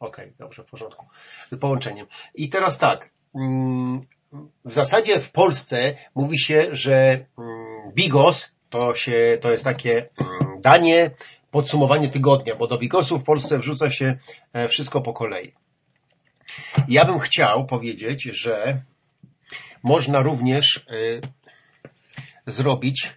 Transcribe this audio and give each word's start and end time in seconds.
Okej, 0.00 0.32
dobrze, 0.38 0.62
w 0.64 0.66
porządku. 0.66 1.06
Z 1.50 1.60
połączeniem. 1.60 2.06
I 2.34 2.48
teraz 2.48 2.78
tak. 2.78 3.10
mm, 3.34 4.06
W 4.64 4.72
zasadzie 4.72 5.20
w 5.20 5.32
Polsce 5.32 5.94
mówi 6.14 6.38
się, 6.38 6.68
że 6.72 7.26
mm, 7.38 7.92
bigos 7.92 8.52
to, 8.70 8.94
się, 8.94 9.38
to 9.40 9.50
jest 9.50 9.64
takie 9.64 10.08
mm, 10.18 10.60
danie, 10.60 11.10
podsumowanie 11.50 12.08
tygodnia, 12.08 12.54
bo 12.54 12.66
do 12.66 12.78
bigosu 12.78 13.18
w 13.18 13.24
Polsce 13.24 13.58
wrzuca 13.58 13.90
się 13.90 14.18
e, 14.52 14.68
wszystko 14.68 15.00
po 15.00 15.12
kolei. 15.12 15.54
Ja 16.88 17.04
bym 17.04 17.18
chciał 17.18 17.66
powiedzieć, 17.66 18.22
że 18.22 18.82
można 19.82 20.22
również 20.22 20.76
y, 20.76 21.20
zrobić 22.46 23.10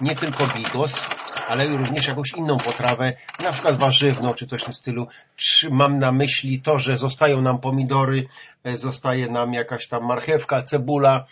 nie 0.00 0.16
tylko 0.16 0.46
bigos, 0.46 1.06
ale 1.50 1.66
również 1.66 2.06
jakąś 2.06 2.32
inną 2.32 2.56
potrawę, 2.56 3.12
na 3.42 3.52
przykład 3.52 3.76
warzywną 3.76 4.34
czy 4.34 4.46
coś 4.46 4.62
w 4.62 4.64
tym 4.64 4.74
stylu. 4.74 5.06
Czy 5.36 5.70
mam 5.70 5.98
na 5.98 6.12
myśli 6.12 6.62
to, 6.62 6.78
że 6.78 6.98
zostają 6.98 7.42
nam 7.42 7.58
pomidory, 7.58 8.26
e, 8.64 8.76
zostaje 8.76 9.28
nam 9.28 9.54
jakaś 9.54 9.88
tam 9.88 10.04
marchewka, 10.04 10.62
cebula, 10.62 11.24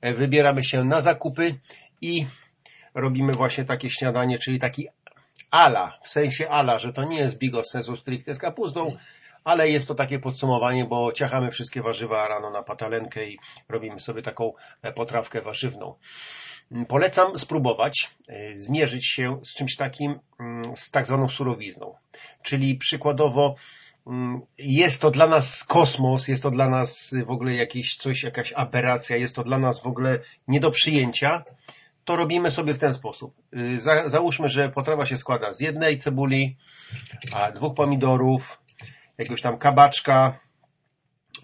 e, 0.00 0.14
wybieramy 0.14 0.64
się 0.64 0.84
na 0.84 1.00
zakupy 1.00 1.54
i 2.00 2.26
robimy 2.94 3.32
właśnie 3.32 3.64
takie 3.64 3.90
śniadanie, 3.90 4.38
czyli 4.38 4.58
taki 4.58 4.88
ala, 5.50 5.98
w 6.02 6.08
sensie 6.08 6.48
ala, 6.50 6.78
że 6.78 6.92
to 6.92 7.04
nie 7.04 7.18
jest 7.18 7.38
bigos 7.38 7.70
sensu 7.70 7.96
stricte 7.96 8.34
z 8.34 8.38
kapustą, 8.38 8.96
ale 9.44 9.70
jest 9.70 9.88
to 9.88 9.94
takie 9.94 10.18
podsumowanie, 10.18 10.84
bo 10.84 11.12
ciachamy 11.12 11.50
wszystkie 11.50 11.82
warzywa 11.82 12.28
rano 12.28 12.50
na 12.50 12.62
patalenkę 12.62 13.26
i 13.26 13.38
robimy 13.68 14.00
sobie 14.00 14.22
taką 14.22 14.52
e, 14.82 14.92
potrawkę 14.92 15.42
warzywną. 15.42 15.94
Mm, 16.72 16.86
Polecam 16.86 17.38
spróbować 17.38 18.10
e, 18.28 18.60
zmierzyć 18.60 19.06
się 19.06 19.40
z 19.44 19.54
czymś 19.54 19.76
takim, 19.76 20.20
mm, 20.40 20.76
z 20.76 20.90
tak 20.90 21.06
zwaną 21.06 21.28
surowizną. 21.28 21.94
Czyli 22.42 22.74
przykładowo 22.74 23.54
mm, 24.06 24.40
jest 24.58 25.02
to 25.02 25.10
dla 25.10 25.26
nas 25.26 25.64
kosmos, 25.64 26.28
jest 26.28 26.42
to 26.42 26.50
dla 26.50 26.68
nas 26.68 27.14
w 27.26 27.30
ogóle 27.30 27.54
jakieś 27.54 27.96
coś, 27.96 28.22
jakaś 28.22 28.52
aberracja, 28.52 29.16
jest 29.16 29.34
to 29.34 29.44
dla 29.44 29.58
nas 29.58 29.82
w 29.82 29.86
ogóle 29.86 30.18
nie 30.48 30.60
do 30.60 30.70
przyjęcia, 30.70 31.44
to 32.04 32.16
robimy 32.16 32.50
sobie 32.50 32.74
w 32.74 32.78
ten 32.78 32.94
sposób. 32.94 33.34
Y, 33.56 33.80
Za, 33.80 34.08
załóżmy, 34.08 34.48
że 34.48 34.68
potrawa 34.68 35.06
się 35.06 35.18
składa 35.18 35.52
z 35.52 35.60
jednej 35.60 35.98
cebuli, 35.98 36.56
dwóch 37.54 37.74
pomidorów, 37.74 38.60
jakiegoś 39.18 39.42
tam 39.42 39.58
kabaczka, 39.58 40.38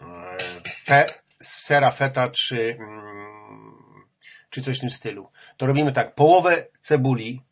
e, 0.01 0.37
fe, 0.85 1.07
sera 1.43 1.91
feta 1.91 2.29
czy, 2.29 2.79
czy 4.53 4.63
coś 4.63 4.79
w 4.79 4.81
tym 4.81 4.91
stylu. 4.91 5.29
To 5.57 5.67
robimy 5.67 5.93
tak, 5.93 6.15
połowę 6.15 6.67
cebuli 6.81 7.43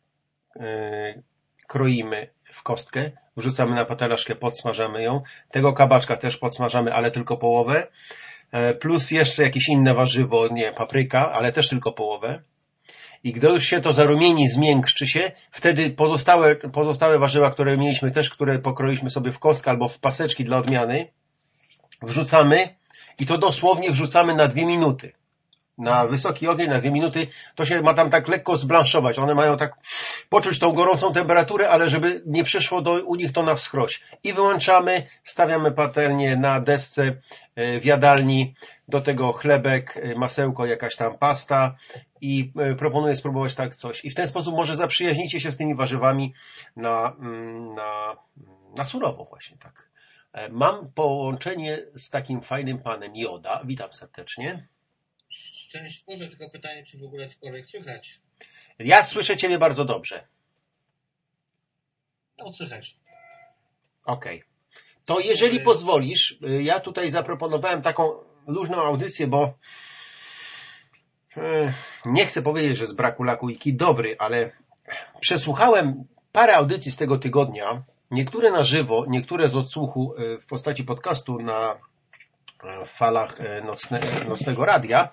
e, 0.55 1.21
kroimy 1.67 2.29
w 2.53 2.63
kostkę, 2.63 3.11
wrzucamy 3.37 3.75
na 3.75 3.85
patelaszkę, 3.85 4.35
podsmażamy 4.35 5.03
ją. 5.03 5.21
Tego 5.51 5.73
kabaczka 5.73 6.17
też 6.17 6.37
podsmażamy, 6.37 6.93
ale 6.93 7.11
tylko 7.11 7.37
połowę. 7.37 7.87
E, 8.51 8.73
Plus 8.73 9.11
jeszcze 9.11 9.43
jakieś 9.43 9.69
inne 9.69 9.93
warzywo, 9.93 10.47
nie 10.47 10.71
papryka, 10.71 11.31
ale 11.31 11.51
też 11.51 11.69
tylko 11.69 11.91
połowę. 11.91 12.41
I 13.23 13.33
gdy 13.33 13.47
już 13.47 13.65
się 13.65 13.81
to 13.81 13.93
zarumieni, 13.93 14.49
zmiękczy 14.49 15.07
się, 15.07 15.31
wtedy 15.51 15.89
pozostałe, 15.89 16.55
pozostałe 16.55 17.19
warzywa, 17.19 17.51
które 17.51 17.77
mieliśmy 17.77 18.11
też, 18.11 18.29
które 18.29 18.59
pokroiliśmy 18.59 19.09
sobie 19.09 19.31
w 19.31 19.39
kostkę 19.39 19.71
albo 19.71 19.87
w 19.87 19.99
paseczki 19.99 20.43
dla 20.43 20.57
odmiany, 20.57 21.07
wrzucamy 22.01 22.75
i 23.19 23.25
to 23.25 23.37
dosłownie 23.37 23.91
wrzucamy 23.91 24.35
na 24.35 24.47
dwie 24.47 24.65
minuty. 24.65 25.20
Na 25.81 26.07
wysoki 26.07 26.47
ogień, 26.47 26.69
na 26.69 26.79
dwie 26.79 26.91
minuty, 26.91 27.27
to 27.55 27.65
się 27.65 27.81
ma 27.81 27.93
tam 27.93 28.09
tak 28.09 28.27
lekko 28.27 28.55
zblanszować. 28.55 29.19
One 29.19 29.35
mają 29.35 29.57
tak 29.57 29.75
poczuć 30.29 30.59
tą 30.59 30.71
gorącą 30.71 31.13
temperaturę, 31.13 31.69
ale 31.69 31.89
żeby 31.89 32.21
nie 32.25 32.43
przeszło 32.43 32.81
do, 32.81 32.91
u 32.91 33.15
nich 33.15 33.31
to 33.31 33.43
na 33.43 33.55
wskroś. 33.55 34.01
I 34.23 34.33
wyłączamy, 34.33 35.07
stawiamy 35.23 35.71
patelnię 35.71 36.35
na 36.35 36.61
desce 36.61 37.03
e, 37.55 37.79
w 37.79 37.85
jadalni, 37.85 38.55
do 38.87 39.01
tego 39.01 39.33
chlebek, 39.33 39.97
e, 39.97 40.15
masełko, 40.15 40.65
jakaś 40.65 40.95
tam 40.95 41.17
pasta 41.17 41.75
i 42.21 42.51
e, 42.57 42.75
proponuję 42.75 43.15
spróbować 43.15 43.55
tak 43.55 43.75
coś. 43.75 44.05
I 44.05 44.09
w 44.09 44.15
ten 44.15 44.27
sposób 44.27 44.55
może 44.55 44.75
zaprzyjaźnicie 44.75 45.39
się 45.39 45.51
z 45.51 45.57
tymi 45.57 45.75
warzywami 45.75 46.33
na, 46.75 47.15
mm, 47.19 47.75
na, 47.75 48.17
na 48.77 48.85
surowo 48.85 49.25
właśnie 49.25 49.57
tak. 49.57 49.91
Mam 50.49 50.91
połączenie 50.91 51.77
z 51.95 52.09
takim 52.09 52.41
fajnym 52.41 52.79
panem 52.79 53.15
Joda. 53.15 53.61
Witam 53.65 53.93
serdecznie. 53.93 54.67
Szczęść 55.71 56.03
Boże, 56.07 56.27
tylko 56.27 56.49
pytanie, 56.49 56.85
czy 56.85 56.97
w 56.97 57.03
ogóle 57.03 57.29
cokolwiek 57.29 57.67
słychać? 57.67 58.19
Ja 58.79 59.03
słyszę 59.03 59.37
Ciebie 59.37 59.59
bardzo 59.59 59.85
dobrze. 59.85 60.27
No, 62.37 62.53
słychać. 62.53 62.97
Okej. 64.05 64.43
To 65.05 65.19
jeżeli 65.19 65.59
pozwolisz, 65.59 66.31
y, 66.31 66.63
ja 66.63 66.79
tutaj 66.79 67.11
zaproponowałem 67.11 67.81
taką 67.81 68.11
luźną 68.47 68.77
audycję, 68.77 69.27
bo 69.27 69.53
e, 71.37 71.73
nie 72.05 72.25
chcę 72.25 72.41
powiedzieć, 72.41 72.77
że 72.77 72.87
z 72.87 72.93
braku 72.93 73.23
laku 73.23 73.49
i 73.49 73.57
kij 73.57 73.73
dobry, 73.73 74.15
ale 74.19 74.51
przesłuchałem 75.19 76.03
parę 76.31 76.55
audycji 76.55 76.91
z 76.91 76.97
tego 76.97 77.17
tygodnia, 77.17 77.83
niektóre 78.11 78.51
na 78.51 78.63
żywo, 78.63 79.05
niektóre 79.07 79.49
z 79.49 79.55
odsłuchu 79.55 80.15
e, 80.17 80.37
w 80.37 80.47
postaci 80.47 80.83
podcastu 80.83 81.39
na 81.39 81.77
falach 82.85 83.37
nocne, 83.63 84.01
nocnego 84.27 84.65
radia 84.65 85.09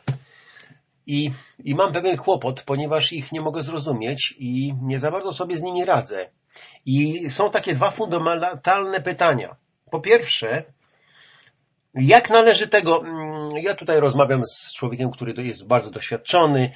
i, 1.09 1.31
i 1.65 1.75
mam 1.75 1.93
pewien 1.93 2.17
kłopot, 2.17 2.63
ponieważ 2.63 3.13
ich 3.13 3.33
nie 3.33 3.41
mogę 3.41 3.63
zrozumieć 3.63 4.35
i 4.39 4.75
nie 4.83 4.99
za 4.99 5.11
bardzo 5.11 5.33
sobie 5.33 5.59
z 5.59 5.63
nimi 5.63 5.85
radzę. 5.85 6.31
I 6.87 7.31
są 7.31 7.51
takie 7.51 7.75
dwa 7.75 7.91
fundamentalne 7.91 9.01
pytania. 9.01 9.57
Po 9.91 10.01
pierwsze, 10.01 10.65
jak 11.95 12.31
należy 12.31 12.69
tego, 12.69 13.01
mm, 13.01 13.51
ja 13.57 13.75
tutaj 13.75 14.01
rozmawiam 14.01 14.45
z 14.45 14.73
człowiekiem, 14.73 15.11
który 15.11 15.43
jest 15.43 15.67
bardzo 15.67 15.91
doświadczony, 15.91 16.71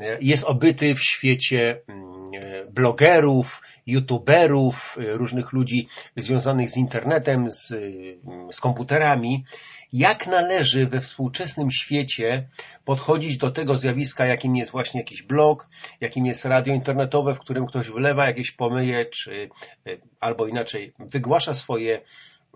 e, 0.00 0.18
jest 0.20 0.44
obyty 0.44 0.94
w 0.94 1.02
świecie 1.02 1.80
mm, 1.88 2.30
e, 2.34 2.64
blogerów, 2.64 3.62
youtuberów, 3.86 4.98
e, 5.00 5.16
różnych 5.16 5.52
ludzi 5.52 5.88
związanych 6.16 6.70
z 6.70 6.76
internetem, 6.76 7.50
z, 7.50 7.72
mm, 7.72 8.52
z 8.52 8.60
komputerami. 8.60 9.44
Jak 9.92 10.26
należy 10.26 10.86
we 10.86 11.00
współczesnym 11.00 11.70
świecie 11.70 12.48
podchodzić 12.84 13.36
do 13.36 13.50
tego 13.50 13.78
zjawiska, 13.78 14.26
jakim 14.26 14.56
jest 14.56 14.70
właśnie 14.70 15.00
jakiś 15.00 15.22
blog, 15.22 15.68
jakim 16.00 16.26
jest 16.26 16.44
radio 16.44 16.74
internetowe, 16.74 17.34
w 17.34 17.40
którym 17.40 17.66
ktoś 17.66 17.90
wylewa 17.90 18.26
jakieś 18.26 18.50
pomyje, 18.50 19.06
czy 19.06 19.48
e, 19.86 19.90
albo 20.20 20.46
inaczej 20.46 20.92
wygłasza 20.98 21.54
swoje 21.54 22.00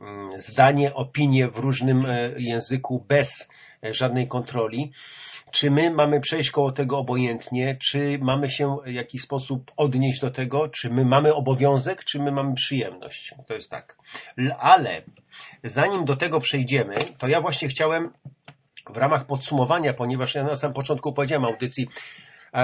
mm, 0.00 0.40
zdanie, 0.40 0.94
opinię 0.94 1.48
w 1.48 1.56
różnym 1.58 2.06
e, 2.06 2.30
języku 2.38 3.04
bez 3.08 3.48
e, 3.84 3.94
żadnej 3.94 4.28
kontroli. 4.28 4.92
Czy 5.52 5.70
my 5.70 5.90
mamy 5.90 6.20
przejść 6.20 6.50
koło 6.50 6.72
tego 6.72 6.98
obojętnie, 6.98 7.76
czy 7.80 8.18
mamy 8.22 8.50
się 8.50 8.76
w 8.86 8.92
jakiś 8.92 9.22
sposób 9.22 9.72
odnieść 9.76 10.20
do 10.20 10.30
tego, 10.30 10.68
czy 10.68 10.90
my 10.90 11.04
mamy 11.04 11.34
obowiązek, 11.34 12.04
czy 12.04 12.18
my 12.18 12.32
mamy 12.32 12.54
przyjemność. 12.54 13.34
To 13.46 13.54
jest 13.54 13.70
tak. 13.70 13.98
Ale 14.58 15.02
zanim 15.64 16.04
do 16.04 16.16
tego 16.16 16.40
przejdziemy, 16.40 16.94
to 17.18 17.28
ja 17.28 17.40
właśnie 17.40 17.68
chciałem 17.68 18.12
w 18.90 18.96
ramach 18.96 19.26
podsumowania, 19.26 19.94
ponieważ 19.94 20.34
ja 20.34 20.44
na 20.44 20.56
samym 20.56 20.74
początku 20.74 21.12
powiedziałem 21.12 21.44
audycji, 21.44 21.88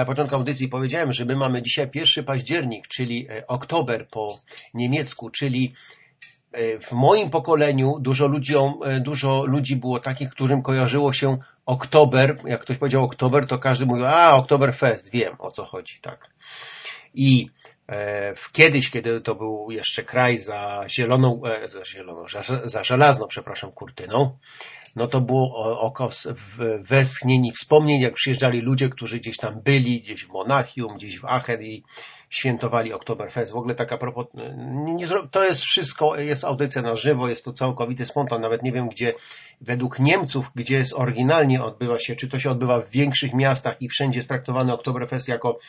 początku 0.05 0.35
audycji 0.35 0.67
powiedziałem, 0.67 1.13
że 1.13 1.25
my 1.25 1.35
mamy 1.35 1.61
dzisiaj 1.61 1.89
1 1.93 2.25
październik, 2.25 2.87
czyli 2.87 3.27
e, 3.29 3.47
oktober 3.47 4.07
po 4.07 4.27
niemiecku, 4.73 5.29
czyli 5.29 5.73
w 6.81 6.91
moim 6.91 7.29
pokoleniu 7.29 7.99
dużo, 7.99 8.27
ludziom, 8.27 8.79
e, 8.85 8.99
dużo 8.99 9.45
ludzi 9.45 9.75
było 9.75 9.99
takich, 9.99 10.29
którym 10.29 10.61
kojarzyło 10.61 11.13
się 11.13 11.37
oktober. 11.65 12.37
Jak 12.45 12.61
ktoś 12.61 12.77
powiedział 12.77 13.03
oktober, 13.03 13.47
to 13.47 13.59
każdy 13.59 13.85
mówił, 13.85 14.05
a 14.05 14.35
Oktoberfest, 14.35 15.11
wiem 15.11 15.35
o 15.39 15.51
co 15.51 15.65
chodzi, 15.65 15.99
tak. 16.01 16.29
I 17.13 17.49
e, 17.87 18.35
w 18.35 18.51
kiedyś, 18.51 18.89
kiedy 18.89 19.21
to 19.21 19.35
był 19.35 19.71
jeszcze 19.71 20.03
kraj 20.03 20.37
za 20.37 20.83
zieloną, 20.87 21.41
e, 21.45 21.69
za 21.69 21.85
zieloną, 21.85 22.25
za, 22.27 22.43
za 22.63 22.83
żelazną, 22.83 23.27
przepraszam, 23.27 23.71
kurtyną, 23.71 24.37
no 24.95 25.07
to 25.07 25.21
było 25.21 25.79
okos 25.81 26.27
westchnień 26.79 27.45
i 27.45 27.51
wspomnień, 27.51 28.01
jak 28.01 28.13
przyjeżdżali 28.13 28.61
ludzie, 28.61 28.89
którzy 28.89 29.19
gdzieś 29.19 29.37
tam 29.37 29.61
byli, 29.61 30.01
gdzieś 30.01 30.25
w 30.25 30.29
Monachium, 30.29 30.97
gdzieś 30.97 31.19
w 31.19 31.25
Aachen 31.25 31.63
i 31.63 31.83
świętowali 32.29 32.93
Oktoberfest. 32.93 33.51
W 33.51 33.55
ogóle 33.55 33.75
taka 33.75 33.97
propos, 33.97 34.25
to 35.31 35.43
jest 35.43 35.61
wszystko, 35.61 36.15
jest 36.15 36.43
audycja 36.43 36.81
na 36.81 36.95
żywo, 36.95 37.29
jest 37.29 37.45
to 37.45 37.53
całkowity 37.53 38.05
spontan, 38.05 38.41
nawet 38.41 38.63
nie 38.63 38.71
wiem 38.71 38.89
gdzie, 38.89 39.13
według 39.61 39.99
Niemców, 39.99 40.51
gdzie 40.55 40.77
jest 40.77 40.93
oryginalnie 40.93 41.63
odbywa 41.63 41.99
się, 41.99 42.15
czy 42.15 42.27
to 42.27 42.39
się 42.39 42.51
odbywa 42.51 42.81
w 42.81 42.89
większych 42.89 43.33
miastach 43.33 43.81
i 43.81 43.89
wszędzie 43.89 44.19
jest 44.19 44.29
traktowany 44.29 44.73
Oktoberfest 44.73 45.27
jako 45.27 45.59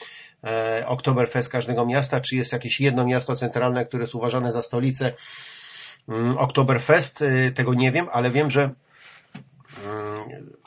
e, 0.44 0.84
Oktoberfest 0.86 1.48
każdego 1.48 1.86
miasta, 1.86 2.20
czy 2.20 2.36
jest 2.36 2.52
jakieś 2.52 2.80
jedno 2.80 3.04
miasto 3.04 3.36
centralne, 3.36 3.84
które 3.84 4.02
jest 4.02 4.14
uważane 4.14 4.52
za 4.52 4.62
stolicę 4.62 5.12
mm, 6.08 6.38
Oktoberfest, 6.38 7.22
e, 7.22 7.50
tego 7.50 7.74
nie 7.74 7.92
wiem, 7.92 8.06
ale 8.12 8.30
wiem, 8.30 8.50
że 8.50 8.70
mm, 9.84 10.59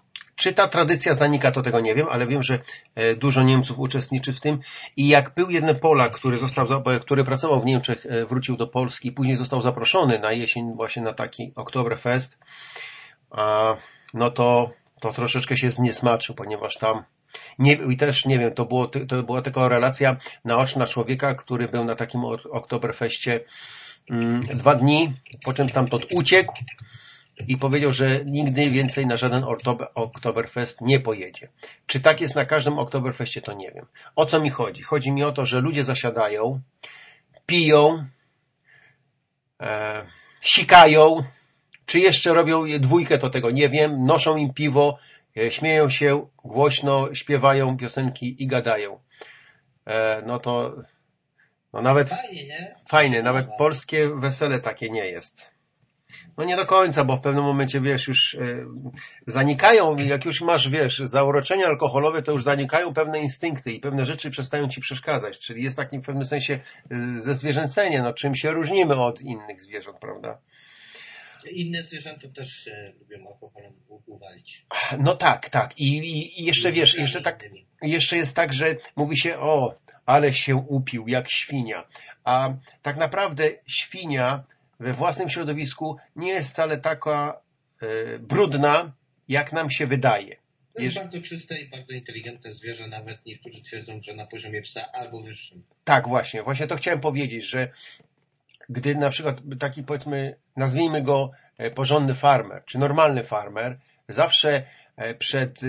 Czy 0.44 0.54
ta 0.54 0.68
tradycja 0.68 1.14
zanika, 1.14 1.52
to 1.52 1.62
tego 1.62 1.80
nie 1.80 1.96
wiem, 1.96 2.08
ale 2.10 2.28
wiem, 2.28 2.44
że 2.44 2.60
e, 2.96 3.16
dużo 3.16 3.44
Niemców 3.44 3.80
uczestniczy 3.80 4.34
w 4.34 4.42
tym. 4.42 4.60
I 4.98 5.08
jak 5.08 5.34
był 5.34 5.50
jeden 5.50 5.80
Polak, 5.80 6.12
który 6.12 6.38
został, 6.38 6.68
który 7.02 7.24
pracował 7.24 7.62
w 7.62 7.66
Niemczech, 7.66 8.06
e, 8.06 8.26
wrócił 8.26 8.58
do 8.58 8.68
Polski, 8.68 9.12
później 9.12 9.36
został 9.38 9.62
zaproszony 9.62 10.20
na 10.20 10.32
jesień 10.32 10.74
właśnie 10.76 11.02
na 11.02 11.14
taki 11.14 11.52
Oktoberfest, 11.56 12.40
no 14.14 14.32
to, 14.32 14.72
to 15.00 15.14
troszeczkę 15.14 15.58
się 15.58 15.72
zniesmaczył, 15.72 16.36
ponieważ 16.36 16.78
tam 16.78 17.04
nie, 17.60 17.74
I 17.74 17.98
też 17.98 18.26
nie 18.26 18.40
wiem, 18.40 18.54
to, 18.54 18.66
było, 18.66 18.88
to 18.88 19.24
była 19.24 19.42
tylko 19.42 19.70
relacja 19.70 20.18
naoczna 20.46 20.88
człowieka, 20.88 21.36
który 21.36 21.68
był 21.68 21.86
na 21.86 21.96
takim 21.96 22.22
Oktoberfeście 22.52 23.40
mm, 24.10 24.42
dwa 24.42 24.76
dni, 24.76 25.14
po 25.46 25.54
czym 25.54 25.70
stamtąd 25.70 26.06
uciekł 26.14 26.54
i 27.48 27.58
powiedział, 27.58 27.94
że 27.94 28.26
nigdy 28.26 28.70
więcej 28.70 29.08
na 29.08 29.18
żaden 29.18 29.44
Oktoberfest 29.96 30.82
nie 30.82 31.00
pojedzie. 31.00 31.50
Czy 31.88 32.00
tak 32.00 32.22
jest 32.22 32.36
na 32.36 32.46
każdym 32.46 32.80
Oktoberfestie, 32.80 33.42
to 33.42 33.54
nie 33.54 33.72
wiem. 33.72 33.86
O 34.16 34.26
co 34.26 34.40
mi 34.40 34.50
chodzi? 34.50 34.84
Chodzi 34.84 35.12
mi 35.12 35.24
o 35.24 35.32
to, 35.32 35.46
że 35.46 35.62
ludzie 35.62 35.84
zasiadają, 35.84 36.62
piją, 37.46 38.08
e, 39.62 40.06
sikają, 40.42 41.24
czy 41.86 42.00
jeszcze 42.00 42.34
robią 42.34 42.64
dwójkę, 42.80 43.18
to 43.18 43.30
tego 43.30 43.52
nie 43.52 43.70
wiem, 43.70 44.06
noszą 44.06 44.38
im 44.38 44.54
piwo, 44.54 44.98
e, 45.38 45.52
śmieją 45.52 45.90
się, 45.90 46.28
głośno 46.44 47.14
śpiewają 47.16 47.78
piosenki 47.78 48.44
i 48.44 48.48
gadają. 48.48 49.00
E, 49.86 50.22
no 50.26 50.40
to 50.40 50.76
no 51.74 51.82
nawet? 51.82 52.10
Fajne, 52.90 53.24
nawet 53.24 53.48
polskie 53.58 54.10
wesele 54.16 54.60
takie 54.60 54.90
nie 54.90 55.06
jest. 55.06 55.53
No 56.38 56.44
nie 56.44 56.56
do 56.56 56.66
końca, 56.66 57.06
bo 57.06 57.18
w 57.18 57.22
pewnym 57.22 57.44
momencie, 57.44 57.82
wiesz, 57.82 58.08
już 58.08 58.34
y, 58.34 58.66
zanikają, 59.28 59.96
jak 59.96 60.26
już 60.26 60.42
masz, 60.42 60.70
wiesz, 60.70 60.98
zauroczenia 60.98 61.66
alkoholowe, 61.66 62.22
to 62.22 62.32
już 62.32 62.44
zanikają 62.44 62.94
pewne 62.94 63.22
instynkty 63.22 63.72
i 63.72 63.80
pewne 63.80 64.06
rzeczy 64.06 64.32
przestają 64.32 64.68
ci 64.70 64.82
przeszkadzać. 64.82 65.40
Czyli 65.40 65.64
jest 65.64 65.78
takim 65.78 66.02
w 66.02 66.06
pewnym 66.06 66.26
sensie 66.26 66.60
y, 66.92 67.22
ze 67.22 67.36
zwierzęcenie, 67.36 68.02
no 68.02 68.14
czym 68.14 68.36
się 68.36 68.52
różnimy 68.52 68.96
od 68.96 69.22
innych 69.22 69.62
zwierząt, 69.62 69.98
prawda? 70.00 70.38
Inne 71.52 71.84
zwierzęta 71.84 72.28
też 72.36 72.70
lubią 73.00 73.28
alkoholem 73.28 73.74
uwalić. 74.06 74.66
No 75.00 75.16
tak, 75.16 75.50
tak. 75.50 75.80
I, 75.80 75.98
i, 75.98 76.42
i 76.42 76.46
jeszcze, 76.46 76.72
wiesz, 76.72 76.96
jeszcze 76.96 77.22
tak, 77.22 77.50
jeszcze 77.82 78.18
jest 78.18 78.36
tak, 78.36 78.54
że 78.54 78.76
mówi 78.96 79.18
się, 79.18 79.40
o, 79.40 79.76
ale 80.06 80.34
się 80.34 80.56
upił, 80.56 81.08
jak 81.08 81.30
świnia. 81.30 81.88
A 82.24 82.54
tak 82.82 82.98
naprawdę 82.98 83.50
świnia 83.68 84.44
we 84.80 84.94
własnym 84.94 85.30
środowisku 85.30 85.98
nie 86.16 86.30
jest 86.30 86.52
wcale 86.52 86.78
taka 86.78 87.42
e, 87.82 88.20
brudna, 88.20 88.94
jak 89.28 89.54
nam 89.54 89.72
się 89.72 89.88
wydaje. 89.88 90.36
To 90.76 90.82
jest 90.82 90.98
bardzo 90.98 91.22
czyste 91.22 91.62
i 91.62 91.70
bardzo 91.70 91.94
inteligentne 91.94 92.54
zwierzę, 92.54 92.88
nawet 92.88 93.26
niektórzy 93.26 93.62
twierdzą, 93.62 94.02
że 94.04 94.14
na 94.14 94.28
poziomie 94.28 94.62
psa 94.62 94.92
albo 94.94 95.22
wyższym. 95.22 95.64
Tak, 95.84 96.08
właśnie. 96.08 96.44
Właśnie 96.44 96.68
to 96.68 96.76
chciałem 96.76 97.00
powiedzieć, 97.00 97.46
że 97.46 97.68
gdy 98.70 98.96
na 98.96 99.10
przykład 99.10 99.38
taki 99.60 99.84
powiedzmy, 99.84 100.36
nazwijmy 100.56 101.02
go 101.02 101.32
e, 101.58 101.72
porządny 101.72 102.16
farmer, 102.16 102.64
czy 102.66 102.78
normalny 102.78 103.24
farmer, 103.24 103.78
zawsze 104.08 104.64
e, 104.96 105.16
przed, 105.16 105.60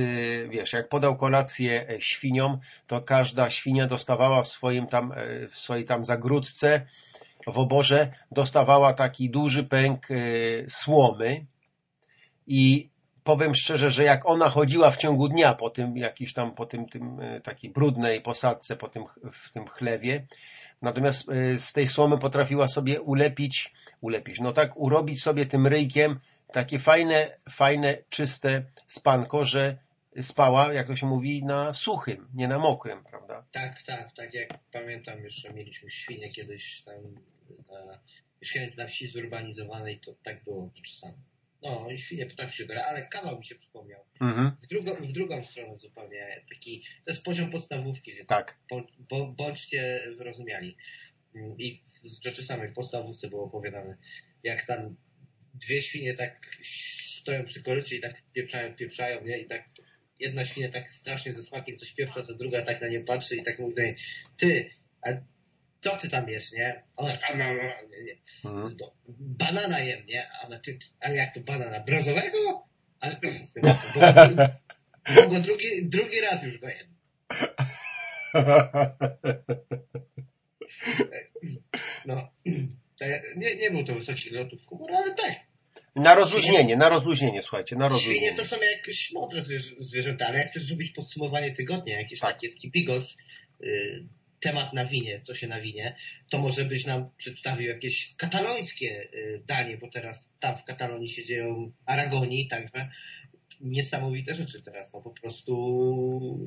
wiesz, 0.49 0.73
jak 0.73 0.89
podał 0.89 1.17
kolację 1.17 1.87
świniom, 1.99 2.59
to 2.87 3.01
każda 3.01 3.51
świnia 3.51 3.87
dostawała 3.87 4.43
w 4.43 4.49
swoim 4.49 4.87
tam, 4.87 5.15
w 5.51 5.57
swojej 5.57 5.85
tam 5.85 6.05
zagródce 6.05 6.87
w 7.47 7.59
oborze 7.59 8.13
dostawała 8.31 8.93
taki 8.93 9.31
duży 9.31 9.65
pęk 9.65 10.09
e, 10.11 10.15
słomy 10.69 11.47
i 12.47 12.89
powiem 13.25 13.55
szczerze, 13.55 13.91
że 13.91 14.05
jak 14.05 14.29
ona 14.29 14.49
chodziła 14.49 14.91
w 14.91 14.97
ciągu 14.97 15.29
dnia 15.29 15.55
po 15.55 15.71
tym 15.71 15.97
jakiś 15.97 16.33
tam, 16.33 16.55
po 16.55 16.67
tym, 16.67 16.89
tym 16.89 17.21
e, 17.21 17.41
takiej 17.41 17.71
brudnej 17.71 18.21
posadce, 18.21 18.77
po 18.77 18.89
tym, 18.89 19.05
w 19.33 19.51
tym 19.51 19.69
chlewie, 19.69 20.27
natomiast 20.83 21.29
e, 21.29 21.59
z 21.59 21.73
tej 21.73 21.89
słomy 21.89 22.19
potrafiła 22.19 22.69
sobie 22.69 23.01
ulepić, 23.01 23.73
ulepić, 24.01 24.41
no 24.41 24.53
tak, 24.53 24.77
urobić 24.77 25.23
sobie 25.23 25.47
tym 25.47 25.67
ryjkiem 25.67 26.21
takie 26.53 26.79
fajne, 26.79 27.37
fajne, 27.51 27.99
czyste 28.09 28.63
spanko, 28.89 29.45
że 29.45 29.77
spała, 30.21 30.73
jak 30.73 30.87
to 30.87 30.97
się 30.97 31.07
mówi, 31.07 31.45
na 31.45 31.73
suchym, 31.73 32.29
nie 32.35 32.49
na 32.49 32.59
mokrym, 32.59 33.05
prawda? 33.05 33.45
Tak, 33.53 33.83
tak, 33.83 34.13
tak, 34.17 34.35
jak 34.35 34.49
pamiętam 34.73 35.25
jeszcze 35.25 35.53
mieliśmy 35.53 35.91
świnie 35.91 36.31
kiedyś 36.31 36.83
tam 36.83 36.95
na, 37.87 38.01
mieszkając 38.43 38.77
na 38.77 38.87
wsi 38.87 39.07
zurbanizowanej, 39.07 40.01
to 40.01 40.15
tak 40.25 40.45
było 40.45 40.71
czasami. 40.87 41.19
No 41.63 41.91
i 41.91 41.99
świnie 41.99 42.27
potrafi 42.27 42.57
się 42.57 42.65
gra, 42.65 42.83
ale 42.83 43.09
kawał 43.09 43.39
mi 43.39 43.47
się 43.47 43.55
przypomniał. 43.55 44.05
Mhm. 44.21 44.51
W, 44.63 44.67
drugą, 44.67 44.95
w 44.95 45.13
drugą 45.13 45.45
stronę 45.45 45.79
zupełnie. 45.79 46.45
Taki, 46.51 46.85
to 47.05 47.11
jest 47.11 47.25
poziom 47.25 47.51
podstawówki. 47.51 48.13
Tak. 48.27 48.59
Bo, 48.71 48.87
bo, 48.99 49.27
bądźcie 49.27 50.01
wyrozumiali. 50.17 50.77
I 51.59 51.81
w 52.05 52.25
rzeczy 52.25 52.45
samej 52.45 52.69
w 52.69 52.75
podstawówce 52.75 53.29
było 53.29 53.45
opowiadane, 53.45 53.97
jak 54.43 54.67
tam 54.67 54.97
dwie 55.55 55.83
świnie 55.83 56.15
tak 56.15 56.45
stoją 57.21 57.45
przy 57.45 57.63
korycie 57.63 57.97
i 57.97 58.01
tak 58.01 58.23
pieprzają, 58.33 58.75
pieprzają, 58.75 59.25
nie? 59.25 59.39
I 59.39 59.47
tak 59.47 59.65
jedna 60.21 60.45
świnia 60.45 60.73
tak 60.73 60.91
strasznie 60.91 61.33
ze 61.33 61.43
smakiem 61.43 61.77
coś 61.77 61.93
pieprza, 61.93 62.23
to 62.23 62.35
druga 62.35 62.65
tak 62.65 62.81
na 62.81 62.89
nie 62.89 63.01
patrzy 63.01 63.37
i 63.37 63.45
tak 63.45 63.59
mówi, 63.59 63.75
ty, 64.37 64.71
a 65.03 65.09
co 65.85 65.97
ty 65.97 66.11
tam 66.11 66.29
jesz, 66.29 66.53
nie? 66.53 66.83
Tam, 66.97 67.39
no, 67.39 67.45
no, 68.45 68.51
mhm. 68.51 68.77
banana 69.19 69.81
jem, 69.81 70.07
nie? 70.07 70.31
Ale, 70.31 70.61
ty, 70.61 70.79
ale 71.01 71.17
jak 71.17 71.35
to 71.35 71.41
banana? 71.41 71.81
Brązowego? 71.81 72.69
Ale 73.01 73.21
bo, 73.23 73.29
bo 75.29 75.41
drugi, 75.41 75.89
drugi 75.89 76.21
raz 76.21 76.43
już 76.43 76.59
go 76.59 76.69
jem. 76.69 76.87
No, 82.07 82.29
nie, 83.37 83.57
nie 83.57 83.71
był 83.71 83.85
to 83.85 83.95
wysoki 83.95 84.31
lotów 84.31 84.67
humor, 84.67 84.93
ale 84.93 85.15
tak. 85.15 85.35
Na 85.97 86.15
rozluźnienie, 86.15 86.77
na 86.77 86.89
rozluźnienie, 86.89 87.43
słuchajcie, 87.43 87.77
na 87.77 87.89
rozluźnienie. 87.89 88.27
Świnie 88.27 88.37
to 88.37 88.45
są 88.45 88.57
jakieś 88.77 89.13
mądre 89.13 89.43
zwierzęta, 89.81 90.27
ale 90.27 90.39
jak 90.39 90.51
chcesz 90.51 90.63
zrobić 90.63 90.93
podsumowanie 90.93 91.55
tygodnia, 91.55 92.01
jakieś 92.01 92.21
tak. 92.21 92.35
takie 92.35 92.49
taki 92.49 92.71
bigos, 92.71 93.17
y, 93.65 94.05
temat 94.45 94.73
na 94.73 94.85
winie, 94.85 95.21
co 95.21 95.35
się 95.35 95.49
na 95.49 95.61
winie, 95.61 95.97
to 96.31 96.39
może 96.39 96.65
byś 96.65 96.87
nam 96.87 97.11
przedstawił 97.17 97.69
jakieś 97.69 98.15
katalońskie 98.17 99.09
y, 99.15 99.43
danie, 99.47 99.77
bo 99.77 99.89
teraz 99.91 100.33
tam 100.41 100.59
w 100.59 100.65
Katalonii 100.65 101.09
się 101.09 101.25
dzieją 101.25 101.73
Aragonii, 101.87 102.49
także 102.49 102.89
niesamowite 103.61 104.35
rzeczy 104.35 104.63
teraz. 104.63 104.93
No 104.93 105.01
po 105.01 105.11
prostu 105.11 105.55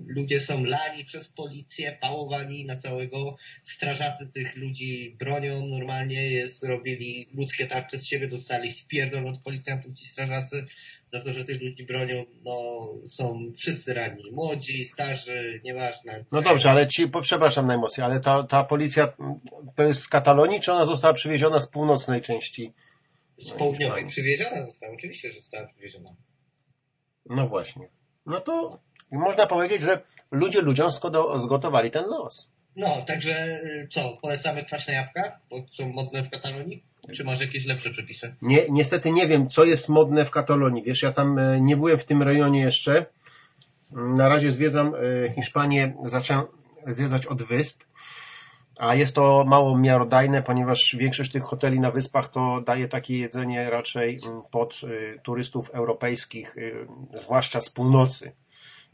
ludzie 0.08 0.40
są 0.40 0.64
lani 0.64 1.06
przez 1.06 1.28
policję, 1.28 1.98
pałowani 2.02 2.66
na 2.66 2.78
całego. 2.78 3.38
Strażacy 3.64 4.28
tych 4.34 4.56
ludzi 4.56 5.16
bronią 5.20 5.68
normalnie, 5.68 6.32
jest, 6.32 6.64
robili 6.64 7.30
ludzkie 7.34 7.68
tarcze 7.68 8.00
z 8.00 8.06
siebie, 8.06 8.28
dostali 8.28 8.74
wpierdol 8.74 9.28
od 9.28 9.42
policjantów 9.42 9.94
ci 9.94 10.06
strażacy 10.06 10.66
za 11.12 11.22
to, 11.22 11.34
że 11.34 11.46
tych 11.46 11.62
ludzi 11.62 11.86
bronią, 11.86 12.26
no 12.44 12.88
są 13.10 13.52
wszyscy 13.58 13.94
ranni. 13.94 14.32
Młodzi, 14.32 14.86
starzy, 14.86 15.62
nieważne. 15.64 16.26
No 16.32 16.42
dobrze, 16.42 16.72
ale 16.72 16.88
ci, 16.88 17.08
przepraszam 17.22 17.68
najmocniej, 17.68 18.06
ale 18.06 18.20
ta, 18.20 18.44
ta 18.44 18.64
policja 18.64 19.14
to 19.76 19.84
jest 19.84 20.02
z 20.02 20.08
Katalonii, 20.08 20.60
czy 20.60 20.74
ona 20.74 20.86
została 20.86 21.14
przywieziona 21.14 21.60
z 21.60 21.68
północnej 21.68 22.22
części? 22.22 22.74
Z 23.38 23.52
południowej. 23.52 24.08
Przywieziona 24.08 24.66
została, 24.66 24.94
oczywiście, 24.94 25.30
że 25.30 25.40
została 25.40 25.68
przywieziona. 25.68 26.16
No 27.26 27.48
właśnie. 27.48 27.88
No 28.26 28.42
to 28.42 28.80
można 29.12 29.48
powiedzieć, 29.48 29.82
że 29.82 30.02
ludzie 30.32 30.62
ludziom 30.62 30.92
zgotowali 31.36 31.92
ten 31.92 32.06
los. 32.06 32.52
No, 32.76 33.06
także 33.08 33.62
y, 33.64 33.88
co, 33.92 34.14
polecamy 34.22 34.66
kwaśne 34.66 34.94
jabłka, 34.94 35.40
bo 35.50 35.66
są 35.72 35.90
modne 35.90 36.24
w 36.24 36.30
Katalonii? 36.30 36.84
Czy 37.16 37.24
masz 37.24 37.40
jakieś 37.40 37.66
lepsze 37.66 37.90
przepisy? 37.90 38.34
Nie, 38.42 38.66
niestety 38.70 39.12
nie 39.12 39.28
wiem, 39.28 39.50
co 39.50 39.66
jest 39.66 39.90
modne 39.90 40.26
w 40.26 40.32
Katalonii. 40.32 40.84
Wiesz, 40.84 41.02
ja 41.02 41.12
tam 41.12 41.40
e, 41.40 41.62
nie 41.62 41.78
byłem 41.78 41.98
w 41.98 42.06
tym 42.06 42.24
rejonie 42.24 42.60
jeszcze. 42.60 43.06
Na 43.92 44.28
razie 44.28 44.52
zwiedzam 44.52 44.94
e, 44.96 45.32
Hiszpanię, 45.34 45.96
zacząłem 46.06 46.46
zwiedzać 46.88 47.26
od 47.26 47.44
wysp, 47.44 47.84
a 48.78 48.96
jest 48.96 49.16
to 49.16 49.46
mało 49.48 49.78
miarodajne, 49.78 50.44
ponieważ 50.44 50.96
większość 51.00 51.32
tych 51.32 51.44
hoteli 51.44 51.80
na 51.80 51.92
wyspach 51.92 52.30
to 52.30 52.62
daje 52.62 52.88
takie 52.88 53.18
jedzenie 53.18 53.70
raczej 53.70 54.20
mm, 54.28 54.42
pod 54.52 54.82
y, 54.84 55.20
turystów 55.24 55.70
europejskich, 55.70 56.56
zwłaszcza 57.14 57.62
z 57.62 57.70
północy. 57.70 58.32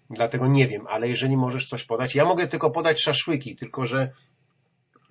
Dlatego 0.10 0.48
nie 0.48 0.68
wiem, 0.68 0.88
ale 0.88 1.10
jeżeli 1.10 1.38
możesz 1.38 1.66
coś 1.66 1.84
podać, 1.84 2.16
ja 2.16 2.26
mogę 2.26 2.48
tylko 2.48 2.72
podać 2.72 3.02
szaszłyki, 3.02 3.56
tylko 3.56 3.86
że 3.86 4.12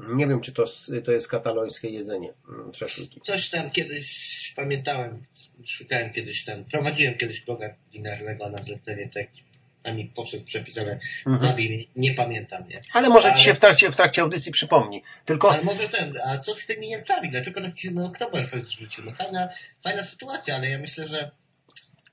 nie 0.08 0.26
wiem, 0.26 0.40
czy 0.40 0.52
to, 0.52 0.64
to 1.04 1.12
jest 1.12 1.28
katalońskie 1.28 1.90
jedzenie, 1.90 2.32
mm, 2.48 2.74
szaszłyki. 2.74 3.20
Coś 3.24 3.50
tam 3.50 3.70
kiedyś 3.70 4.52
pamiętałem, 4.56 5.24
szukałem 5.64 6.12
kiedyś 6.12 6.44
tam, 6.44 6.64
prowadziłem 6.64 7.18
kiedyś 7.18 7.40
bloga 7.40 7.74
dinarnego 7.92 8.50
na 8.50 8.62
zlecenie 8.62 9.10
tak 9.14 9.26
a 9.84 9.92
mi 9.92 10.04
podszedł 10.04 10.44
przepis, 10.44 10.78
ale 10.78 10.98
mhm. 11.26 11.56
nie 11.96 12.14
pamiętam. 12.14 12.68
Nie? 12.68 12.80
Ale 12.92 13.08
może 13.08 13.28
ale... 13.28 13.36
ci 13.36 13.44
się 13.44 13.54
w 13.54 13.58
trakcie, 13.58 13.90
w 13.90 13.96
trakcie 13.96 14.22
audycji 14.22 14.52
przypomni. 14.52 15.02
Tylko... 15.24 15.52
Ale 15.52 15.62
może 15.62 15.88
ten, 15.88 16.18
a 16.24 16.38
co 16.38 16.54
z 16.54 16.66
tymi 16.66 16.88
Niemcami? 16.88 17.30
Dlaczego 17.30 17.60
tak 17.60 17.78
się 17.78 17.90
na 17.90 18.04
Oktoberfest 18.04 18.66
zrzucił? 18.66 19.04
No 19.04 19.12
fajna, 19.12 19.48
fajna 19.84 20.02
sytuacja, 20.02 20.56
ale 20.56 20.70
ja 20.70 20.78
myślę, 20.78 21.06
że 21.06 21.30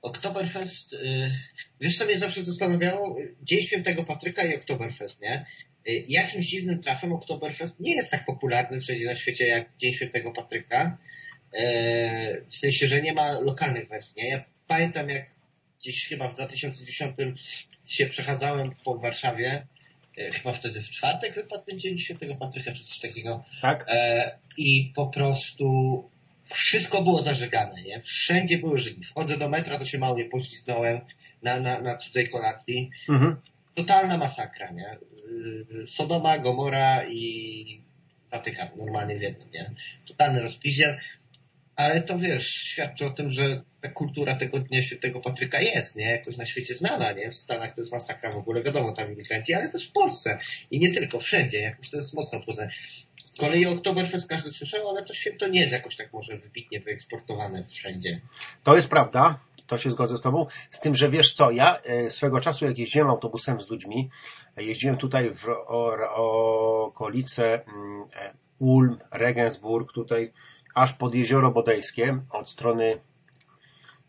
Oktoberfest, 0.02 0.92
y, 0.92 1.32
wiesz 1.80 1.98
co 1.98 2.04
mnie 2.04 2.18
zawsze 2.18 2.44
zastanawiało? 2.44 3.16
Dzień 3.42 3.66
Świętego 3.66 4.04
Patryka 4.04 4.44
i 4.44 4.56
Oktoberfest, 4.56 5.20
nie? 5.20 5.46
Y, 5.88 6.04
jakimś 6.08 6.46
dziwnym 6.46 6.82
trafem 6.82 7.12
Oktoberfest 7.12 7.80
nie 7.80 7.94
jest 7.94 8.10
tak 8.10 8.24
popularny 8.24 8.80
wszędzie 8.80 9.06
na 9.06 9.16
świecie 9.16 9.46
jak 9.46 9.76
Dzień 9.78 9.92
Świętego 9.92 10.32
Patryka. 10.32 10.98
Y, 11.54 12.44
w 12.48 12.56
sensie, 12.56 12.86
że 12.86 13.02
nie 13.02 13.12
ma 13.12 13.40
lokalnych 13.40 13.88
wersji, 13.88 14.22
nie? 14.22 14.28
Ja 14.28 14.44
pamiętam 14.68 15.08
jak 15.08 15.26
gdzieś 15.80 16.08
chyba 16.08 16.28
w 16.28 16.34
2010 16.34 17.16
się 17.84 18.06
przechadzałem 18.06 18.70
po 18.84 18.98
Warszawie, 18.98 19.62
chyba 20.32 20.52
wtedy 20.52 20.82
w 20.82 20.90
czwartek 20.90 21.34
wypadł 21.34 21.64
ten 21.64 21.80
Dzień 21.80 21.98
Świętego 21.98 22.34
Patryka, 22.36 22.72
czy 22.72 22.84
coś 22.84 22.98
takiego. 22.98 23.44
Tak. 23.60 23.86
I 24.56 24.92
po 24.94 25.06
prostu 25.06 26.04
wszystko 26.44 27.02
było 27.02 27.22
zażegane, 27.22 27.82
nie? 27.82 28.02
Wszędzie 28.02 28.58
były 28.58 28.78
żygi. 28.78 29.04
Wchodzę 29.04 29.38
do 29.38 29.48
metra, 29.48 29.78
to 29.78 29.84
się 29.84 29.98
mało 29.98 30.16
nie 30.16 30.24
poślizgnąłem 30.24 31.00
na, 31.42 31.60
na, 31.60 31.80
na 31.80 31.96
cudzej 31.96 32.30
kolacji. 32.30 32.90
Mhm. 33.08 33.36
Totalna 33.74 34.16
masakra, 34.16 34.70
nie? 34.70 34.98
Sodoma, 35.86 36.38
Gomora 36.38 37.04
i 37.08 37.82
Watykan 38.30 38.68
normalnie 38.76 39.16
w 39.18 39.22
jednym, 39.22 39.50
nie? 39.50 39.70
Totalny 40.08 40.42
rozpizier. 40.42 41.00
Ale 41.76 42.02
to 42.02 42.18
wiesz, 42.18 42.46
świadczy 42.48 43.06
o 43.06 43.10
tym, 43.10 43.30
że 43.30 43.58
ta 43.80 43.88
kultura 43.88 44.36
tego 44.36 44.58
Dnia 44.58 44.82
Świętego 44.82 45.20
Patryka 45.20 45.60
jest, 45.60 45.96
nie? 45.96 46.10
Jakoś 46.10 46.36
na 46.36 46.46
świecie 46.46 46.74
znana, 46.74 47.12
nie? 47.12 47.30
W 47.30 47.36
Stanach 47.36 47.74
to 47.74 47.80
jest 47.80 47.92
masakra 47.92 48.30
w 48.30 48.36
ogóle, 48.36 48.62
wiadomo, 48.62 48.92
tam 48.92 49.12
imigranci, 49.12 49.54
ale 49.54 49.68
też 49.68 49.88
w 49.88 49.92
Polsce. 49.92 50.38
I 50.70 50.78
nie 50.78 50.94
tylko, 50.94 51.20
wszędzie. 51.20 51.60
Jakoś 51.60 51.90
to 51.90 51.96
jest 51.96 52.14
mocno 52.14 52.40
poznane. 52.40 52.70
Z 53.40 53.42
kolei 53.42 53.66
Oktoberfest 53.66 54.28
każdy 54.28 54.50
słyszał, 54.50 54.88
ale 54.88 55.04
to 55.04 55.14
święto 55.14 55.48
nie 55.48 55.60
jest 55.60 55.72
jakoś 55.72 55.96
tak 55.96 56.12
może 56.12 56.38
wybitnie 56.38 56.80
wyeksportowane 56.80 57.64
wszędzie. 57.64 58.20
To 58.64 58.76
jest 58.76 58.90
prawda, 58.90 59.38
to 59.66 59.78
się 59.78 59.90
zgodzę 59.90 60.16
z 60.16 60.20
Tobą. 60.20 60.46
Z 60.70 60.80
tym, 60.80 60.94
że 60.94 61.08
wiesz 61.08 61.32
co, 61.32 61.50
ja 61.50 61.80
e, 61.82 62.10
swego 62.10 62.40
czasu 62.40 62.64
jak 62.64 62.78
jeździłem 62.78 63.08
autobusem 63.10 63.60
z 63.60 63.68
ludźmi, 63.68 64.10
e, 64.56 64.64
jeździłem 64.64 64.96
tutaj 64.96 65.30
w 65.34 65.48
okolice 66.16 67.64
mm, 67.64 68.02
e, 68.16 68.34
Ulm, 68.58 68.98
Regensburg, 69.10 69.92
tutaj 69.92 70.32
aż 70.74 70.92
pod 70.92 71.14
Jezioro 71.14 71.50
Bodejskie 71.50 72.18
od 72.30 72.48
strony 72.48 72.98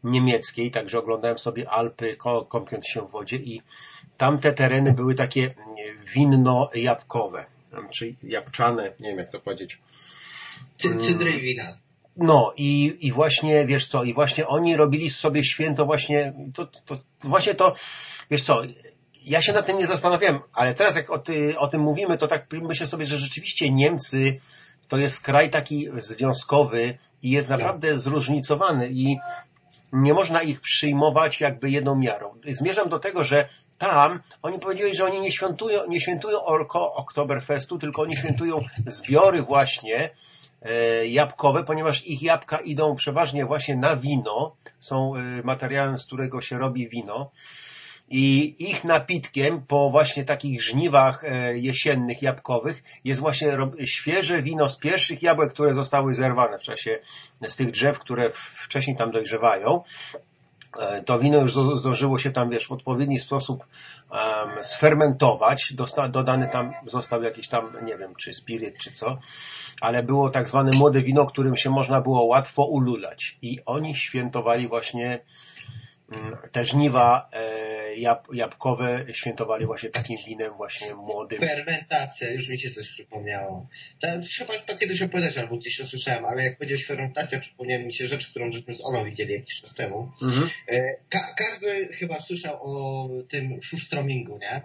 niemieckiej, 0.03 0.71
także 0.71 0.99
oglądałem 0.99 1.37
sobie 1.37 1.69
Alpy, 1.69 2.17
kąpiąc 2.49 2.87
się 2.87 3.01
w 3.01 3.11
wodzie 3.11 3.35
i 3.35 3.61
tamte 4.17 4.53
tereny 4.53 4.93
były 4.93 5.15
takie 5.15 5.43
mm, 5.43 6.05
winno-jabłkowe 6.05 7.45
czy 7.91 8.15
jabłczane, 8.23 8.91
nie 8.99 9.09
wiem 9.09 9.17
jak 9.17 9.31
to 9.31 9.39
powiedzieć. 9.39 9.77
Cydry 10.77 11.31
i 11.31 11.41
wina. 11.41 11.77
No 12.17 12.53
i, 12.57 12.97
i 13.01 13.11
właśnie, 13.11 13.65
wiesz 13.65 13.87
co, 13.87 14.03
i 14.03 14.13
właśnie 14.13 14.47
oni 14.47 14.75
robili 14.75 15.09
sobie 15.09 15.43
święto 15.43 15.85
właśnie, 15.85 16.33
to, 16.53 16.65
to, 16.65 16.97
właśnie 17.23 17.55
to, 17.55 17.75
wiesz 18.31 18.43
co, 18.43 18.61
ja 19.25 19.41
się 19.41 19.53
nad 19.53 19.65
tym 19.65 19.77
nie 19.77 19.87
zastanawiałem, 19.87 20.39
ale 20.53 20.75
teraz 20.75 20.95
jak 20.95 21.09
o, 21.09 21.19
ty, 21.19 21.59
o 21.59 21.67
tym 21.67 21.81
mówimy, 21.81 22.17
to 22.17 22.27
tak 22.27 22.45
myślę 22.61 22.87
sobie, 22.87 23.05
że 23.05 23.17
rzeczywiście 23.17 23.69
Niemcy 23.69 24.39
to 24.87 24.97
jest 24.97 25.21
kraj 25.21 25.49
taki 25.49 25.87
związkowy 25.97 26.97
i 27.23 27.29
jest 27.29 27.49
tak. 27.49 27.59
naprawdę 27.59 27.99
zróżnicowany 27.99 28.89
i 28.91 29.17
nie 29.93 30.13
można 30.13 30.41
ich 30.41 30.61
przyjmować 30.61 31.39
jakby 31.39 31.69
jedną 31.69 31.95
miarą. 31.95 32.35
Zmierzam 32.47 32.89
do 32.89 32.99
tego, 32.99 33.23
że 33.23 33.47
tam 33.77 34.19
oni 34.41 34.59
powiedzieli, 34.59 34.95
że 34.95 35.05
oni 35.05 35.21
nie 35.21 35.31
świętują, 35.31 35.87
nie 35.87 36.01
świętują 36.01 36.43
Orko 36.43 36.93
Oktoberfestu, 36.93 37.79
tylko 37.79 38.01
oni 38.01 38.17
świętują 38.17 38.59
zbiory 38.87 39.41
właśnie 39.41 40.09
e, 40.61 41.07
jabłkowe, 41.07 41.63
ponieważ 41.63 42.07
ich 42.07 42.21
jabłka 42.23 42.57
idą 42.57 42.95
przeważnie 42.95 43.45
właśnie 43.45 43.75
na 43.75 43.95
wino, 43.95 44.55
są 44.79 45.15
e, 45.15 45.19
materiałem, 45.43 45.99
z 45.99 46.05
którego 46.05 46.41
się 46.41 46.57
robi 46.57 46.89
wino 46.89 47.31
i 48.09 48.55
ich 48.59 48.83
napitkiem 48.83 49.61
po 49.61 49.89
właśnie 49.89 50.25
takich 50.25 50.61
żniwach 50.63 51.23
e, 51.23 51.57
jesiennych 51.57 52.21
jabłkowych 52.21 52.83
jest 53.03 53.21
właśnie 53.21 53.57
świeże 53.85 54.41
wino 54.41 54.69
z 54.69 54.77
pierwszych 54.77 55.23
jabłek, 55.23 55.53
które 55.53 55.73
zostały 55.73 56.13
zerwane 56.13 56.59
w 56.59 56.63
czasie 56.63 56.99
z 57.47 57.55
tych 57.55 57.71
drzew, 57.71 57.99
które 57.99 58.29
wcześniej 58.33 58.97
tam 58.97 59.11
dojrzewają 59.11 59.83
E, 60.79 61.03
to 61.03 61.19
wino 61.19 61.41
już 61.41 61.53
zdążyło 61.75 62.19
się 62.19 62.31
tam, 62.31 62.49
wiesz, 62.49 62.67
w 62.67 62.71
odpowiedni 62.71 63.19
sposób 63.19 63.65
um, 64.11 64.63
sfermentować. 64.63 65.73
Dosta, 65.73 66.07
dodany 66.07 66.47
tam 66.47 66.73
został 66.87 67.23
jakiś 67.23 67.47
tam, 67.47 67.85
nie 67.85 67.97
wiem, 67.97 68.15
czy 68.15 68.33
spiryt, 68.33 68.77
czy 68.77 68.91
co, 68.91 69.19
ale 69.81 70.03
było 70.03 70.29
tak 70.29 70.47
zwane 70.47 70.71
młode 70.77 71.01
wino, 71.01 71.25
którym 71.25 71.57
się 71.57 71.69
można 71.69 72.01
było 72.01 72.23
łatwo 72.23 72.65
ululać. 72.65 73.37
I 73.41 73.59
oni 73.65 73.95
świętowali 73.95 74.67
właśnie 74.67 75.19
te 76.51 76.65
żniwa 76.65 77.29
e, 77.33 77.95
jab, 77.95 78.27
jabłkowe 78.33 79.05
świętowali 79.13 79.65
właśnie 79.65 79.89
takim 79.89 80.17
winem 80.27 80.53
właśnie 80.53 80.95
młodym. 80.95 81.39
Fermentacja, 81.39 82.31
już 82.31 82.47
mi 82.47 82.59
się 82.59 82.71
coś 82.71 82.89
przypomniało. 82.89 83.67
To, 84.01 84.07
chyba 84.37 84.53
to 84.59 84.77
kiedyś 84.77 85.01
opowiadać 85.01 85.37
albo 85.37 85.57
gdzieś 85.57 85.77
to 85.77 85.87
słyszałem, 85.87 86.25
ale 86.25 86.43
jak 86.43 86.57
powiedziałeś 86.57 86.85
fermentacja, 86.85 87.39
przypomniała 87.39 87.83
mi 87.83 87.93
się 87.93 88.07
rzecz, 88.07 88.29
którą 88.29 88.51
żeśmy 88.51 88.75
z 88.75 88.81
Olą 88.85 89.05
widzieli 89.05 89.33
jakiś 89.33 89.61
czas 89.61 89.75
temu. 89.75 90.11
Mhm. 90.21 90.49
E, 90.67 90.95
ka 91.09 91.33
każdy 91.37 91.87
chyba 91.87 92.19
słyszał 92.19 92.57
o 92.61 93.09
tym 93.29 93.61
szustromingu, 93.61 94.37
nie? 94.37 94.61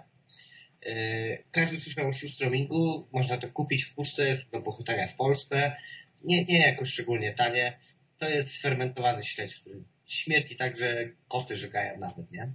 E, 0.85 1.37
każdy 1.51 1.79
słyszał 1.79 2.09
o 2.09 2.13
szustromingu, 2.13 3.07
można 3.11 3.37
to 3.37 3.47
kupić 3.47 3.83
w 3.83 3.93
puszce, 3.93 4.27
jest 4.27 4.51
do 4.51 4.61
pochutania 4.61 5.07
w 5.07 5.15
Polsce. 5.15 5.75
Nie, 6.23 6.45
nie 6.45 6.67
jakoś 6.67 6.89
szczególnie 6.89 7.33
tanie. 7.33 7.79
To 8.17 8.29
jest 8.29 8.51
sfermentowany 8.51 9.23
śledź, 9.23 9.55
który 9.55 9.83
śmierci 10.07 10.55
tak, 10.55 10.77
że 10.77 11.09
koty 11.27 11.55
żygają 11.55 11.99
nawet, 11.99 12.31
nie? 12.31 12.51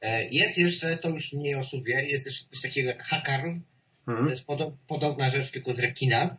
E, 0.00 0.28
jest 0.28 0.58
jeszcze, 0.58 0.96
to 0.96 1.08
już 1.08 1.32
mniej 1.32 1.54
osób 1.54 1.84
wie, 1.84 2.06
jest 2.06 2.26
jeszcze 2.26 2.48
coś 2.50 2.62
takiego 2.62 2.88
jak 2.88 3.02
hakarn. 3.02 3.60
Mhm. 4.08 4.24
To 4.24 4.30
jest 4.30 4.46
podobna 4.86 5.30
rzecz, 5.30 5.50
tylko 5.50 5.72
z 5.72 5.78
rekina. 5.78 6.36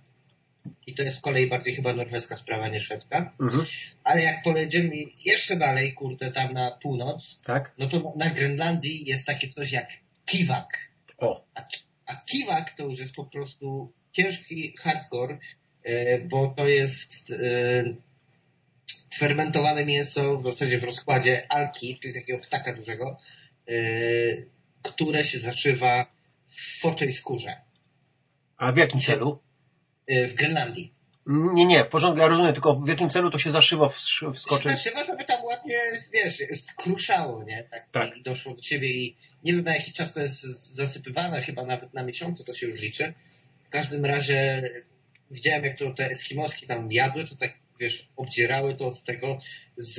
I 0.87 0.95
to 0.95 1.03
jest 1.03 1.17
z 1.17 1.21
kolei 1.21 1.47
bardziej 1.47 1.75
chyba 1.75 1.93
norweska 1.93 2.37
sprawa, 2.37 2.67
nie 2.67 2.81
szwedzka. 2.81 3.33
Mhm. 3.39 3.65
Ale 4.03 4.23
jak 4.23 4.43
pojedziemy 4.43 4.95
jeszcze 5.25 5.55
dalej, 5.55 5.93
kurde, 5.93 6.31
tam 6.31 6.53
na 6.53 6.71
północ, 6.71 7.41
tak? 7.45 7.73
no 7.77 7.87
to 7.87 8.13
na 8.15 8.29
Grenlandii 8.29 9.05
jest 9.05 9.25
takie 9.25 9.47
coś 9.47 9.71
jak 9.71 9.89
kiwak. 10.25 10.89
O. 11.17 11.43
A, 11.55 11.61
a 12.05 12.15
kiwak 12.15 12.73
to 12.77 12.83
już 12.83 12.99
jest 12.99 13.15
po 13.15 13.25
prostu 13.25 13.93
ciężki 14.11 14.73
hardcore, 14.77 15.37
e, 15.83 16.19
bo 16.19 16.53
to 16.57 16.67
jest 16.67 17.31
e, 17.31 17.83
fermentowane 19.13 19.85
mięso 19.85 20.37
w 20.37 20.43
zasadzie 20.43 20.79
w 20.79 20.83
rozkładzie 20.83 21.45
alki, 21.49 21.99
czyli 22.01 22.13
takiego 22.13 22.39
ptaka 22.39 22.75
dużego, 22.75 23.19
yy, 23.67 24.49
które 24.83 25.25
się 25.25 25.39
zaczywa 25.39 26.05
w 26.49 26.79
foczej 26.79 27.13
skórze. 27.13 27.55
A 28.57 28.71
w 28.71 28.77
jakim 28.77 29.01
celu? 29.01 29.39
Yy, 30.07 30.27
w 30.27 30.33
Grenlandii. 30.33 30.93
Nie, 31.29 31.65
nie, 31.65 31.83
w 31.83 31.87
porządku, 31.87 32.21
ja 32.21 32.27
rozumiem, 32.27 32.53
tylko 32.53 32.75
w 32.75 32.87
jakim 32.87 33.09
celu 33.09 33.29
to 33.29 33.39
się 33.39 33.51
zaszywa 33.51 33.89
w, 33.89 33.95
w 34.33 34.39
skoczy? 34.39 34.69
Zaszywa, 34.69 35.05
żeby 35.05 35.25
tam 35.25 35.45
ładnie, 35.45 35.79
wiesz, 36.13 36.43
skruszało, 36.61 37.43
nie? 37.43 37.63
Tak, 37.63 37.89
tak. 37.91 38.17
I 38.17 38.23
doszło 38.23 38.53
do 38.55 38.61
siebie 38.61 38.91
i 38.91 39.15
nie 39.43 39.53
wiem 39.53 39.63
na 39.63 39.75
jaki 39.75 39.93
czas 39.93 40.13
to 40.13 40.21
jest 40.21 40.41
zasypywane, 40.75 41.41
chyba 41.41 41.65
nawet 41.65 41.93
na 41.93 42.03
miesiące 42.03 42.43
to 42.43 42.55
się 42.55 42.67
już 42.67 42.79
liczy. 42.79 43.13
W 43.65 43.69
każdym 43.69 44.05
razie 44.05 44.69
widziałem, 45.31 45.63
jak 45.63 45.77
to 45.77 45.93
te 45.93 46.09
eskimoski 46.09 46.67
tam 46.67 46.91
jadły, 46.91 47.27
to 47.27 47.35
tak 47.35 47.53
wiesz, 47.79 48.07
obdzierały 48.15 48.75
to 48.75 48.91
z 48.91 49.03
tego, 49.03 49.39
z, 49.77 49.95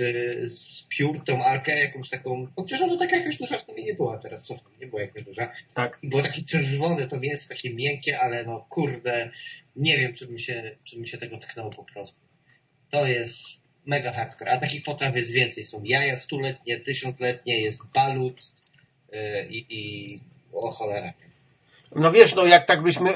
z 0.52 0.86
piór 0.88 1.24
tą 1.24 1.44
arkę 1.44 1.78
jakąś 1.78 2.08
taką, 2.08 2.46
przecież 2.56 2.80
ona 2.80 2.98
taka 2.98 3.16
jakaś 3.16 3.38
duża 3.38 3.58
w 3.58 3.68
nie 3.68 3.94
była 3.94 4.18
teraz, 4.18 4.46
co 4.46 4.54
nie 4.80 4.86
była 4.86 5.02
jakaś 5.02 5.24
duża. 5.24 5.52
Tak. 5.74 5.98
Było 6.02 6.22
takie 6.22 6.42
czerwone 6.42 7.08
to 7.08 7.20
mięso, 7.20 7.48
takie 7.48 7.74
miękkie, 7.74 8.20
ale 8.20 8.44
no 8.44 8.66
kurde, 8.68 9.30
nie 9.76 9.98
wiem, 9.98 10.14
czy 10.14 10.28
mi 10.28 10.40
się, 10.40 10.76
czy 10.84 11.00
mi 11.00 11.08
się 11.08 11.18
tego 11.18 11.38
tknęło 11.38 11.70
po 11.70 11.84
prostu. 11.84 12.18
To 12.90 13.06
jest 13.06 13.62
mega 13.86 14.12
hardcore, 14.12 14.50
a 14.50 14.60
takich 14.60 14.84
potraw 14.84 15.16
jest 15.16 15.30
więcej. 15.30 15.64
Są 15.64 15.82
jaja 15.84 16.16
stuletnie, 16.16 16.80
tysiącletnie, 16.80 17.60
jest 17.60 17.80
balut 17.94 18.40
yy, 19.12 19.46
i, 19.50 19.66
i 19.70 20.20
o 20.52 20.70
cholera. 20.70 21.12
No 21.96 22.12
wiesz, 22.12 22.34
no 22.34 22.46
jak 22.46 22.66
tak 22.66 22.82
byśmy 22.82 23.10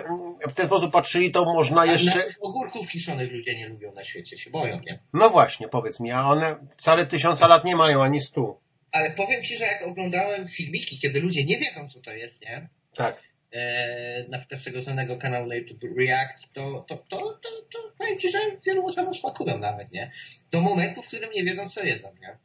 w 0.48 0.54
ten 0.54 0.66
sposób 0.66 0.92
patrzyli, 0.92 1.30
to 1.30 1.44
można 1.44 1.86
jeszcze... 1.86 2.20
A 2.20 2.46
ogórków 2.46 2.88
kiszonych 2.88 3.32
ludzie 3.32 3.56
nie 3.56 3.68
lubią 3.68 3.92
na 3.92 4.04
świecie, 4.04 4.38
się 4.38 4.50
boją, 4.50 4.80
nie? 4.80 4.98
No 5.12 5.30
właśnie, 5.30 5.68
powiedz 5.68 6.00
mi, 6.00 6.10
a 6.10 6.28
one 6.28 6.56
wcale 6.78 7.06
tysiąca 7.06 7.46
lat 7.46 7.64
nie 7.64 7.76
mają, 7.76 8.02
ani 8.02 8.20
stu. 8.20 8.60
Ale 8.92 9.10
powiem 9.10 9.44
Ci, 9.44 9.56
że 9.56 9.64
jak 9.64 9.82
oglądałem 9.82 10.48
filmiki, 10.48 10.98
kiedy 10.98 11.20
ludzie 11.20 11.44
nie 11.44 11.58
wiedzą, 11.58 11.88
co 11.88 12.00
to 12.00 12.12
jest, 12.12 12.40
nie? 12.40 12.68
Tak. 12.94 13.22
E, 13.52 14.28
na 14.28 14.44
tego 14.64 14.80
znanego 14.80 15.18
kanału 15.18 15.46
na 15.46 15.54
YouTube 15.54 15.82
React, 15.98 16.52
to, 16.52 16.84
to, 16.88 16.96
to, 16.96 17.18
to, 17.18 17.48
to 17.72 17.92
powiem 17.98 18.18
Ci, 18.18 18.30
że 18.30 18.38
wielu 18.66 18.86
osobom 18.86 19.14
smakują 19.14 19.58
nawet, 19.58 19.92
nie? 19.92 20.12
Do 20.50 20.60
momentu, 20.60 21.02
w 21.02 21.06
którym 21.06 21.30
nie 21.30 21.44
wiedzą, 21.44 21.70
co 21.70 21.82
jedzą, 21.82 22.08
nie? 22.20 22.36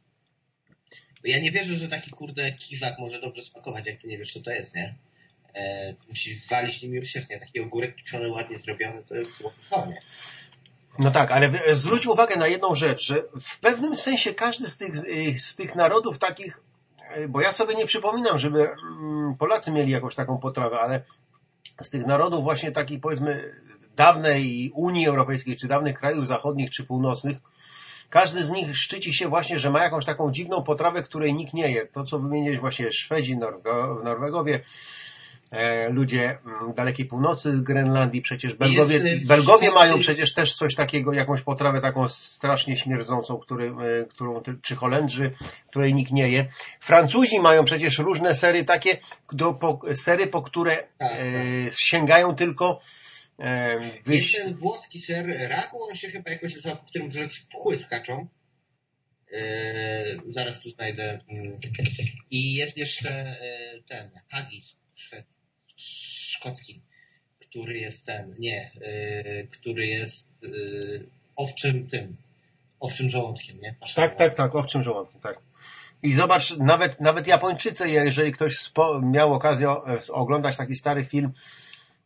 Bo 1.22 1.28
ja 1.28 1.38
nie 1.38 1.50
wierzę, 1.50 1.74
że 1.74 1.88
taki 1.88 2.10
kurde 2.10 2.52
kiwak 2.52 2.98
może 2.98 3.20
dobrze 3.20 3.42
smakować, 3.42 3.86
jak 3.86 4.00
Ty 4.00 4.08
nie 4.08 4.18
wiesz, 4.18 4.32
co 4.32 4.40
to 4.40 4.50
jest, 4.50 4.74
nie? 4.74 4.94
E, 5.58 5.94
musisz 6.08 6.48
walić 6.50 6.82
nim 6.82 6.92
miłosiernie. 6.92 7.40
Taki 7.40 7.60
ogórek 7.60 7.96
kiszony, 7.96 8.28
ładnie 8.28 8.58
zrobiony, 8.58 9.02
to 9.08 9.14
jest 9.14 9.34
słodkowanie. 9.34 10.00
No 10.98 11.10
tak, 11.10 11.30
ale 11.30 11.50
zwróć 11.72 12.06
uwagę 12.06 12.36
na 12.36 12.46
jedną 12.46 12.74
rzecz, 12.74 13.02
że 13.02 13.22
w 13.40 13.60
pewnym 13.60 13.96
sensie 13.96 14.34
każdy 14.34 14.66
z 14.66 14.76
tych, 14.76 14.96
z 15.40 15.56
tych 15.56 15.74
narodów 15.74 16.18
takich, 16.18 16.60
bo 17.28 17.40
ja 17.40 17.52
sobie 17.52 17.74
nie 17.74 17.86
przypominam, 17.86 18.38
żeby 18.38 18.70
mm, 18.70 19.36
Polacy 19.38 19.70
mieli 19.70 19.92
jakąś 19.92 20.14
taką 20.14 20.38
potrawę, 20.38 20.80
ale 20.80 21.02
z 21.82 21.90
tych 21.90 22.06
narodów 22.06 22.42
właśnie 22.42 22.72
takich 22.72 23.00
powiedzmy 23.00 23.54
dawnej 23.96 24.72
Unii 24.74 25.06
Europejskiej, 25.06 25.56
czy 25.56 25.68
dawnych 25.68 25.98
krajów 25.98 26.26
zachodnich, 26.26 26.70
czy 26.70 26.84
północnych, 26.84 27.36
każdy 28.10 28.44
z 28.44 28.50
nich 28.50 28.78
szczyci 28.78 29.14
się 29.14 29.28
właśnie, 29.28 29.58
że 29.58 29.70
ma 29.70 29.82
jakąś 29.82 30.04
taką 30.04 30.32
dziwną 30.32 30.62
potrawę, 30.62 31.02
której 31.02 31.34
nikt 31.34 31.54
nie 31.54 31.70
je. 31.70 31.86
To, 31.86 32.04
co 32.04 32.18
wymieniłeś 32.18 32.58
właśnie 32.58 32.92
Szwedzi, 32.92 33.36
Norwegowie, 34.04 34.60
ludzie 35.90 36.38
mm, 36.46 36.74
dalekiej 36.74 37.06
północy 37.06 37.52
Grenlandii, 37.62 38.22
przecież 38.22 38.54
Belgowie, 38.54 38.94
Jest, 38.94 39.24
y, 39.24 39.26
Belgowie 39.26 39.70
mają 39.70 39.98
przecież 39.98 40.34
też 40.34 40.52
coś 40.54 40.74
takiego, 40.74 41.12
jakąś 41.12 41.42
potrawę 41.42 41.80
taką 41.80 42.08
strasznie 42.08 42.76
śmierdzącą, 42.76 43.38
który, 43.38 43.66
e, 43.66 44.04
którą, 44.04 44.42
czy 44.62 44.76
Holendrzy, 44.76 45.30
której 45.70 45.94
nikt 45.94 46.12
nie 46.12 46.28
je. 46.28 46.46
Francuzi 46.80 47.40
mają 47.40 47.64
przecież 47.64 47.98
różne 47.98 48.34
sery 48.34 48.64
takie, 48.64 48.96
do, 49.32 49.54
po, 49.54 49.80
sery, 49.94 50.26
po 50.26 50.42
które 50.42 50.76
Tak, 50.98 51.12
e, 51.12 51.70
sięgają 51.70 52.34
tylko 52.34 52.80
e, 53.38 53.84
Jest 53.84 54.06
wyjść. 54.06 54.36
ten 54.36 54.54
włoski 54.54 55.00
ser 55.00 55.48
ragu, 55.48 55.82
on 55.82 55.96
się 55.96 56.08
chyba 56.08 56.30
jakoś 56.30 56.54
nazywa, 56.54 56.76
po 56.76 56.86
którym 56.86 57.10
jakieś 57.10 57.40
pchły 57.40 57.78
skaczą. 57.78 58.28
Eee, 59.32 60.20
zaraz 60.28 60.60
tu 60.60 60.70
znajdę. 60.70 61.20
Mm. 61.28 61.60
I 62.30 62.54
jest 62.54 62.76
jeszcze 62.76 63.10
e, 63.10 63.82
ten 63.88 64.10
haggis 64.30 64.76
szwed, 64.94 65.26
szkocki, 65.78 66.80
który 67.40 67.78
jest 67.78 68.06
ten, 68.06 68.34
nie, 68.38 68.70
e, 68.80 69.44
który 69.46 69.86
jest 69.86 70.28
e, 70.44 70.48
owczym 71.36 71.88
tym, 71.88 72.16
owczym 72.80 73.10
żołądkiem, 73.10 73.60
nie? 73.60 73.74
Tak, 73.94 74.14
tak, 74.14 74.34
tak, 74.34 74.54
owczym 74.54 74.82
żołądkiem, 74.82 75.20
tak. 75.20 75.34
I 76.02 76.12
zobacz, 76.12 76.56
nawet, 76.56 77.00
nawet 77.00 77.26
Japończycy, 77.26 77.90
jeżeli 77.90 78.32
ktoś 78.32 78.72
miał 79.02 79.34
okazję 79.34 79.68
e, 79.68 80.12
oglądać 80.12 80.56
taki 80.56 80.74
stary 80.74 81.04
film 81.04 81.32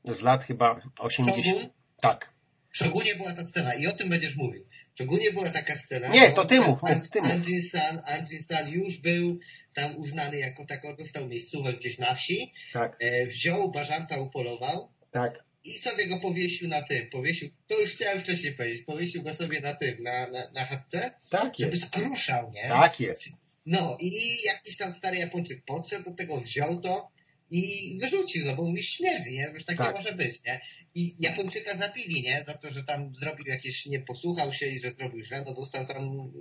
z 0.04 0.22
lat 0.22 0.44
chyba 0.44 0.80
80. 0.98 1.46
Shogun? 1.46 1.68
Tak. 2.00 2.32
Shogunie 2.70 3.14
była 3.14 3.34
ta 3.34 3.46
scena 3.46 3.74
i 3.74 3.86
o 3.86 3.92
tym 3.92 4.08
będziesz 4.08 4.36
mówił. 4.36 4.64
W 4.94 4.98
Shogunie 4.98 5.32
była 5.32 5.50
taka 5.50 5.76
scena. 5.76 6.08
Nie, 6.08 6.30
to 6.30 6.44
ty 6.44 6.60
mów, 6.60 6.82
mów, 6.82 7.10
ty 7.10 7.22
mów. 7.22 7.30
Andrzej 7.30 7.62
San, 7.62 8.02
Andrzej 8.06 8.42
San 8.42 8.68
już 8.70 8.96
był 8.96 9.38
tam 9.74 9.96
uznany 9.96 10.38
jako 10.38 10.66
tako, 10.66 10.96
dostał 10.96 11.28
miejscówek 11.28 11.78
gdzieś 11.78 11.98
na 11.98 12.14
wsi, 12.14 12.52
Tak, 12.72 12.96
e, 13.00 13.26
wziął 13.26 13.70
bażanta, 13.70 14.20
upolował 14.20 14.88
tak. 15.10 15.44
i 15.64 15.78
sobie 15.78 16.06
go 16.06 16.20
powiesił 16.20 16.68
na 16.68 16.82
tym, 16.82 17.10
powiesił, 17.10 17.50
to 17.66 17.80
już 17.80 17.90
chciałem 17.90 18.20
wcześniej 18.20 18.52
powiedzieć, 18.54 18.82
powiesił 18.84 19.22
go 19.22 19.34
sobie 19.34 19.60
na 19.60 19.74
tym, 19.74 20.02
na, 20.02 20.26
na, 20.26 20.50
na 20.50 20.64
chatce, 20.64 21.10
Tak 21.30 21.54
żeby 21.58 21.70
jest. 21.76 21.86
skruszał, 21.86 22.50
nie? 22.50 22.68
Tak 22.68 23.00
jest. 23.00 23.28
No 23.66 23.96
i 24.00 24.12
jakiś 24.46 24.76
tam 24.76 24.92
stary 24.94 25.16
Japończyk 25.16 25.64
podszedł 25.64 26.10
do 26.10 26.16
tego, 26.16 26.40
wziął 26.40 26.80
to 26.80 27.08
i 27.54 27.98
wyrzucił, 28.00 28.46
no 28.46 28.56
bo 28.56 28.62
mówi 28.62 28.84
śmierdzi, 28.84 29.32
nie? 29.32 29.50
Już 29.54 29.64
tak, 29.64 29.76
Tak. 29.76 29.86
nie 29.88 29.94
może 29.94 30.12
być, 30.12 30.44
nie? 30.44 30.60
I 30.94 31.14
Japończyka 31.18 31.76
zabili, 31.76 32.22
nie? 32.22 32.44
Za 32.46 32.54
to, 32.54 32.72
że 32.72 32.84
tam 32.84 33.14
zrobił 33.16 33.46
jakieś, 33.46 33.86
nie 33.86 34.00
posłuchał 34.00 34.52
się 34.52 34.66
i 34.66 34.80
że 34.80 34.90
zrobił 34.90 35.24
źle, 35.24 35.42
no 35.46 35.54
dostał 35.54 35.86
tam 35.86 36.32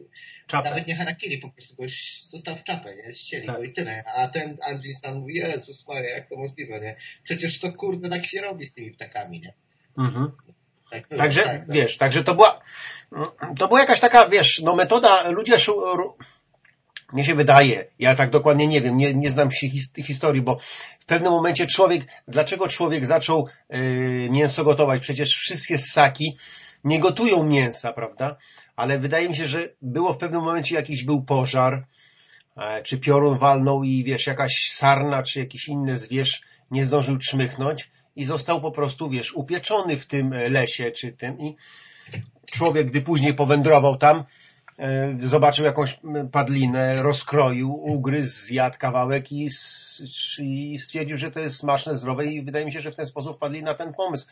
Czapę. 0.48 0.70
nawet 0.70 0.88
nie 0.88 0.96
harakiri, 0.96 1.38
po 1.38 1.50
prostu 1.50 1.76
go 1.76 1.84
dostał 2.34 2.56
w 2.56 2.64
czapę, 2.64 2.96
nie? 2.96 3.14
Ścieli 3.14 3.48
Tak. 3.48 3.58
go 3.58 3.64
i 3.64 3.74
tyle. 3.74 4.04
A 4.04 4.28
ten 4.28 4.58
Andrzej 4.68 4.96
Stan 4.96 5.20
mówi, 5.20 5.36
Jezus 5.36 5.88
Maria, 5.88 6.10
jak 6.16 6.30
to 6.30 6.36
możliwe, 6.38 6.80
nie? 6.80 6.96
Przecież 7.24 7.60
to 7.60 7.74
kurde 7.74 8.10
tak 8.10 8.26
się 8.26 8.42
robi 8.42 8.66
z 8.66 8.74
tymi 8.74 8.92
ptakami, 8.92 9.42
nie? 9.42 9.54
Mhm. 9.98 10.32
Tak, 10.92 11.08
Także, 11.08 11.44
tak, 11.44 11.66
tak. 11.66 11.72
wiesz, 11.72 11.98
także 11.98 12.24
to 12.24 12.36
była, 12.36 12.62
to 13.60 13.68
była 13.68 13.80
jakaś 13.80 14.00
taka, 14.00 14.30
wiesz, 14.30 14.62
no 14.62 14.76
metoda, 14.76 15.30
ludzie, 15.30 15.60
mnie 17.14 17.26
się 17.26 17.36
wydaje, 17.36 17.86
ja 18.00 18.16
tak 18.16 18.30
dokładnie 18.30 18.68
nie 18.68 18.82
wiem, 18.82 18.98
nie, 18.98 19.14
nie 19.14 19.32
znam 19.32 19.52
się 19.52 19.70
his, 19.70 19.94
historii, 20.06 20.42
bo 20.42 20.58
w 21.00 21.06
pewnym 21.06 21.32
momencie 21.32 21.68
człowiek, 21.68 22.08
dlaczego 22.28 22.68
człowiek 22.68 23.06
zaczął 23.06 23.48
y, 23.76 24.28
mięso 24.32 24.64
gotować? 24.64 25.02
Przecież 25.02 25.36
wszystkie 25.36 25.78
ssaki 25.78 26.38
nie 26.84 27.00
gotują 27.00 27.44
mięsa, 27.44 27.94
prawda? 27.94 28.38
Ale 28.76 29.00
wydaje 29.00 29.30
mi 29.30 29.36
się, 29.36 29.48
że 29.48 29.70
było 29.82 30.14
w 30.14 30.18
pewnym 30.18 30.42
momencie 30.42 30.76
jakiś 30.76 31.04
był 31.04 31.24
pożar, 31.24 31.86
e, 32.58 32.84
czy 32.84 32.98
piorun 32.98 33.38
walnął 33.38 33.84
i 33.84 34.04
wiesz, 34.04 34.28
jakaś 34.28 34.72
sarna, 34.72 35.24
czy 35.24 35.40
jakiś 35.40 35.68
inny 35.68 35.98
zwierz 35.98 36.42
nie 36.72 36.86
zdążył 36.86 37.18
czmychnąć 37.18 37.92
i 38.16 38.26
został 38.26 38.62
po 38.62 38.72
prostu, 38.72 39.10
wiesz, 39.10 39.34
upieczony 39.34 39.98
w 39.98 40.06
tym 40.06 40.34
e, 40.34 40.50
lesie, 40.50 40.92
czy 40.92 41.12
tym 41.12 41.40
i 41.40 41.56
człowiek, 42.52 42.88
gdy 42.88 43.02
później 43.02 43.34
powędrował 43.34 43.98
tam, 43.98 44.24
zobaczył 45.24 45.66
jakąś 45.66 46.00
padlinę, 46.32 47.04
rozkroił, 47.04 47.74
ugryzł, 47.74 48.46
zjadł 48.46 48.78
kawałek 48.80 49.32
i, 49.32 49.50
i 50.40 50.80
stwierdził, 50.80 51.18
że 51.18 51.32
to 51.32 51.40
jest 51.40 51.58
smaczne, 51.58 51.98
zdrowe 51.98 52.26
i 52.26 52.42
wydaje 52.42 52.66
mi 52.66 52.74
się, 52.74 52.82
że 52.82 52.92
w 52.92 52.96
ten 52.96 53.06
sposób 53.06 53.36
wpadli 53.36 53.64
na 53.64 53.74
ten 53.74 53.94
pomysł. 53.94 54.28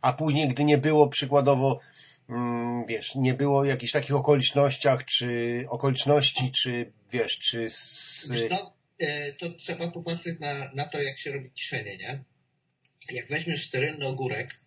A 0.00 0.12
później, 0.12 0.48
gdy 0.48 0.64
nie 0.64 0.78
było 0.78 1.08
przykładowo, 1.08 1.80
mm, 2.28 2.86
wiesz, 2.86 3.14
nie 3.14 3.34
było 3.34 3.64
jakichś 3.64 3.92
takich 3.92 4.14
okolicznościach, 4.14 5.04
czy 5.04 5.64
okoliczności, 5.68 6.50
czy 6.52 6.92
wiesz, 7.12 7.38
czy 7.38 7.70
z, 7.70 8.30
Wiesz 8.30 8.52
e, 8.98 9.32
to 9.32 9.50
trzeba 9.50 9.90
popatrzeć 9.90 10.40
na, 10.40 10.72
na 10.74 10.88
to, 10.88 11.02
jak 11.02 11.18
się 11.18 11.32
robi 11.32 11.50
kiszenie, 11.50 11.96
nie? 11.98 12.24
Jak 13.10 13.28
weźmiesz 13.28 13.66
sterylny 13.66 14.06
ogórek, 14.06 14.60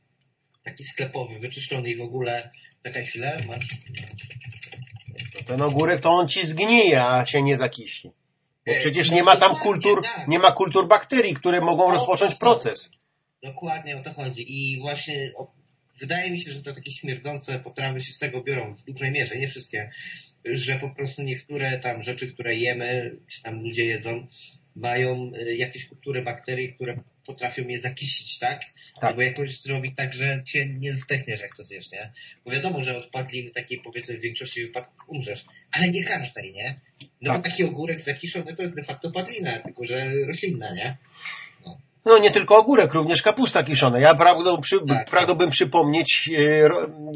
taki 0.64 0.84
sklepowy, 0.84 1.40
wyczyszczony 1.40 1.90
i 1.90 1.96
w 1.96 2.02
ogóle, 2.02 2.52
czekaj 2.84 3.06
chwilę, 3.06 3.44
masz, 3.48 3.68
ten 5.46 5.62
ogórek, 5.62 6.02
to 6.02 6.10
on 6.12 6.28
ci 6.28 6.46
zgnije, 6.46 7.06
a 7.06 7.24
cię 7.26 7.42
nie 7.42 7.58
zakiśni. 7.58 8.12
Bo 8.66 8.72
E, 8.74 8.76
przecież 8.80 9.10
no 9.10 9.16
nie 9.16 9.24
ma 9.24 9.36
tam 9.36 9.56
kultur, 9.56 10.04
tak. 10.04 10.28
nie 10.28 10.40
ma 10.40 10.52
kultur 10.52 10.88
bakterii, 10.88 11.34
które 11.34 11.62
mogą 11.62 11.92
rozpocząć 11.92 12.36
proces. 12.36 12.90
dokładnie 13.44 13.98
o 13.98 14.04
to 14.04 14.14
chodzi 14.14 14.44
i 14.48 14.80
właśnie 14.80 15.32
wydaje 16.00 16.32
mi 16.32 16.42
się, 16.42 16.52
że 16.52 16.64
to 16.64 16.74
takie 16.74 16.92
śmierdzące 16.92 17.60
potrawy 17.60 18.04
się 18.04 18.14
z 18.14 18.20
tego 18.20 18.44
biorą 18.44 18.76
w 18.76 18.84
dużej 18.84 19.12
mierze, 19.12 19.38
nie 19.38 19.50
wszystkie, 19.50 19.92
że 20.46 20.76
po 20.76 20.90
prostu 20.90 21.24
niektóre 21.24 21.80
tam 21.80 22.04
rzeczy, 22.04 22.34
które 22.34 22.56
jemy, 22.56 23.16
czy 23.28 23.44
tam 23.44 23.62
ludzie 23.62 23.86
jedzą, 23.86 24.28
mają 24.76 25.32
e, 25.36 25.56
jakieś 25.56 25.88
kultury 25.88 26.22
bakterii, 26.22 26.74
które 26.74 27.00
potrafią 27.26 27.68
je 27.68 27.82
zakisić, 27.82 28.40
tak? 28.40 28.62
Tak. 28.96 29.04
Albo 29.04 29.22
jakoś 29.22 29.62
zrobić 29.62 29.96
tak, 29.96 30.14
że 30.14 30.44
cię 30.46 30.70
nie 30.70 30.94
zdechniesz, 30.94 31.42
jak 31.42 31.56
to 31.58 31.64
zjesz, 31.64 31.92
nie? 31.92 32.12
Bo 32.46 32.52
wiadomo, 32.52 32.82
że 32.82 32.98
od 32.98 33.10
padliny 33.10 33.52
takiej 33.52 33.80
powiedzmy 33.80 34.18
w 34.18 34.22
większości 34.22 34.66
wypadków 34.66 35.10
umrzesz, 35.10 35.46
ale 35.72 35.90
nie 35.90 36.04
każdej, 36.04 36.54
nie? 36.54 36.80
No 37.22 37.32
Tak. 37.32 37.42
bo 37.42 37.50
taki 37.50 37.64
ogórek 37.64 38.02
zakiszony 38.02 38.56
to 38.56 38.64
jest 38.64 38.76
de 38.76 38.84
facto 38.84 39.12
padlina, 39.12 39.60
tylko 39.60 39.86
że 39.86 40.06
roślinna, 40.28 40.74
nie? 40.74 40.98
No 42.06 42.18
nie 42.18 42.32
tylko 42.32 42.58
ogórek, 42.58 42.94
również 42.94 43.22
kapusta 43.22 43.64
kiszona. 43.64 44.00
Ja 44.00 44.16
pragnął 44.16 44.62
przy, 44.62 44.80
Tak, 44.88 45.10
pragnąłbym 45.10 45.50
przypomnieć, 45.50 46.32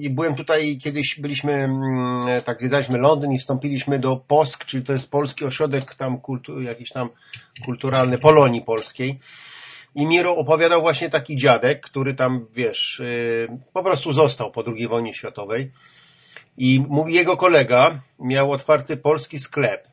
e, 0.02 0.10
byłem 0.10 0.36
tutaj 0.36 0.78
kiedyś, 0.78 1.20
byliśmy, 1.20 1.54
mm, 1.54 2.42
tak 2.46 2.60
zwiedzaliśmy 2.60 2.98
Londyn 2.98 3.32
i 3.32 3.40
wstąpiliśmy 3.40 4.00
do 4.00 4.16
POSK, 4.16 4.66
czyli 4.66 4.84
to 4.84 4.94
jest 4.94 5.12
Polski 5.12 5.46
Ośrodek 5.46 5.96
tam 5.96 6.22
kultu, 6.22 6.62
jakiś 6.62 6.92
tam 6.92 7.10
kulturalny 7.66 8.18
Polonii 8.18 8.62
Polskiej. 8.62 9.20
I 9.96 10.06
mi 10.06 10.24
ro- 10.24 10.36
opowiadał 10.38 10.82
właśnie 10.82 11.10
taki 11.10 11.38
dziadek, 11.38 11.82
który 11.82 12.14
tam, 12.14 12.46
wiesz, 12.54 13.00
y, 13.00 13.48
po 13.74 13.84
prostu 13.84 14.12
został 14.12 14.52
po 14.52 14.64
II 14.68 14.88
wojnie 14.88 15.14
światowej. 15.14 15.72
I 16.58 16.84
mówi, 16.90 17.14
jego 17.14 17.38
kolega 17.38 18.02
miał 18.20 18.52
otwarty 18.52 18.98
polski 18.98 19.40
sklep. 19.40 19.88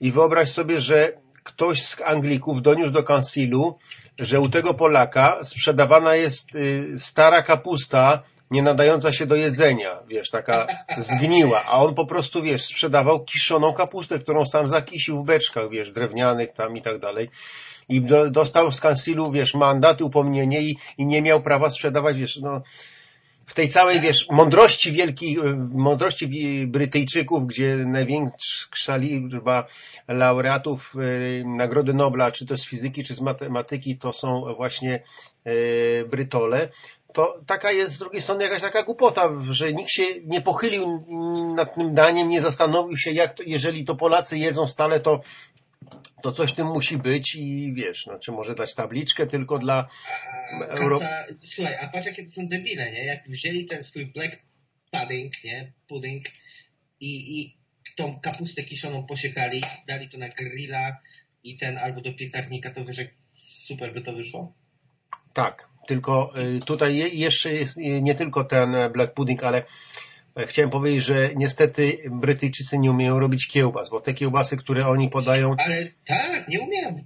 I 0.00 0.12
wyobraź 0.12 0.50
sobie, 0.50 0.80
że 0.80 1.12
ktoś 1.42 1.82
z 1.82 2.00
Anglików 2.00 2.62
doniósł 2.62 2.90
do 2.92 3.02
kancilu, 3.02 3.78
że 4.18 4.40
u 4.40 4.48
tego 4.48 4.74
Polaka 4.74 5.38
sprzedawana 5.44 6.14
jest 6.14 6.54
y, 6.54 6.94
stara 6.98 7.42
kapusta, 7.42 8.22
nie 8.50 8.62
nadająca 8.62 9.12
się 9.12 9.26
do 9.26 9.34
jedzenia, 9.34 9.98
wiesz, 10.08 10.30
taka 10.30 10.66
zgniła, 10.98 11.64
a 11.64 11.78
on 11.78 11.94
po 11.94 12.06
prostu, 12.06 12.42
wiesz, 12.42 12.64
sprzedawał 12.64 13.24
kiszoną 13.24 13.72
kapustę, 13.72 14.18
którą 14.18 14.46
sam 14.46 14.68
zakisił 14.68 15.22
w 15.22 15.24
beczkach, 15.24 15.70
wiesz, 15.70 15.90
drewnianych 15.90 16.52
tam 16.52 16.76
i 16.76 16.82
tak 16.82 16.98
dalej. 16.98 17.30
I 17.88 18.00
do, 18.00 18.30
dostał 18.30 18.72
z 18.72 18.80
kancilu, 18.80 19.30
wiesz, 19.30 19.54
mandat, 19.54 20.00
upomnienie 20.00 20.62
i, 20.62 20.78
i 20.98 21.06
nie 21.06 21.22
miał 21.22 21.40
prawa 21.40 21.70
sprzedawać, 21.70 22.18
wiesz, 22.18 22.36
no, 22.36 22.62
w 23.46 23.54
tej 23.54 23.68
całej, 23.68 24.00
wiesz, 24.00 24.28
mądrości 24.30 24.92
wielkiej, 24.92 25.38
y, 25.38 25.56
mądrości 25.72 26.26
Brytyjczyków, 26.66 27.46
gdzie 27.46 27.76
największa 27.76 28.96
liczba 28.96 29.66
laureatów 30.08 30.96
y, 30.96 31.44
Nagrody 31.46 31.94
Nobla, 31.94 32.32
czy 32.32 32.46
to 32.46 32.56
z 32.56 32.66
fizyki, 32.66 33.04
czy 33.04 33.14
z 33.14 33.20
matematyki, 33.20 33.96
to 33.98 34.12
są 34.12 34.54
właśnie 34.54 35.02
y, 35.46 36.04
Brytole, 36.10 36.68
to 37.14 37.40
taka 37.46 37.72
jest 37.72 37.92
z 37.94 37.98
drugiej 37.98 38.22
strony 38.22 38.44
jakaś 38.44 38.62
taka 38.62 38.82
głupota, 38.82 39.30
że 39.50 39.72
nikt 39.72 39.90
się 39.90 40.02
nie 40.24 40.40
pochylił 40.40 41.06
nad 41.56 41.74
tym 41.74 41.94
daniem, 41.94 42.28
nie 42.28 42.40
zastanowił 42.40 42.98
się, 42.98 43.12
jak 43.12 43.34
to, 43.34 43.42
jeżeli 43.46 43.84
to 43.84 43.94
Polacy 43.94 44.38
jedzą 44.38 44.66
stale, 44.66 45.00
to 45.00 45.20
to 46.22 46.32
coś 46.32 46.52
tym 46.52 46.66
musi 46.66 46.98
być 46.98 47.34
i 47.34 47.72
wiesz, 47.74 48.06
no, 48.06 48.18
czy 48.18 48.32
może 48.32 48.54
dać 48.54 48.74
tabliczkę 48.74 49.26
tylko 49.26 49.58
dla 49.58 49.88
A, 50.52 50.64
Euro- 50.64 51.00
kasa, 51.00 51.24
słuchaj, 51.54 51.76
a 51.80 51.88
patrz 51.88 52.06
jakie 52.06 52.24
to 52.26 52.32
są 52.32 52.48
debile, 52.48 52.90
nie? 52.90 53.04
Jak 53.04 53.28
wzięli 53.28 53.66
ten 53.66 53.84
swój 53.84 54.06
Black 54.06 54.36
pudding, 54.90 55.44
nie? 55.44 55.72
Pudding. 55.88 56.24
I, 57.00 57.40
I 57.40 57.56
tą 57.96 58.20
kapustę 58.20 58.62
kiszoną 58.62 59.06
posiekali, 59.06 59.62
dali 59.86 60.08
to 60.08 60.18
na 60.18 60.28
grilla 60.28 60.96
i 61.44 61.56
ten 61.56 61.78
albo 61.78 62.00
do 62.00 62.12
piekarnika, 62.12 62.70
to 62.70 62.84
wiesz, 62.84 62.98
jak 62.98 63.08
super 63.66 63.94
by 63.94 64.02
to 64.02 64.12
wyszło? 64.12 64.52
Tak, 65.32 65.68
tylko 65.86 66.32
y, 66.56 66.60
tutaj 66.60 67.18
jeszcze 67.18 67.52
jest 67.52 67.76
nie 67.76 68.14
tylko 68.14 68.44
ten 68.44 68.76
black 68.92 69.14
pudding, 69.14 69.44
ale 69.44 69.62
e, 70.36 70.46
chciałem 70.46 70.70
powiedzieć, 70.70 71.04
że 71.04 71.30
niestety 71.36 71.98
Brytyjczycy 72.10 72.78
nie 72.78 72.90
umieją 72.90 73.20
robić 73.20 73.48
kiełbas, 73.48 73.90
bo 73.90 74.00
te 74.00 74.14
kiełbasy, 74.14 74.56
które 74.56 74.86
oni 74.86 75.08
podają... 75.08 75.56
Ale 75.58 75.88
tak, 76.06 76.48
nie 76.48 76.60
umieją. 76.60 77.04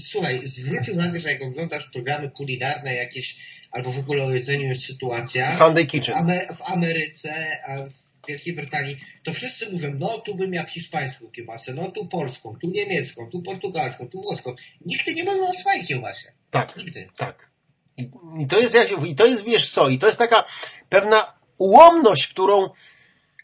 Słuchaj, 0.00 0.48
zwróć 0.48 0.88
uwagę, 0.88 1.20
że 1.20 1.32
jak 1.32 1.42
oglądasz 1.42 1.90
programy 1.90 2.30
kulinarne 2.30 2.94
jakieś, 2.94 3.36
albo 3.72 3.92
w 3.92 3.98
ogóle 3.98 4.24
o 4.24 4.30
jedzeniu 4.30 4.68
jest 4.68 4.84
sytuacja... 4.84 5.52
Sunday 5.52 5.86
Kitchen. 5.86 6.26
W 6.56 6.62
Ameryce, 6.62 7.58
a 7.66 7.82
w 7.84 8.26
Wielkiej 8.28 8.54
Brytanii, 8.54 9.00
to 9.22 9.32
wszyscy 9.32 9.72
mówią, 9.72 9.94
no 9.98 10.18
tu 10.18 10.34
bym 10.34 10.54
jadł 10.54 10.70
hiszpańską 10.70 11.30
kiełbasę, 11.30 11.74
no 11.74 11.90
tu 11.90 12.08
polską, 12.08 12.56
tu 12.60 12.70
niemiecką, 12.70 13.30
tu 13.30 13.42
portugalską, 13.42 14.08
tu 14.08 14.20
włoską. 14.20 14.54
Nikt 14.86 15.06
nie 15.06 15.24
mówi 15.24 15.40
o 15.40 15.52
swojej 15.52 15.84
kiełbasie. 15.84 16.32
Tak, 16.50 16.76
Nigdy. 16.76 17.08
tak. 17.16 17.50
I, 18.38 18.46
to 18.46 18.58
jest, 18.58 18.76
i 19.06 19.16
to 19.16 19.26
jest, 19.26 19.44
wiesz 19.44 19.70
co, 19.70 19.88
i 19.88 19.98
to 19.98 20.06
jest 20.06 20.18
taka 20.18 20.44
pewna 20.88 21.32
ułomność, 21.58 22.28
którą, 22.28 22.68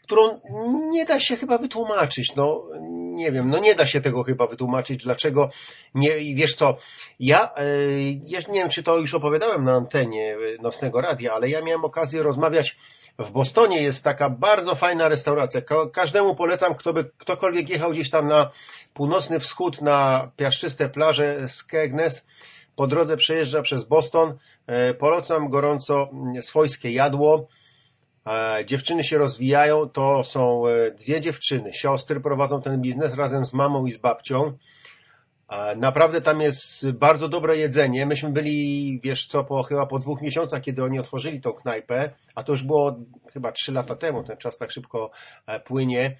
którą 0.03 0.41
nie 0.89 1.05
da 1.05 1.19
się 1.19 1.35
chyba 1.35 1.57
wytłumaczyć. 1.57 2.35
No, 2.35 2.63
nie 2.91 3.31
wiem, 3.31 3.49
no 3.49 3.59
nie 3.59 3.75
da 3.75 3.85
się 3.85 4.01
tego 4.01 4.23
chyba 4.23 4.47
wytłumaczyć, 4.47 5.03
dlaczego 5.03 5.49
nie, 5.95 6.17
i 6.17 6.35
wiesz 6.35 6.55
co, 6.55 6.77
ja, 7.19 7.51
ja 8.23 8.39
nie 8.39 8.59
wiem, 8.59 8.69
czy 8.69 8.83
to 8.83 8.97
już 8.97 9.13
opowiadałem 9.13 9.63
na 9.63 9.73
antenie 9.73 10.37
Nocnego 10.61 11.01
Radia, 11.01 11.33
ale 11.33 11.49
ja 11.49 11.61
miałem 11.61 11.85
okazję 11.85 12.23
rozmawiać 12.23 12.77
w 13.19 13.31
Bostonie 13.31 13.81
jest 13.81 14.03
taka 14.03 14.29
bardzo 14.29 14.75
fajna 14.75 15.07
restauracja. 15.07 15.61
Każdemu 15.93 16.35
polecam, 16.35 16.75
kto 16.75 16.93
by, 16.93 17.11
ktokolwiek 17.17 17.69
jechał 17.69 17.91
gdzieś 17.91 18.09
tam 18.09 18.27
na 18.27 18.51
północny 18.93 19.39
wschód, 19.39 19.81
na 19.81 20.31
piaszczyste 20.37 20.89
plaże 20.89 21.49
Skegness, 21.49 22.25
po 22.77 22.87
drodze 22.87 23.17
przejeżdża 23.17 23.61
przez 23.61 23.83
Boston. 23.83 24.37
E, 24.67 24.93
polecam 24.93 25.49
gorąco 25.49 26.09
swojskie 26.41 26.91
jadło. 26.91 27.47
E, 28.27 28.65
dziewczyny 28.65 29.03
się 29.03 29.17
rozwijają. 29.17 29.89
To 29.89 30.23
są 30.23 30.67
e, 30.67 30.91
dwie 30.91 31.21
dziewczyny. 31.21 31.73
Siostry 31.73 32.19
prowadzą 32.19 32.61
ten 32.61 32.81
biznes 32.81 33.13
razem 33.15 33.45
z 33.45 33.53
mamą 33.53 33.85
i 33.85 33.91
z 33.91 33.97
babcią. 33.97 34.57
Naprawdę 35.77 36.21
tam 36.21 36.41
jest 36.41 36.91
bardzo 36.91 37.29
dobre 37.29 37.57
jedzenie. 37.57 38.05
Myśmy 38.05 38.29
byli, 38.29 38.99
wiesz 39.03 39.25
co, 39.25 39.43
po, 39.43 39.63
chyba 39.63 39.85
po 39.85 39.99
dwóch 39.99 40.21
miesiącach, 40.21 40.61
kiedy 40.61 40.83
oni 40.83 40.99
otworzyli 40.99 41.41
tą 41.41 41.53
knajpę, 41.53 42.09
a 42.35 42.43
to 42.43 42.51
już 42.51 42.63
było 42.63 42.99
chyba 43.33 43.51
trzy 43.51 43.71
lata 43.71 43.95
temu, 43.95 44.23
ten 44.23 44.37
czas 44.37 44.57
tak 44.57 44.71
szybko 44.71 45.11
płynie. 45.65 46.17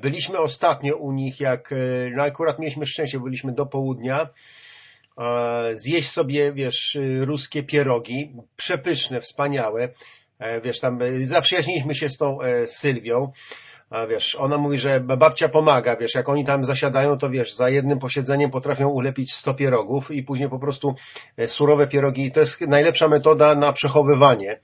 Byliśmy 0.00 0.38
ostatnio 0.38 0.96
u 0.96 1.12
nich, 1.12 1.40
jak, 1.40 1.74
no 2.16 2.22
akurat 2.22 2.58
mieliśmy 2.58 2.86
szczęście, 2.86 3.20
byliśmy 3.20 3.52
do 3.52 3.66
południa 3.66 4.28
zjeść 5.74 6.10
sobie, 6.10 6.52
wiesz, 6.52 6.98
ruskie 7.20 7.62
pierogi, 7.62 8.32
przepyszne, 8.56 9.20
wspaniałe. 9.20 9.88
E, 10.38 10.60
wiesz, 10.60 10.80
tam 10.80 11.02
e, 11.02 11.24
zaprzyjaźniliśmy 11.24 11.94
się 11.94 12.10
z 12.10 12.16
tą 12.16 12.40
e, 12.40 12.66
Sylwią. 12.66 13.32
A 13.90 14.06
wiesz, 14.06 14.34
ona 14.34 14.58
mówi, 14.58 14.78
że 14.78 15.00
babcia 15.00 15.48
pomaga, 15.48 15.96
wiesz, 15.96 16.14
jak 16.14 16.28
oni 16.28 16.44
tam 16.44 16.64
zasiadają, 16.64 17.18
to 17.18 17.30
wiesz, 17.30 17.54
za 17.54 17.68
jednym 17.68 17.98
posiedzeniem 17.98 18.50
potrafią 18.50 18.88
ulepić 18.88 19.34
100 19.34 19.54
pierogów 19.54 20.10
i 20.10 20.22
później 20.22 20.48
po 20.48 20.58
prostu 20.58 20.94
surowe 21.46 21.86
pierogi, 21.86 22.32
to 22.32 22.40
jest 22.40 22.60
najlepsza 22.60 23.08
metoda 23.08 23.54
na 23.54 23.72
przechowywanie. 23.72 24.60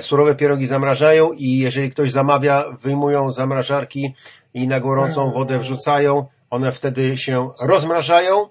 Surowe 0.00 0.34
pierogi 0.34 0.66
zamrażają 0.66 1.32
i 1.32 1.58
jeżeli 1.58 1.90
ktoś 1.90 2.10
zamawia, 2.10 2.64
wyjmują 2.82 3.30
zamrażarki 3.30 4.14
i 4.54 4.68
na 4.68 4.80
gorącą 4.80 5.32
wodę 5.32 5.58
wrzucają, 5.58 6.26
one 6.50 6.72
wtedy 6.72 7.18
się 7.18 7.50
rozmrażają, 7.60 8.48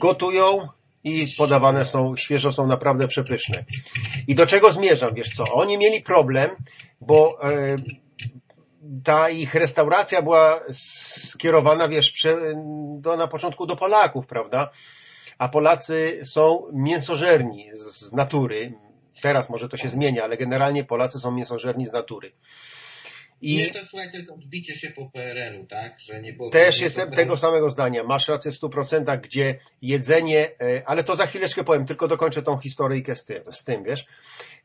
gotują 0.00 0.68
i 1.06 1.34
podawane 1.38 1.86
są, 1.86 2.16
świeżo 2.16 2.52
są 2.52 2.66
naprawdę 2.66 3.08
przepyszne. 3.08 3.64
I 4.28 4.34
do 4.34 4.46
czego 4.46 4.72
zmierzam, 4.72 5.14
wiesz 5.14 5.30
co? 5.30 5.44
Oni 5.52 5.78
mieli 5.78 6.02
problem, 6.02 6.50
bo 7.00 7.38
e, 7.42 7.76
ta 9.04 9.30
ich 9.30 9.54
restauracja 9.54 10.22
była 10.22 10.60
skierowana, 10.70 11.88
wiesz, 11.88 12.26
do, 12.98 13.16
na 13.16 13.26
początku 13.26 13.66
do 13.66 13.76
Polaków, 13.76 14.26
prawda? 14.26 14.70
A 15.38 15.48
Polacy 15.48 16.20
są 16.24 16.62
mięsożerni 16.72 17.70
z 17.72 18.12
natury. 18.12 18.72
Teraz 19.22 19.50
może 19.50 19.68
to 19.68 19.76
się 19.76 19.88
zmienia, 19.88 20.24
ale 20.24 20.36
generalnie 20.36 20.84
Polacy 20.84 21.20
są 21.20 21.30
mięsożerni 21.30 21.86
z 21.86 21.92
natury. 21.92 22.32
I 23.40 23.56
nie, 23.56 23.70
to 23.70 23.86
słuchaj, 23.86 24.10
to 24.10 24.16
jest 24.16 24.30
odbicie 24.30 24.76
się 24.76 24.90
po 24.90 25.10
PRL-u, 25.10 25.66
tak? 25.66 26.00
Że 26.00 26.22
nie 26.22 26.32
było 26.32 26.50
też 26.50 26.80
jestem 26.80 27.10
tego 27.10 27.36
samego 27.36 27.70
zdania. 27.70 28.04
Masz 28.04 28.28
rację 28.28 28.52
w 28.52 28.60
100%, 28.60 29.20
gdzie 29.20 29.58
jedzenie, 29.82 30.50
e, 30.60 30.82
ale 30.86 31.04
to 31.04 31.16
za 31.16 31.26
chwileczkę 31.26 31.64
powiem, 31.64 31.86
tylko 31.86 32.08
dokończę 32.08 32.42
tą 32.42 32.58
historyjkę 32.58 33.16
z 33.16 33.24
tym, 33.24 33.42
z 33.52 33.64
tym 33.64 33.84
wiesz. 33.84 34.06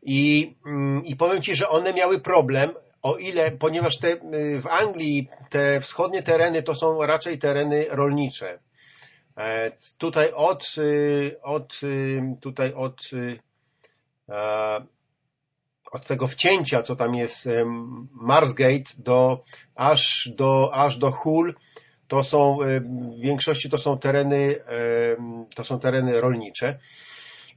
I, 0.03 0.53
mm, 0.65 1.05
I 1.05 1.15
powiem 1.15 1.41
Ci, 1.41 1.55
że 1.55 1.69
one 1.69 1.93
miały 1.93 2.19
problem, 2.19 2.71
o 3.01 3.17
ile, 3.17 3.51
ponieważ 3.51 3.97
te, 3.97 4.07
y, 4.07 4.61
w 4.61 4.67
Anglii 4.67 5.29
te 5.49 5.81
wschodnie 5.81 6.23
tereny 6.23 6.63
to 6.63 6.75
są 6.75 7.05
raczej 7.05 7.37
tereny 7.39 7.85
rolnicze. 7.89 8.59
E, 9.37 9.71
tutaj 9.97 10.31
od, 10.31 10.75
y, 10.77 11.35
od 11.41 11.79
y, 11.83 12.21
tutaj 12.41 12.73
od 12.73 13.09
od 15.91 16.07
tego 16.07 16.27
wcięcia, 16.27 16.83
co 16.83 16.95
tam 16.95 17.15
jest 17.15 17.49
Marsgate, 18.11 18.91
do, 18.97 19.43
aż, 19.75 20.29
do, 20.35 20.71
aż 20.73 20.97
do 20.97 21.11
Hull, 21.11 21.55
to 22.07 22.23
są 22.23 22.57
w 23.17 23.21
większości 23.21 23.69
to 23.69 23.77
są 23.77 23.99
tereny, 23.99 24.55
to 25.55 25.63
są 25.63 25.79
tereny 25.79 26.21
rolnicze. 26.21 26.79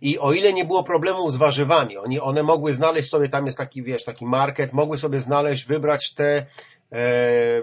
I 0.01 0.19
o 0.19 0.33
ile 0.33 0.53
nie 0.53 0.65
było 0.65 0.85
problemu 0.85 1.31
z 1.31 1.37
warzywami, 1.37 1.97
oni, 1.97 2.21
one 2.21 2.43
mogły 2.43 2.75
znaleźć 2.75 3.11
sobie, 3.11 3.29
tam 3.29 3.47
jest 3.47 3.59
taki, 3.59 3.83
wiesz, 3.83 4.05
taki 4.05 4.27
market, 4.27 4.73
mogły 4.73 4.99
sobie 4.99 5.21
znaleźć, 5.21 5.65
wybrać 5.65 6.15
te, 6.15 6.47
e, 6.93 7.63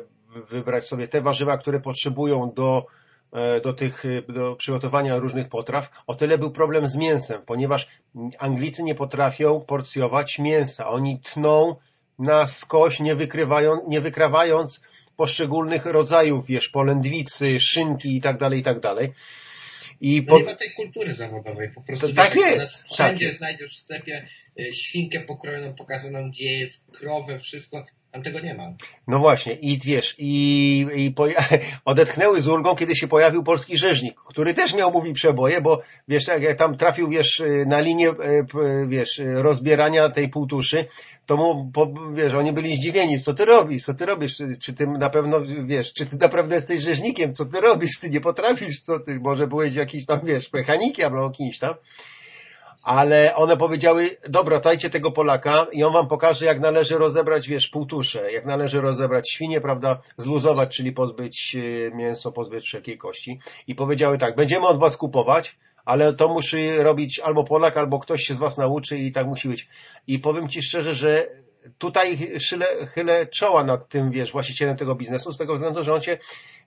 wybrać 0.49 0.87
sobie 0.87 1.07
te 1.07 1.21
warzywa, 1.21 1.57
które 1.57 1.79
potrzebują 1.79 2.51
do, 2.55 2.85
do 3.63 3.73
tych, 3.73 4.05
e, 4.05 4.33
do 4.33 4.55
przygotowania 4.55 5.17
różnych 5.17 5.49
potraw, 5.49 5.89
o 6.07 6.15
tyle 6.15 6.37
był 6.37 6.51
problem 6.51 6.87
z 6.87 6.95
mięsem, 6.95 7.41
ponieważ 7.45 7.87
Anglicy 8.39 8.83
nie 8.83 8.95
potrafią 8.95 9.61
porcjować 9.61 10.39
mięsa. 10.39 10.89
Oni 10.89 11.19
tną 11.19 11.75
na 12.19 12.47
skoś, 12.47 12.99
nie, 12.99 13.15
wykrywają, 13.15 13.87
nie 13.87 14.01
wykrawając 14.01 14.81
poszczególnych 15.17 15.85
rodzajów, 15.85 16.47
wiesz, 16.47 16.69
polędwicy, 16.69 17.59
szynki 17.59 18.17
i 18.17 18.21
tak 18.21 18.37
dalej, 18.37 18.59
i 18.59 18.63
tak 18.63 18.79
dalej. 18.79 19.11
I 20.01 20.21
po... 20.21 20.37
Nie 20.37 20.45
ma 20.45 20.55
tej 20.55 20.71
kultury 20.71 21.13
zawodowej, 21.13 21.69
po 21.75 21.81
prostu. 21.81 22.07
To, 22.07 22.13
tak 22.13 22.35
jest. 22.35 22.83
Wszędzie 22.93 23.27
tak 23.27 23.35
znajdziesz 23.35 23.77
w 23.77 23.81
sklepie 23.81 24.27
e, 24.59 24.73
świnkę 24.73 25.19
pokrojoną, 25.19 25.75
pokazaną, 25.75 26.29
gdzie 26.29 26.57
jest 26.57 26.91
krowę, 26.91 27.39
wszystko. 27.39 27.85
Tam 28.11 28.23
tego 28.23 28.39
nie 28.39 28.53
ma. 28.53 28.73
No 29.07 29.19
właśnie, 29.19 29.53
i 29.53 29.79
wiesz, 29.79 30.15
i, 30.17 30.87
i 30.95 31.15
odetchnęły 31.85 32.41
z 32.41 32.47
ulgą, 32.47 32.75
kiedy 32.75 32.95
się 32.95 33.07
pojawił 33.07 33.43
polski 33.43 33.77
rzeźnik, 33.77 34.15
który 34.15 34.53
też 34.53 34.73
miał 34.73 34.91
mówi 34.91 35.13
przeboje, 35.13 35.61
bo 35.61 35.81
wiesz, 36.07 36.27
jak 36.27 36.57
tam 36.57 36.77
trafił, 36.77 37.09
wiesz, 37.09 37.43
na 37.65 37.79
linię, 37.79 38.09
e, 38.09 38.13
wiesz, 38.87 39.21
rozbierania 39.25 40.09
tej 40.09 40.29
półtuszy, 40.29 40.85
to 41.25 41.37
mu, 41.37 41.71
wiesz, 42.13 42.33
oni 42.33 42.53
byli 42.53 42.75
zdziwieni, 42.75 43.19
co 43.19 43.33
ty 43.33 43.45
robisz, 43.45 43.83
co 43.83 43.93
ty 43.93 44.05
robisz, 44.05 44.37
czy 44.59 44.73
ty 44.73 44.87
na 44.87 45.09
pewno, 45.09 45.41
wiesz, 45.65 45.93
czy 45.93 46.05
ty 46.05 46.17
naprawdę 46.17 46.55
jesteś 46.55 46.81
rzeźnikiem, 46.81 47.33
co 47.33 47.45
ty 47.45 47.61
robisz, 47.61 47.99
ty 47.99 48.09
nie 48.09 48.21
potrafisz, 48.21 48.81
co 48.81 48.99
ty, 48.99 49.19
może 49.19 49.47
byłeś 49.47 49.73
jakiś 49.73 50.05
tam, 50.05 50.19
wiesz, 50.23 50.53
mechanikiem 50.53 51.13
albo 51.13 51.29
kimś 51.29 51.59
tam 51.59 51.73
ale 52.83 53.35
one 53.35 53.57
powiedziały, 53.57 54.09
dobra, 54.29 54.59
dajcie 54.59 54.89
tego 54.89 55.11
Polaka 55.11 55.67
i 55.71 55.83
on 55.83 55.93
wam 55.93 56.07
pokaże, 56.07 56.45
jak 56.45 56.59
należy 56.59 56.97
rozebrać, 56.97 57.47
wiesz, 57.47 57.67
półtusze, 57.67 58.31
jak 58.31 58.45
należy 58.45 58.81
rozebrać 58.81 59.31
świnie, 59.31 59.61
prawda, 59.61 59.97
zluzować, 60.17 60.77
czyli 60.77 60.91
pozbyć 60.91 61.55
e, 61.55 61.95
mięso, 61.95 62.31
pozbyć 62.31 62.65
wszelkiej 62.65 62.97
kości. 62.97 63.39
I 63.67 63.75
powiedziały 63.75 64.17
tak, 64.17 64.35
będziemy 64.35 64.67
od 64.67 64.79
was 64.79 64.97
kupować, 64.97 65.57
ale 65.85 66.13
to 66.13 66.29
musi 66.29 66.77
robić 66.77 67.19
albo 67.19 67.43
Polak, 67.43 67.77
albo 67.77 67.99
ktoś 67.99 68.23
się 68.23 68.35
z 68.35 68.37
was 68.37 68.57
nauczy 68.57 68.97
i 68.97 69.11
tak 69.11 69.27
musi 69.27 69.47
być. 69.47 69.67
I 70.07 70.19
powiem 70.19 70.49
ci 70.49 70.61
szczerze, 70.61 70.95
że 70.95 71.27
tutaj 71.77 72.17
chylę, 72.49 72.65
chylę 72.87 73.27
czoła 73.27 73.63
nad 73.63 73.89
tym, 73.89 74.11
wiesz, 74.11 74.31
właścicielem 74.31 74.77
tego 74.77 74.95
biznesu, 74.95 75.33
z 75.33 75.37
tego 75.37 75.55
względu, 75.55 75.83
że 75.83 75.93
on 75.93 76.01
się 76.01 76.17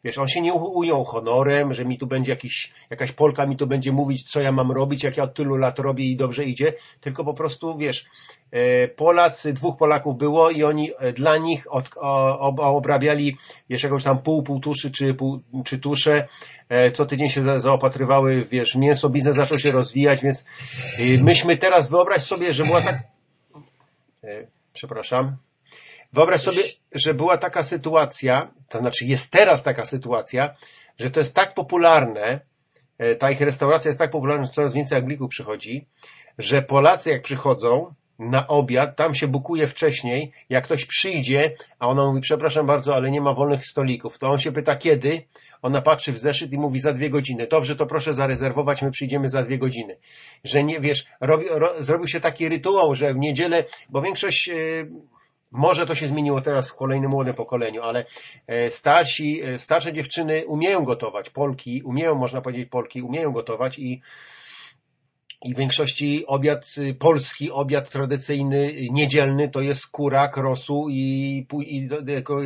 Wiesz, 0.05 0.19
on 0.19 0.29
się 0.29 0.41
nie 0.41 0.55
ujął 0.55 1.05
honorem, 1.05 1.75
że 1.75 1.85
mi 1.85 1.99
tu 1.99 2.07
będzie 2.07 2.33
jakiś, 2.33 2.73
jakaś 2.91 3.13
Polka 3.13 3.47
mi 3.47 3.57
tu 3.57 3.67
będzie 3.67 3.93
mówić, 3.93 4.31
co 4.31 4.41
ja 4.41 4.53
mam 4.53 4.73
robić, 4.73 5.03
jak 5.03 5.17
ja 5.17 5.25
od 5.25 5.35
tylu 5.35 5.57
lat 5.57 5.79
robię 5.79 6.05
i 6.05 6.17
dobrze 6.17 6.45
idzie, 6.45 6.73
tylko 7.01 7.25
po 7.25 7.35
prostu, 7.35 7.79
wiesz, 7.79 8.07
e, 8.51 8.89
Polacy, 8.89 9.53
dwóch 9.53 9.77
Polaków 9.79 10.19
było 10.19 10.51
i 10.51 10.65
oni 10.65 10.91
e, 10.99 11.13
dla 11.13 11.37
nich 11.37 11.75
od, 11.75 11.91
obrabiali, 12.59 13.37
wiesz, 13.71 13.83
jakąś 13.83 14.05
tam 14.05 14.19
pół, 14.19 14.43
pół 14.43 14.61
tuszy 14.61 14.91
czy, 14.91 15.15
pół, 15.15 15.41
czy 15.65 15.79
tusze, 15.79 16.29
e, 16.69 16.91
co 16.91 17.07
tydzień 17.07 17.31
się 17.31 17.61
zaopatrywały, 17.61 18.47
wiesz, 18.51 18.75
mięso, 18.75 19.09
biznes 19.09 19.37
zaczął 19.37 19.59
się 19.59 19.73
rozwijać, 19.73 20.23
więc 20.23 20.45
myśmy 21.23 21.57
teraz, 21.57 21.91
wyobraź 21.91 22.23
sobie, 22.23 22.53
że 22.53 22.65
była 22.65 22.83
tak, 22.83 23.03
przepraszam, 24.75 25.37
Wyobraź 26.15 26.41
sobie, 26.41 26.63
że 26.93 27.15
była 27.15 27.39
taka 27.39 27.65
sytuacja, 27.65 28.51
to 28.69 28.79
znaczy 28.79 29.05
jest 29.05 29.33
teraz 29.33 29.63
taka 29.63 29.85
sytuacja, 29.85 30.55
że 30.99 31.11
to 31.11 31.21
jest 31.21 31.35
tak 31.35 31.55
popularne, 31.55 32.41
e, 32.99 33.15
ta 33.17 33.31
ich 33.31 33.41
restauracja 33.41 33.89
jest 33.89 33.99
tak 33.99 34.11
popularna, 34.11 34.45
że 34.45 34.53
coraz 34.53 34.75
więcej 34.75 34.99
Anglików 34.99 35.31
przychodzi, 35.31 35.87
że 36.39 36.63
Polacy 36.63 37.11
jak 37.11 37.23
przychodzą 37.23 37.95
na 38.19 38.47
obiad, 38.47 38.97
tam 38.97 39.15
się 39.15 39.29
bukuje 39.29 39.67
wcześniej, 39.67 40.33
jak 40.49 40.65
ktoś 40.65 40.85
przyjdzie, 40.85 41.57
a 41.79 41.89
ona 41.89 42.07
mówi, 42.07 42.21
przepraszam 42.21 42.67
bardzo, 42.67 42.95
ale 42.95 43.11
nie 43.11 43.21
ma 43.21 43.35
wolnych 43.35 43.67
stolików, 43.67 44.19
to 44.19 44.31
on 44.31 44.39
się 44.39 44.53
pyta 44.53 44.77
kiedy, 44.77 45.23
ona 45.65 45.83
patrzy 45.83 46.13
w 46.13 46.19
zeszyt 46.19 46.53
i 46.53 46.59
mówi 46.59 46.81
za 46.81 46.93
dwie 46.93 47.11
godziny. 47.11 47.47
Dobrze, 47.47 47.77
to 47.77 47.87
proszę 47.87 48.15
zarezerwować, 48.15 48.83
my 48.83 48.91
przyjdziemy 48.91 49.29
za 49.29 49.43
dwie 49.43 49.59
godziny. 49.59 49.97
Że 50.45 50.65
nie, 50.65 50.81
wiesz, 50.81 51.07
robi, 51.21 51.45
ro, 51.49 51.83
zrobił 51.83 52.09
się 52.09 52.21
taki 52.21 52.49
rytuał, 52.49 52.95
że 52.95 53.15
w 53.15 53.17
niedzielę, 53.17 53.65
bo 53.89 54.03
większość, 54.03 54.49
yy, 54.49 54.91
może 55.51 55.87
to 55.87 55.95
się 55.95 56.07
zmieniło 56.07 56.41
teraz 56.41 56.71
w 56.71 56.77
kolejnym 56.77 57.11
młodym 57.11 57.35
pokoleniu, 57.35 57.83
ale 57.83 58.05
e, 58.47 58.71
starsi, 58.71 59.43
e, 59.43 59.59
starsze 59.59 59.93
dziewczyny 59.93 60.47
umieją 60.47 60.85
gotować, 60.85 61.31
Polki, 61.31 61.83
umieją, 61.85 62.15
można 62.15 62.41
powiedzieć, 62.41 62.69
Polki 62.69 63.03
umieją 63.03 63.33
gotować 63.33 63.79
i 63.79 64.01
i 65.45 65.55
w 65.55 65.59
większości 65.59 66.27
obiad 66.27 66.75
y, 66.79 66.95
polski, 66.95 67.51
obiad 67.51 67.91
tradycyjny, 67.91 68.57
y, 68.57 68.89
niedzielny 68.91 69.49
to 69.49 69.61
jest 69.61 69.87
kurak, 69.87 70.37
rosół 70.37 70.89
i, 70.89 71.47
i 71.67 71.89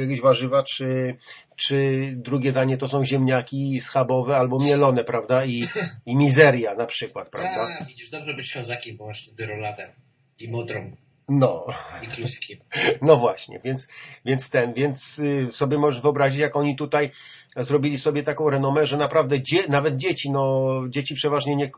jakieś 0.01 0.21
warzywa, 0.21 0.63
czy, 0.63 1.17
czy 1.57 2.13
drugie 2.17 2.53
danie 2.53 2.79
to 2.79 2.89
są 2.89 3.05
ziemniaki 3.05 3.81
schabowe 3.81 4.37
albo 4.37 4.59
mielone, 4.59 5.05
prawda? 5.05 5.45
I, 5.45 5.65
i 6.07 6.17
mizeria 6.17 6.75
na 6.75 6.87
przykład, 6.87 7.31
prawda? 7.31 7.69
A, 7.81 7.85
widzisz, 7.85 8.11
dobrze 8.11 8.35
być 8.35 8.49
ślązakiem, 8.49 8.97
bo 8.97 9.07
masz 9.07 9.23
wtedy 9.23 9.47
roladę 9.47 9.93
i 10.41 10.51
modrą. 10.51 10.97
No. 11.29 11.67
I 12.03 12.07
kluskiem. 12.07 12.59
No 13.03 13.17
właśnie, 13.17 13.61
więc, 13.65 13.89
więc 14.25 14.51
ten, 14.51 14.75
więc 14.75 15.19
y, 15.19 15.47
sobie 15.51 15.79
możesz 15.79 16.03
wyobrazić, 16.03 16.41
jak 16.41 16.57
oni 16.57 16.77
tutaj 16.77 17.11
zrobili 17.57 17.99
sobie 17.99 18.23
taką 18.23 18.51
renomę, 18.51 18.87
że 18.87 18.97
naprawdę 18.97 19.43
dzie, 19.43 19.69
nawet 19.69 19.97
dzieci, 19.97 20.31
no 20.31 20.75
dzieci 20.89 21.15
przeważnie 21.15 21.57
nie, 21.57 21.71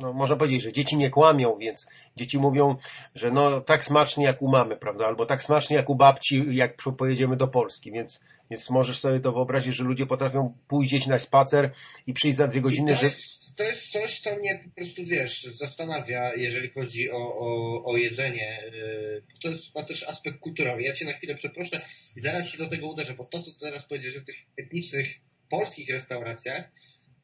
no, 0.00 0.12
można 0.12 0.36
powiedzieć, 0.36 0.62
że 0.62 0.72
dzieci 0.72 0.96
nie 0.96 1.10
kłamią, 1.10 1.58
więc 1.58 1.86
dzieci 2.16 2.38
mówią, 2.38 2.76
że 3.14 3.30
no 3.30 3.60
tak 3.60 3.84
smacznie 3.84 4.24
jak 4.24 4.42
u 4.42 4.48
mamy, 4.48 4.76
prawda? 4.76 5.06
Albo 5.06 5.26
tak 5.26 5.42
smacznie 5.42 5.76
jak 5.76 5.90
u 5.90 5.94
babci, 5.94 6.44
jak 6.48 6.76
pojedziemy 6.98 7.36
do 7.36 7.48
Polski, 7.48 7.92
więc, 7.92 8.24
więc 8.50 8.70
możesz 8.70 8.98
sobie 8.98 9.20
to 9.20 9.32
wyobrazić, 9.32 9.74
że 9.74 9.84
ludzie 9.84 10.06
potrafią 10.06 10.54
pójść 10.68 10.90
gdzieś 10.90 11.06
na 11.06 11.18
spacer 11.18 11.70
i 12.06 12.14
przyjść 12.14 12.36
za 12.36 12.48
dwie 12.48 12.60
godziny, 12.60 12.96
że... 12.96 13.10
To 13.56 13.64
jest 13.64 13.92
coś, 13.92 14.20
co 14.20 14.36
mnie 14.36 14.60
po 14.64 14.70
prostu, 14.70 15.04
wiesz, 15.04 15.44
zastanawia, 15.44 16.34
jeżeli 16.34 16.70
chodzi 16.70 17.10
o, 17.10 17.38
o, 17.38 17.82
o 17.84 17.96
jedzenie. 17.96 18.62
Y, 18.74 19.22
to 19.42 19.48
jest 19.48 19.74
ma 19.74 19.84
też 19.84 20.08
aspekt 20.08 20.38
kulturowy. 20.40 20.82
Ja 20.82 20.94
cię 20.94 21.04
na 21.04 21.12
chwilę 21.12 21.34
przeproszę 21.34 21.80
i 22.16 22.20
zaraz 22.20 22.48
się 22.48 22.58
do 22.58 22.68
tego 22.68 22.92
uderzę, 22.92 23.14
bo 23.14 23.24
to, 23.24 23.42
co 23.42 23.50
teraz 23.60 23.84
powiedziesz 23.88 24.16
o 24.16 24.24
tych 24.24 24.36
etnicznych 24.56 25.06
polskich 25.50 25.90
restauracjach, 25.90 26.70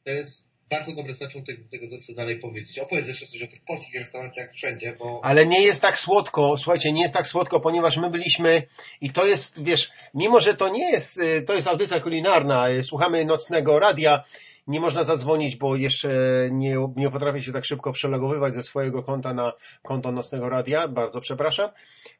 to 0.03 0.11
jest 0.11 0.50
bardzo 0.71 0.91
dobry 0.91 1.13
zaczątek 1.13 1.63
do 1.63 1.69
tego, 1.69 1.85
co 2.07 2.13
dalej 2.13 2.39
powiedzieć. 2.39 2.79
Opowiedz 2.79 3.07
jeszcze 3.07 3.27
coś 3.27 3.43
o 3.43 3.47
tych 3.47 3.65
polskich 3.65 3.99
restauracjach 3.99 4.53
wszędzie, 4.53 4.95
bo... 4.99 5.21
Ale 5.23 5.45
nie 5.45 5.61
jest 5.61 5.81
tak 5.81 5.99
słodko, 5.99 6.57
słuchajcie, 6.57 6.93
nie 6.93 7.01
jest 7.01 7.13
tak 7.13 7.27
słodko, 7.27 7.59
ponieważ 7.59 7.97
my 7.97 8.09
byliśmy 8.09 8.61
i 9.01 9.09
to 9.09 9.25
jest, 9.25 9.63
wiesz, 9.63 9.91
mimo 10.13 10.39
że 10.39 10.53
to 10.53 10.69
nie 10.69 10.91
jest, 10.91 11.17
y, 11.17 11.41
to 11.41 11.53
jest 11.53 11.67
audycja 11.67 11.99
kulinarna, 11.99 12.69
y, 12.69 12.83
słuchamy 12.83 13.25
nocnego 13.25 13.79
radia, 13.79 14.23
nie 14.67 14.79
można 14.79 15.03
zadzwonić, 15.03 15.55
bo 15.55 15.75
jeszcze 15.75 16.09
nie, 16.51 16.87
nie 16.95 17.09
potrafię 17.11 17.43
się 17.43 17.51
tak 17.51 17.65
szybko 17.65 17.91
przelogowywać 17.91 18.53
ze 18.53 18.63
swojego 18.63 19.03
konta 19.03 19.33
na 19.33 19.53
konto 19.83 20.11
Nocnego 20.11 20.49
Radia. 20.49 20.87
Bardzo 20.87 21.21
przepraszam. 21.21 21.69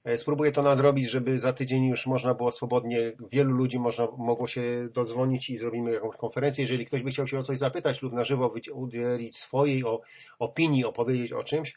E, 0.04 0.17
spróbuję 0.17 0.51
to 0.51 0.62
nadrobić, 0.62 1.10
żeby 1.10 1.39
za 1.39 1.54
tydzień 1.54 1.86
już 1.86 2.08
można 2.08 2.34
było 2.34 2.51
swobodnie, 2.51 3.12
wielu 3.32 3.54
ludzi 3.54 3.80
można, 3.80 4.08
mogło 4.17 4.47
się 4.47 4.89
dodzwonić 4.93 5.49
i 5.49 5.58
zrobimy 5.58 5.91
jakąś 5.91 6.17
konferencję. 6.17 6.62
Jeżeli 6.62 6.86
ktoś 6.86 7.04
by 7.04 7.12
chciał 7.12 7.27
się 7.27 7.39
o 7.39 7.43
coś 7.43 7.58
zapytać 7.58 8.01
lub 8.01 8.13
na 8.13 8.23
żywo 8.23 8.54
udzielić 8.73 9.38
swojej 9.38 9.86
o, 9.86 10.01
opinii, 10.39 10.86
opowiedzieć 10.86 11.34
o 11.34 11.43
czymś, 11.43 11.75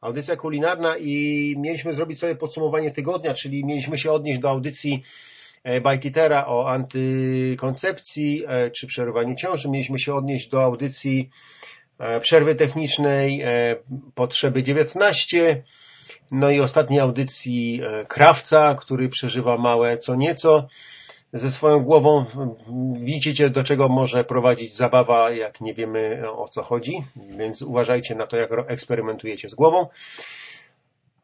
audycja 0.00 0.36
kulinarna 0.36 0.96
i 0.96 1.54
mieliśmy 1.58 1.94
zrobić 1.94 2.20
sobie 2.20 2.36
podsumowanie 2.36 2.90
tygodnia, 2.90 3.34
czyli 3.34 3.64
mieliśmy 3.64 3.98
się 3.98 4.12
odnieść 4.12 4.40
do 4.40 4.50
audycji 4.50 5.02
E, 5.64 5.80
Bajtitera 5.80 6.46
o 6.46 6.70
antykoncepcji 6.70 8.44
e, 8.46 8.70
czy 8.70 8.86
przerywaniu 8.86 9.36
ciąży. 9.36 9.70
Mieliśmy 9.70 9.98
się 9.98 10.14
odnieść 10.14 10.48
do 10.48 10.62
audycji 10.62 11.30
e, 11.98 12.20
przerwy 12.20 12.54
technicznej 12.54 13.44
Potrzeby 14.14 14.62
19, 14.62 15.62
no 16.30 16.50
i 16.50 16.60
ostatniej 16.60 17.00
audycji 17.00 17.80
Krawca, 18.08 18.74
który 18.74 19.08
przeżywa 19.08 19.58
małe 19.58 19.98
co 19.98 20.14
nieco 20.14 20.68
ze 21.32 21.52
swoją 21.52 21.80
głową. 21.80 22.24
Widzicie, 22.94 23.50
do 23.50 23.64
czego 23.64 23.88
może 23.88 24.24
prowadzić 24.24 24.74
zabawa, 24.74 25.30
jak 25.30 25.60
nie 25.60 25.74
wiemy 25.74 26.22
o 26.32 26.48
co 26.48 26.62
chodzi, 26.62 27.04
więc 27.16 27.62
uważajcie 27.62 28.14
na 28.14 28.26
to, 28.26 28.36
jak 28.36 28.50
eksperymentujecie 28.66 29.48
z 29.50 29.54
głową. 29.54 29.86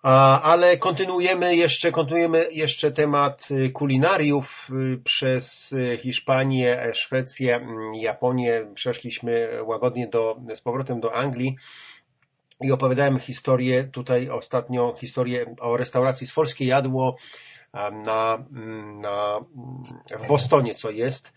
Ale 0.02 0.76
kontynuujemy 0.76 1.56
jeszcze, 1.56 1.92
kontynuujemy 1.92 2.48
jeszcze 2.52 2.92
temat 2.92 3.48
y, 3.50 3.70
kulinariów 3.70 4.70
y, 4.70 4.98
przez 5.04 5.72
y, 5.72 5.98
Hiszpanię, 6.02 6.90
Szwecję, 6.92 7.56
mm, 7.56 7.94
Japonię. 7.94 8.66
Przeszliśmy 8.74 9.48
łagodnie 9.64 10.08
do, 10.08 10.40
z 10.54 10.60
powrotem 10.60 11.00
do 11.00 11.14
Anglii 11.14 11.56
i 12.60 12.72
opowiadałem 12.72 13.18
historię 13.18 13.84
tutaj 13.84 14.28
ostatnio, 14.28 14.94
historię 15.00 15.54
o 15.60 15.76
restauracji 15.76 16.26
Sforskie 16.26 16.64
Jadło 16.64 17.16
na, 17.74 18.44
mm, 18.52 18.98
na, 18.98 19.40
w 20.20 20.28
Bostonie, 20.28 20.74
co 20.74 20.90
jest. 20.90 21.32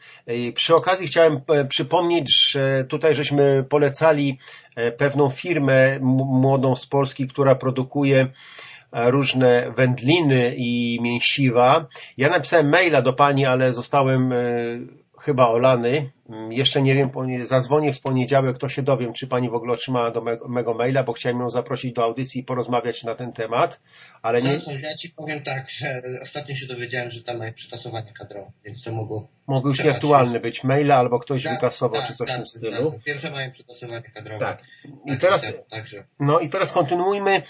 Przy 0.55 0.75
okazji 0.75 1.07
chciałem 1.07 1.41
e, 1.47 1.65
przypomnieć, 1.65 2.51
że 2.51 2.85
tutaj 2.89 3.15
żeśmy 3.15 3.65
polecali 3.69 4.39
e, 4.75 4.91
pewną 4.91 5.29
firmę 5.29 5.99
młodą 6.01 6.75
z 6.75 6.85
Polski, 6.85 7.27
która 7.27 7.55
produkuje 7.55 8.27
e, 8.91 9.11
różne 9.11 9.71
wędliny 9.71 10.53
i 10.57 10.99
mięsiwa. 11.01 11.85
Ja 12.17 12.29
napisałem 12.29 12.69
maila 12.69 13.01
do 13.01 13.13
pani, 13.13 13.45
ale 13.45 13.73
zostałem 13.73 14.33
chyba 15.21 15.47
olany. 15.47 16.11
Mm, 16.29 16.53
jeszcze 16.53 16.81
nie 16.81 16.95
wiem, 16.95 17.09
zadzwonię 17.43 17.93
w 17.93 18.01
poniedziałek, 18.01 18.57
to 18.57 18.69
się 18.69 18.81
dowiem, 18.81 19.13
czy 19.13 19.27
pani 19.27 19.49
w 19.49 19.53
ogóle 19.53 19.73
otrzymała 19.73 20.11
do 20.11 20.21
mego, 20.21 20.47
mego 20.47 20.73
maila, 20.73 21.03
bo 21.03 21.13
chciałem 21.13 21.39
ją 21.39 21.49
zaprosić 21.49 21.93
do 21.93 22.03
audycji 22.03 22.41
i 22.41 22.43
porozmawiać 22.43 23.03
na 23.03 23.15
ten 23.15 23.33
temat, 23.33 23.79
ale 24.21 24.41
nie... 24.41 24.59
ja 24.81 24.97
ci 24.97 25.09
powiem 25.09 25.43
tak, 25.43 25.69
że 25.69 26.01
ostatnio 26.23 26.55
się 26.55 26.67
dowiedziałem, 26.67 27.11
że 27.11 27.23
tam 27.23 27.37
mają 27.37 27.53
przetasowanie 27.53 28.13
kadrowe, 28.13 28.51
więc 28.65 28.83
to 28.83 28.91
mogło... 28.91 29.27
Mogły 29.47 29.71
już 29.71 29.83
nieaktualne 29.83 30.39
być 30.39 30.63
maile, 30.63 30.91
albo 30.91 31.19
ktoś 31.19 31.43
tak, 31.43 31.53
wykasował, 31.53 32.01
tak, 32.01 32.09
czy 32.09 32.17
coś 32.17 32.27
tak, 32.27 32.35
w 32.35 32.39
tym 32.39 32.47
stylu. 32.47 32.91
Tak, 32.91 33.03
pierwsze 33.03 33.31
mają 33.31 33.51
przetasowanie 33.51 34.11
kadrowe. 34.13 34.39
Tak. 34.39 34.63
I 35.05 35.17
teraz, 35.17 35.53
także. 35.69 36.03
no 36.19 36.39
i 36.39 36.49
teraz 36.49 36.71
kontynuujmy. 36.71 37.41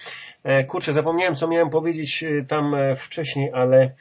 E, 0.43 0.63
kurczę, 0.63 0.93
zapomniałem, 0.93 1.35
co 1.35 1.47
miałem 1.47 1.69
powiedzieć 1.69 2.23
e, 2.23 2.45
tam 2.45 2.75
e, 2.75 2.95
wcześniej, 2.95 3.51
ale 3.53 3.91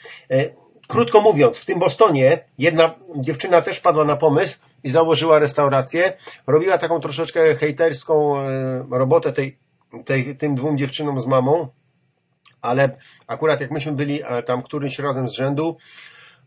Krótko 0.91 1.21
mówiąc, 1.21 1.59
w 1.59 1.67
tym 1.67 1.79
Bostonie 1.79 2.45
jedna 2.59 2.95
dziewczyna 3.17 3.63
też 3.63 3.81
padła 3.81 4.05
na 4.05 4.17
pomysł 4.17 4.59
i 4.85 4.91
założyła 4.91 5.39
restaurację. 5.39 6.13
Robiła 6.47 6.79
taką 6.79 7.01
troszeczkę 7.01 7.55
hejterską 7.55 8.39
e, 8.39 8.85
robotę 8.91 9.33
tej, 9.33 9.59
tej, 10.05 10.37
tym 10.37 10.55
dwóm 10.55 10.79
dziewczynom 10.79 11.21
z 11.21 11.27
mamą, 11.27 11.69
ale 12.63 12.97
akurat 13.27 13.61
jak 13.61 13.71
myśmy 13.71 13.93
byli 13.93 14.23
e, 14.23 14.43
tam 14.43 14.63
którymś 14.63 14.99
razem 14.99 15.29
z 15.29 15.33
rzędu, 15.33 15.77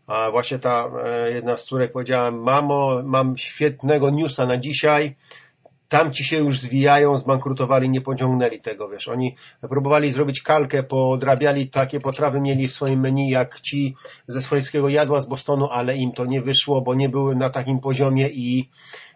a 0.06 0.30
właśnie 0.30 0.58
ta 0.58 0.90
e, 1.04 1.32
jedna 1.32 1.56
z 1.56 1.64
córek 1.64 1.92
powiedziała, 1.92 2.30
mamo, 2.30 3.02
mam 3.04 3.38
świetnego 3.38 4.10
newsa 4.10 4.46
na 4.46 4.56
dzisiaj, 4.56 5.16
tamci 5.94 6.24
się 6.24 6.38
już 6.38 6.58
zwijają, 6.58 7.16
zbankrutowali, 7.16 7.90
nie 7.90 8.00
pociągnęli 8.00 8.60
tego, 8.60 8.88
wiesz. 8.88 9.08
Oni 9.08 9.36
próbowali 9.60 10.12
zrobić 10.12 10.42
kalkę, 10.42 10.82
podrabiali 10.82 11.70
takie 11.70 12.00
potrawy, 12.00 12.40
mieli 12.40 12.68
w 12.68 12.72
swoim 12.72 13.00
menu 13.00 13.30
jak 13.30 13.60
ci 13.60 13.96
ze 14.28 14.42
swojskiego 14.42 14.88
jadła 14.88 15.20
z 15.20 15.26
Bostonu, 15.26 15.68
ale 15.70 15.96
im 15.96 16.12
to 16.12 16.26
nie 16.26 16.42
wyszło, 16.42 16.80
bo 16.80 16.94
nie 16.94 17.08
były 17.08 17.36
na 17.36 17.50
takim 17.50 17.80
poziomie 17.80 18.28
i 18.28 18.70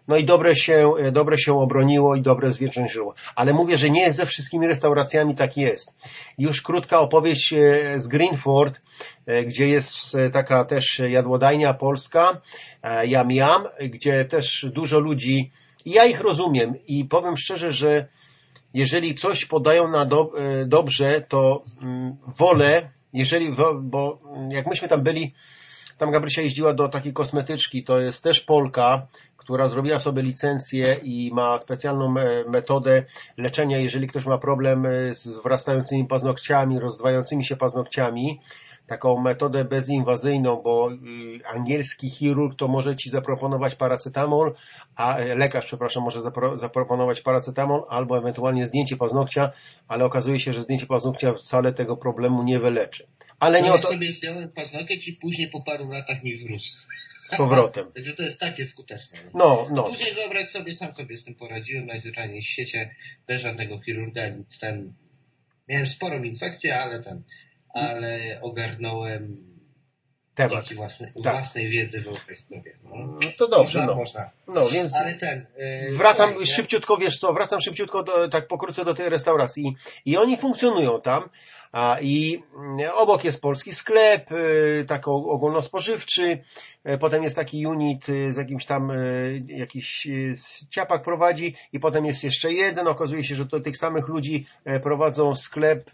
no 0.07 0.17
i 0.17 0.23
dobre 0.23 0.55
się, 0.55 0.93
dobre 1.11 1.37
się 1.37 1.59
obroniło 1.59 2.15
i 2.15 2.21
dobre 2.21 2.51
zwiększyło. 2.51 3.13
Ale 3.35 3.53
mówię, 3.53 3.77
że 3.77 3.89
nie 3.89 4.13
ze 4.13 4.25
wszystkimi 4.25 4.67
restauracjami 4.67 5.35
tak 5.35 5.57
jest. 5.57 5.95
Już 6.37 6.61
krótka 6.61 6.99
opowieść 6.99 7.53
e, 7.53 7.99
z 7.99 8.07
Greenford, 8.07 8.81
e, 9.25 9.43
gdzie 9.43 9.67
jest 9.67 10.15
e, 10.15 10.29
taka 10.29 10.65
też 10.65 10.99
jadłodajnia 10.99 11.73
polska, 11.73 12.41
Yam 13.03 13.31
Yam, 13.31 13.63
gdzie 13.89 14.25
też 14.25 14.65
dużo 14.73 14.99
ludzi 14.99 15.51
ja 15.85 16.05
ich 16.05 16.21
rozumiem 16.21 16.75
i 16.87 17.05
powiem 17.05 17.37
szczerze, 17.37 17.71
że 17.71 18.07
jeżeli 18.73 19.15
coś 19.15 19.45
podają 19.45 19.87
na 19.87 20.05
do, 20.05 20.31
e, 20.37 20.65
dobrze, 20.65 21.21
to 21.21 21.63
mm, 21.81 22.17
wolę, 22.27 22.89
jeżeli, 23.13 23.55
bo 23.81 24.19
jak 24.51 24.67
myśmy 24.67 24.87
tam 24.87 25.01
byli, 25.03 25.33
tam 25.97 26.11
Gabrysia 26.11 26.41
jeździła 26.41 26.73
do 26.73 26.89
takiej 26.89 27.13
kosmetyczki, 27.13 27.83
to 27.83 27.99
jest 27.99 28.23
też 28.23 28.39
Polka, 28.39 29.07
która 29.37 29.69
zrobiła 29.69 29.99
sobie 29.99 30.21
licencję 30.21 30.97
i 31.03 31.31
ma 31.33 31.59
specjalną 31.59 32.15
metodę 32.47 33.03
leczenia, 33.37 33.77
jeżeli 33.77 34.07
ktoś 34.07 34.25
ma 34.25 34.37
problem 34.37 34.87
z 35.11 35.27
wrastającymi 35.27 36.05
paznokciami, 36.05 36.79
rozdwającymi 36.79 37.45
się 37.45 37.55
paznokciami, 37.55 38.39
taką 38.89 39.21
metodę 39.21 39.65
bezinwazyjną, 39.65 40.61
bo 40.63 40.91
y, 40.91 41.47
angielski 41.47 42.09
chirurg 42.09 42.55
to 42.57 42.67
może 42.67 42.95
ci 42.95 43.09
zaproponować 43.09 43.75
paracetamol, 43.75 44.53
a 44.95 45.17
e, 45.17 45.35
lekarz, 45.35 45.65
przepraszam, 45.65 46.03
może 46.03 46.21
zapro, 46.21 46.57
zaproponować 46.57 47.21
paracetamol 47.21 47.83
albo 47.89 48.17
ewentualnie 48.17 48.65
zdjęcie 48.65 48.97
paznokcia, 48.97 49.51
ale 49.87 50.05
okazuje 50.05 50.39
się, 50.39 50.53
że 50.53 50.61
zdjęcie 50.61 50.85
paznokcia 50.85 51.33
wcale 51.33 51.73
tego 51.73 51.97
problemu 51.97 52.43
nie 52.43 52.59
wyleczy. 52.59 53.07
Ale 53.39 53.61
nie 53.61 53.67
No 53.67 53.73
o 53.73 53.75
ja 53.75 53.81
to 53.81 53.87
sobie 53.87 54.11
zdjąłem 54.11 54.51
paznokieć 54.51 55.07
i 55.07 55.13
później 55.13 55.49
po 55.49 55.63
paru 55.63 55.89
latach 55.89 56.23
mi 56.23 56.37
wrósł. 56.37 56.77
z 57.33 57.37
powrotem. 57.37 57.91
Także 57.95 58.13
to 58.13 58.23
jest 58.23 58.39
takie 58.39 58.65
skuteczne. 58.65 59.19
No, 59.33 59.67
no. 59.71 59.83
Później 59.83 60.13
wyobraź 60.13 60.47
sobie, 60.47 60.75
sam 60.75 60.95
sobie 60.95 61.17
z 61.17 61.23
tym 61.23 61.35
poradziłem 61.35 61.85
najzwyczajniej 61.85 62.41
w 62.41 62.47
świecie, 62.47 62.95
bez 63.27 63.41
żadnego 63.41 63.79
chirurga, 63.79 64.29
nic 64.29 64.59
ten. 64.59 64.93
Miałem 65.67 65.87
sporą 65.87 66.23
infekcję, 66.23 66.79
ale 66.79 67.03
ten, 67.03 67.23
ale 67.73 68.39
ogarnąłem 68.41 69.49
Temat. 70.35 70.53
dzięki 70.53 70.75
własnej, 70.75 71.11
Tak. 71.23 71.33
własnej 71.33 71.69
wiedzy 71.69 72.01
wyobraź 72.01 72.39
sobie. 72.39 72.73
No. 72.83 72.95
No 72.95 73.19
to 73.37 73.47
dobrze, 73.47 73.79
można, 73.79 73.85
no. 73.85 73.95
można. 73.95 74.29
No, 74.47 74.69
więc 74.69 74.95
Ale 74.95 75.13
ten. 75.15 75.45
Yy, 75.57 75.97
wracam 75.97 76.29
słuchajcie, 76.29 76.53
szybciutko, 76.53 76.97
wiesz 76.97 77.19
co, 77.19 77.33
wracam 77.33 77.61
szybciutko, 77.61 78.03
do, 78.03 78.29
tak 78.29 78.47
pokrótce 78.47 78.85
do 78.85 78.93
tej 78.93 79.09
restauracji 79.09 79.75
i 80.05 80.17
oni 80.17 80.37
funkcjonują 80.37 81.01
tam 81.01 81.29
i 82.01 82.43
mm, 82.55 82.89
obok 82.95 83.23
jest 83.23 83.41
polski 83.41 83.73
sklep, 83.73 84.29
tak 84.87 85.07
ogólnospożywczy, 85.07 86.39
y, 86.89 86.97
potem 86.97 87.23
jest 87.23 87.35
taki 87.35 87.67
unit 87.67 88.09
y, 88.09 88.33
z 88.33 88.37
jakimś 88.37 88.65
tam, 88.65 88.91
y, 88.91 89.41
jakiś 89.47 90.07
ciapak 90.69 91.03
prowadzi 91.03 91.55
i 91.73 91.79
potem 91.79 92.05
jest 92.05 92.23
jeszcze 92.23 92.53
jeden, 92.53 92.87
okazuje 92.87 93.23
się, 93.23 93.35
że 93.35 93.45
to 93.45 93.59
tych 93.59 93.77
samych 93.77 94.07
ludzi 94.07 94.45
e, 94.65 94.79
prowadzą 94.79 95.35
sklep 95.35 95.91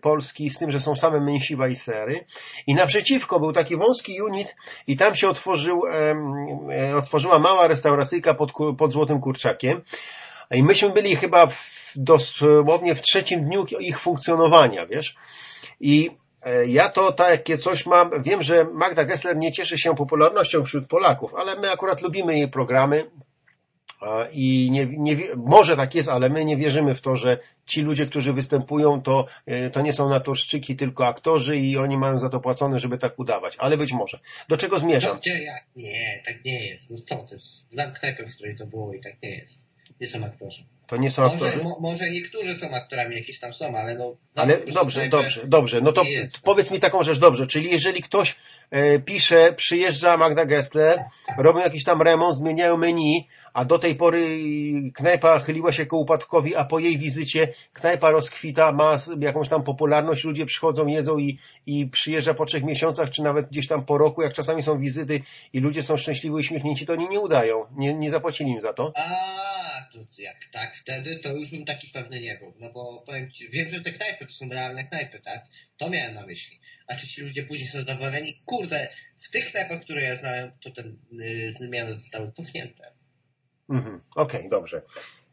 polski 0.00 0.50
z 0.50 0.58
tym, 0.58 0.70
że 0.70 0.80
są 0.80 0.96
same 0.96 1.20
mięsiwa 1.20 1.68
i 1.68 1.76
sery. 1.76 2.24
I 2.66 2.74
naprzeciwko 2.74 3.40
był 3.40 3.52
taki 3.52 3.76
wąski 3.76 4.22
unit 4.22 4.56
i 4.86 4.96
tam 4.96 5.14
się 5.14 5.28
otworzył, 5.28 5.82
e, 6.70 6.96
otworzyła 6.96 7.38
mała 7.38 7.66
restauracyjka 7.66 8.34
pod, 8.34 8.52
pod 8.78 8.92
Złotym 8.92 9.20
Kurczakiem. 9.20 9.80
I 10.50 10.62
myśmy 10.62 10.90
byli 10.90 11.16
chyba 11.16 11.46
w, 11.46 11.83
dosłownie 11.96 12.94
w 12.94 13.02
trzecim 13.02 13.44
dniu 13.44 13.66
ich 13.80 13.98
funkcjonowania, 13.98 14.86
wiesz. 14.86 15.14
I 15.80 16.10
e, 16.42 16.66
ja 16.66 16.88
to 16.88 17.12
takie 17.12 17.58
coś 17.58 17.86
mam, 17.86 18.22
wiem, 18.22 18.42
że 18.42 18.64
Magda 18.64 19.04
Gessler 19.04 19.36
nie 19.36 19.52
cieszy 19.52 19.78
się 19.78 19.94
popularnością 19.94 20.64
wśród 20.64 20.88
Polaków, 20.88 21.34
ale 21.34 21.60
my 21.60 21.70
akurat 21.70 22.02
lubimy 22.02 22.38
jej 22.38 22.48
programy 22.48 23.04
i 24.32 24.68
nie, 24.70 24.86
nie, 24.86 25.16
może 25.36 25.76
tak 25.76 25.94
jest, 25.94 26.08
ale 26.08 26.30
my 26.30 26.44
nie 26.44 26.56
wierzymy 26.56 26.94
w 26.94 27.00
to, 27.00 27.16
że 27.16 27.38
ci 27.66 27.82
ludzie, 27.82 28.06
którzy 28.06 28.32
występują, 28.32 29.02
to, 29.02 29.26
e, 29.46 29.70
to 29.70 29.82
nie 29.82 29.92
są 29.92 30.08
na 30.08 30.20
to 30.20 30.34
szczyki, 30.34 30.76
tylko 30.76 31.06
aktorzy 31.06 31.56
i 31.56 31.76
oni 31.76 31.98
mają 31.98 32.18
za 32.18 32.28
to 32.28 32.40
płacone, 32.40 32.78
żeby 32.78 32.98
tak 32.98 33.18
udawać, 33.18 33.56
ale 33.58 33.76
być 33.76 33.92
może. 33.92 34.18
Do 34.48 34.56
czego 34.56 34.78
zmierzam? 34.78 35.18
Jak? 35.24 35.64
Nie, 35.76 36.22
tak 36.26 36.44
nie 36.44 36.66
jest. 36.66 36.90
No 36.90 36.96
co 36.96 37.16
to 37.16 37.34
jest? 37.34 37.70
Znam 37.72 37.94
knajpę, 37.94 38.26
w 38.26 38.34
której 38.34 38.56
to 38.56 38.66
było 38.66 38.94
i 38.94 39.00
tak 39.00 39.22
nie 39.22 39.30
jest. 39.30 39.62
Nie 40.00 40.06
są 40.06 40.24
aktorzy. 40.24 40.64
To 40.86 40.96
nie 40.96 41.10
są 41.10 41.22
Może, 41.22 41.34
aktorzy? 41.34 41.64
mo, 41.64 41.78
może 41.80 42.10
niektórzy 42.10 42.56
są 42.56 42.70
aktorami, 42.70 43.16
jakieś 43.16 43.40
tam 43.40 43.54
są, 43.54 43.76
ale 43.76 43.94
no... 43.94 44.16
znam 44.32 44.48
Ale 44.48 44.72
dobrze, 44.72 45.08
dobrze, 45.08 45.46
dobrze. 45.46 45.80
No 45.80 45.92
to 45.92 46.02
jest. 46.02 46.40
powiedz 46.40 46.70
mi 46.70 46.80
taką 46.80 47.02
rzecz, 47.02 47.18
dobrze. 47.18 47.46
Czyli 47.46 47.70
jeżeli 47.70 48.02
ktoś 48.02 48.36
e, 48.70 48.98
pisze, 48.98 49.52
przyjeżdża 49.52 50.16
Magda 50.16 50.44
Gessler, 50.44 51.04
robią 51.38 51.60
jakiś 51.60 51.84
tam 51.84 52.02
remont, 52.02 52.38
zmieniają 52.38 52.76
menu, 52.76 53.28
a 53.54 53.64
do 53.64 53.78
tej 53.78 53.94
pory 53.94 54.26
knajpa 54.94 55.38
chyliła 55.38 55.72
się 55.72 55.86
ku 55.86 56.00
upadkowi, 56.00 56.56
a 56.56 56.64
po 56.64 56.78
jej 56.78 56.98
wizycie 56.98 57.48
knajpa 57.72 58.10
rozkwita, 58.10 58.72
ma 58.72 58.98
jakąś 59.18 59.48
tam 59.48 59.62
popularność, 59.62 60.24
ludzie 60.24 60.46
przychodzą, 60.46 60.86
jedzą 60.86 61.18
i, 61.18 61.38
i 61.66 61.86
przyjeżdża 61.86 62.34
po 62.34 62.46
trzech 62.46 62.64
miesiącach, 62.64 63.10
czy 63.10 63.22
nawet 63.22 63.48
gdzieś 63.50 63.68
tam 63.68 63.84
po 63.84 63.98
roku, 63.98 64.22
jak 64.22 64.32
czasami 64.32 64.62
są 64.62 64.78
wizyty 64.78 65.20
i 65.52 65.60
ludzie 65.60 65.82
są 65.82 65.96
szczęśliwi, 65.96 66.34
uśmiechnięci, 66.36 66.86
to 66.86 66.92
oni 66.92 67.08
nie 67.08 67.20
udają. 67.20 67.66
Nie, 67.76 67.94
nie 67.94 68.10
zapłacili 68.10 68.50
im 68.50 68.60
za 68.60 68.72
to. 68.72 68.92
A, 68.96 69.02
to 69.92 69.98
jak 70.18 70.36
tak 70.52 70.73
wtedy, 70.80 71.18
to 71.18 71.32
już 71.32 71.50
bym 71.50 71.64
taki 71.64 71.88
pewny 71.88 72.20
nie 72.20 72.38
był. 72.38 72.54
No 72.58 72.72
bo 72.72 73.02
powiem 73.06 73.30
ci, 73.30 73.50
wiem, 73.50 73.70
że 73.70 73.80
te 73.80 73.92
knajpy 73.92 74.26
to 74.26 74.32
są 74.32 74.48
realne 74.48 74.84
knajpy, 74.84 75.20
tak? 75.20 75.44
To 75.76 75.90
miałem 75.90 76.14
na 76.14 76.26
myśli. 76.26 76.60
A 76.86 76.96
czy 76.96 77.08
ci 77.08 77.22
ludzie 77.22 77.42
później 77.42 77.68
są 77.68 77.78
zadowoleni? 77.78 78.42
Kurde, 78.44 78.88
w 79.28 79.30
tych 79.30 79.50
knajpach, 79.50 79.80
które 79.80 80.02
ja 80.02 80.16
znałem, 80.16 80.52
to 80.62 80.70
te 80.70 80.82
y, 80.82 81.52
zmiany 81.52 81.94
zostały 81.94 82.32
cofnięte. 82.32 82.92
Mhm, 83.68 84.00
Okej, 84.16 84.48
dobrze. 84.48 84.82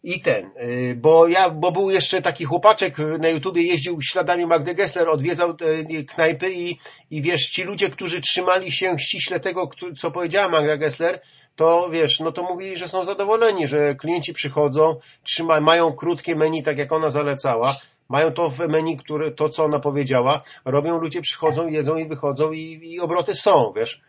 I 0.03 0.21
ten, 0.21 0.45
y, 0.45 0.95
bo 0.95 1.27
ja, 1.27 1.49
bo 1.49 1.71
był 1.71 1.91
jeszcze 1.91 2.21
taki 2.21 2.45
chłopaczek 2.45 2.99
y, 2.99 3.17
na 3.19 3.29
YouTubie, 3.29 3.61
jeździł 3.61 4.01
śladami 4.01 4.45
Magdy 4.45 4.75
Gessler, 4.75 5.09
odwiedzał 5.09 5.53
te 5.53 5.65
y, 5.65 6.05
knajpy 6.05 6.53
i, 6.53 6.77
i 7.11 7.21
wiesz, 7.21 7.49
ci 7.49 7.63
ludzie, 7.63 7.89
którzy 7.89 8.21
trzymali 8.21 8.71
się 8.71 8.99
ściśle 8.99 9.39
tego, 9.39 9.69
co 9.97 10.11
powiedziała 10.11 10.49
Magda 10.49 10.77
Gessler, 10.77 11.21
to 11.55 11.89
wiesz, 11.91 12.19
no 12.19 12.31
to 12.31 12.43
mówili, 12.43 12.77
że 12.77 12.87
są 12.87 13.05
zadowoleni, 13.05 13.67
że 13.67 13.95
klienci 13.95 14.33
przychodzą, 14.33 14.95
trzyma, 15.23 15.61
mają 15.61 15.93
krótkie 15.93 16.35
menu, 16.35 16.63
tak 16.63 16.77
jak 16.77 16.91
ona 16.91 17.09
zalecała, 17.09 17.75
mają 18.09 18.31
to 18.31 18.49
w 18.49 18.59
menu, 18.59 18.97
które, 18.97 19.31
to 19.31 19.49
co 19.49 19.63
ona 19.63 19.79
powiedziała, 19.79 20.41
robią, 20.65 20.99
ludzie 20.99 21.21
przychodzą, 21.21 21.67
jedzą 21.67 21.97
i 21.97 22.07
wychodzą 22.07 22.51
i, 22.51 22.79
i 22.83 22.99
obroty 22.99 23.35
są, 23.35 23.73
wiesz. 23.75 24.01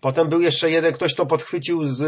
Potem 0.00 0.28
był 0.28 0.40
jeszcze 0.40 0.70
jeden, 0.70 0.92
ktoś 0.92 1.14
to 1.14 1.26
podchwycił 1.26 1.84
z, 1.84 1.98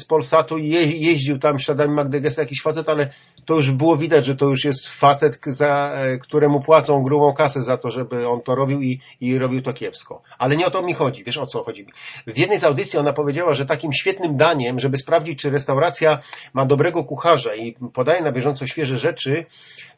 z 0.00 0.04
Polsatu 0.04 0.58
i 0.58 0.68
je, 0.68 0.86
jeździł 0.86 1.38
tam 1.38 1.58
śladami 1.58 1.94
Magdy 1.94 2.20
Gessler, 2.20 2.46
jakiś 2.46 2.62
facet, 2.62 2.88
ale 2.88 3.10
to 3.44 3.54
już 3.54 3.70
było 3.70 3.96
widać, 3.96 4.24
że 4.24 4.36
to 4.36 4.46
już 4.46 4.64
jest 4.64 4.88
facet, 4.88 5.38
za, 5.46 5.92
e, 5.94 6.18
któremu 6.18 6.60
płacą 6.60 7.02
grubą 7.02 7.32
kasę 7.32 7.62
za 7.62 7.76
to, 7.76 7.90
żeby 7.90 8.28
on 8.28 8.40
to 8.40 8.54
robił 8.54 8.82
i, 8.82 9.00
i 9.20 9.38
robił 9.38 9.62
to 9.62 9.72
kiepsko. 9.72 10.22
Ale 10.38 10.56
nie 10.56 10.66
o 10.66 10.70
to 10.70 10.82
mi 10.82 10.94
chodzi. 10.94 11.24
Wiesz 11.24 11.38
o 11.38 11.46
co 11.46 11.64
chodzi 11.64 11.84
mi? 11.84 11.92
W 12.26 12.38
jednej 12.38 12.58
z 12.58 12.64
audycji 12.64 12.98
ona 12.98 13.12
powiedziała, 13.12 13.54
że 13.54 13.66
takim 13.66 13.92
świetnym 13.92 14.36
daniem, 14.36 14.78
żeby 14.78 14.98
sprawdzić, 14.98 15.38
czy 15.38 15.50
restauracja 15.50 16.18
ma 16.52 16.66
dobrego 16.66 17.04
kucharza 17.04 17.54
i 17.54 17.76
podaje 17.92 18.22
na 18.22 18.32
bieżąco 18.32 18.66
świeże 18.66 18.98
rzeczy, 18.98 19.46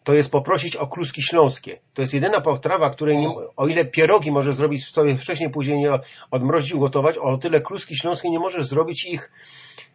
to 0.04 0.14
jest 0.14 0.30
poprosić 0.32 0.76
o 0.76 0.86
kluski 0.86 1.22
śląskie. 1.22 1.80
To 1.94 2.02
jest 2.02 2.14
jedyna 2.14 2.40
potrawa, 2.40 2.90
której 2.90 3.18
nie, 3.18 3.28
o 3.56 3.66
ile 3.68 3.84
pierogi 3.84 4.32
możesz 4.32 4.54
zrobić 4.54 4.86
sobie 4.88 5.18
wcześniej, 5.18 5.50
później 5.50 5.78
nie 5.78 5.90
odmrozić, 6.30 6.72
ugotować, 6.72 7.18
o 7.18 7.38
tyle 7.38 7.60
kluski 7.60 7.96
śląskie 7.96 8.30
nie 8.30 8.38
możesz 8.38 8.64
zrobić 8.64 9.04
ich 9.04 9.32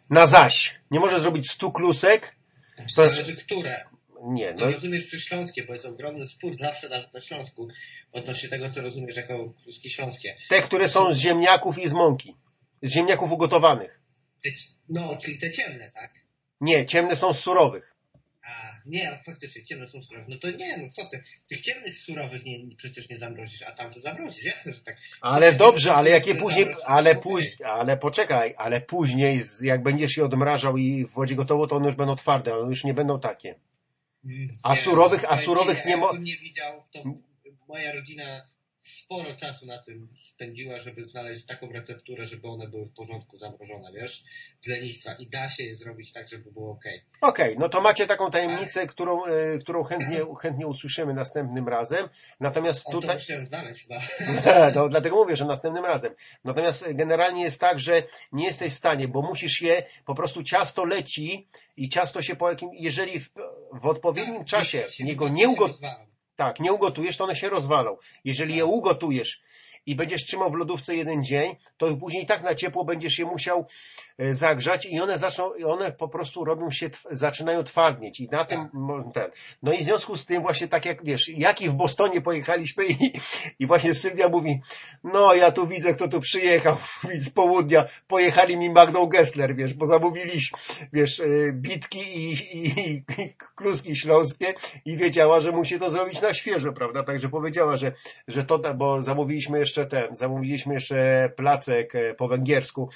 na 0.10 0.26
zaś. 0.26 0.76
Nie 0.92 1.00
możesz 1.00 1.22
zrobić 1.22 1.52
stu 1.52 1.72
klusek. 1.72 2.36
To 2.96 3.06
znaczy- 3.06 3.36
które. 3.36 3.86
Nie, 4.24 4.54
no 4.54 4.66
No 4.66 4.72
rozumiesz 4.72 5.06
przy 5.06 5.20
Śląskie, 5.20 5.64
bo 5.64 5.74
jest 5.74 5.86
ogromny 5.86 6.28
spór 6.28 6.56
zawsze 6.58 6.90
nawet 6.90 7.14
na 7.14 7.22
Śląsku 7.22 7.68
odnośnie 8.12 8.50
tego, 8.50 8.70
co 8.70 8.82
rozumiesz 8.82 9.16
jako 9.16 9.54
kluski 9.64 9.90
śląskie. 9.90 10.36
te, 10.50 10.62
które 10.62 10.90
są 10.90 11.14
z 11.14 11.18
ziemniaków 11.18 11.80
i 11.80 11.88
z 11.88 11.94
mąki. 11.94 12.36
Z 12.82 12.94
ziemniaków 12.94 13.32
ugotowanych. 13.32 14.00
Te, 14.44 14.50
no, 14.90 15.18
czyli 15.22 15.38
te 15.40 15.52
ciemne, 15.52 15.92
tak? 15.92 16.12
Nie, 16.62 16.86
ciemne 16.86 17.16
są 17.16 17.34
z 17.34 17.40
surowych. 17.40 17.96
A, 18.50 18.72
nie, 18.86 19.20
faktycznie, 19.26 19.66
ciemne 19.66 19.88
są 19.88 20.04
surowe. 20.04 20.26
No 20.30 20.38
to 20.38 20.52
nie, 20.52 20.78
no 20.78 20.90
co 20.94 21.06
ty, 21.12 21.24
tych 21.50 21.62
ciemnych 21.62 21.98
surowych 21.98 22.46
nie, 22.46 22.76
przecież 22.78 23.10
nie 23.10 23.18
zamrozisz, 23.18 23.62
a 23.62 23.72
tamte 23.72 24.00
zamrozisz, 24.02 24.44
jasne, 24.44 24.74
że 24.74 24.82
tak. 24.82 24.98
Ale 25.22 25.54
dobrze, 25.54 25.94
ale 25.96 26.10
jakie 26.10 26.36
później, 26.36 26.66
ale 26.86 27.16
później, 27.16 27.68
ale 27.70 27.98
poczekaj, 27.98 28.56
ale 28.58 28.82
później, 28.82 29.42
jak 29.62 29.84
będziesz 29.84 30.18
je 30.18 30.26
odmrażał 30.26 30.78
i 30.78 31.06
w 31.06 31.14
wodzie 31.14 31.36
gotowo, 31.36 31.68
to 31.68 31.76
one 31.76 31.86
już 31.86 31.96
będą 31.96 32.16
twarde, 32.16 32.58
one 32.58 32.70
już 32.70 32.84
nie 32.84 32.94
będą 32.94 33.20
takie. 33.20 33.56
Mm, 34.26 34.50
A 34.64 34.70
nie, 34.74 34.80
surowych- 34.80 35.26
a 35.30 35.38
surowych 35.38 35.86
nie 35.86 35.98
mo- 35.98 36.06
Jakbym 36.06 36.24
nie 36.24 36.38
widział, 36.38 36.84
to 36.94 37.04
moja 37.68 37.92
rodzina 37.94 38.42
sporo 38.82 39.36
czasu 39.36 39.66
na 39.66 39.78
tym 39.84 40.08
spędziła, 40.16 40.80
żeby 40.80 41.06
znaleźć 41.06 41.46
taką 41.46 41.72
recepturę, 41.72 42.26
żeby 42.26 42.48
one 42.48 42.68
były 42.68 42.86
w 42.86 42.94
porządku 42.94 43.38
zamrożone, 43.38 43.92
wiesz, 43.94 44.24
z 44.62 44.68
lenistwa. 44.68 45.14
I 45.14 45.28
da 45.28 45.50
się 45.50 45.64
je 45.64 45.78
zrobić 45.78 46.14
tak, 46.14 46.30
żeby 46.30 46.52
było 46.52 46.72
ok. 46.72 46.84
Okej, 47.22 47.56
no 47.60 47.70
to 47.70 47.82
macie 47.82 48.06
taką 48.08 48.32
tajemnicę, 48.32 48.88
którą, 48.88 49.26
e, 49.26 49.58
którą 49.58 49.84
chętnie, 49.84 50.20
chętnie 50.42 50.68
usłyszymy 50.68 51.14
następnym 51.14 51.68
razem. 51.68 52.10
Natomiast 52.40 52.88
O, 52.88 52.92
tutaj, 52.92 53.16
musiałem 53.16 53.48
znaleźć, 53.48 53.88
no. 53.90 54.90
dlatego 54.90 55.16
mówię, 55.16 55.36
że 55.36 55.46
następnym 55.46 55.86
razem. 55.86 56.14
Natomiast 56.44 56.86
generalnie 56.94 57.42
jest 57.44 57.62
tak, 57.62 57.80
że 57.80 58.04
nie 58.32 58.46
jesteś 58.46 58.74
w 58.74 58.76
stanie, 58.78 59.08
bo 59.08 59.22
musisz 59.22 59.62
je, 59.62 59.84
po 60.06 60.16
prostu 60.16 60.44
ciasto 60.44 60.86
leci 60.86 61.48
i 61.78 61.90
ciasto 61.90 62.22
się 62.22 62.36
po 62.36 62.50
jakim, 62.50 62.70
jeżeli 62.74 63.20
w, 63.20 63.30
w 63.74 63.86
odpowiednim 63.86 64.46
czasie 64.46 64.90
się 64.90 65.04
niego 65.04 65.30
nie 65.30 65.50
ugotujesz. 65.50 66.09
Tak, 66.40 66.60
nie 66.60 66.74
ugotujesz, 66.74 67.18
to 67.18 67.24
one 67.24 67.36
się 67.36 67.50
rozwalą. 67.50 67.98
Jeżeli 68.24 68.56
je 68.56 68.66
ugotujesz 68.66 69.42
i 69.86 69.96
będziesz 69.96 70.26
trzymał 70.26 70.52
w 70.52 70.56
lodówce 70.56 70.96
jeden 70.96 71.24
dzień, 71.24 71.56
to 71.78 71.98
później 71.98 72.26
tak 72.26 72.44
na 72.44 72.56
ciepło 72.56 72.86
będziesz 72.86 73.20
je 73.20 73.26
musiał 73.26 73.66
e, 74.18 74.34
zagrzać 74.34 74.86
i 74.86 75.00
one 75.00 75.18
zaczną, 75.18 75.52
one 75.66 75.92
po 75.92 76.08
prostu 76.08 76.46
robią 76.46 76.72
się, 76.72 76.90
zaczynają 77.12 77.64
twardnieć 77.64 78.20
i 78.20 78.30
na 78.32 78.46
tym 78.46 78.70
ten. 79.14 79.32
No 79.64 79.74
i 79.74 79.78
w 79.78 79.84
związku 79.86 80.18
z 80.18 80.26
tym 80.26 80.42
właśnie 80.42 80.68
tak 80.68 80.86
jak 80.86 81.06
wiesz, 81.06 81.30
jak 81.30 81.62
i 81.62 81.70
w 81.70 81.74
Bostonie 81.74 82.22
pojechaliśmy 82.22 82.86
i, 82.86 83.12
i 83.60 83.68
właśnie 83.68 83.94
Sylwia 83.94 84.30
mówi, 84.30 84.62
no 85.04 85.34
ja 85.34 85.52
tu 85.52 85.68
widzę 85.68 85.94
kto 85.94 86.08
tu 86.08 86.20
przyjechał 86.20 86.78
z 87.16 87.30
południa, 87.30 87.86
pojechali 88.08 88.58
mi 88.58 88.70
Magdą 88.70 89.06
Gessler, 89.06 89.56
wiesz, 89.56 89.74
bo 89.74 89.86
zamówiliśmy, 89.86 90.58
wiesz, 90.94 91.20
e, 91.20 91.26
bitki 91.54 92.00
i, 92.00 92.34
i, 92.58 92.94
i 93.18 93.34
kluski 93.56 93.96
śląskie 93.96 94.54
i 94.86 94.98
wiedziała, 94.98 95.40
że 95.40 95.52
musi 95.52 95.80
to 95.80 95.90
zrobić 95.90 96.22
na 96.22 96.34
świeżo, 96.34 96.74
prawda? 96.74 97.04
Także 97.04 97.30
powiedziała, 97.30 97.78
że, 97.78 97.92
że 98.28 98.44
to, 98.44 98.60
bo 98.74 99.04
zamówiliśmy 99.04 99.60
jeszcze 99.60 99.79
ten, 99.86 100.16
zamówiliśmy 100.16 100.74
jeszcze 100.74 101.30
placek 101.36 101.96
e, 101.96 102.14
po 102.14 102.28
węgiersku, 102.28 102.90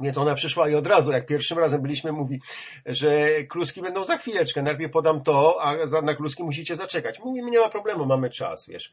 więc 0.00 0.18
ona 0.18 0.34
przyszła 0.34 0.68
i 0.68 0.74
od 0.74 0.86
razu, 0.86 1.12
jak 1.12 1.26
pierwszym 1.26 1.58
razem 1.58 1.82
byliśmy, 1.82 2.12
mówi, 2.12 2.40
że 2.86 3.28
kluski 3.48 3.82
będą 3.82 4.04
za 4.04 4.16
chwileczkę. 4.16 4.62
Najpierw 4.62 4.92
podam 4.92 5.22
to, 5.22 5.62
a 5.62 6.00
na 6.02 6.14
kluski 6.14 6.44
musicie 6.44 6.76
zaczekać. 6.76 7.18
Mówimy, 7.18 7.50
nie 7.50 7.60
ma 7.60 7.68
problemu, 7.68 8.06
mamy 8.06 8.30
czas, 8.30 8.68
wiesz. 8.68 8.92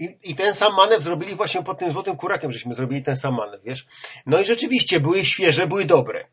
I, 0.00 0.16
I, 0.22 0.34
ten 0.34 0.54
sam 0.54 0.74
manewr 0.76 1.02
zrobili 1.02 1.34
właśnie 1.34 1.62
pod 1.62 1.78
tym 1.78 1.92
złotym 1.92 2.16
kurakiem, 2.16 2.52
żeśmy 2.52 2.74
zrobili 2.74 3.02
ten 3.02 3.16
sam 3.16 3.34
manewr, 3.34 3.62
wiesz. 3.64 3.86
No 4.26 4.40
i 4.40 4.44
rzeczywiście, 4.44 5.00
były 5.00 5.24
świeże, 5.24 5.66
były 5.66 5.84
dobre. 5.84 6.24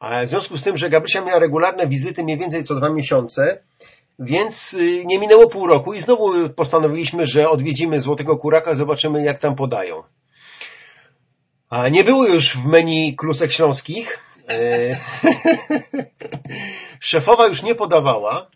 A 0.00 0.24
w 0.24 0.28
związku 0.28 0.58
z 0.58 0.62
tym, 0.62 0.76
że 0.76 0.88
Gabrysia 0.88 1.20
miała 1.20 1.38
regularne 1.38 1.86
wizyty 1.86 2.24
mniej 2.24 2.38
więcej 2.38 2.64
co 2.64 2.74
dwa 2.74 2.90
miesiące, 2.90 3.62
więc 4.20 4.74
y, 4.74 5.04
nie 5.06 5.18
minęło 5.18 5.48
pół 5.48 5.66
roku 5.66 5.94
i 5.94 6.00
znowu 6.00 6.50
postanowiliśmy, 6.50 7.26
że 7.26 7.50
odwiedzimy 7.50 8.00
Złotego 8.00 8.36
Kuraka, 8.36 8.74
zobaczymy 8.74 9.24
jak 9.24 9.38
tam 9.38 9.54
podają. 9.54 10.02
A 11.70 11.88
nie 11.88 12.04
było 12.04 12.26
już 12.26 12.56
w 12.56 12.66
menu 12.66 13.16
klusek 13.16 13.52
śląskich. 13.52 14.18
E, 14.48 14.96
szefowa 17.00 17.46
już 17.46 17.62
nie 17.62 17.74
podawała, 17.74 18.50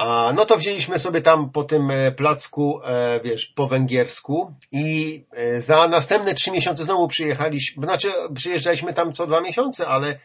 a, 0.00 0.32
no 0.32 0.46
to 0.46 0.56
wzięliśmy 0.56 0.98
sobie 0.98 1.22
tam 1.22 1.50
po 1.50 1.64
tym 1.64 1.90
e, 1.90 2.12
placku, 2.12 2.80
e, 2.84 3.20
wiesz, 3.24 3.46
po 3.46 3.66
węgiersku 3.66 4.54
i 4.72 5.24
e, 5.32 5.60
za 5.60 5.88
następne 5.88 6.34
trzy 6.34 6.50
miesiące 6.50 6.84
znowu 6.84 7.08
przyjechaliśmy, 7.08 7.82
znaczy 7.82 8.08
przyjeżdżaliśmy 8.34 8.92
tam 8.92 9.12
co 9.12 9.26
dwa 9.26 9.40
miesiące, 9.40 9.88
ale 9.88 10.18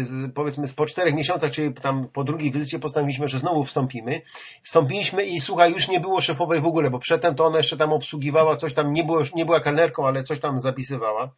z, 0.00 0.32
powiedzmy 0.34 0.68
po 0.76 0.86
czterech 0.86 1.14
miesiącach, 1.14 1.50
czyli 1.50 1.74
tam 1.74 2.08
po 2.12 2.24
drugiej 2.24 2.52
wizycie 2.52 2.78
postanowiliśmy, 2.78 3.28
że 3.28 3.38
znowu 3.38 3.64
wstąpimy. 3.64 4.20
Wstąpiliśmy 4.62 5.24
i 5.24 5.40
słuchaj, 5.40 5.72
już 5.72 5.88
nie 5.88 6.00
było 6.00 6.20
szefowej 6.20 6.60
w 6.60 6.66
ogóle, 6.66 6.90
bo 6.90 6.98
przedtem 6.98 7.34
to 7.34 7.44
ona 7.44 7.56
jeszcze 7.56 7.76
tam 7.76 7.92
obsługiwała, 7.92 8.56
coś 8.56 8.74
tam, 8.74 8.92
nie, 8.92 9.04
było, 9.04 9.20
nie 9.34 9.44
była 9.44 9.60
kelnerką, 9.60 10.06
ale 10.06 10.24
coś 10.24 10.40
tam 10.40 10.58
zapisywała. 10.58 11.30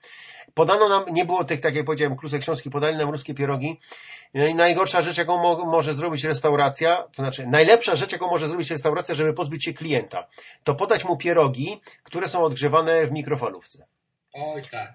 Podano 0.54 0.88
nam, 0.88 1.04
nie 1.12 1.24
było 1.24 1.44
tych, 1.44 1.60
tak 1.60 1.74
jak 1.74 1.84
powiedziałem, 1.84 2.16
klusek 2.16 2.42
książki, 2.42 2.70
podali 2.70 2.96
nam 2.96 3.10
ruskie 3.10 3.34
pierogi. 3.34 3.80
No 4.34 4.46
i 4.46 4.54
najgorsza 4.54 5.02
rzecz, 5.02 5.18
jaką 5.18 5.38
mo 5.38 5.66
może 5.66 5.94
zrobić 5.94 6.24
restauracja, 6.24 6.96
to 6.96 7.22
znaczy 7.22 7.46
najlepsza 7.66 7.96
rzecz, 7.96 8.12
jaką 8.12 8.28
może 8.28 8.48
zrobić 8.48 8.70
restauracja, 8.70 9.14
żeby 9.14 9.32
pozbyć 9.32 9.64
się 9.64 9.72
klienta, 9.72 10.26
to 10.64 10.74
podać 10.74 11.04
mu 11.04 11.16
pierogi, 11.16 11.80
które 12.02 12.28
są 12.28 12.44
odgrzewane 12.44 13.06
w 13.06 13.12
mikrofalówce. 13.12 13.86
Oj, 14.34 14.62
tak. 14.70 14.94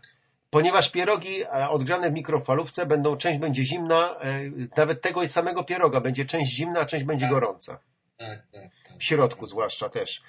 Ponieważ 0.50 0.92
pierogi 0.92 1.44
e, 1.44 1.70
odgrzane 1.70 2.10
w 2.10 2.14
mikrofalówce 2.14 2.86
będą, 2.86 3.18
część 3.18 3.40
będzie 3.40 3.64
zimna, 3.64 4.16
e, 4.20 4.42
nawet 4.78 5.02
tego 5.02 5.28
samego 5.28 5.64
pieroga 5.64 6.02
będzie 6.02 6.26
część 6.26 6.52
zimna, 6.52 6.80
a 6.80 6.86
część 6.86 7.06
będzie 7.06 7.26
tak. 7.26 7.34
gorąca. 7.34 7.80
Tak, 8.18 8.40
tak, 8.52 8.72
tak. 8.88 8.98
W 9.00 9.04
środku 9.04 9.48
zwłaszcza 9.48 9.90
też. 9.90 10.22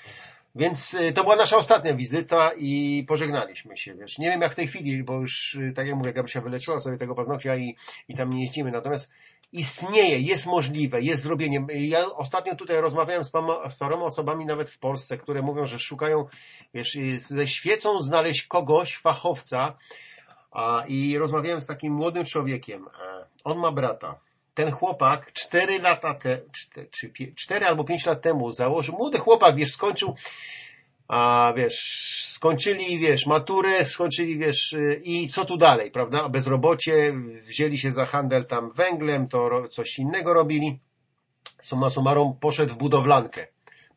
Więc 0.54 0.94
y, 0.94 1.12
to 1.12 1.22
była 1.22 1.36
nasza 1.36 1.56
ostatnia 1.56 1.94
wizyta 1.94 2.50
i 2.58 3.04
pożegnaliśmy 3.08 3.76
się, 3.76 3.94
wiesz. 3.94 4.18
Nie 4.18 4.30
wiem 4.30 4.40
jak 4.40 4.52
w 4.52 4.56
tej 4.56 4.66
chwili, 4.66 5.04
bo 5.04 5.14
już, 5.14 5.54
y, 5.54 5.72
tak 5.76 5.86
jak 5.86 5.96
mówię, 5.96 6.12
Gabrysia 6.12 6.40
wyleczyła 6.40 6.80
sobie 6.80 6.98
tego 6.98 7.14
paznokcia 7.14 7.56
i, 7.56 7.76
i 8.08 8.16
tam 8.16 8.30
nie 8.30 8.42
jeździmy. 8.42 8.70
Natomiast 8.70 9.10
istnieje, 9.52 10.18
jest 10.18 10.46
możliwe, 10.46 11.02
jest 11.02 11.22
zrobienie. 11.22 11.66
Ja 11.74 12.06
ostatnio 12.06 12.56
tutaj 12.56 12.80
rozmawiałem 12.80 13.24
z, 13.24 13.30
pama, 13.30 13.70
z 13.70 13.74
paroma 13.74 14.04
osobami 14.04 14.46
nawet 14.46 14.70
w 14.70 14.78
Polsce, 14.78 15.18
które 15.18 15.42
mówią, 15.42 15.66
że 15.66 15.78
szukają, 15.78 16.26
wiesz, 16.74 16.98
ze 17.18 17.48
świecą 17.48 18.02
znaleźć 18.02 18.46
kogoś, 18.46 18.96
fachowca, 18.96 19.76
a, 20.50 20.84
i 20.88 21.18
rozmawiałem 21.18 21.60
z 21.60 21.66
takim 21.66 21.92
młodym 21.92 22.24
człowiekiem. 22.24 22.88
On 23.44 23.58
ma 23.58 23.72
brata 23.72 24.18
ten 24.54 24.70
chłopak 24.70 25.32
cztery 25.32 25.78
lata 25.78 26.14
te, 26.14 26.38
czy 26.90 27.12
cztery 27.36 27.66
albo 27.66 27.84
pięć 27.84 28.06
lat 28.06 28.22
temu 28.22 28.52
założył, 28.52 28.94
młody 28.94 29.18
chłopak, 29.18 29.56
wiesz, 29.56 29.70
skończył, 29.70 30.14
a 31.08 31.52
wiesz, 31.56 32.24
skończyli, 32.28 32.98
wiesz, 32.98 33.26
maturę, 33.26 33.84
skończyli, 33.84 34.38
wiesz, 34.38 34.76
i 35.02 35.28
co 35.28 35.44
tu 35.44 35.56
dalej, 35.56 35.90
prawda? 35.90 36.28
Bezrobocie, 36.28 37.12
wzięli 37.46 37.78
się 37.78 37.92
za 37.92 38.06
handel 38.06 38.46
tam 38.46 38.72
węglem, 38.72 39.28
to 39.28 39.68
coś 39.68 39.98
innego 39.98 40.34
robili. 40.34 40.78
Summa 41.60 41.90
summarum 41.90 42.36
poszedł 42.40 42.74
w 42.74 42.76
budowlankę. 42.76 43.46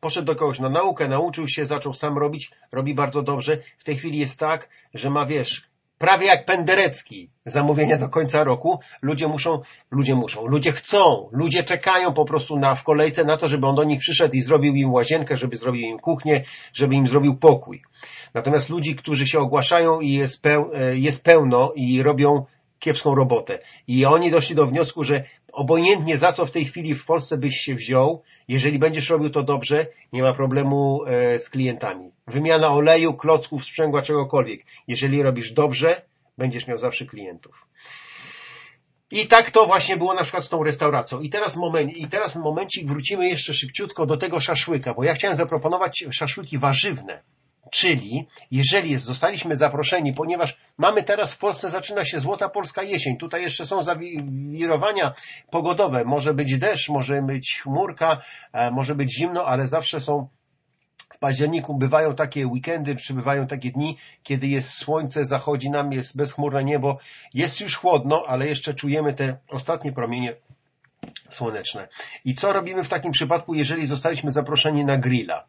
Poszedł 0.00 0.26
do 0.26 0.36
kogoś 0.36 0.58
na 0.58 0.68
naukę, 0.68 1.08
nauczył 1.08 1.48
się, 1.48 1.66
zaczął 1.66 1.94
sam 1.94 2.18
robić, 2.18 2.50
robi 2.72 2.94
bardzo 2.94 3.22
dobrze. 3.22 3.58
W 3.78 3.84
tej 3.84 3.96
chwili 3.96 4.18
jest 4.18 4.38
tak, 4.38 4.68
że 4.94 5.10
ma, 5.10 5.26
wiesz, 5.26 5.68
prawie 5.98 6.26
jak 6.26 6.44
Penderecki 6.44 7.30
zamówienia 7.46 7.98
do 7.98 8.08
końca 8.08 8.44
roku. 8.44 8.80
Ludzie 9.02 9.28
muszą, 9.28 9.60
ludzie 9.90 10.14
muszą, 10.14 10.46
ludzie 10.46 10.72
chcą, 10.72 11.28
ludzie 11.32 11.62
czekają 11.62 12.12
po 12.12 12.24
prostu 12.24 12.58
na, 12.58 12.74
w 12.74 12.82
kolejce 12.82 13.24
na 13.24 13.36
to, 13.36 13.48
żeby 13.48 13.66
on 13.66 13.74
do 13.74 13.84
nich 13.84 14.00
przyszedł 14.00 14.34
i 14.34 14.42
zrobił 14.42 14.74
im 14.74 14.92
łazienkę, 14.92 15.36
żeby 15.36 15.56
zrobił 15.56 15.82
im 15.82 15.98
kuchnię, 15.98 16.44
żeby 16.72 16.94
im 16.94 17.08
zrobił 17.08 17.36
pokój. 17.36 17.82
Natomiast 18.34 18.68
ludzi, 18.68 18.96
którzy 18.96 19.26
się 19.26 19.38
ogłaszają 19.38 20.00
i 20.00 20.10
jest, 20.10 20.42
peł, 20.42 20.70
e, 20.74 20.96
jest 20.96 21.24
pełno 21.24 21.72
i 21.76 22.02
robią 22.02 22.44
kiepską 22.78 23.14
robotę. 23.14 23.58
I 23.88 24.04
oni 24.04 24.30
doszli 24.30 24.56
do 24.56 24.66
wniosku, 24.66 25.04
że 25.04 25.24
obojętnie 25.56 26.18
za 26.18 26.32
co 26.32 26.46
w 26.46 26.50
tej 26.50 26.64
chwili 26.64 26.94
w 26.94 27.04
Polsce 27.04 27.38
byś 27.38 27.56
się 27.56 27.74
wziął, 27.74 28.22
jeżeli 28.48 28.78
będziesz 28.78 29.10
robił 29.10 29.30
to 29.30 29.42
dobrze, 29.42 29.86
nie 30.12 30.22
ma 30.22 30.32
problemu 30.32 31.04
e, 31.06 31.38
z 31.38 31.50
klientami. 31.50 32.10
Wymiana 32.26 32.68
oleju, 32.72 33.14
klocków, 33.14 33.64
sprzęgła, 33.64 34.02
czegokolwiek. 34.02 34.64
Jeżeli 34.88 35.22
robisz 35.22 35.52
dobrze, 35.52 36.02
będziesz 36.38 36.66
miał 36.66 36.78
zawsze 36.78 37.06
klientów. 37.06 37.66
I 39.10 39.26
tak 39.26 39.50
to 39.50 39.66
właśnie 39.66 39.96
było 39.96 40.14
na 40.14 40.22
przykład 40.22 40.44
z 40.44 40.48
tą 40.48 40.64
restauracją. 40.64 41.20
I 41.20 41.30
teraz, 41.30 41.56
moment, 41.56 41.96
I 41.96 42.08
teraz 42.08 42.36
momencik 42.36 42.88
wrócimy 42.88 43.28
jeszcze 43.28 43.54
szybciutko 43.54 44.06
do 44.06 44.16
tego 44.16 44.40
szaszłyka, 44.40 44.94
bo 44.94 45.04
ja 45.04 45.14
chciałem 45.14 45.36
zaproponować 45.36 46.04
szaszłyki 46.10 46.58
warzywne. 46.58 47.22
Czyli 47.70 48.26
jeżeli 48.50 48.96
zostaliśmy 48.98 49.56
zaproszeni, 49.56 50.12
ponieważ 50.12 50.56
mamy 50.78 51.02
teraz 51.02 51.34
w 51.34 51.38
Polsce, 51.38 51.70
zaczyna 51.70 52.04
się 52.04 52.20
złota 52.20 52.48
polska 52.48 52.82
jesień, 52.82 53.16
tutaj 53.16 53.42
jeszcze 53.42 53.66
są 53.66 53.82
zawirowania 53.82 55.14
pogodowe, 55.50 56.04
może 56.04 56.34
być 56.34 56.58
deszcz, 56.58 56.88
może 56.88 57.22
być 57.22 57.60
chmurka, 57.62 58.22
e, 58.52 58.70
może 58.70 58.94
być 58.94 59.16
zimno, 59.16 59.44
ale 59.44 59.68
zawsze 59.68 60.00
są 60.00 60.28
w 61.16 61.18
październiku 61.18 61.74
bywają 61.74 62.14
takie 62.14 62.46
weekendy, 62.46 62.96
czy 62.96 63.14
bywają 63.14 63.46
takie 63.46 63.70
dni, 63.70 63.98
kiedy 64.22 64.46
jest 64.46 64.72
słońce, 64.72 65.24
zachodzi 65.24 65.70
nam, 65.70 65.92
jest 65.92 66.16
bezchmurne 66.16 66.64
niebo, 66.64 66.98
jest 67.34 67.60
już 67.60 67.76
chłodno, 67.76 68.24
ale 68.28 68.46
jeszcze 68.46 68.74
czujemy 68.74 69.14
te 69.14 69.36
ostatnie 69.48 69.92
promienie 69.92 70.34
słoneczne. 71.28 71.88
I 72.24 72.34
co 72.34 72.52
robimy 72.52 72.84
w 72.84 72.88
takim 72.88 73.12
przypadku, 73.12 73.54
jeżeli 73.54 73.86
zostaliśmy 73.86 74.30
zaproszeni 74.30 74.84
na 74.84 74.96
grilla? 74.96 75.44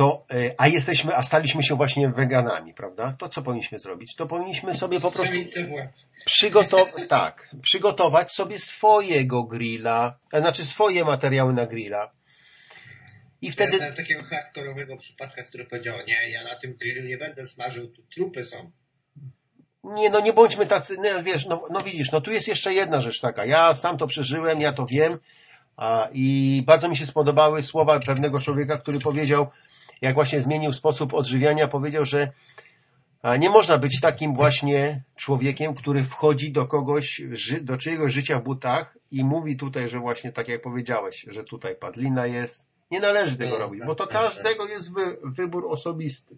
To, 0.00 0.26
e, 0.30 0.54
a 0.58 0.68
jesteśmy, 0.68 1.16
a 1.16 1.22
staliśmy 1.22 1.62
się 1.62 1.76
właśnie 1.76 2.08
weganami, 2.08 2.74
prawda? 2.74 3.12
To 3.18 3.28
co 3.28 3.42
powinniśmy 3.42 3.78
zrobić? 3.78 4.16
To 4.16 4.26
powinniśmy 4.26 4.74
sobie 4.74 5.00
po 5.00 5.10
prostu 5.10 5.34
przygotować, 6.24 7.08
tak, 7.08 7.50
przygotować 7.62 8.32
sobie 8.32 8.58
swojego 8.58 9.44
grilla, 9.44 10.18
znaczy 10.38 10.64
swoje 10.64 11.04
materiały 11.04 11.52
na 11.52 11.66
grilla. 11.66 12.10
I 13.42 13.50
wtedy... 13.50 13.76
Ja 13.76 13.92
takiego 13.92 14.22
hardkorowego 14.22 14.96
przypadka, 14.96 15.42
który 15.42 15.64
powiedział, 15.64 15.98
nie, 16.06 16.30
ja 16.30 16.44
na 16.44 16.56
tym 16.56 16.74
grillu 16.74 17.08
nie 17.08 17.18
będę 17.18 17.46
smażył, 17.46 17.88
tu 17.88 18.02
trupy 18.14 18.44
są. 18.44 18.70
Nie, 19.84 20.10
no 20.10 20.20
nie 20.20 20.32
bądźmy 20.32 20.66
tacy, 20.66 20.96
no, 21.02 21.22
wiesz, 21.22 21.46
no, 21.46 21.64
no 21.70 21.80
widzisz, 21.80 22.12
no 22.12 22.20
tu 22.20 22.30
jest 22.30 22.48
jeszcze 22.48 22.74
jedna 22.74 23.00
rzecz 23.00 23.20
taka, 23.20 23.44
ja 23.44 23.74
sam 23.74 23.98
to 23.98 24.06
przeżyłem, 24.06 24.60
ja 24.60 24.72
to 24.72 24.86
wiem, 24.86 25.18
i 26.12 26.62
bardzo 26.66 26.88
mi 26.88 26.96
się 26.96 27.06
spodobały 27.06 27.62
słowa 27.62 28.00
pewnego 28.00 28.40
człowieka, 28.40 28.78
który 28.78 28.98
powiedział, 28.98 29.46
jak 30.00 30.14
właśnie 30.14 30.40
zmienił 30.40 30.72
sposób 30.72 31.14
odżywiania, 31.14 31.68
powiedział, 31.68 32.04
że 32.04 32.32
nie 33.38 33.50
można 33.50 33.78
być 33.78 34.00
takim 34.00 34.34
właśnie 34.34 35.02
człowiekiem, 35.16 35.74
który 35.74 36.04
wchodzi 36.04 36.52
do 36.52 36.66
kogoś, 36.66 37.22
do 37.60 37.76
czyjegoś 37.76 38.12
życia 38.12 38.38
w 38.38 38.42
butach 38.42 38.96
i 39.10 39.24
mówi 39.24 39.56
tutaj, 39.56 39.90
że 39.90 39.98
właśnie 39.98 40.32
tak 40.32 40.48
jak 40.48 40.62
powiedziałeś, 40.62 41.26
że 41.30 41.44
tutaj 41.44 41.76
padlina 41.76 42.26
jest. 42.26 42.66
Nie 42.90 43.00
należy 43.00 43.36
tego 43.36 43.50
tak, 43.50 43.60
robić, 43.60 43.80
bo 43.86 43.94
to 43.94 44.06
tak, 44.06 44.12
tak, 44.12 44.22
każdego 44.22 44.66
jest 44.66 44.90
wybór 45.24 45.66
osobisty. 45.70 46.36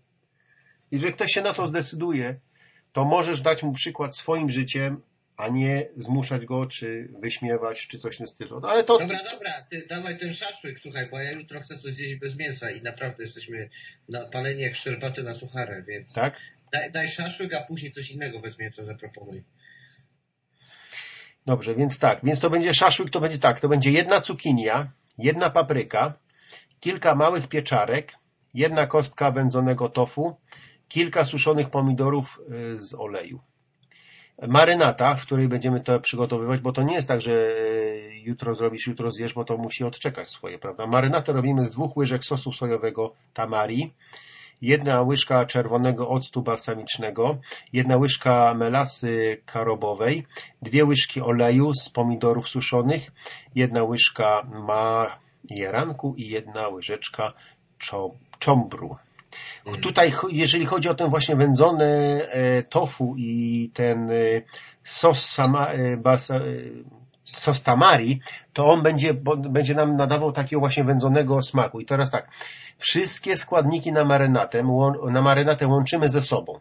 I 0.91 0.99
że 0.99 1.13
ktoś 1.13 1.33
się 1.33 1.43
na 1.43 1.55
to 1.55 1.67
zdecyduje, 1.67 2.37
to 2.93 3.05
możesz 3.05 3.41
dać 3.41 3.63
mu 3.63 3.73
przykład 3.73 4.17
swoim 4.17 4.51
życiem 4.51 5.01
a 5.37 5.49
nie 5.49 5.89
zmuszać 5.97 6.47
go, 6.47 6.67
czy 6.67 7.09
wyśmiewać, 7.21 7.87
czy 7.87 7.99
coś 7.99 8.15
w 8.15 8.19
tym 8.19 8.29
stylu. 8.29 8.61
No, 8.61 8.69
ale 8.69 8.85
to... 8.85 8.99
Dobra, 8.99 9.19
dobra, 9.33 9.51
ty 9.71 9.87
dawaj 9.91 10.19
ten 10.19 10.35
szaszłyk, 10.35 10.79
słuchaj, 10.79 11.09
bo 11.11 11.19
ja 11.19 11.33
jutro 11.33 11.61
chcę 11.61 11.79
coś 11.79 11.95
zjeść 11.95 12.15
bez 12.21 12.37
mięsa 12.37 12.71
i 12.71 12.83
naprawdę 12.83 13.23
jesteśmy 13.25 13.69
napaleni 14.09 14.63
jak 14.63 14.75
szczerbaty 14.75 15.23
na 15.23 15.35
sucharę, 15.35 15.83
więc 15.83 16.15
Tak? 16.15 16.41
daj, 16.73 16.93
daj 16.93 17.09
szaszłyk, 17.09 17.55
a 17.55 17.63
później 17.63 17.93
coś 17.93 18.11
innego 18.11 18.41
bez 18.41 18.59
mięsa 18.59 18.85
zaproponuj. 18.85 19.45
Dobrze, 21.47 21.75
więc 21.75 21.99
tak, 21.99 22.21
więc 22.23 22.41
to 22.41 22.51
będzie 22.51 22.75
szaszłyk, 22.75 23.11
to 23.11 23.21
będzie 23.21 23.39
tak, 23.39 23.61
to 23.61 23.69
będzie 23.69 23.91
jedna 23.91 24.21
cukinia, 24.21 24.93
jedna 25.19 25.51
papryka, 25.51 26.19
kilka 26.81 27.15
małych 27.15 27.49
pieczarek, 27.49 28.15
jedna 28.55 28.87
kostka 28.87 29.31
wędzonego 29.31 29.89
tofu, 29.89 30.37
kilka 30.89 31.25
suszonych 31.25 31.71
pomidorów 31.71 32.41
y, 32.75 32.79
z 32.79 32.95
oleju. 32.95 33.41
Marynata, 34.49 35.15
w 35.15 35.23
której 35.23 35.49
będziemy 35.49 35.81
to 35.81 36.01
przygotowywać, 36.01 36.61
bo 36.61 36.73
to 36.73 36.83
nie 36.83 36.95
jest 36.95 37.09
tak, 37.09 37.21
że 37.21 37.33
y, 37.33 38.11
jutro 38.15 38.55
zrobisz, 38.55 38.87
jutro 38.87 39.11
zjesz, 39.11 39.35
bo 39.35 39.45
to 39.45 39.57
musi 39.57 39.85
odczekać 39.85 40.29
swoje, 40.29 40.59
prawda? 40.59 40.87
Marynatę 40.87 41.33
robimy 41.33 41.67
z 41.67 41.71
dwóch 41.71 41.97
łyżek 41.97 42.25
sosu 42.25 42.53
sojowego 42.53 43.13
tamari, 43.35 43.93
jedna 44.63 45.03
łyżka 45.03 45.45
czerwonego 45.45 46.09
octu 46.09 46.43
balsamicznego, 46.43 47.39
jedna 47.73 47.97
łyżka 47.97 48.55
melasy 48.55 49.43
karobowej, 49.47 50.27
dwie 50.63 50.85
łyżki 50.85 51.21
oleju 51.21 51.75
z 51.75 51.91
pomidorów 51.91 52.49
suszonych, 52.49 53.11
jedna 53.55 53.83
łyżka 53.83 54.47
majeranku 55.51 56.15
i 56.17 56.29
jedna 56.29 56.69
łyżeczka 56.69 57.33
czo- 57.81 58.15
czombru. 58.39 58.97
Tutaj, 59.81 60.11
cho- 60.13 60.29
jeżeli 60.31 60.67
chodzi 60.67 60.89
o 60.89 60.95
ten 60.95 61.11
właśnie 61.11 61.37
wędzone 61.37 61.85
e, 61.85 62.63
tofu 62.63 63.15
i 63.17 63.71
ten 63.75 64.11
e, 64.11 64.15
sos, 64.85 65.25
sama, 65.27 65.67
e, 65.67 65.97
balsa, 65.97 66.37
e, 66.37 66.41
sos 67.25 67.63
tamari, 67.63 68.21
to 68.53 68.71
on 68.71 68.83
będzie, 68.83 69.15
będzie 69.39 69.75
nam 69.75 69.97
nadawał 69.97 70.33
takiego 70.33 70.61
właśnie 70.61 70.85
wędzonego 70.85 71.43
smaku. 71.43 71.81
I 71.81 71.87
teraz 71.87 72.11
tak, 72.11 72.29
wszystkie 72.79 73.37
składniki 73.37 73.93
na 73.93 74.05
marynatę, 74.05 74.63
na 75.11 75.23
marynatę 75.23 75.67
łączymy 75.67 76.09
ze 76.09 76.23
sobą. 76.23 76.61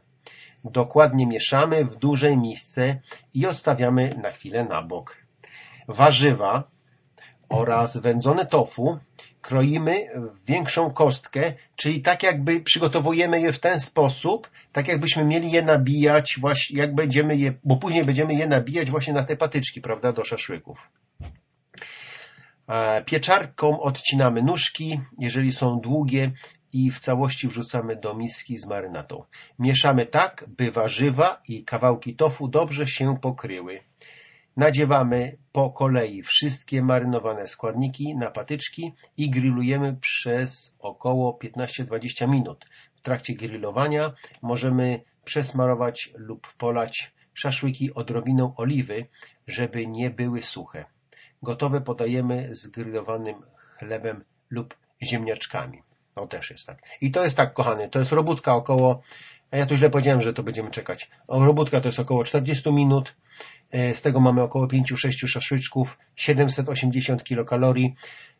Dokładnie 0.63 1.27
mieszamy 1.27 1.85
w 1.85 1.95
dużej 1.95 2.37
misce 2.37 2.99
i 3.33 3.47
odstawiamy 3.47 4.15
na 4.23 4.31
chwilę 4.31 4.65
na 4.65 4.81
bok. 4.81 5.17
Warzywa 5.87 6.63
oraz 7.49 7.97
wędzone 7.97 8.45
tofu 8.45 8.99
kroimy 9.41 10.07
w 10.15 10.45
większą 10.45 10.91
kostkę, 10.91 11.53
czyli 11.75 12.01
tak 12.01 12.23
jakby 12.23 12.59
przygotowujemy 12.59 13.41
je 13.41 13.53
w 13.53 13.59
ten 13.59 13.79
sposób, 13.79 14.49
tak 14.71 14.87
jakbyśmy 14.87 15.25
mieli 15.25 15.51
je 15.51 15.61
nabijać 15.61 16.35
właśnie, 16.39 16.79
jak 16.79 16.95
będziemy 16.95 17.37
je, 17.37 17.53
bo 17.63 17.77
później 17.77 18.05
będziemy 18.05 18.33
je 18.33 18.47
nabijać 18.47 18.91
właśnie 18.91 19.13
na 19.13 19.23
te 19.23 19.37
patyczki, 19.37 19.81
prawda, 19.81 20.13
do 20.13 20.25
szaszłyków. 20.25 20.89
Pieczarką 23.05 23.79
odcinamy 23.81 24.43
nóżki, 24.43 24.99
jeżeli 25.19 25.53
są 25.53 25.79
długie 25.79 26.31
i 26.73 26.91
w 26.91 26.99
całości 26.99 27.47
wrzucamy 27.47 27.95
do 27.95 28.15
miski 28.15 28.57
z 28.57 28.65
marynatą. 28.65 29.23
Mieszamy 29.59 30.05
tak, 30.05 30.45
by 30.47 30.71
warzywa 30.71 31.41
i 31.47 31.63
kawałki 31.63 32.15
tofu 32.15 32.47
dobrze 32.47 32.87
się 32.87 33.17
pokryły. 33.17 33.79
Nadziewamy 34.57 35.37
po 35.51 35.69
kolei 35.69 36.23
wszystkie 36.23 36.81
marynowane 36.81 37.47
składniki 37.47 38.15
na 38.15 38.31
patyczki 38.31 38.93
i 39.17 39.29
grillujemy 39.29 39.95
przez 39.95 40.75
około 40.79 41.39
15-20 41.43 42.29
minut. 42.29 42.65
W 42.95 43.01
trakcie 43.01 43.33
grillowania 43.35 44.13
możemy 44.41 45.01
przesmarować 45.25 46.13
lub 46.15 46.53
polać 46.53 47.13
szaszłyki 47.33 47.93
odrobiną 47.93 48.55
oliwy, 48.55 49.05
żeby 49.47 49.87
nie 49.87 50.09
były 50.09 50.41
suche. 50.41 50.85
Gotowe 51.43 51.81
podajemy 51.81 52.55
z 52.55 52.67
grillowanym 52.67 53.35
chlebem 53.55 54.23
lub 54.49 54.77
ziemniaczkami. 55.03 55.83
To 56.15 56.27
też 56.27 56.51
jest 56.51 56.67
tak. 56.67 56.81
I 57.01 57.11
to 57.11 57.23
jest 57.23 57.37
tak, 57.37 57.53
kochany, 57.53 57.89
to 57.89 57.99
jest 57.99 58.11
robótka 58.11 58.55
około, 58.55 59.01
a 59.51 59.57
ja 59.57 59.65
tu 59.65 59.75
źle 59.75 59.89
powiedziałem, 59.89 60.21
że 60.21 60.33
to 60.33 60.43
będziemy 60.43 60.71
czekać. 60.71 61.09
Robótka 61.27 61.81
to 61.81 61.87
jest 61.87 61.99
około 61.99 62.23
40 62.23 62.73
minut. 62.73 63.15
E, 63.71 63.95
Z 63.95 64.01
tego 64.01 64.19
mamy 64.19 64.41
około 64.41 64.67
5-6 64.67 65.27
szaszłyczków, 65.27 65.97
780 66.15 67.23
kilokalorii, 67.23 67.95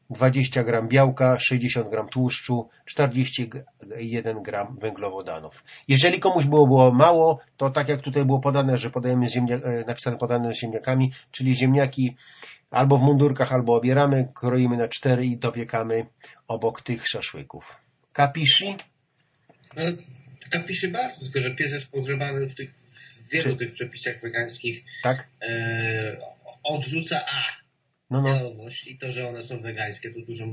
20 0.09 0.63
gram 0.63 0.87
białka, 0.87 1.39
60 1.39 1.89
gram 1.89 2.09
tłuszczu, 2.09 2.69
41 2.85 4.43
gram 4.43 4.75
węglowodanów. 4.77 5.63
Jeżeli 5.87 6.19
komuś 6.19 6.45
było, 6.45 6.67
było 6.67 6.91
mało, 6.91 7.39
to 7.57 7.69
tak 7.69 7.89
jak 7.89 8.01
tutaj 8.01 8.25
było 8.25 8.39
podane, 8.39 8.77
że 8.77 8.89
podajemy 8.89 9.27
z 9.27 9.31
ziemnia, 9.31 9.55
e, 9.55 9.85
napisane 9.87 10.17
podane 10.17 10.53
z 10.53 10.57
ziemniakami, 10.57 11.11
czyli 11.31 11.55
ziemniaki 11.55 12.15
albo 12.71 12.97
w 12.97 13.01
mundurkach, 13.01 13.53
albo 13.53 13.75
obieramy, 13.75 14.27
kroimy 14.33 14.77
na 14.77 14.87
cztery 14.87 15.25
i 15.25 15.37
dopiekamy 15.37 16.05
obok 16.47 16.81
tych 16.81 17.07
szaszłyków. 17.07 17.77
Kapishi? 18.13 18.75
No, 20.53 20.59
kapiszy 20.61 20.87
bardzo, 20.87 21.19
tylko 21.21 21.41
że 21.41 21.51
pies 21.55 21.71
jest 21.71 21.91
pogrzebany 21.91 22.47
w 22.47 22.55
tych 22.55 22.71
w 23.27 23.31
wielu 23.31 23.49
Czy- 23.51 23.55
tych 23.57 23.71
przepisach 23.73 24.21
wegańskich 24.21 24.83
Tak? 25.03 25.27
e, 25.41 26.17
odrzuca 26.63 27.21
A. 27.31 27.61
No, 28.09 28.21
no. 28.21 28.29
I 28.87 28.97
to, 28.97 29.11
że 29.11 29.27
one 29.27 29.43
są 29.43 29.61
wegańskie, 29.61 30.09
to 30.13 30.19
dużo 30.21 30.45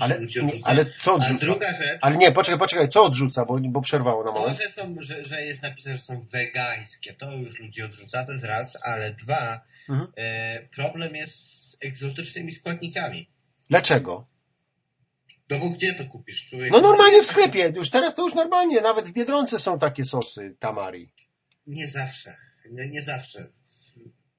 Ale, 0.00 0.18
ludzi 0.18 0.38
nie, 0.40 0.46
odrzuca. 0.46 0.66
ale 0.66 0.86
co 1.00 1.10
A 1.10 1.14
odrzuca? 1.14 1.38
druga 1.46 1.72
rzecz, 1.76 1.98
Ale 2.00 2.16
nie, 2.16 2.32
poczekaj, 2.32 2.58
poczekaj, 2.58 2.88
co 2.88 3.04
odrzuca, 3.04 3.44
bo, 3.44 3.58
bo 3.60 3.80
przerwało 3.80 4.24
na 4.24 4.32
to, 4.32 4.38
moment. 4.40 4.58
że, 4.62 4.68
są, 4.70 4.96
że, 5.00 5.24
że 5.24 5.42
jest 5.44 5.62
napisane, 5.62 5.96
że 5.96 6.02
są 6.02 6.26
wegańskie, 6.32 7.12
to 7.14 7.32
już 7.36 7.58
ludzi 7.58 7.82
odrzuca, 7.82 8.24
to 8.26 8.32
jest 8.32 8.44
raz, 8.44 8.78
ale 8.82 9.12
dwa, 9.14 9.60
Mhm. 9.88 10.08
e, 10.16 10.60
problem 10.76 11.16
jest 11.16 11.34
z 11.70 11.76
egzotycznymi 11.80 12.52
składnikami. 12.52 13.28
Dlaczego? 13.70 14.26
No 15.50 15.58
bo 15.58 15.70
gdzie 15.70 15.94
to 15.94 16.04
kupisz? 16.04 16.46
Człowieku? 16.50 16.76
No 16.76 16.82
normalnie 16.82 17.22
w 17.22 17.26
sklepie, 17.26 17.72
już 17.76 17.90
teraz 17.90 18.14
to 18.14 18.22
już 18.22 18.34
normalnie, 18.34 18.80
nawet 18.80 19.04
w 19.04 19.12
Biedronce 19.12 19.58
są 19.58 19.78
takie 19.78 20.04
sosy 20.04 20.56
tamari. 20.58 21.12
Nie 21.66 21.88
zawsze. 21.88 22.36
Nie, 22.70 22.88
nie 22.88 23.02
zawsze. 23.02 23.48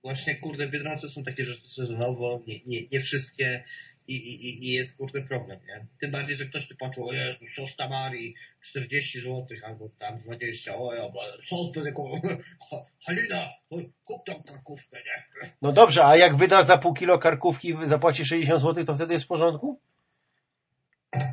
Właśnie, 0.04 0.36
kurde, 0.36 0.68
Biedronce 0.68 1.10
są 1.10 1.24
takie 1.24 1.46
rzeczy 1.46 1.68
sezonowo, 1.68 2.44
nie, 2.48 2.60
nie, 2.66 2.88
nie 2.92 3.02
wszystkie 3.02 3.64
i, 4.08 4.16
i, 4.16 4.66
i 4.66 4.72
jest, 4.72 4.98
kurde, 4.98 5.22
problem, 5.22 5.60
nie? 5.68 5.88
Tym 6.00 6.12
bardziej, 6.12 6.36
że 6.36 6.46
ktoś 6.46 6.68
tu 6.68 6.76
patrzył, 6.76 7.08
o 7.08 7.14
Jezu, 7.14 7.40
sos 7.56 7.76
tamari, 7.78 8.36
40 8.62 9.20
zł, 9.20 9.46
albo 9.66 9.90
tam 10.00 10.20
20, 10.20 10.76
o 10.76 10.94
ja, 10.94 11.04
sos 11.46 11.72
do 11.72 11.84
tego, 11.84 12.04
Halina, 13.06 13.50
kup 14.04 14.26
tam 14.26 14.44
karkówkę, 14.44 14.98
nie? 14.98 15.50
No 15.62 15.72
dobrze, 15.72 16.06
a 16.06 16.18
jak 16.18 16.36
wyda 16.36 16.64
za 16.64 16.78
pół 16.78 16.94
kilo 16.94 17.20
karkówki 17.20 17.70
i 17.70 17.88
zapłaci 17.88 18.26
60 18.26 18.62
zł, 18.62 18.86
to 18.86 18.96
wtedy 18.96 19.14
jest 19.14 19.26
w 19.26 19.28
porządku? 19.28 19.80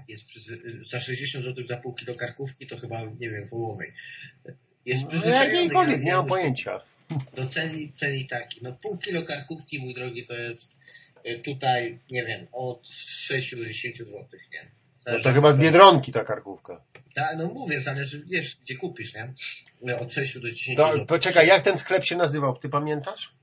Jest 0.08 0.24
za 0.90 1.00
60 1.00 1.44
zł 1.44 1.66
za 1.66 1.76
pół 1.76 1.94
kilo 1.94 2.14
karkówki, 2.14 2.66
to 2.66 2.76
chyba, 2.76 3.02
nie 3.20 3.30
wiem, 3.30 3.48
połowej. 3.48 3.92
Jest 4.86 5.02
No, 5.04 5.08
przyzwyczajony, 5.10 5.44
jakiejkolwiek, 5.54 5.98
ja- 5.98 6.04
nie 6.04 6.12
mam 6.14 6.26
pojęcia. 6.26 6.80
do 7.36 7.46
ceni, 7.46 7.92
ceni 7.96 8.26
taki. 8.26 8.60
No 8.62 8.72
pół 8.82 8.98
kilo 8.98 9.22
karkówki, 9.22 9.78
mój 9.78 9.94
drogi, 9.94 10.26
to 10.26 10.34
jest 10.34 10.76
y, 11.26 11.38
tutaj, 11.44 11.98
nie 12.10 12.24
wiem, 12.24 12.46
od 12.52 12.88
6 12.90 13.56
do 13.56 13.66
10 13.66 13.98
zł, 13.98 14.24
nie? 14.52 14.70
No 15.06 15.20
to 15.20 15.32
chyba 15.32 15.52
z. 15.52 15.58
Biedronki 15.58 16.12
ta 16.12 16.24
karkówka. 16.24 16.80
Tak, 17.14 17.38
no 17.38 17.46
mówię, 17.48 17.82
zależy, 17.84 18.24
wiesz, 18.30 18.56
gdzie 18.56 18.76
kupisz, 18.76 19.14
nie? 19.14 19.32
No, 19.82 19.98
Od 19.98 20.12
6 20.14 20.38
do 20.38 20.50
10 20.50 20.76
To, 20.76 20.92
zł. 20.92 21.06
poczekaj, 21.06 21.46
jak 21.46 21.62
ten 21.62 21.78
sklep 21.78 22.04
się 22.04 22.16
nazywał, 22.16 22.56
ty 22.58 22.68
pamiętasz? 22.68 23.34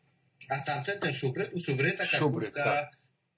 A 0.50 0.60
tamten, 0.60 1.00
ten 1.00 1.14
szubry, 1.14 1.50
u 1.54 1.60
szubry, 1.60 1.92
ta 1.98 2.06
Szubry, 2.06 2.52
karkówka 2.52 2.64
tak. 2.64 2.92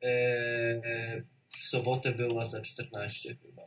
e, 0.04 0.08
e, 0.08 1.22
w 1.52 1.68
sobotę 1.68 2.12
była 2.12 2.48
za 2.48 2.62
14 2.62 3.36
chyba. 3.36 3.62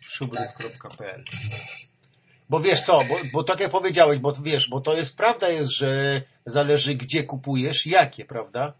szubry.pl 0.00 1.24
Bo 2.48 2.60
wiesz 2.60 2.80
co, 2.80 3.04
bo, 3.04 3.18
bo 3.32 3.44
tak 3.44 3.60
jak 3.60 3.70
powiedziałeś, 3.70 4.18
bo 4.18 4.32
wiesz, 4.32 4.68
bo 4.68 4.80
to 4.80 4.96
jest 4.96 5.16
prawda 5.16 5.48
jest, 5.48 5.70
że 5.70 6.22
zależy 6.46 6.94
gdzie 6.94 7.24
kupujesz, 7.24 7.86
jakie, 7.86 8.24
prawda? 8.24 8.74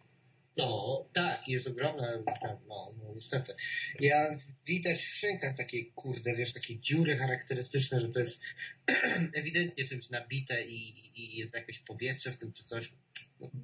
No, 0.57 1.05
tak, 1.13 1.49
jest 1.49 1.67
ogromna, 1.67 2.23
tak, 2.27 2.59
no, 2.69 2.95
no 2.99 3.15
niestety. 3.15 3.55
Ja 4.01 4.39
widać 4.67 5.01
w 5.01 5.17
szynkach 5.17 5.57
takie, 5.57 5.85
kurde, 5.85 6.37
wiesz, 6.37 6.53
takie 6.53 6.79
dziury 6.81 7.19
charakterystyczne, 7.19 8.01
że 8.01 8.09
to 8.09 8.19
jest 8.19 8.41
ewidentnie 9.39 9.89
czymś 9.89 10.11
nabite 10.11 10.65
i, 10.65 10.89
i, 10.89 11.35
i 11.35 11.39
jest 11.39 11.55
jakieś 11.55 11.79
powietrze 11.79 12.33
w 12.33 12.39
tym 12.39 12.53
czy 12.53 12.65
coś. 12.65 12.93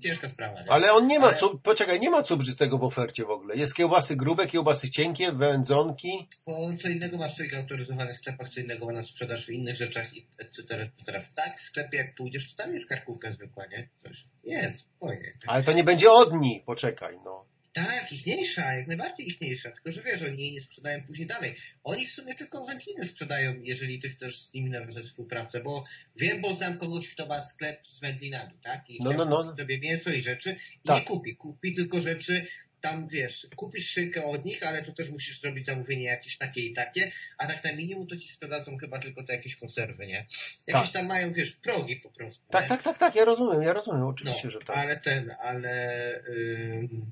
Ciężka 0.02 0.28
sprawa, 0.28 0.62
nie? 0.62 0.70
Ale 0.70 0.92
on 0.92 1.06
nie 1.06 1.18
ma, 1.18 1.26
Ale- 1.26 1.58
poczekaj, 1.62 2.00
nie 2.00 2.10
ma 2.10 2.22
cubrzystego 2.22 2.78
w 2.78 2.84
ofercie 2.84 3.24
w 3.24 3.30
ogóle. 3.30 3.56
Jest 3.56 3.74
kiełbasy 3.74 4.16
grube, 4.16 4.46
kiełbasy 4.46 4.90
cienkie, 4.90 5.32
wędzonki. 5.32 6.28
Bo 6.46 6.52
co 6.82 6.88
innego 6.88 7.18
masz 7.18 7.32
w 7.32 7.34
swoich 7.34 7.54
autoryzowanych 7.54 8.18
sklepach, 8.18 8.48
co 8.48 8.60
innego 8.60 8.86
ma 8.86 8.92
na 8.92 9.04
sprzedaż 9.04 9.46
w 9.46 9.50
innych 9.50 9.76
rzeczach, 9.76 10.06
etc., 10.38 10.74
etc. 10.74 11.22
Tak, 11.36 11.58
w 11.58 11.62
sklepie 11.62 11.96
jak 11.98 12.14
pójdziesz, 12.14 12.54
to 12.54 12.62
tam 12.62 12.74
jest 12.74 12.88
karkówka 12.88 13.32
zwykła, 13.32 13.66
nie? 13.66 13.88
Coś. 14.02 14.24
Jest, 14.44 14.78
spokojnie. 14.78 15.32
Ale 15.46 15.62
to 15.62 15.72
nie 15.72 15.84
będzie 15.84 16.10
od 16.10 16.32
nich, 16.40 16.64
poczekaj, 16.64 17.18
no. 17.24 17.51
Tak, 17.72 18.12
ichniejsza, 18.12 18.72
jak 18.74 18.86
najbardziej 18.86 19.28
ichniejsza, 19.28 19.70
tylko 19.70 19.92
że 19.92 20.02
wiesz, 20.02 20.22
oni 20.22 20.42
jej 20.42 20.52
nie 20.52 20.60
sprzedają 20.60 21.04
później 21.06 21.26
dalej. 21.28 21.54
Oni 21.84 22.06
w 22.06 22.12
sumie 22.12 22.34
tylko 22.34 22.66
wędliny 22.66 23.06
sprzedają, 23.06 23.54
jeżeli 23.62 24.00
ty 24.00 24.08
chcesz 24.10 24.40
z 24.42 24.54
nimi 24.54 24.70
nawiązać 24.70 25.04
współpracę, 25.04 25.60
bo 25.60 25.84
wiem, 26.16 26.40
bo 26.40 26.54
znam 26.54 26.78
kogoś, 26.78 27.08
kto 27.08 27.26
ma 27.26 27.42
sklep 27.46 27.86
z 27.88 28.00
wędlinami, 28.00 28.58
tak? 28.62 28.90
I 28.90 28.98
No, 29.02 29.12
no, 29.12 29.24
no. 29.24 29.56
sobie 29.56 29.78
mięso 29.78 30.10
i 30.10 30.22
rzeczy 30.22 30.56
i 30.84 30.88
Tak. 30.88 30.98
nie 30.98 31.04
kupi. 31.04 31.36
Kupi 31.36 31.74
tylko 31.74 32.00
rzeczy, 32.00 32.46
tam 32.80 33.08
wiesz, 33.08 33.46
kupisz 33.56 33.88
szynkę 33.90 34.24
od 34.24 34.44
nich, 34.44 34.66
ale 34.66 34.82
tu 34.82 34.92
też 34.92 35.08
musisz 35.10 35.40
zrobić 35.40 35.66
zamówienie 35.66 36.04
jakieś 36.04 36.38
takie 36.38 36.60
i 36.60 36.74
takie, 36.74 37.12
a 37.38 37.46
tak 37.46 37.64
na 37.64 37.72
minimum 37.72 38.06
to 38.06 38.16
ci 38.16 38.28
sprzedadzą 38.28 38.76
chyba 38.78 38.98
tylko 38.98 39.24
te 39.24 39.32
jakieś 39.34 39.56
konserwy, 39.56 40.06
nie? 40.06 40.26
Jakieś 40.66 40.82
Tak. 40.82 40.92
tam 40.92 41.06
mają, 41.06 41.32
wiesz, 41.32 41.52
progi 41.52 41.96
po 41.96 42.10
prostu. 42.10 42.42
Tak, 42.50 42.62
nie? 42.62 42.68
tak, 42.68 42.82
tak, 42.82 42.98
tak, 42.98 43.14
ja 43.14 43.24
rozumiem, 43.24 43.62
ja 43.62 43.72
rozumiem, 43.72 44.00
No, 44.00 44.08
oczywiście, 44.08 44.50
że 44.50 44.58
tak. 44.58 44.76
ale 44.76 45.00
ten, 45.00 45.34
ale 45.40 46.24
ym, 46.28 47.10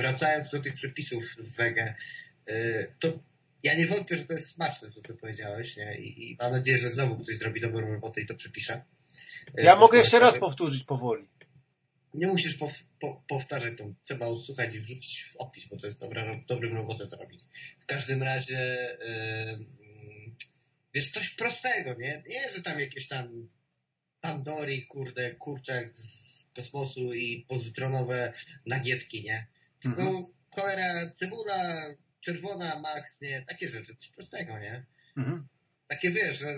wracając 0.00 0.50
do 0.50 0.60
tych 0.60 0.74
przepisów 0.74 1.24
wege, 1.56 1.94
y, 2.50 2.92
to 3.00 3.08
ja 3.62 3.74
nie 3.74 3.86
wątpię, 3.86 4.16
że 4.16 4.24
to 4.24 4.32
jest 4.32 4.50
smaczne, 4.50 4.90
to 4.90 5.00
co 5.02 5.14
powiedziałeś, 5.14 5.76
nie? 5.76 5.98
I, 5.98 6.30
I 6.30 6.36
mam 6.40 6.52
nadzieję, 6.52 6.78
że 6.78 6.90
znowu 6.90 7.18
ktoś 7.18 7.38
zrobi 7.38 7.60
dobrą 7.60 7.90
robotę 7.90 8.20
i 8.20 8.26
to 8.26 8.34
przepisze. 8.34 8.82
Y, 9.58 9.62
Ja 9.62 9.76
mogę 9.76 9.98
jeszcze 9.98 10.18
raz 10.18 10.38
powtórzyć 10.38 10.84
powoli. 10.84 11.24
Nie 12.14 12.26
musisz 12.26 12.54
pow, 12.54 12.72
po, 13.00 13.22
powtarzać 13.28 13.78
to, 13.78 13.84
trzeba 14.04 14.28
usłuchać 14.28 14.74
i 14.74 14.80
wrzucić 14.80 15.24
w 15.32 15.36
opis, 15.36 15.68
bo 15.68 15.76
to 15.76 15.86
jest 15.86 16.00
dobra, 16.00 16.40
dobrą 16.48 16.74
robotę 16.74 17.06
zrobić. 17.06 17.40
W 17.80 17.86
każdym 17.86 18.22
razie, 18.22 18.88
ym, 19.50 19.66
wiesz, 20.94 21.10
coś 21.10 21.30
prostego, 21.30 21.94
nie? 21.94 22.22
Nie, 22.28 22.52
że 22.54 22.62
tam 22.62 22.80
jakieś 22.80 23.08
tam 23.08 23.48
Pandori, 24.20 24.86
kurde, 24.86 25.34
kurczak 25.34 25.96
z 25.96 26.46
kosmosu 26.56 27.12
i 27.12 27.44
pozytronowe 27.48 28.32
nagietki, 28.66 29.22
nie? 29.22 29.46
Tylko 29.82 30.02
Mhm. 30.02 30.26
cholera, 30.50 31.10
cebula 31.20 31.86
czerwona, 32.20 32.78
max, 32.80 33.20
nie? 33.20 33.44
Takie 33.48 33.68
rzeczy, 33.68 33.96
coś 33.96 34.08
prostego, 34.08 34.58
nie? 34.58 34.86
Mhm. 35.16 35.46
Takie 35.88 36.10
wiesz, 36.10 36.38
że 36.38 36.54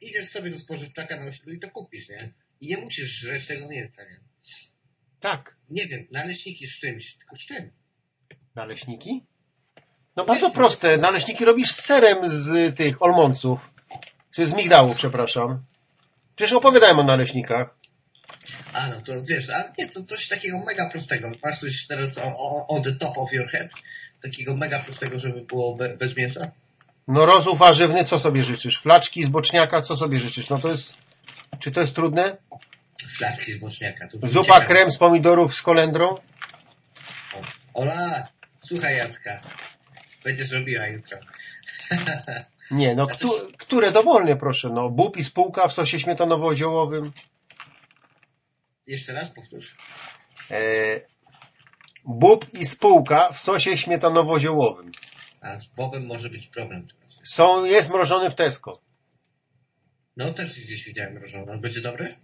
idziesz 0.00 0.28
sobie 0.30 0.50
do 0.50 0.58
spożywczaka 0.58 1.16
na 1.20 1.26
osiedlu 1.26 1.52
i 1.52 1.60
to 1.60 1.70
kupisz, 1.70 2.08
nie? 2.08 2.32
I 2.60 2.68
nie 2.68 2.76
musisz 2.76 3.08
żreć 3.08 3.46
tego 3.46 3.68
mięsa, 3.68 4.02
nie? 4.02 4.20
Tak. 5.20 5.56
Nie 5.70 5.86
wiem, 5.86 6.06
naleśniki 6.10 6.66
z 6.66 6.78
czymś, 6.80 7.14
tylko 7.14 7.36
z 7.36 7.40
czym? 7.40 7.70
Naleśniki? 8.54 9.26
No 10.16 10.24
bardzo 10.24 10.50
proste. 10.50 10.98
Naleśniki 10.98 11.44
robisz 11.44 11.70
z 11.70 11.80
serem 11.80 12.18
z 12.28 12.76
tych 12.76 13.02
olmonców. 13.02 13.70
Czy 14.30 14.46
z 14.46 14.54
migdału, 14.54 14.94
przepraszam. 14.94 15.64
Przecież 16.36 16.52
opowiadałem 16.52 16.98
o 16.98 17.02
naleśnikach. 17.02 17.76
A 18.72 18.88
no 18.88 19.00
to 19.00 19.12
wiesz, 19.28 19.50
a 19.50 19.72
nie, 19.78 19.88
to 19.88 20.02
coś 20.04 20.28
takiego 20.28 20.58
mega 20.58 20.90
prostego. 20.90 21.30
Masz 21.44 21.60
coś 21.60 21.86
teraz 21.86 22.18
o- 22.18 22.36
o- 22.38 22.66
on 22.68 22.82
the 22.82 22.92
top 22.92 23.18
of 23.18 23.32
your 23.32 23.48
head? 23.48 23.70
Takiego 24.22 24.56
mega 24.56 24.82
prostego, 24.82 25.18
żeby 25.18 25.40
było 25.40 25.74
be, 25.76 25.96
bez 25.96 26.16
mięsa? 26.16 26.50
No 27.08 27.26
rozów 27.26 27.58
warzywny, 27.58 28.04
co 28.04 28.18
sobie 28.18 28.42
życzysz? 28.42 28.78
Flaczki 28.80 29.24
z 29.24 29.28
boczniaka, 29.28 29.82
co 29.82 29.96
sobie 29.96 30.18
życzysz? 30.18 30.48
No 30.50 30.58
to 30.58 30.68
jest... 30.70 30.96
Czy 31.58 31.70
to 31.70 31.80
jest 31.80 31.94
trudne? 31.94 32.36
Flaski 33.18 33.52
z 33.52 33.60
boczniaka. 33.60 34.08
To 34.08 34.18
Zupa 34.28 34.42
ciekawe. 34.44 34.66
krem 34.66 34.92
z 34.92 34.98
pomidorów 34.98 35.54
z 35.56 35.62
kolendrą? 35.62 36.16
Ola, 37.74 38.28
słuchaj 38.66 38.96
Jacka. 38.96 39.40
Będziesz 40.24 40.50
robiła 40.52 40.86
jutro. 40.86 41.18
Nie, 42.70 42.94
no 42.94 43.06
któ 43.06 43.28
które 43.58 43.92
dowolnie 43.92 44.36
proszę. 44.36 44.68
No 44.68 44.90
bób 44.90 45.16
i 45.16 45.24
spółka 45.24 45.68
w 45.68 45.72
sosie 45.72 45.98
śmietanowo-ziołowym. 46.00 47.10
Jeszcze 48.86 49.12
raz 49.12 49.30
powtórz. 49.30 49.76
E, 50.50 50.56
bób 52.04 52.54
i 52.54 52.64
spółka 52.66 53.32
w 53.32 53.38
sosie 53.38 53.76
śmietanowo-ziołowym. 53.76 54.90
A 55.40 55.58
z 55.60 55.66
Bobem 55.66 56.06
może 56.06 56.30
być 56.30 56.46
problem. 56.46 56.88
Są, 57.24 57.64
jest 57.64 57.90
mrożony 57.90 58.30
w 58.30 58.34
Tesco. 58.34 58.80
No 60.16 60.34
też 60.34 60.60
gdzieś 60.60 60.84
widziałem 60.84 61.12
mrożone. 61.14 61.58
Będzie 61.58 61.80
dobry? 61.80 62.16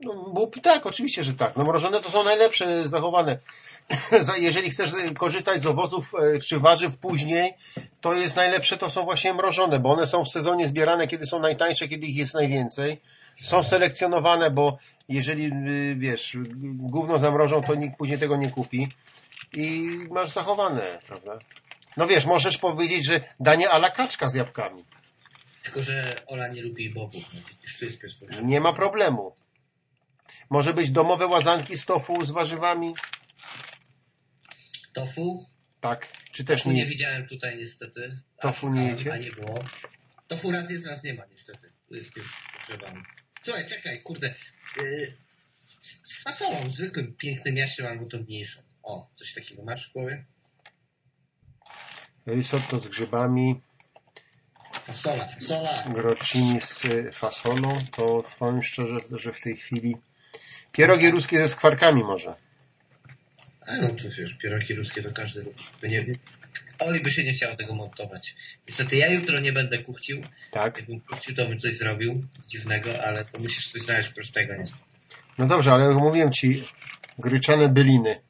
No, 0.00 0.14
bób, 0.34 0.60
tak, 0.60 0.86
oczywiście, 0.86 1.24
że 1.24 1.32
tak. 1.34 1.56
No 1.56 1.64
mrożone 1.64 2.02
to 2.02 2.10
są 2.10 2.22
najlepsze 2.24 2.88
zachowane. 2.88 3.38
Za- 4.20 4.36
Jeżeli 4.36 4.70
chcesz 4.70 4.90
korzystać 5.18 5.60
z 5.62 5.66
owoców 5.66 6.12
e, 6.14 6.38
czy 6.40 6.60
warzyw 6.60 6.98
później, 6.98 7.54
to 8.00 8.14
jest 8.14 8.36
najlepsze, 8.36 8.76
to 8.78 8.90
są 8.90 9.04
właśnie 9.04 9.34
mrożone, 9.34 9.78
bo 9.80 9.92
one 9.92 10.06
są 10.06 10.24
w 10.24 10.28
sezonie 10.30 10.66
zbierane, 10.66 11.08
kiedy 11.08 11.26
są 11.26 11.40
najtańsze, 11.40 11.88
kiedy 11.88 12.06
ich 12.06 12.16
jest 12.16 12.34
najwięcej. 12.34 13.00
Są 13.42 13.62
selekcjonowane, 13.62 14.50
bo 14.50 14.78
jeżeli, 15.08 15.44
y, 15.46 15.96
wiesz, 15.98 16.36
gówno 16.74 17.18
zamrożą, 17.18 17.62
to 17.62 17.74
nikt 17.74 17.96
później 17.96 18.18
tego 18.18 18.36
nie 18.36 18.50
kupi. 18.50 18.88
I 19.52 19.88
masz 20.10 20.30
zachowane, 20.30 20.98
prawda? 21.06 21.38
No 21.96 22.06
wiesz, 22.06 22.26
możesz 22.26 22.58
powiedzieć, 22.58 23.04
że 23.06 23.20
danie 23.40 23.70
ala 23.70 23.90
kaczka 23.90 24.28
z 24.28 24.34
jabłkami. 24.34 24.84
Tylko, 25.62 25.82
że 25.82 26.22
Ola 26.26 26.48
nie 26.48 26.62
lubi 26.62 26.90
bobów. 26.90 27.24
No, 27.34 27.40
jest. 27.82 28.42
Nie 28.42 28.60
ma 28.60 28.72
problemu. 28.72 29.34
Może 30.50 30.74
być 30.74 30.90
domowe 30.90 31.26
łazanki 31.26 31.78
z 31.78 31.86
tofu 31.86 32.24
z 32.24 32.30
warzywami. 32.30 32.94
Tofu? 34.92 35.46
Tak, 35.80 36.12
czy 36.32 36.44
też 36.44 36.62
Tofu 36.62 36.70
nie. 36.70 36.76
nie 36.76 36.86
widziałem 36.86 37.26
tutaj 37.26 37.56
niestety. 37.56 38.20
Tofu 38.40 38.66
A 38.66 38.70
nie 38.70 38.86
jecie? 38.86 39.12
A 39.12 39.16
nie 39.16 39.30
było. 39.30 39.64
Tofu 40.28 40.50
raz 40.50 40.70
jest, 40.70 40.86
raz 40.86 41.02
nie 41.04 41.14
ma 41.14 41.26
niestety. 41.30 41.72
Tu 41.88 41.94
jest 41.94 42.16
już 42.16 42.42
pogrzebany. 42.56 43.02
Słuchaj, 43.42 43.68
czekaj, 43.68 44.02
kurde. 44.02 44.34
Yy, 44.76 45.16
z 46.02 46.22
fasolą, 46.22 46.72
zwykłym, 46.72 47.14
pięknym 47.18 47.56
jaściem 47.56 47.86
albo 47.86 48.08
tą 48.08 48.18
mniejszą. 48.18 48.62
O, 48.82 49.10
coś 49.14 49.34
takiego 49.34 49.62
masz 49.62 49.90
w 49.90 49.92
głowie? 49.92 50.24
Risotto 52.26 52.78
z 52.78 52.88
grzybami, 52.88 53.60
Fasola, 54.86 55.28
fasola. 55.28 55.84
grocini 55.88 56.60
z 56.60 56.86
fasolą, 57.12 57.78
to 57.96 58.22
powiem 58.38 58.62
szczerze, 58.62 59.00
że 59.10 59.32
w 59.32 59.40
tej 59.40 59.56
chwili 59.56 59.96
pierogi 60.72 61.10
ruskie 61.10 61.38
ze 61.38 61.48
skwarkami 61.48 62.02
może. 62.04 62.34
A 63.66 63.76
no 63.76 63.88
to 63.88 64.10
wiesz, 64.18 64.34
pierogi 64.34 64.74
ruskie 64.74 65.02
to 65.02 65.12
każdy. 65.12 65.44
To 65.80 65.86
nie, 65.86 66.04
nie, 66.04 66.14
Oli 66.78 67.00
by 67.00 67.10
się 67.10 67.24
nie 67.24 67.32
chciał 67.32 67.56
tego 67.56 67.74
montować. 67.74 68.34
Niestety 68.68 68.96
ja 68.96 69.12
jutro 69.12 69.40
nie 69.40 69.52
będę 69.52 69.78
kuchcił. 69.78 70.20
Tak? 70.50 70.76
Jakbym 70.76 71.00
kuchcił, 71.00 71.34
to 71.34 71.46
bym 71.46 71.58
coś 71.58 71.76
zrobił 71.76 72.20
dziwnego, 72.48 73.04
ale 73.04 73.24
to 73.24 73.40
musisz 73.40 73.72
coś 73.72 73.82
znaleźć 73.82 74.10
prostego. 74.10 74.54
Nie? 74.54 74.64
No 75.38 75.46
dobrze, 75.46 75.72
ale 75.72 75.94
mówiłem 75.94 76.32
ci, 76.32 76.64
gryczane 77.18 77.68
byliny. 77.68 78.20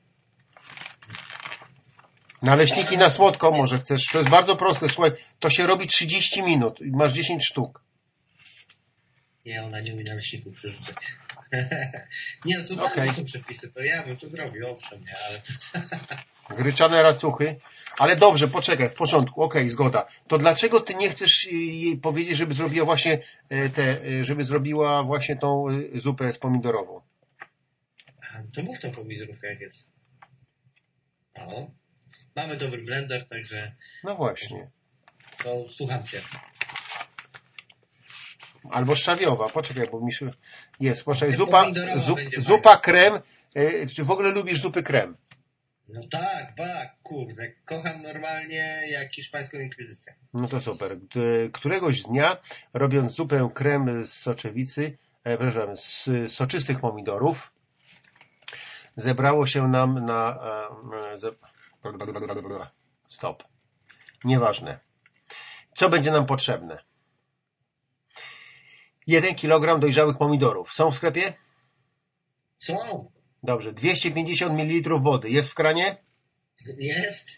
Naleśniki 2.42 2.96
na 2.96 3.10
słodko 3.10 3.52
może 3.52 3.78
chcesz. 3.78 4.06
To 4.06 4.18
jest 4.18 4.30
bardzo 4.30 4.56
proste, 4.56 4.88
słuchaj, 4.88 5.10
to 5.40 5.50
się 5.50 5.66
robi 5.66 5.86
30 5.86 6.42
minut 6.42 6.80
i 6.80 6.90
masz 6.90 7.12
10 7.12 7.46
sztuk. 7.46 7.82
Nie, 9.46 9.62
ona 9.62 9.80
nie 9.80 9.94
umie 9.94 10.04
naleśników 10.04 10.54
przerzucać. 10.54 10.96
nie, 12.44 12.58
no 12.70 12.88
to 12.88 13.00
mnie 13.02 13.12
są 13.12 13.24
przepisy, 13.24 13.72
to 13.72 13.82
ja 13.82 14.02
bym 14.02 14.16
to 14.16 14.28
zrobił, 14.28 14.66
owszem, 14.66 15.04
nie, 15.04 15.14
ale 15.28 15.42
Gryczane 16.50 17.02
racuchy. 17.02 17.56
Ale 17.98 18.16
dobrze, 18.16 18.48
poczekaj, 18.48 18.88
w 18.88 18.94
porządku, 18.94 19.42
okej, 19.42 19.68
zgoda. 19.68 20.06
To 20.28 20.38
dlaczego 20.38 20.80
ty 20.80 20.94
nie 20.94 21.10
chcesz 21.10 21.46
jej 21.52 21.96
powiedzieć, 21.96 22.36
żeby 22.36 22.54
zrobiła 22.54 22.84
właśnie 22.84 23.18
y, 23.52 23.70
te, 23.70 24.04
y, 24.06 24.24
żeby 24.24 24.44
zrobiła 24.44 25.02
właśnie 25.02 25.36
tą 25.36 25.68
y, 25.70 26.00
zupę 26.00 26.32
z 26.32 26.38
pomidorową? 26.38 27.00
A, 28.22 28.42
to 28.54 28.62
mów 28.62 28.80
tą 28.80 28.92
pomidorówkę 28.92 29.46
jak 29.46 29.60
jest. 29.60 29.88
No. 31.38 31.70
Mamy 32.36 32.56
dobry 32.56 32.82
blender, 32.82 33.28
także 33.28 33.72
No 34.04 34.14
właśnie. 34.14 34.70
to 35.44 35.68
słucham 35.68 36.04
cię. 36.04 36.20
Albo 38.70 38.96
szczawiowa, 38.96 39.48
poczekaj, 39.48 39.86
bo 39.92 40.00
mi 40.00 40.12
się... 40.12 40.30
Jest, 40.80 41.04
poczekaj, 41.04 41.34
zupa, 41.34 41.66
zupa 42.38 42.76
krem. 42.76 43.20
Czy 43.96 44.04
w 44.04 44.10
ogóle 44.10 44.30
lubisz 44.30 44.60
zupy 44.60 44.82
krem? 44.82 45.16
No 45.88 46.00
tak, 46.10 46.56
tak, 46.56 46.96
kurde, 47.02 47.52
kocham 47.64 48.02
normalnie 48.02 48.82
jak 48.90 49.12
hiszpańską 49.14 49.58
inkwizycję. 49.58 50.14
No 50.34 50.48
to 50.48 50.60
super. 50.60 50.96
Któregoś 51.52 52.02
dnia, 52.02 52.36
robiąc 52.74 53.12
zupę 53.12 53.50
krem 53.54 54.06
z 54.06 54.12
soczewicy, 54.12 54.98
e, 55.24 55.38
przepraszam, 55.38 55.76
z 55.76 56.08
soczystych 56.28 56.80
pomidorów, 56.80 57.52
zebrało 58.96 59.46
się 59.46 59.68
nam 59.68 60.04
na... 60.04 60.38
e, 61.14 61.18
ze- 61.18 61.32
Stop. 63.08 63.44
Nieważne. 64.24 64.78
Co 65.76 65.88
będzie 65.88 66.10
nam 66.10 66.26
potrzebne? 66.26 66.78
1 69.06 69.34
kg 69.34 69.80
dojrzałych 69.80 70.18
pomidorów. 70.18 70.72
Są 70.72 70.90
w 70.90 70.94
sklepie? 70.96 71.32
Co? 72.56 72.72
Dobrze. 73.42 73.72
250 73.72 74.52
ml 74.54 75.00
wody. 75.00 75.30
Jest 75.30 75.50
w 75.50 75.54
kranie? 75.54 75.96
Jest? 76.78 77.28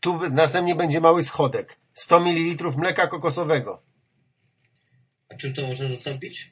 Tu 0.00 0.30
następnie 0.30 0.74
będzie 0.74 1.00
mały 1.00 1.22
schodek. 1.22 1.76
100 1.94 2.20
ml 2.20 2.70
mleka 2.76 3.06
kokosowego. 3.06 3.82
A 5.28 5.34
czym 5.36 5.54
to 5.54 5.66
można 5.66 5.88
zastąpić? 5.88 6.50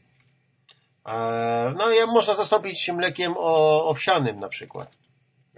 E, 1.07 1.75
No, 1.79 1.91
ja 1.91 2.07
można 2.07 2.35
zastąpić 2.35 2.89
mlekiem 2.89 3.35
o, 3.37 3.89
owsianym 3.89 4.39
na 4.41 4.49
przykład. 4.49 4.97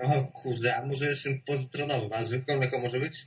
O 0.03 0.25
kurde, 0.43 0.77
a 0.77 0.87
może 0.87 1.07
jestem 1.11 1.41
pozitronowym, 1.47 2.13
a 2.13 2.25
zwykłe 2.25 2.57
mleko 2.57 2.79
może 2.79 3.01
być? 3.01 3.27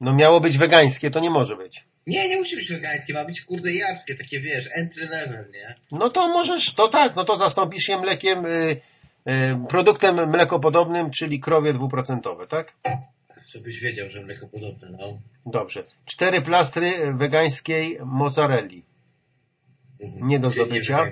No 0.00 0.12
miało 0.12 0.40
być 0.40 0.58
wegańskie, 0.58 1.10
to 1.10 1.20
nie 1.20 1.30
może 1.30 1.56
być. 1.56 1.84
Nie, 2.06 2.28
nie 2.28 2.36
musi 2.38 2.56
być 2.56 2.68
wegańskie, 2.68 3.14
ma 3.14 3.24
być 3.24 3.40
kurde 3.40 3.72
jarskie, 3.72 4.16
takie 4.16 4.40
wiesz, 4.40 4.68
entry 4.74 5.06
level, 5.06 5.50
nie? 5.52 5.76
No 5.92 6.10
to 6.10 6.28
możesz, 6.28 6.74
to 6.74 6.88
tak, 6.88 7.16
no 7.16 7.24
to 7.24 7.36
zastąpisz 7.36 7.88
je 7.88 7.98
mlekiem, 7.98 8.46
y, 8.46 8.80
produktem 9.68 10.30
mlekopodobnym, 10.30 11.10
czyli 11.10 11.40
krowie 11.40 11.72
dwuprocentowe, 11.72 12.46
tak? 12.46 12.74
Żebyś 13.46 13.80
wiedział, 13.80 14.08
że 14.08 14.22
mleko 14.22 14.48
podobne, 14.48 14.90
no. 14.90 15.18
Dobrze. 15.46 15.82
Cztery 16.04 16.40
plastry 16.40 17.14
wegańskiej 17.14 17.98
mozzarelli. 18.04 18.82
Mhm. 20.00 20.28
Nie 20.28 20.38
do 20.38 20.50
zdobycia. 20.50 21.08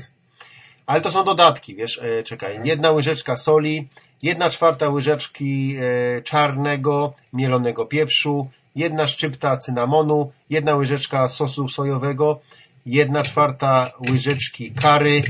Ale 0.87 1.01
to 1.01 1.11
są 1.11 1.25
dodatki, 1.25 1.75
wiesz, 1.75 2.01
e, 2.03 2.23
czekaj. 2.23 2.61
Jedna 2.65 2.91
łyżeczka 2.91 3.37
soli, 3.37 3.89
jedna 4.23 4.51
czwarta 4.51 4.89
łyżeczki 4.89 5.77
e, 5.77 6.23
czarnego, 6.23 7.13
mielonego 7.33 7.87
pieprzu, 7.87 8.49
jedna 8.77 9.07
szczypta 9.07 9.57
cynamonu, 9.57 10.33
jedna 10.51 10.77
łyżeczka 10.77 11.29
sosu 11.29 11.69
sojowego, 11.69 12.41
jedna 12.87 13.23
czwarta 13.23 13.91
łyżeczki 14.11 14.73
kary, 14.73 15.23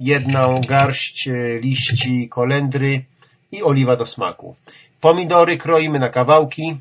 jedną 0.00 0.60
garść 0.60 1.28
e, 1.28 1.60
liści 1.60 2.28
kolendry 2.28 3.04
i 3.52 3.62
oliwa 3.62 3.96
do 3.96 4.06
smaku. 4.06 4.56
Pomidory 5.00 5.58
kroimy 5.58 5.98
na 5.98 6.08
kawałki, 6.08 6.80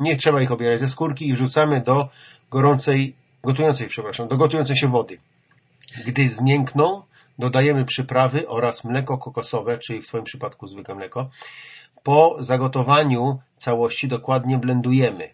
nie 0.00 0.16
trzeba 0.16 0.42
ich 0.42 0.52
obierać 0.52 0.80
ze 0.80 0.88
skórki 0.88 1.28
i 1.28 1.32
wrzucamy 1.32 1.80
do 1.80 2.08
gorącej, 2.50 3.14
gotującej, 3.42 3.88
przepraszam, 3.88 4.28
do 4.28 4.36
gotującej 4.36 4.76
się 4.76 4.88
wody. 4.88 5.18
Gdy 6.06 6.28
zmiękną, 6.28 7.02
dodajemy 7.38 7.84
przyprawy 7.84 8.48
oraz 8.48 8.84
mleko 8.84 9.18
kokosowe, 9.18 9.78
czyli 9.78 10.02
w 10.02 10.06
Twoim 10.06 10.24
przypadku 10.24 10.66
zwykłe 10.66 10.94
mleko. 10.94 11.30
Po 12.02 12.36
zagotowaniu 12.40 13.38
całości 13.56 14.08
dokładnie 14.08 14.58
blendujemy. 14.58 15.30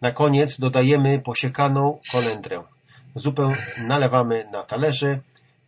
Na 0.00 0.12
koniec 0.12 0.60
dodajemy 0.60 1.18
posiekaną 1.18 1.98
kolendrę. 2.12 2.62
Zupę 3.14 3.54
nalewamy 3.78 4.44
na 4.52 4.62
talerze, 4.62 5.18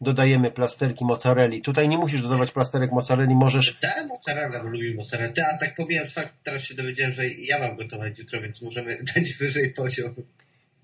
dodajemy 0.01 0.51
plasterki 0.51 1.05
mozzarelli. 1.05 1.63
Tutaj 1.63 1.89
nie 1.89 1.99
musisz 1.99 2.23
dodawać 2.23 2.51
plasterek 2.51 2.93
mozzarelli, 2.93 3.35
możesz 3.35 3.79
Tak, 3.83 4.07
mozzarella, 4.09 4.63
bo 4.63 4.69
lubię 4.69 4.95
mozzarella. 4.95 5.33
Ty, 5.33 5.43
a 5.43 5.59
tak 5.59 5.75
pomijając 5.75 6.13
fakt, 6.13 6.35
teraz 6.45 6.63
się 6.63 6.75
dowiedziałem, 6.75 7.13
że 7.13 7.29
ja 7.29 7.59
mam 7.59 7.77
gotować 7.77 8.19
jutro, 8.19 8.41
więc 8.41 8.63
możemy 8.63 8.99
dać 9.15 9.35
wyżej 9.35 9.73
poziom. 9.73 10.15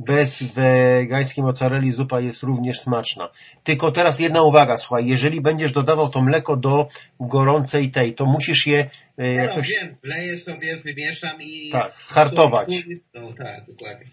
Bez 0.01 0.43
wegańskiej 0.43 1.45
mozzarelli 1.45 1.93
zupa 1.93 2.21
jest 2.21 2.43
również 2.43 2.81
smaczna. 2.81 3.29
Tylko 3.65 3.93
teraz 3.93 4.21
jedna 4.21 4.43
uwaga, 4.43 4.79
słuchaj, 4.79 5.07
jeżeli 5.07 5.41
będziesz 5.41 5.73
dodawał 5.73 6.11
to 6.11 6.23
mleko 6.23 6.57
do 6.57 6.89
gorącej 7.21 7.91
tej, 7.91 8.15
to 8.15 8.27
musisz 8.27 8.67
je 8.67 8.79
e, 8.79 8.89
No, 9.17 9.25
jakoś 9.43 9.69
wiem, 9.69 9.97
wleję 10.03 10.37
sobie, 10.37 10.77
wymieszam 10.77 11.43
i... 11.43 11.71
tak, 11.71 12.03
schartować. 12.03 12.85
No 13.15 13.33
tak, 13.33 13.67
dokładnie. 13.67 14.07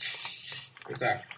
Tak. 0.99 1.35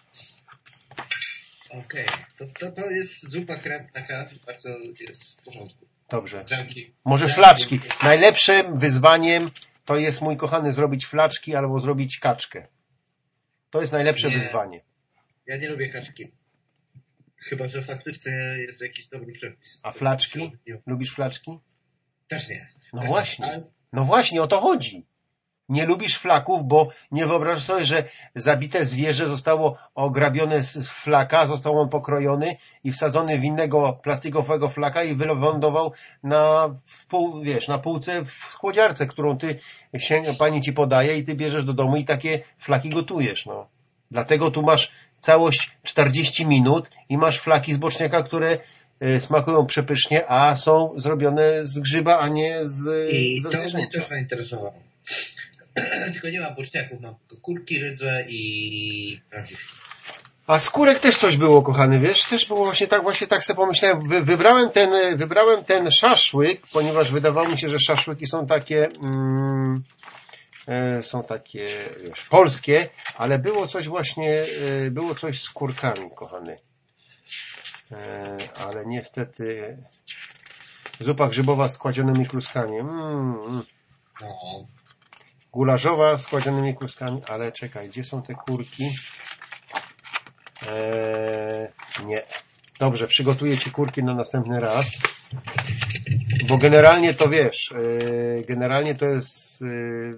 Okej, 1.70 2.06
to, 2.38 2.44
to, 2.60 2.72
to 2.72 2.90
jest 2.90 3.30
zupa 3.30 3.56
krem 3.56 3.88
taka, 3.92 4.26
bardzo 4.46 4.68
jest 5.00 5.40
w 5.40 5.44
porządku. 5.44 5.86
Dobrze. 6.10 6.44
Grzanki. 6.44 6.94
Może 7.04 7.24
Grzanki. 7.24 7.40
flaczki. 7.42 7.80
Najlepszym 8.02 8.76
wyzwaniem 8.76 9.50
to 9.84 9.96
jest, 9.96 10.22
mój 10.22 10.36
kochany, 10.36 10.72
zrobić 10.72 11.06
flaczki 11.06 11.54
albo 11.54 11.78
zrobić 11.78 12.18
kaczkę. 12.18 12.66
To 13.70 13.80
jest 13.80 13.92
najlepsze 13.92 14.28
Nie. 14.28 14.34
wyzwanie. 14.34 14.80
Ja 15.46 15.56
nie 15.56 15.68
lubię 15.68 15.88
kaczki. 15.92 16.32
Chyba, 17.36 17.68
że 17.68 17.82
faktycznie 17.84 18.32
jest 18.58 18.80
jakiś 18.80 19.08
dobry 19.08 19.32
przepis. 19.32 19.80
A 19.82 19.92
flaczki? 19.92 20.52
Lubisz 20.86 21.14
flaczki? 21.14 21.58
Też 22.28 22.48
nie. 22.48 22.68
No 22.92 23.00
Też 23.00 23.08
właśnie. 23.08 23.46
nie. 23.46 23.52
Ale 23.52 23.64
No 23.92 24.04
właśnie, 24.04 24.42
o 24.42 24.46
to 24.46 24.60
chodzi. 24.60 25.06
Nie 25.68 25.86
lubisz 25.86 26.18
flaków, 26.18 26.64
bo 26.64 26.88
nie 27.10 27.26
wyobrażasz 27.26 27.64
sobie, 27.64 27.86
że 27.86 28.04
zabite 28.34 28.84
zwierzę 28.84 29.28
zostało 29.28 29.76
ograbione 29.94 30.64
z 30.64 30.88
flaka, 30.88 31.46
został 31.46 31.80
on 31.80 31.88
pokrojony 31.88 32.56
i 32.84 32.92
wsadzony 32.92 33.38
w 33.38 33.44
innego 33.44 34.00
plastikowego 34.02 34.68
flaka 34.68 35.02
i 35.02 35.14
wylądował 35.14 35.92
na, 36.22 36.68
w 36.86 37.06
pół, 37.06 37.42
wiesz, 37.42 37.68
na 37.68 37.78
półce 37.78 38.24
w 38.24 38.42
chłodziarce, 38.42 39.06
którą 39.06 39.38
ty 39.38 39.58
się, 39.98 40.22
pani 40.38 40.60
ci 40.60 40.72
podaje 40.72 41.18
i 41.18 41.24
ty 41.24 41.34
bierzesz 41.34 41.64
do 41.64 41.72
domu 41.72 41.96
i 41.96 42.04
takie 42.04 42.38
flaki 42.58 42.88
gotujesz. 42.88 43.46
No. 43.46 43.66
Dlatego 44.10 44.50
tu 44.50 44.62
masz 44.62 44.92
całość 45.20 45.70
40 45.82 46.46
minut 46.46 46.90
i 47.08 47.18
masz 47.18 47.38
flaki 47.38 47.74
z 47.74 47.76
boczniaka, 47.76 48.22
które 48.22 48.58
y, 49.04 49.20
smakują 49.20 49.66
przepysznie, 49.66 50.30
a 50.30 50.56
są 50.56 50.92
zrobione 50.96 51.66
z 51.66 51.78
grzyba, 51.78 52.18
a 52.18 52.28
nie 52.28 52.58
z, 52.62 53.12
I 53.12 53.40
ze 53.42 53.50
to 53.50 53.58
mnie 53.58 53.68
zwierzęcia. 53.68 53.98
też 54.00 54.08
zainteresowało. 54.08 54.72
Tylko 56.12 56.28
nie 56.28 56.40
ma 56.40 56.50
boczniaków, 56.50 57.00
mam 57.00 57.14
tylko 57.14 57.42
kurki, 57.42 57.78
rydze 57.78 58.24
i 58.28 59.20
prawdziwki. 59.30 59.64
A 60.46 60.58
skórek 60.58 60.98
też 60.98 61.18
coś 61.18 61.36
było, 61.36 61.62
kochany, 61.62 62.00
wiesz? 62.00 62.24
Też 62.24 62.46
było 62.46 62.64
właśnie 62.64 62.86
tak, 62.86 63.02
właśnie 63.02 63.26
tak 63.26 63.44
sobie 63.44 63.56
pomyślałem. 63.56 64.08
Wy, 64.08 64.22
wybrałem, 64.22 64.70
ten, 64.70 65.18
wybrałem 65.18 65.64
ten 65.64 65.90
szaszłyk, 65.90 66.60
ponieważ 66.72 67.12
wydawało 67.12 67.48
mi 67.48 67.58
się, 67.58 67.68
że 67.68 67.78
szaszłyki 67.78 68.26
są 68.26 68.46
takie, 68.46 68.88
mm, 69.04 69.84
e, 70.66 71.02
są 71.02 71.22
takie, 71.22 71.66
wiesz, 72.04 72.24
polskie, 72.24 72.88
ale 73.16 73.38
było 73.38 73.66
coś 73.66 73.88
właśnie, 73.88 74.40
e, 74.86 74.90
było 74.90 75.14
coś 75.14 75.40
z 75.40 75.50
kurkami, 75.50 76.10
kochany. 76.14 76.58
E, 77.92 78.38
ale 78.68 78.86
niestety 78.86 79.76
zupa 81.00 81.28
grzybowa 81.28 81.68
z 81.68 81.78
kładzionymi 81.78 82.26
kluskami. 82.26 82.78
Mm, 82.78 83.40
mm. 83.46 83.62
No, 84.20 84.28
Gulaszowa 85.58 86.18
z 86.18 86.26
kładzionymi 86.26 86.76
kluskami, 86.76 87.22
ale 87.28 87.52
czekaj, 87.52 87.88
gdzie 87.88 88.04
są 88.04 88.22
te 88.22 88.34
kurki? 88.34 88.90
Eee, 90.68 91.68
nie. 92.06 92.22
Dobrze, 92.78 93.06
przygotuję 93.06 93.58
Ci 93.58 93.70
kurki 93.70 94.04
na 94.04 94.14
następny 94.14 94.60
raz. 94.60 94.98
Bo 96.48 96.58
generalnie 96.58 97.14
to 97.14 97.28
wiesz, 97.28 97.72
eee, 97.72 98.44
generalnie 98.44 98.94
to 98.94 99.06
jest 99.06 99.62
eee, 99.62 100.14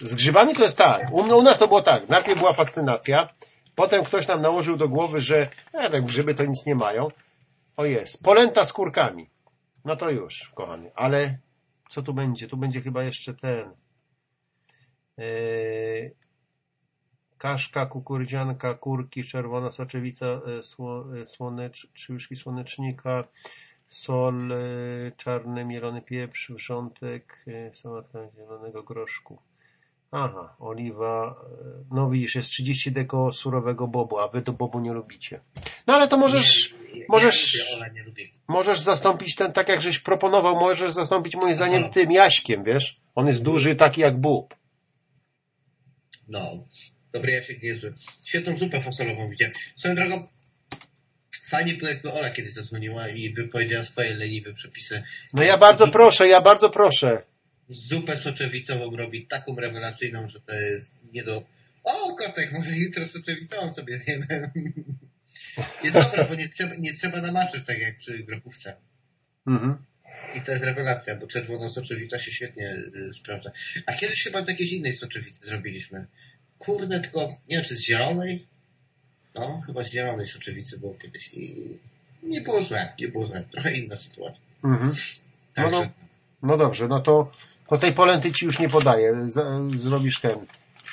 z 0.00 0.14
grzybami 0.14 0.54
to 0.54 0.62
jest 0.62 0.78
tak. 0.78 1.12
U, 1.12 1.36
u 1.36 1.42
nas 1.42 1.58
to 1.58 1.68
było 1.68 1.82
tak. 1.82 2.08
Najpierw 2.08 2.38
była 2.38 2.52
fascynacja, 2.52 3.28
potem 3.74 4.04
ktoś 4.04 4.28
nam 4.28 4.42
nałożył 4.42 4.76
do 4.76 4.88
głowy, 4.88 5.20
że 5.20 5.48
e, 5.72 5.90
tak 5.90 6.04
grzyby 6.04 6.34
to 6.34 6.44
nic 6.44 6.66
nie 6.66 6.74
mają. 6.74 7.08
O 7.76 7.84
jest, 7.84 8.22
polenta 8.22 8.64
z 8.64 8.72
kurkami. 8.72 9.30
No 9.84 9.96
to 9.96 10.10
już, 10.10 10.52
kochany. 10.54 10.90
Ale 10.94 11.38
co 11.90 12.02
tu 12.02 12.14
będzie? 12.14 12.48
Tu 12.48 12.56
będzie 12.56 12.80
chyba 12.80 13.02
jeszcze 13.02 13.34
ten 13.34 13.70
Yy, 13.70 13.87
kaszka, 17.38 17.86
kukurydzianka, 17.86 18.74
kurki, 18.74 19.24
czerwona 19.24 19.72
soczewica, 19.72 20.40
yy, 20.46 20.62
sło, 20.62 21.04
yy, 21.14 21.26
słonecz, 21.26 21.88
trzy 21.94 22.12
łyżki 22.12 22.36
słonecznika, 22.36 23.24
sol, 23.86 24.48
yy, 24.48 25.12
czarny 25.16 25.64
mielony 25.64 26.02
pieprz, 26.02 26.50
wrzątek, 26.50 27.42
yy, 27.46 27.70
sałatka 27.74 28.18
zielonego 28.36 28.82
groszku. 28.82 29.38
Aha, 30.10 30.54
oliwa, 30.58 31.34
yy, 31.50 31.84
no 31.90 32.10
widzisz, 32.10 32.34
jest 32.34 32.50
30 32.50 32.92
deko 32.92 33.32
surowego 33.32 33.86
bobu, 33.88 34.18
a 34.18 34.28
wy 34.28 34.42
do 34.42 34.52
bobu 34.52 34.80
nie 34.80 34.92
lubicie. 34.92 35.40
No 35.86 35.94
ale 35.94 36.08
to 36.08 36.16
możesz, 36.18 36.74
nie, 36.94 37.00
nie, 37.00 37.06
możesz- 37.08 37.78
nie 37.94 38.02
lubię. 38.02 38.28
możesz 38.48 38.80
zastąpić 38.80 39.34
ten, 39.34 39.52
tak 39.52 39.68
jak 39.68 39.80
żeś 39.82 39.98
proponował, 39.98 40.56
możesz 40.56 40.92
zastąpić 40.92 41.36
moim 41.36 41.54
zdaniem 41.54 41.90
tym 41.90 42.12
jaśkiem, 42.12 42.64
wiesz? 42.64 43.00
On 43.14 43.26
jest 43.26 43.42
duży, 43.42 43.74
taki 43.76 44.00
jak 44.00 44.16
bób. 44.20 44.54
No, 46.28 46.66
dobry 47.12 47.32
Jasiek 47.32 47.62
niezły. 47.62 47.94
Świetną 48.24 48.58
zupę 48.58 48.80
fasolową 48.80 49.28
widziałem. 49.28 49.54
Swoją 49.76 49.94
drogą, 49.94 50.28
fajnie 51.48 51.74
było 51.74 51.90
jakby 51.90 52.12
Ola 52.12 52.30
kiedyś 52.30 52.52
zadzwoniła 52.52 53.08
i 53.08 53.34
wypowiedziała 53.34 53.84
swoje 53.84 54.16
leniwe 54.16 54.52
przepisy. 54.52 55.02
No 55.34 55.42
ja 55.42 55.58
bardzo 55.58 55.88
proszę, 55.88 56.28
ja 56.28 56.40
bardzo 56.40 56.70
proszę. 56.70 57.22
Zupę 57.68 58.16
soczewicową 58.16 58.96
robi 58.96 59.26
taką 59.26 59.56
rewelacyjną, 59.56 60.28
że 60.28 60.40
to 60.40 60.54
jest 60.54 60.94
nie 61.12 61.24
do... 61.24 61.42
O, 61.84 62.14
kotek, 62.14 62.52
może 62.52 62.70
jutro 62.70 63.06
soczewicową 63.06 63.74
sobie 63.74 63.98
zjemy. 63.98 64.26
Jest 65.84 65.94
dobra, 65.94 66.24
bo 66.24 66.34
nie 66.34 66.48
trzeba, 66.48 66.74
nie 66.74 66.94
trzeba 66.94 67.20
namaczyć 67.20 67.66
tak 67.66 67.78
jak 67.78 67.96
przy 67.98 68.18
grochówce. 68.18 68.76
Mhm. 69.46 69.76
I 70.34 70.40
to 70.40 70.52
jest 70.52 70.64
rewelacja, 70.64 71.16
bo 71.16 71.26
czerwona 71.26 71.70
soczewica 71.70 72.18
się 72.18 72.32
świetnie 72.32 72.76
y, 73.08 73.12
sprawdza. 73.12 73.50
A 73.86 73.92
kiedyś 73.92 74.24
chyba 74.24 74.44
z 74.44 74.48
jakiejś 74.48 74.72
innej 74.72 74.94
soczewicy 74.94 75.46
zrobiliśmy. 75.46 76.06
Kurde, 76.58 77.00
tylko 77.00 77.28
nie 77.48 77.56
wiem, 77.56 77.64
czy 77.64 77.76
z 77.76 77.80
zielonej? 77.80 78.46
No, 79.34 79.62
chyba 79.66 79.84
z 79.84 79.90
zielonej 79.90 80.26
soczewicy 80.26 80.78
było 80.78 80.94
kiedyś 80.94 81.30
i 81.32 81.68
nie 82.22 82.40
było 82.40 82.62
źle, 82.62 82.92
nie 83.00 83.08
było 83.08 83.26
źle. 83.26 83.44
Trochę 83.52 83.72
inna 83.72 83.96
sytuacja. 83.96 84.40
Mhm. 84.64 84.94
No, 85.56 85.70
no, 85.70 85.88
no 86.42 86.56
dobrze, 86.56 86.88
no 86.88 87.00
to, 87.00 87.32
to 87.68 87.78
tej 87.78 87.92
polenty 87.92 88.32
ci 88.32 88.44
już 88.44 88.58
nie 88.58 88.68
podaję. 88.68 89.30
Z, 89.30 89.40
zrobisz 89.80 90.20
ten. 90.20 90.46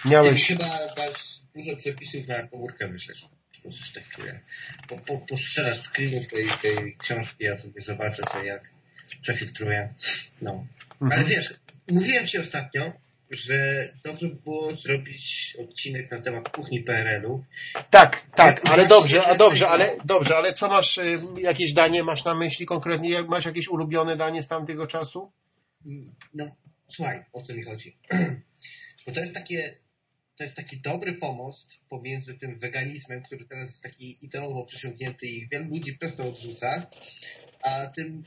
Ty 0.04 0.10
Miałeś. 0.10 0.48
chyba 0.48 0.70
dasz 0.98 1.40
dużo 1.56 1.76
przepisów 1.76 2.28
na 2.28 2.48
komórkę, 2.48 2.88
myślę. 2.88 3.16
Po 3.64 3.72
coś 3.72 3.92
takiego. 3.92 4.38
Po, 4.90 4.98
po, 4.98 5.18
postrzelasz 5.18 5.80
screenów 5.80 6.28
tej, 6.28 6.48
tej 6.62 6.98
książki, 6.98 7.44
ja 7.44 7.58
sobie 7.58 7.82
zobaczę 7.82 8.24
sobie 8.24 8.46
jak 8.46 8.75
przefiltruję. 9.22 9.94
No. 10.42 10.68
Mhm. 11.02 11.12
Ale 11.12 11.30
wiesz, 11.30 11.54
mówiłem 11.92 12.28
Ci 12.28 12.40
ostatnio, 12.40 12.94
że 13.32 13.90
dobrze 14.04 14.28
by 14.28 14.36
było 14.36 14.76
zrobić 14.76 15.58
odcinek 15.60 16.12
na 16.12 16.22
temat 16.22 16.50
kuchni 16.50 16.84
PRL-u. 16.84 17.44
Tak, 17.90 18.26
tak, 18.36 18.70
ale 18.70 18.88
dobrze, 18.88 19.26
a 19.26 19.36
dobrze, 19.36 19.70
ale 19.70 19.98
dobrze, 20.06 20.38
ale 20.38 20.54
co 20.54 20.68
masz, 20.68 20.98
y, 20.98 21.20
jakieś 21.38 21.74
danie 21.74 22.04
masz 22.04 22.26
na 22.26 22.36
myśli 22.36 22.66
konkretnie? 22.66 23.24
Masz 23.24 23.46
jakieś 23.46 23.68
ulubione 23.68 24.18
danie 24.18 24.44
z 24.44 24.48
tamtego 24.48 24.88
czasu? 24.88 25.32
No, 26.34 26.56
słuchaj, 26.88 27.24
o 27.34 27.42
co 27.42 27.54
mi 27.54 27.64
chodzi. 27.64 27.98
Bo 29.08 29.14
to 29.14 29.20
jest 29.20 29.34
takie, 29.34 29.78
to 30.38 30.44
jest 30.44 30.56
taki 30.56 30.78
dobry 30.82 31.14
pomost 31.14 31.68
pomiędzy 31.90 32.34
tym 32.34 32.60
weganizmem, 32.60 33.24
który 33.24 33.46
teraz 33.46 33.68
jest 33.68 33.84
taki 33.84 34.26
ideowo 34.26 34.66
przesiągnięty 34.66 35.26
i 35.26 35.48
wielu 35.48 35.70
ludzi 35.70 35.98
przez 35.98 36.16
to 36.16 36.24
odrzuca, 36.24 36.88
a 37.64 37.88
tym 37.88 38.24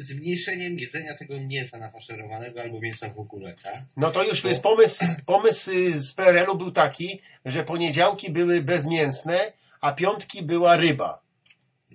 zmniejszeniem 0.00 0.78
jedzenia 0.78 1.16
tego 1.16 1.40
mięsa 1.40 1.78
nafaszerowanego 1.78 2.62
albo 2.62 2.80
mięsa 2.80 3.08
w 3.08 3.18
ogóle, 3.18 3.54
tak? 3.62 3.82
No 3.96 4.10
to 4.10 4.24
już 4.24 4.44
jest 4.44 4.62
pomysł, 4.62 5.04
pomysł 5.26 5.70
z 5.90 6.12
PRL-u 6.12 6.56
był 6.56 6.70
taki, 6.70 7.20
że 7.44 7.64
poniedziałki 7.64 8.30
były 8.30 8.62
bezmięsne, 8.62 9.52
a 9.80 9.92
piątki 9.92 10.42
była 10.42 10.76
ryba. 10.76 11.22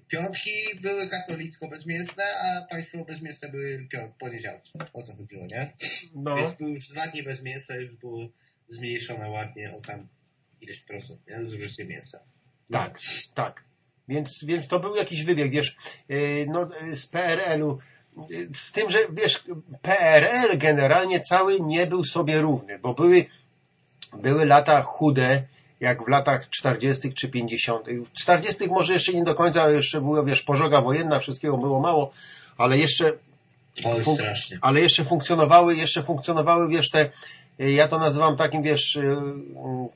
Piątki 0.07 0.51
były 0.81 1.09
katolicko 1.09 1.67
bezmięsne, 1.67 2.23
a 2.23 2.65
państwo 2.69 3.05
bezmięsne 3.05 3.49
były 3.49 3.87
poniedziałki. 4.19 4.71
O 4.93 5.03
to 5.03 5.15
chodziło, 5.15 5.45
nie? 5.45 5.73
No. 6.15 6.35
Więc 6.35 6.53
były 6.53 6.71
już 6.71 6.87
dwa 6.87 7.07
dni 7.07 7.23
bez 7.23 7.41
mięsa, 7.41 7.75
już 7.75 7.95
było 7.95 8.27
zmniejszone 8.67 9.29
ładnie 9.29 9.73
o 9.77 9.81
tam 9.81 10.07
ileś 10.61 10.79
procent, 10.79 11.27
nie? 11.27 11.45
Zużycie 11.45 11.85
mięsa. 11.85 12.19
Tak, 12.71 12.99
tak. 13.33 13.63
Więc, 14.07 14.43
więc 14.43 14.67
to 14.67 14.79
był 14.79 14.95
jakiś 14.95 15.23
wybieg, 15.23 15.51
wiesz, 15.51 15.75
yy, 16.09 16.45
no, 16.47 16.69
z 16.91 17.07
PRL-u, 17.07 17.79
z 18.53 18.71
tym, 18.71 18.89
że 18.89 18.99
wiesz, 19.11 19.43
PRL 19.81 20.57
generalnie 20.57 21.19
cały 21.19 21.59
nie 21.59 21.87
był 21.87 22.03
sobie 22.03 22.41
równy, 22.41 22.79
bo 22.79 22.93
były, 22.93 23.25
były 24.13 24.45
lata 24.45 24.81
chude, 24.81 25.43
jak 25.79 26.05
w 26.05 26.07
latach 26.07 26.49
40. 26.49 27.13
czy 27.13 27.29
50. 27.29 27.85
W 27.87 28.11
40. 28.11 28.67
może 28.67 28.93
jeszcze 28.93 29.13
nie 29.13 29.23
do 29.23 29.35
końca, 29.35 29.69
jeszcze 29.69 30.01
była, 30.01 30.23
wiesz, 30.23 30.41
pożoga 30.41 30.81
wojenna, 30.81 31.19
wszystkiego 31.19 31.57
było 31.57 31.79
mało, 31.79 32.11
ale 32.57 32.77
jeszcze, 32.77 33.13
ale 34.61 34.81
jeszcze 34.81 35.03
funkcjonowały, 35.03 35.75
jeszcze 35.75 36.03
funkcjonowały, 36.03 36.69
wiesz, 36.69 36.89
te 36.89 37.09
ja 37.59 37.87
to 37.87 37.99
nazywam 37.99 38.37
takim, 38.37 38.61
wiesz, 38.61 38.95
y, 38.95 39.17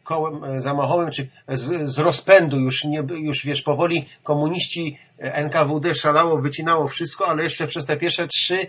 kołem 0.03 0.43
y, 0.43 0.61
zamachowym, 0.61 1.11
czy 1.11 1.27
z, 1.47 1.89
z 1.89 1.99
rozpędu 1.99 2.59
już, 2.59 2.83
nie, 2.83 3.03
już, 3.19 3.45
wiesz, 3.45 3.61
powoli 3.61 4.05
komuniści 4.23 4.97
NKWD 5.19 5.95
szalało, 5.95 6.37
wycinało 6.37 6.87
wszystko, 6.87 7.27
ale 7.27 7.43
jeszcze 7.43 7.67
przez 7.67 7.85
te 7.85 7.97
pierwsze 7.97 8.27
trzy 8.27 8.67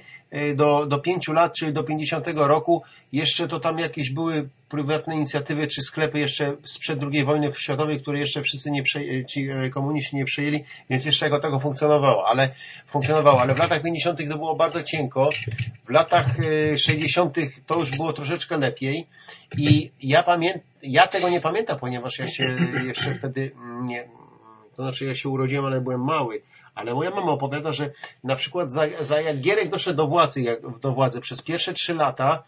do, 0.54 0.86
do 0.86 0.98
pięciu 0.98 1.32
lat, 1.32 1.54
czyli 1.54 1.72
do 1.72 1.82
50 1.82 2.26
roku, 2.34 2.82
jeszcze 3.12 3.48
to 3.48 3.60
tam 3.60 3.78
jakieś 3.78 4.10
były 4.10 4.48
prywatne 4.68 5.16
inicjatywy, 5.16 5.66
czy 5.66 5.82
sklepy 5.82 6.18
jeszcze 6.18 6.56
sprzed 6.64 7.00
II 7.12 7.24
wojny 7.24 7.52
światowej, 7.52 8.00
które 8.00 8.18
jeszcze 8.20 8.42
wszyscy 8.42 8.70
nie 8.70 8.82
prze, 8.82 9.00
ci 9.24 9.48
komuniści 9.70 10.16
nie 10.16 10.24
przejęli, 10.24 10.64
więc 10.90 11.04
jeszcze 11.04 11.26
jako 11.26 11.38
tego 11.38 11.60
funkcjonowało, 11.60 12.28
ale 12.28 12.50
funkcjonowało, 12.86 13.40
ale 13.40 13.54
w 13.54 13.58
latach 13.58 13.82
50 13.82 14.28
to 14.30 14.38
było 14.38 14.56
bardzo 14.56 14.82
cienko, 14.82 15.30
w 15.84 15.90
latach 15.90 16.26
60 16.76 17.36
to 17.66 17.78
już 17.78 17.90
było 17.90 18.12
troszeczkę 18.12 18.56
lepiej. 18.56 19.06
I 19.56 19.90
ja, 20.02 20.22
pamię 20.22 20.60
ja 20.82 21.06
tego 21.06 21.28
nie 21.28 21.40
pamiętam, 21.40 21.78
ponieważ 21.78 22.18
ja 22.18 22.26
się 22.26 22.56
jeszcze 22.84 23.14
wtedy 23.14 23.50
nie, 23.82 24.08
to 24.74 24.82
znaczy 24.82 25.04
ja 25.04 25.14
się 25.14 25.28
urodziłem, 25.28 25.64
ale 25.64 25.80
byłem 25.80 26.04
mały. 26.04 26.42
Ale 26.74 26.94
moja 26.94 27.10
mama 27.10 27.32
opowiada, 27.32 27.72
że 27.72 27.90
na 28.24 28.36
przykład 28.36 28.70
za, 28.70 28.82
za 29.00 29.20
jak 29.20 29.40
Gierek 29.40 29.68
doszedł 29.68 29.96
do 29.96 30.06
władzy, 30.06 30.42
jak, 30.42 30.78
do 30.78 30.92
władzy 30.92 31.20
przez 31.20 31.42
pierwsze 31.42 31.72
trzy 31.72 31.94
lata, 31.94 32.42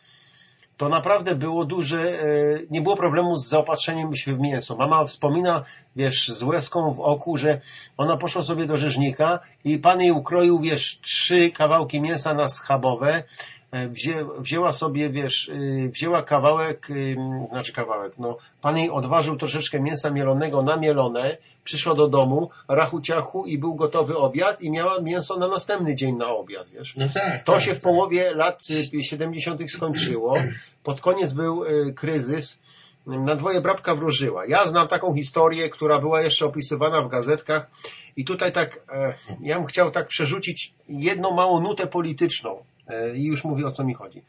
to 0.77 0.89
naprawdę 0.89 1.35
było 1.35 1.65
duże, 1.65 2.23
e, 2.23 2.27
nie 2.71 2.81
było 2.81 2.97
problemu 2.97 3.37
z 3.37 3.49
zaopatrzeniem 3.49 4.17
się 4.17 4.35
w 4.35 4.41
mięso. 4.41 4.77
Mama 4.77 5.05
wspomina, 5.05 5.65
wiesz, 5.97 6.29
z 6.29 6.43
łezką 6.43 6.93
w 6.93 7.01
oku, 7.01 7.37
że 7.37 7.61
ona 7.97 8.17
poszła 8.17 8.43
sobie 8.43 8.67
do 8.67 8.79
rzeźnika 8.79 9.41
i 9.65 9.79
pan 9.79 10.01
jej 10.01 10.11
ukroił, 10.11 10.59
wiesz, 10.61 10.99
trzy 11.03 11.51
kawałki 11.51 12.01
mięsa 12.01 12.35
na 12.35 12.49
schabowe, 12.49 13.25
wzię, 13.73 14.25
wzięła 14.39 14.73
sobie, 14.73 15.11
wiesz, 15.11 15.49
y, 15.49 15.91
wzięła 15.93 16.23
kawałek, 16.23 16.91
y, 16.91 17.17
znaczy 17.51 17.73
kawałek, 17.73 18.13
no, 18.19 18.39
pan 18.61 18.79
jej 18.79 18.91
odważył 18.91 19.37
troszeczkę 19.37 19.81
mięsa 19.81 20.11
mielonego 20.11 20.63
na 20.63 20.77
mielone, 20.77 21.37
przyszła 21.65 21.95
do 21.95 22.09
domu, 22.09 22.51
rachu 22.69 23.01
ciachu 23.01 23.47
i 23.47 23.59
był 23.59 23.75
gotowy 23.75 24.17
obiad 24.17 24.61
i 24.61 24.71
miała 24.71 25.01
mięso 25.01 25.37
na 25.37 25.49
następny 25.49 25.95
dzień 25.95 26.17
na 26.17 26.29
obiad, 26.29 26.69
wiesz. 26.71 26.95
No 26.97 27.09
tak, 27.15 27.45
to 27.45 27.53
tak, 27.53 27.63
się 27.63 27.71
w 27.71 27.75
tak. 27.75 27.83
połowie 27.83 28.35
lat 28.35 28.65
70. 29.03 29.61
Y, 29.61 29.69
skończyło. 29.69 30.35
Pod 30.83 31.01
koniec 31.01 31.33
był 31.33 31.65
kryzys. 31.95 32.59
Na 33.07 33.37
dwoje 33.37 33.61
brabka 33.61 33.95
wróżyła. 33.95 34.47
Ja 34.47 34.67
znam 34.67 34.89
taką 34.89 35.15
historię, 35.15 35.71
która 35.71 35.99
była 35.99 36.21
jeszcze 36.21 36.47
opisywana 36.47 37.03
w 37.03 37.09
gazetkach 37.09 37.71
i 38.17 38.25
tutaj 38.25 38.53
tak, 38.53 38.81
e, 38.93 39.15
ja 39.41 39.57
bym 39.57 39.67
chciał 39.67 39.91
tak 39.91 40.07
przerzucić 40.07 40.75
jedną 40.89 41.31
małą 41.31 41.61
nutę 41.61 41.87
polityczną 41.87 42.65
E, 42.65 42.72
I 43.15 43.25
już 43.25 43.45
mówię 43.45 43.67
o 43.67 43.73
co 43.73 43.85
mi 43.85 43.95
chodzi. 43.95 44.23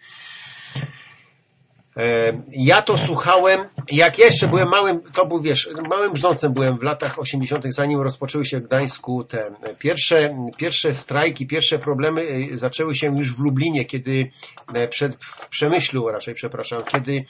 E, 1.98 2.34
ja 2.52 2.82
to 2.82 2.98
słuchałem, 2.98 3.60
jak 3.92 4.20
jeszcze 4.20 4.48
byłem 4.48 4.70
małym, 4.70 5.02
to 5.14 5.26
był, 5.26 5.42
wiesz, 5.42 5.70
małym 5.90 6.14
brzdącem 6.14 6.54
byłem 6.54 6.78
w 6.78 6.84
latach 6.84 7.20
80., 7.20 7.66
zanim 7.70 8.02
rozpoczęły 8.02 8.46
się 8.46 8.60
w 8.60 8.64
Gdańsku 8.64 9.24
te 9.24 9.52
pierwsze, 9.80 10.38
pierwsze 10.58 10.96
strajki, 10.96 11.48
pierwsze 11.48 11.80
problemy 11.80 12.22
e, 12.54 12.58
zaczęły 12.58 12.96
się 12.96 13.18
już 13.18 13.36
w 13.36 13.40
Lublinie, 13.40 13.86
kiedy 13.86 14.32
przed, 14.90 15.16
w 15.16 15.50
Przemyślu 15.50 16.08
raczej, 16.08 16.34
przepraszam, 16.34 16.84
kiedy 16.84 17.24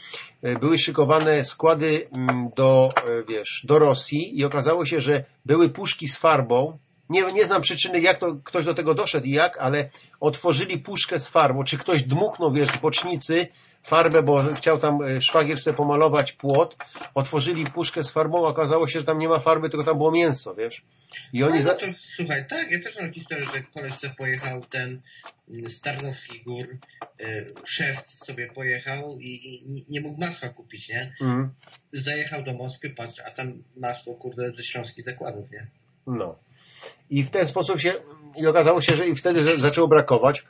były 0.59 0.79
szykowane 0.79 1.45
składy 1.45 2.07
mm, 2.17 2.49
do, 2.55 2.89
wiesz, 3.29 3.65
do 3.67 3.79
Rosji 3.79 4.39
i 4.39 4.45
okazało 4.45 4.85
się, 4.85 5.01
że 5.01 5.23
były 5.45 5.69
puszki 5.69 6.07
z 6.07 6.17
farbą, 6.17 6.77
nie, 7.13 7.33
nie 7.33 7.45
znam 7.45 7.61
przyczyny, 7.61 8.01
jak 8.01 8.17
to 8.19 8.35
ktoś 8.43 8.65
do 8.65 8.73
tego 8.73 8.93
doszedł 8.93 9.27
i 9.27 9.31
jak, 9.31 9.57
ale 9.57 9.89
otworzyli 10.19 10.77
puszkę 10.77 11.19
z 11.19 11.27
farbą. 11.27 11.63
Czy 11.63 11.77
ktoś 11.77 12.03
dmuchnął, 12.03 12.51
wiesz, 12.51 12.69
z 12.69 12.77
bocznicy 12.77 13.47
farbę, 13.83 14.23
bo 14.23 14.43
chciał 14.55 14.79
tam 14.79 15.01
e, 15.01 15.21
szwagier 15.21 15.59
sobie 15.59 15.77
pomalować 15.77 16.31
płot. 16.31 16.75
Otworzyli 17.13 17.63
puszkę 17.65 18.03
z 18.03 18.11
farbą, 18.11 18.45
okazało 18.45 18.87
się, 18.87 18.99
że 18.99 19.05
tam 19.05 19.19
nie 19.19 19.29
ma 19.29 19.39
farby, 19.39 19.69
tylko 19.69 19.85
tam 19.85 19.97
było 19.97 20.11
mięso, 20.11 20.55
wiesz. 20.55 20.81
I 21.33 21.43
oni 21.43 21.55
no, 21.55 21.61
za... 21.61 21.75
to, 21.75 21.85
słuchaj, 22.15 22.45
tak, 22.49 22.71
ja 22.71 22.83
też 22.83 22.99
mam 22.99 23.13
historię, 23.13 23.45
że 23.55 23.61
koleś 23.61 23.93
sobie 23.93 24.13
pojechał 24.17 24.61
ten 24.61 25.01
mm, 25.49 25.71
z 25.71 25.81
Tarnowskich 25.81 26.43
Gór, 26.43 26.65
y, 27.21 27.53
szef 27.63 28.07
sobie 28.07 28.47
pojechał 28.47 29.19
i, 29.19 29.29
i, 29.29 29.85
nie 29.89 30.01
mógł 30.01 30.19
masła 30.19 30.49
kupić, 30.49 30.89
nie? 30.89 31.13
Mm. 31.21 31.53
Zajechał 31.93 32.43
do 32.43 32.53
Moskwy, 32.53 32.89
patrz, 32.89 33.19
a 33.19 33.31
tam 33.31 33.63
masło, 33.77 34.15
kurde, 34.15 34.51
ze 34.55 34.63
śląskich 34.63 35.05
zakładów, 35.05 35.51
nie? 35.51 35.67
No. 36.07 36.39
I 37.09 37.23
w 37.23 37.29
ten 37.29 37.47
sposób 37.47 37.79
się, 37.79 37.93
i 38.35 38.47
okazało 38.47 38.81
się, 38.81 38.95
że 38.95 39.07
i 39.07 39.15
wtedy 39.15 39.59
zaczęło 39.59 39.87
brakować. 39.87 40.45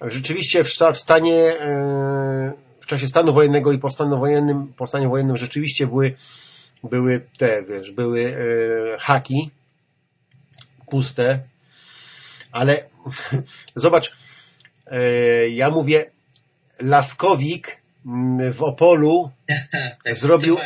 Rzeczywiście 0.00 0.64
w, 0.64 0.70
stanie, 0.94 1.60
e, 1.60 2.52
w 2.80 2.86
czasie 2.86 3.08
stanu 3.08 3.32
wojennego 3.32 3.72
i 3.72 3.78
po 3.78 3.90
stanie 3.90 4.16
wojennym, 4.16 4.72
po 4.76 4.86
stanie 4.86 5.08
wojennym 5.08 5.36
rzeczywiście 5.36 5.86
były, 5.86 6.14
były 6.82 7.26
te, 7.38 7.62
wiesz, 7.62 7.90
były 7.90 8.36
e, 8.94 8.98
haki 8.98 9.50
puste, 10.86 11.40
ale 12.52 12.84
zobacz, 13.74 14.12
e, 14.86 15.48
ja 15.48 15.70
mówię, 15.70 16.10
Laskowik 16.80 17.80
w 18.52 18.62
Opolu 18.62 19.30
zrobił 20.12 20.56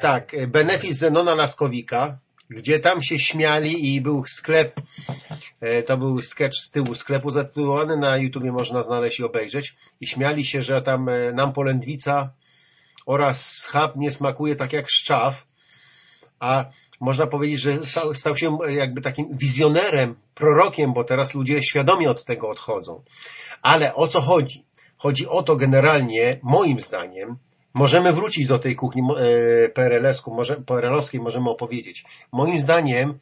tak, 0.00 0.32
benefis 0.48 0.98
Zenona 0.98 1.34
Laskowika 1.34 2.18
gdzie 2.50 2.80
tam 2.80 3.02
się 3.02 3.18
śmiali 3.18 3.94
i 3.94 4.00
był 4.00 4.26
sklep, 4.26 4.80
e, 5.60 5.82
to 5.82 5.96
był 5.96 6.22
sketch 6.22 6.58
z 6.58 6.70
tyłu 6.70 6.94
sklepu 6.94 7.30
zatytułowany, 7.30 7.96
na 7.96 8.16
YouTubie 8.16 8.52
można 8.52 8.82
znaleźć 8.82 9.20
i 9.20 9.24
obejrzeć 9.24 9.76
i 10.00 10.06
śmiali 10.06 10.44
się, 10.44 10.62
że 10.62 10.82
tam 10.82 11.08
e, 11.08 11.32
nam 11.32 11.52
polędwica 11.52 12.30
oraz 13.06 13.56
schab 13.56 13.96
nie 13.96 14.10
smakuje 14.10 14.56
tak 14.56 14.72
jak 14.72 14.90
szczaw, 14.90 15.46
a 16.40 16.64
można 17.00 17.26
powiedzieć, 17.26 17.60
że 17.60 17.86
stał, 17.86 18.14
stał 18.14 18.36
się 18.36 18.58
jakby 18.68 19.00
takim 19.00 19.36
wizjonerem, 19.36 20.14
prorokiem, 20.34 20.92
bo 20.92 21.04
teraz 21.04 21.34
ludzie 21.34 21.62
świadomie 21.62 22.10
od 22.10 22.24
tego 22.24 22.48
odchodzą. 22.48 23.02
Ale 23.62 23.94
o 23.94 24.08
co 24.08 24.20
chodzi? 24.20 24.64
Chodzi 24.96 25.28
o 25.28 25.42
to 25.42 25.56
generalnie, 25.56 26.40
moim 26.42 26.80
zdaniem, 26.80 27.38
Możemy 27.78 28.12
wrócić 28.12 28.46
do 28.46 28.58
tej 28.58 28.76
kuchni 28.76 29.02
e, 29.02 29.68
PRL-owskiej, 30.66 31.20
możemy 31.20 31.50
opowiedzieć. 31.50 32.04
Moim 32.32 32.60
zdaniem 32.60 33.18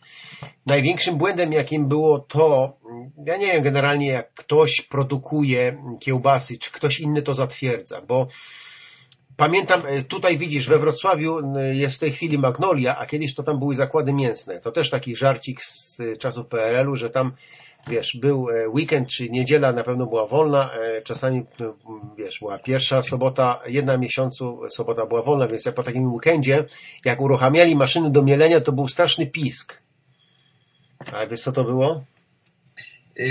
największym 0.66 1.16
błędem, 1.16 1.52
jakim 1.52 1.88
było 1.88 2.18
to, 2.18 2.76
ja 3.26 3.36
nie 3.36 3.46
wiem 3.46 3.62
generalnie 3.62 4.06
jak 4.06 4.34
ktoś 4.34 4.82
produkuje 4.82 5.82
kiełbasy, 6.00 6.58
czy 6.58 6.70
ktoś 6.72 7.00
inny 7.00 7.22
to 7.22 7.34
zatwierdza, 7.34 8.00
bo 8.00 8.26
Pamiętam, 9.36 9.80
e, 9.86 10.02
tutaj 10.02 10.38
widzisz, 10.38 10.68
we 10.68 10.78
Wrocławiu 10.78 11.40
jest 11.72 11.96
w 11.96 12.00
tej 12.00 12.12
chwili 12.12 12.38
Magnolia, 12.38 12.98
a 12.98 13.06
kiedyś 13.06 13.34
to 13.34 13.42
tam 13.42 13.58
były 13.58 13.74
zakłady 13.74 14.12
mięsne. 14.12 14.60
To 14.60 14.72
też 14.72 14.90
taki 14.90 15.16
żarcik 15.16 15.62
z 15.62 16.02
czasów 16.18 16.46
PRL-u, 16.46 16.96
że 16.96 17.10
tam 17.10 17.32
wiesz, 17.86 18.16
był 18.16 18.50
e, 18.50 18.68
weekend 18.68 19.08
czy 19.08 19.30
niedziela 19.30 19.72
na 19.72 19.82
pewno 19.82 20.06
była 20.06 20.26
wolna, 20.26 20.72
e, 20.74 21.02
czasami, 21.02 21.42
no, 21.58 21.76
wiesz, 22.18 22.38
była 22.38 22.58
pierwsza 22.58 23.02
sobota, 23.02 23.62
jedna 23.66 23.96
miesiącu 23.96 24.60
sobota 24.70 25.06
była 25.06 25.22
wolna, 25.22 25.48
więc 25.48 25.64
jak 25.64 25.74
po 25.74 25.82
takim 25.82 26.12
weekendzie, 26.12 26.64
jak 27.04 27.20
uruchamiali 27.20 27.76
maszyny 27.76 28.10
do 28.10 28.22
mielenia, 28.22 28.60
to 28.60 28.72
był 28.72 28.88
straszny 28.88 29.26
pisk. 29.26 29.82
A 31.12 31.26
wiesz 31.26 31.42
co 31.42 31.52
to 31.52 31.64
było? 31.64 32.04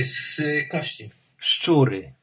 Z 0.04 0.42
kości. 0.72 1.10
Szczury. 1.38 2.14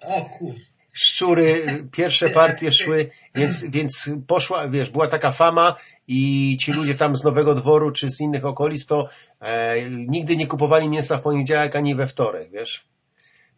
O 0.00 0.24
kur... 0.24 0.54
Szczury, 0.96 1.64
pierwsze 1.92 2.30
partie 2.30 2.72
szły, 2.72 3.10
więc, 3.34 3.64
więc 3.64 4.10
poszła, 4.26 4.68
wiesz, 4.68 4.90
była 4.90 5.08
taka 5.08 5.32
fama 5.32 5.76
i 6.08 6.56
ci 6.60 6.72
ludzie 6.72 6.94
tam 6.94 7.16
z 7.16 7.24
Nowego 7.24 7.54
Dworu 7.54 7.92
czy 7.92 8.10
z 8.10 8.20
innych 8.20 8.44
okolic 8.44 8.86
to 8.86 9.08
e, 9.40 9.76
nigdy 9.90 10.36
nie 10.36 10.46
kupowali 10.46 10.88
mięsa 10.88 11.18
w 11.18 11.22
poniedziałek 11.22 11.76
ani 11.76 11.94
we 11.94 12.06
wtorek, 12.06 12.50
wiesz? 12.50 12.84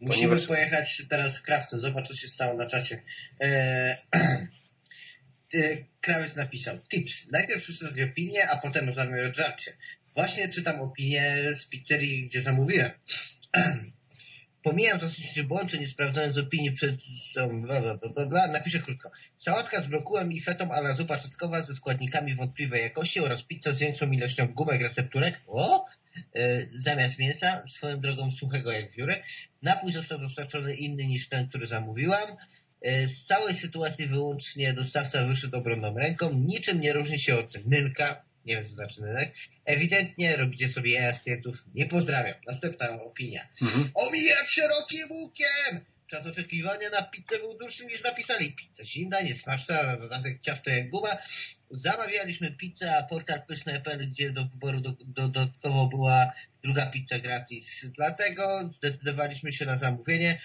Musimy 0.01 0.27
Ponieważ... 0.27 0.47
pojechać 0.47 1.03
teraz 1.09 1.35
z 1.35 1.41
krawcem. 1.41 1.79
Zobacz, 1.79 2.07
co 2.07 2.15
się 2.15 2.27
stało 2.27 2.53
na 2.53 2.65
czacie. 2.65 3.01
Eee, 3.39 3.95
krawiec 6.01 6.35
napisał 6.35 6.77
tips. 6.79 7.31
Najpierw 7.31 7.63
przeczytać 7.63 8.01
opinię, 8.11 8.49
a 8.49 8.57
potem 8.57 8.85
rozmawiamy 8.85 9.29
o 9.29 9.33
żarcie. 9.33 9.77
Właśnie 10.15 10.49
czytam 10.49 10.81
opinię 10.81 11.37
z 11.55 11.65
pizzerii, 11.65 12.23
gdzie 12.23 12.41
zamówiłem. 12.41 12.91
Pomijam 14.69 14.99
dosyć 14.99 15.41
błąd, 15.41 15.71
czy 15.71 15.79
nie 15.79 15.87
sprawdzając 15.87 16.37
opinii 16.37 16.71
przed... 16.71 16.95
Bla, 17.61 17.81
bla, 17.81 17.97
bla, 17.97 18.25
bla, 18.25 18.47
napiszę 18.47 18.79
krótko. 18.79 19.11
Sałatka 19.37 19.81
z 19.81 19.87
brokułem 19.87 20.31
i 20.31 20.41
fetą 20.41 20.71
ala 20.71 20.93
zupa 20.93 21.17
czosnkowa 21.17 21.61
ze 21.61 21.75
składnikami 21.75 22.35
wątpliwej 22.35 22.81
jakości 22.81 23.19
oraz 23.19 23.43
pizza 23.43 23.73
z 23.73 23.79
większą 23.79 24.11
ilością 24.11 24.47
gumek 24.47 24.81
recepturek. 24.81 25.41
O! 25.47 25.85
Yy, 26.35 26.69
zamiast 26.79 27.19
mięsa, 27.19 27.63
swoją 27.67 28.01
drogą 28.01 28.31
suchego 28.31 28.71
jak 28.71 28.91
wióry. 28.91 29.23
Napój 29.61 29.93
został 29.93 30.19
dostarczony 30.19 30.75
inny 30.75 31.05
niż 31.05 31.29
ten, 31.29 31.49
który 31.49 31.67
zamówiłam. 31.67 32.29
Yy, 32.81 33.07
z 33.07 33.25
całej 33.25 33.55
sytuacji 33.55 34.07
wyłącznie 34.07 34.73
dostawca 34.73 35.25
wyszedł 35.25 35.57
obronną 35.57 35.97
ręką. 35.97 36.33
Niczym 36.33 36.81
nie 36.81 36.93
różni 36.93 37.19
się 37.19 37.37
od 37.37 37.65
mylka, 37.65 38.25
nie 38.49 38.55
wiem 38.55 38.65
co 38.65 38.75
znaczy 38.75 39.01
rynek, 39.01 39.35
ewidentnie 39.65 40.37
robicie 40.37 40.69
sobie 40.69 41.13
z 41.13 41.23
klientów. 41.23 41.63
Nie 41.75 41.85
pozdrawiam. 41.85 42.35
Następna 42.47 43.03
opinia. 43.03 43.47
Mhm. 43.61 43.91
Omijać 43.95 44.49
szerokim 44.49 45.11
łukiem! 45.11 45.85
Czas 46.07 46.25
oczekiwania 46.25 46.89
na 46.89 47.01
pizzę 47.03 47.39
był 47.39 47.57
dłuższy 47.57 47.85
niż 47.85 48.03
napisali. 48.03 48.55
Pizza 48.55 48.85
zimna, 48.85 49.21
niesmaczna, 49.21 49.83
na 49.83 49.97
dodatek 49.97 50.41
ciasto 50.41 50.69
jak 50.69 50.89
guba. 50.89 51.17
Zamawialiśmy 51.71 52.51
pizzę, 52.51 52.97
a 52.97 53.03
portal 53.03 53.41
pyszne.pl, 53.47 54.11
gdzie 54.11 54.31
do 54.31 54.45
wyboru 54.45 54.81
do, 54.81 54.91
do, 54.91 55.27
dodatkowo 55.29 55.87
była 55.87 56.31
druga 56.63 56.85
pizza 56.85 57.19
gratis. 57.19 57.85
Dlatego 57.95 58.69
zdecydowaliśmy 58.77 59.51
się 59.51 59.65
na 59.65 59.77
zamówienie 59.77 60.41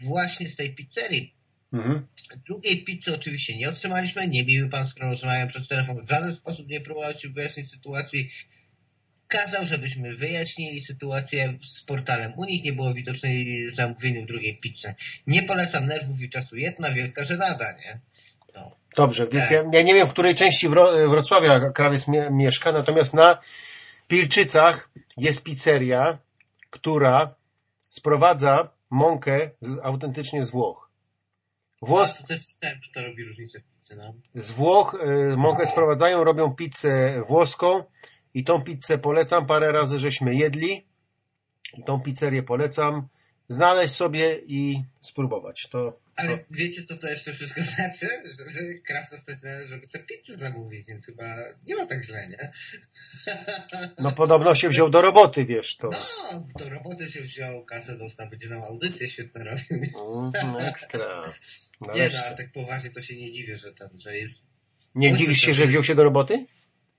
właśnie 0.00 0.48
z 0.48 0.56
tej 0.56 0.74
pizzerii. 0.74 1.34
Mhm. 1.72 2.06
Drugiej 2.46 2.84
pizzy 2.84 3.14
oczywiście 3.14 3.56
nie 3.56 3.68
otrzymaliśmy. 3.68 4.28
Nie 4.28 4.44
miły 4.44 4.68
pan, 4.68 4.86
z 4.86 4.94
którą 4.94 5.10
rozmawiałem 5.10 5.48
przez 5.48 5.68
telefon, 5.68 6.02
w 6.02 6.08
żaden 6.08 6.34
sposób 6.34 6.68
nie 6.68 6.80
próbował 6.80 7.14
się 7.14 7.28
wyjaśnić 7.28 7.70
sytuacji. 7.70 8.30
Kazał, 9.28 9.64
żebyśmy 9.64 10.16
wyjaśnili 10.16 10.80
sytuację 10.80 11.58
z 11.62 11.82
portalem. 11.82 12.32
U 12.36 12.44
nich 12.44 12.64
nie 12.64 12.72
było 12.72 12.94
widocznej 12.94 13.70
zamówieniu 13.70 14.26
drugiej 14.26 14.56
pizzy. 14.56 14.94
Nie 15.26 15.42
polecam 15.42 15.86
nerwów 15.86 16.20
i 16.20 16.30
czasu. 16.30 16.56
Jedna 16.56 16.92
wielka 16.92 17.24
żenada, 17.24 17.72
nie? 17.72 18.00
No. 18.54 18.70
Dobrze, 18.96 19.28
więc 19.32 19.50
ja, 19.50 19.64
ja, 19.72 19.82
nie 19.82 19.94
wiem, 19.94 20.06
w 20.06 20.12
której 20.12 20.34
części 20.34 20.68
Wro 20.68 21.08
Wrocławia 21.08 21.70
krawiec 21.70 22.08
mie 22.08 22.30
mieszka, 22.30 22.72
natomiast 22.72 23.14
na 23.14 23.38
Pilczycach 24.08 24.90
jest 25.16 25.44
pizzeria, 25.44 26.18
która 26.70 27.34
sprowadza 27.90 28.68
mąkę 28.90 29.50
z, 29.60 29.78
autentycznie 29.82 30.44
z 30.44 30.50
Włoch. 30.50 30.85
Włos... 31.82 32.16
To 32.16 32.26
też 32.26 32.40
to 32.94 33.02
robi 33.02 33.24
różnicę 33.24 33.60
w 33.60 33.80
pizzy, 33.80 33.96
no. 33.96 34.14
Z 34.34 34.50
Włoch 34.50 34.94
y, 35.32 35.36
mąkę 35.36 35.66
sprowadzają, 35.66 36.24
robią 36.24 36.54
pizzę 36.54 37.22
włoską 37.28 37.84
i 38.34 38.44
tą 38.44 38.62
pizzę 38.62 38.98
polecam. 38.98 39.46
Parę 39.46 39.72
razy 39.72 39.98
żeśmy 39.98 40.34
jedli 40.34 40.86
i 41.76 41.84
tą 41.84 42.00
pizzerię 42.00 42.42
polecam. 42.42 43.08
Znaleźć 43.48 43.94
sobie 43.94 44.40
i 44.46 44.82
spróbować. 45.00 45.68
To, 45.70 45.98
Ale 46.16 46.38
wiecie, 46.50 46.84
co 46.84 46.96
to 46.96 47.08
jeszcze 47.08 47.32
wszystko 47.32 47.62
znaczy? 47.76 48.08
Że, 48.24 48.50
że 48.50 48.74
Krawca 48.74 49.18
stać 49.18 49.38
żeby 49.66 49.88
tę 49.88 49.98
pizzę 49.98 50.38
zamówić, 50.38 50.86
więc 50.88 51.06
chyba 51.06 51.24
nie 51.66 51.76
ma 51.76 51.86
tak 51.86 52.04
źle, 52.04 52.28
nie? 52.28 52.52
No 53.98 54.12
podobno 54.12 54.54
się 54.54 54.68
wziął 54.68 54.90
do 54.90 55.02
roboty, 55.02 55.44
wiesz. 55.44 55.76
To... 55.76 55.90
No, 56.32 56.46
do 56.58 56.70
roboty 56.70 57.10
się 57.10 57.20
wziął, 57.20 57.64
kasę 57.64 57.98
dostał, 57.98 58.28
będzie 58.30 58.48
nam 58.48 58.62
audycję 58.62 59.08
świetną 59.08 59.44
robił. 59.44 59.90
Mm, 60.34 60.56
ekstra. 60.56 61.32
Nie, 61.94 62.08
no, 62.12 62.18
ale 62.26 62.36
tak 62.36 62.52
poważnie 62.52 62.90
to 62.90 63.02
się 63.02 63.16
nie 63.16 63.32
dziwię, 63.32 63.56
że 63.56 63.72
ten, 63.72 63.88
że 63.98 64.16
jest... 64.16 64.46
Nie 64.94 65.16
dziwisz 65.16 65.40
się, 65.40 65.54
że 65.54 65.66
wziął 65.66 65.84
się 65.84 65.94
do 65.94 66.04
roboty? 66.04 66.46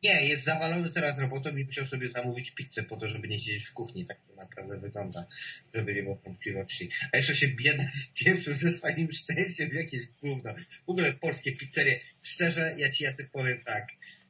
Nie, 0.04 0.28
jest 0.28 0.44
zawalony 0.44 0.90
teraz 0.90 1.20
robotą 1.20 1.58
i 1.58 1.66
musiał 1.66 1.86
sobie 1.86 2.10
zamówić 2.10 2.52
pizzę 2.52 2.84
po 2.84 2.98
to, 2.98 3.08
żeby 3.08 3.28
nie 3.28 3.40
siedzieć 3.40 3.66
w 3.66 3.74
kuchni. 3.74 4.06
Tak 4.06 4.18
to 4.28 4.36
naprawdę 4.36 4.80
wygląda, 4.80 5.28
żeby 5.74 5.94
nie 5.94 6.04
było 6.04 6.16
wątpliwości. 6.16 6.90
A 7.14 7.18
jeszcze 7.18 7.36
się 7.36 7.48
biedny 7.48 7.92
pieprzył 8.26 8.54
ze 8.54 8.72
swoim 8.72 9.12
szczęściem 9.12 9.70
w 9.70 9.74
jakieś 9.74 10.08
gówno. 10.22 10.54
W 10.88 10.90
ogóle 10.90 11.14
polskie 11.14 11.52
pizzerie. 11.52 12.00
Szczerze, 12.24 12.76
ja 12.78 12.92
ci 12.92 13.04
Jacek 13.04 13.30
powiem 13.32 13.64
tak. 13.66 13.88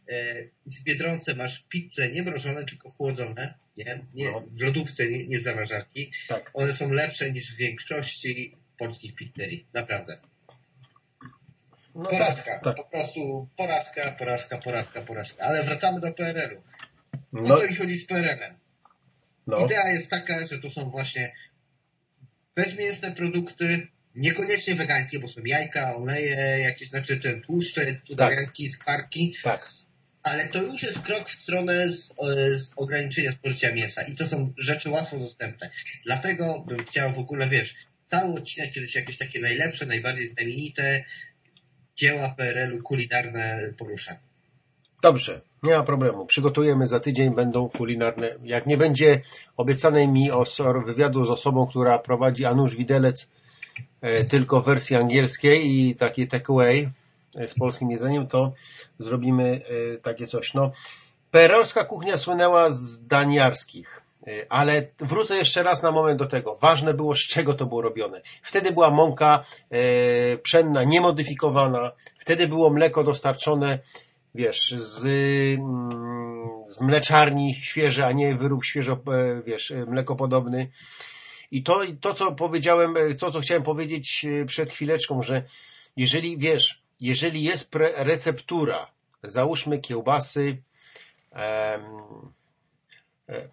E, 0.10 0.44
w 0.66 0.84
Biedronce 0.84 1.36
masz 1.36 1.64
pizzę 1.70 2.12
nie 2.12 2.24
mrożone, 2.24 2.66
tylko 2.66 2.90
chłodzone. 2.90 3.54
Nie? 3.78 4.06
nie 4.14 4.32
no. 4.32 4.42
W 4.42 4.62
lodówce, 4.62 5.10
nie, 5.10 5.28
nie 5.28 5.40
zamrażarki. 5.40 6.12
Tak. 6.28 6.52
One 6.54 6.74
są 6.74 6.92
lepsze 6.92 7.32
niż 7.32 7.54
w 7.54 7.58
większości 7.58 8.56
polskich 8.78 9.16
pizzerii. 9.16 9.66
Naprawdę. 9.74 10.18
No 11.98 12.10
porażka. 12.10 12.52
Tak, 12.52 12.64
tak. 12.64 12.76
Po 12.76 12.84
prostu 12.84 13.50
porażka, 13.58 14.16
porażka, 14.20 14.58
porażka, 14.58 15.02
porażka. 15.02 15.44
Ale 15.44 15.64
wracamy 15.64 16.00
do 16.02 16.14
PRL-u. 16.14 16.64
No. 17.34 17.56
O 17.56 17.62
co 17.62 17.68
mi 17.68 17.76
chodzi 17.76 17.98
z 17.98 18.06
PRL-em? 18.06 18.56
No. 19.48 19.66
Idea 19.66 19.90
jest 19.90 20.10
taka, 20.10 20.48
że 20.48 20.60
to 20.60 20.70
są 20.70 20.90
właśnie 20.90 21.34
bezmięsne 22.56 23.12
produkty, 23.12 23.88
niekoniecznie 24.16 24.76
wegańskie, 24.76 25.20
bo 25.20 25.28
są 25.28 25.42
jajka, 25.46 25.96
oleje, 25.96 26.60
jakieś, 26.60 26.90
znaczy 26.90 27.18
ten 27.18 27.42
tłuszcze, 27.42 28.02
cudawianki, 28.08 28.70
tak. 28.70 28.76
skwarki. 28.76 29.36
Tak. 29.44 29.72
Ale 30.24 30.50
to 30.50 30.64
już 30.64 30.84
jest 30.84 31.02
krok 31.02 31.30
w 31.30 31.42
stronę 31.42 31.90
z, 31.90 32.14
z 32.56 32.74
ograniczenia 32.76 33.32
spożycia 33.32 33.72
mięsa 33.72 34.02
i 34.02 34.16
to 34.16 34.28
są 34.28 34.54
rzeczy 34.58 34.90
łatwo 34.90 35.20
dostępne. 35.20 35.70
Dlatego 36.06 36.60
bym 36.68 36.86
chciał 36.86 37.14
w 37.14 37.20
ogóle, 37.20 37.48
wiesz, 37.48 37.76
cały 38.06 38.34
odcinek 38.34 38.72
kiedyś 38.72 38.96
jakieś 38.96 39.18
takie 39.18 39.40
najlepsze, 39.40 39.86
najbardziej 39.86 40.28
znamienite 40.28 41.04
dzieła 41.98 42.34
PRL-u 42.38 42.84
kulinarne 42.84 43.74
poruszam. 43.78 44.16
Dobrze, 45.02 45.42
nie 45.64 45.72
ma 45.78 45.84
problemu. 45.84 46.26
Przygotujemy 46.26 46.88
za 46.88 47.00
tydzień, 47.00 47.36
będą 47.36 47.70
kulinarne. 47.70 48.36
Jak 48.44 48.66
nie 48.66 48.78
będzie 48.78 49.22
obiecanej 49.58 50.08
mi 50.08 50.30
wywiadu 50.86 51.26
z 51.26 51.30
osobą, 51.30 51.68
która 51.68 52.00
prowadzi 52.00 52.46
Anusz 52.46 52.76
Widelec 52.76 53.32
e, 54.02 54.26
tylko 54.26 54.62
w 54.62 54.66
wersji 54.66 54.96
angielskiej 54.96 55.72
i 55.72 55.96
takie 55.96 56.28
takeaway 56.28 56.90
e, 57.36 57.48
z 57.48 57.54
polskim 57.54 57.92
jedzeniem, 57.92 58.28
to 58.28 58.54
zrobimy 59.00 59.62
e, 59.94 59.98
takie 59.98 60.28
coś. 60.28 60.54
No, 60.54 60.72
PRL-ska 61.32 61.84
kuchnia 61.84 62.18
słynęła 62.18 62.72
z 62.72 63.08
daniarskich. 63.08 64.02
E, 64.28 64.46
ale 64.50 64.88
wrócę 65.00 65.38
jeszcze 65.38 65.64
raz 65.64 65.84
na 65.84 65.92
moment 65.92 66.20
do 66.20 66.26
tego. 66.26 66.56
Ważne 66.56 66.94
było, 66.94 67.16
z 67.16 67.20
czego 67.20 67.54
to 67.54 67.66
było 67.66 67.82
robione. 67.82 68.22
Wtedy 68.42 68.72
była 68.72 68.92
mąka 68.92 69.44
e, 69.70 70.38
pszenna, 70.38 70.84
niemodyfikowana. 70.84 71.92
Wtedy 72.20 72.48
było 72.48 72.70
mleko 72.70 73.04
dostarczone, 73.04 73.80
wiesz, 74.36 74.72
z, 74.78 75.06
mm, 75.60 76.50
z 76.68 76.82
mleczarni 76.82 77.56
świeże, 77.56 78.06
a 78.06 78.12
nie 78.12 78.36
wyrób 78.36 78.66
świeżo, 78.66 78.94
e, 78.94 79.42
wiesz, 79.46 79.74
mlekopodobny. 79.88 80.70
I 81.52 81.64
to, 81.64 81.82
to, 82.02 82.14
co 82.14 82.32
powiedziałem, 82.32 82.96
to, 83.20 83.32
co 83.32 83.40
chciałem 83.40 83.64
powiedzieć 83.64 84.26
przed 84.48 84.72
chwileczką, 84.72 85.24
że 85.24 85.44
jeżeli, 85.98 86.38
wiesz, 86.38 86.82
jeżeli 87.00 87.44
jest 87.44 87.76
receptura, 87.96 88.92
załóżmy 89.24 89.80
kiełbasy, 89.80 90.58
E, 91.38 91.80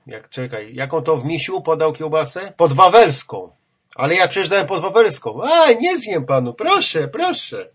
jak, 0.07 0.29
czekaj, 0.29 0.75
jaką 0.75 1.03
to 1.03 1.16
w 1.16 1.25
misiu 1.25 1.61
podał 1.61 1.93
kiełbasę? 1.93 2.53
Podwawelską. 2.57 3.51
Ale 3.95 4.14
ja 4.14 4.29
przecież 4.29 4.49
dałem 4.49 4.66
podwawelską. 4.66 5.43
A, 5.43 5.72
nie 5.72 5.99
zjem 5.99 6.27
panu, 6.27 6.55
proszę, 6.55 7.09
proszę. 7.09 7.68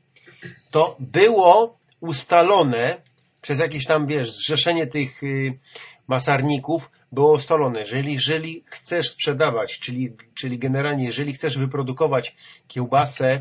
To 0.71 0.95
było 0.99 1.77
ustalone 1.99 3.01
przez 3.41 3.59
jakieś 3.59 3.85
tam, 3.85 4.07
wiesz, 4.07 4.31
zrzeszenie 4.31 4.87
tych 4.87 5.23
y, 5.23 5.59
masarników 6.07 6.91
było 7.11 7.33
ustalone, 7.33 7.79
jeżeli, 7.79 8.13
jeżeli 8.13 8.63
chcesz 8.65 9.09
sprzedawać, 9.09 9.79
czyli, 9.79 10.15
czyli 10.33 10.59
generalnie, 10.59 11.05
jeżeli 11.05 11.33
chcesz 11.33 11.57
wyprodukować 11.57 12.35
kiełbasę 12.67 13.39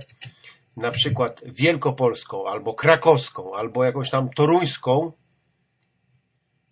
na 0.76 0.90
przykład 0.90 1.40
wielkopolską, 1.44 2.46
albo 2.46 2.74
krakowską, 2.74 3.54
albo 3.54 3.84
jakąś 3.84 4.11
tam 4.11 4.30
toruńską, 4.30 5.12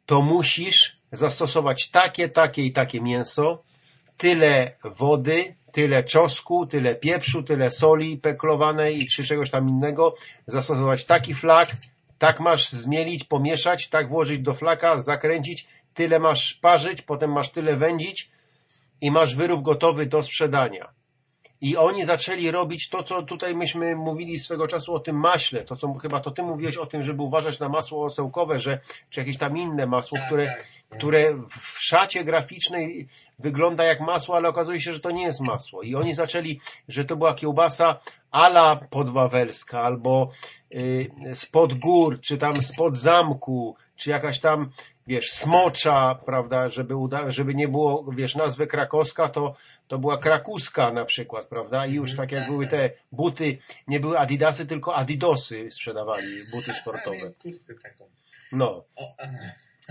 to 0.06 0.22
musisz 0.22 0.95
zastosować 1.12 1.88
takie, 1.88 2.28
takie 2.28 2.62
i 2.62 2.72
takie 2.72 3.00
mięso, 3.00 3.62
tyle 4.16 4.76
wody, 4.84 5.54
tyle 5.72 6.04
czosku, 6.04 6.66
tyle 6.66 6.94
pieprzu, 6.94 7.42
tyle 7.42 7.70
soli 7.70 8.18
peklowanej 8.18 9.06
czy 9.06 9.24
czegoś 9.24 9.50
tam 9.50 9.68
innego, 9.68 10.14
zastosować 10.46 11.04
taki 11.04 11.34
flak, 11.34 11.76
tak 12.18 12.40
masz 12.40 12.68
zmielić, 12.68 13.24
pomieszać, 13.24 13.88
tak 13.88 14.08
włożyć 14.08 14.38
do 14.38 14.54
flaka, 14.54 15.00
zakręcić, 15.00 15.66
tyle 15.94 16.18
masz 16.18 16.54
parzyć, 16.54 17.02
potem 17.02 17.32
masz 17.32 17.50
tyle 17.50 17.76
wędzić 17.76 18.30
i 19.00 19.10
masz 19.10 19.34
wyrób 19.34 19.62
gotowy 19.62 20.06
do 20.06 20.22
sprzedania. 20.22 20.88
I 21.60 21.76
oni 21.76 22.04
zaczęli 22.04 22.50
robić 22.50 22.88
to, 22.88 23.02
co 23.02 23.22
tutaj 23.22 23.54
myśmy 23.54 23.96
mówili 23.96 24.38
swego 24.38 24.66
czasu 24.66 24.94
o 24.94 25.00
tym 25.00 25.16
maśle, 25.16 25.64
to 25.64 25.76
co 25.76 25.94
chyba 25.94 26.20
to 26.20 26.30
ty 26.30 26.42
mówiłeś 26.42 26.76
o 26.76 26.86
tym, 26.86 27.02
żeby 27.02 27.22
uważać 27.22 27.58
na 27.58 27.68
masło 27.68 28.04
osełkowe, 28.04 28.60
że, 28.60 28.78
czy 29.10 29.20
jakieś 29.20 29.38
tam 29.38 29.58
inne 29.58 29.86
masło, 29.86 30.18
Tak, 30.18 30.26
które, 30.26 30.46
tak. 30.46 30.98
które 30.98 31.34
w 31.48 31.78
szacie 31.78 32.24
graficznej 32.24 33.08
wygląda 33.38 33.84
jak 33.84 34.00
masło, 34.00 34.36
ale 34.36 34.48
okazuje 34.48 34.80
się, 34.80 34.92
że 34.92 35.00
to 35.00 35.10
nie 35.10 35.22
jest 35.22 35.40
masło. 35.40 35.82
I 35.82 35.94
oni 35.94 36.14
zaczęli, 36.14 36.60
że 36.88 37.04
to 37.04 37.16
była 37.16 37.34
kiełbasa 37.34 38.00
ala 38.30 38.76
podwawelska, 38.76 39.80
albo 39.80 40.30
y, 40.74 41.10
spod 41.34 41.74
gór, 41.74 42.20
czy 42.20 42.38
tam 42.38 42.62
spod 42.62 42.96
zamku, 42.96 43.76
czy 43.96 44.10
jakaś 44.10 44.40
tam, 44.40 44.70
wiesz, 45.06 45.30
smocza, 45.30 46.18
prawda, 46.26 46.68
żeby, 46.68 46.96
uda, 46.96 47.30
żeby 47.30 47.54
nie 47.54 47.68
było, 47.68 48.04
wiesz, 48.12 48.34
nazwy 48.34 48.66
krakowska, 48.66 49.28
to, 49.28 49.54
to 49.88 49.98
była 49.98 50.18
krakuska 50.18 50.92
na 50.92 51.04
przykład, 51.04 51.46
prawda, 51.46 51.86
i 51.86 51.94
już 51.94 52.16
tak 52.16 52.32
jak 52.32 52.42
tak, 52.42 52.50
były 52.50 52.64
tak. 52.64 52.72
te 52.72 52.90
buty, 53.12 53.58
nie 53.88 54.00
były 54.00 54.18
adidasy, 54.18 54.66
tylko 54.66 54.94
adidosy 54.96 55.70
sprzedawali, 55.70 56.26
buty 56.52 56.74
sportowe. 56.74 57.32
Taką. 57.82 58.04
No. 58.52 58.84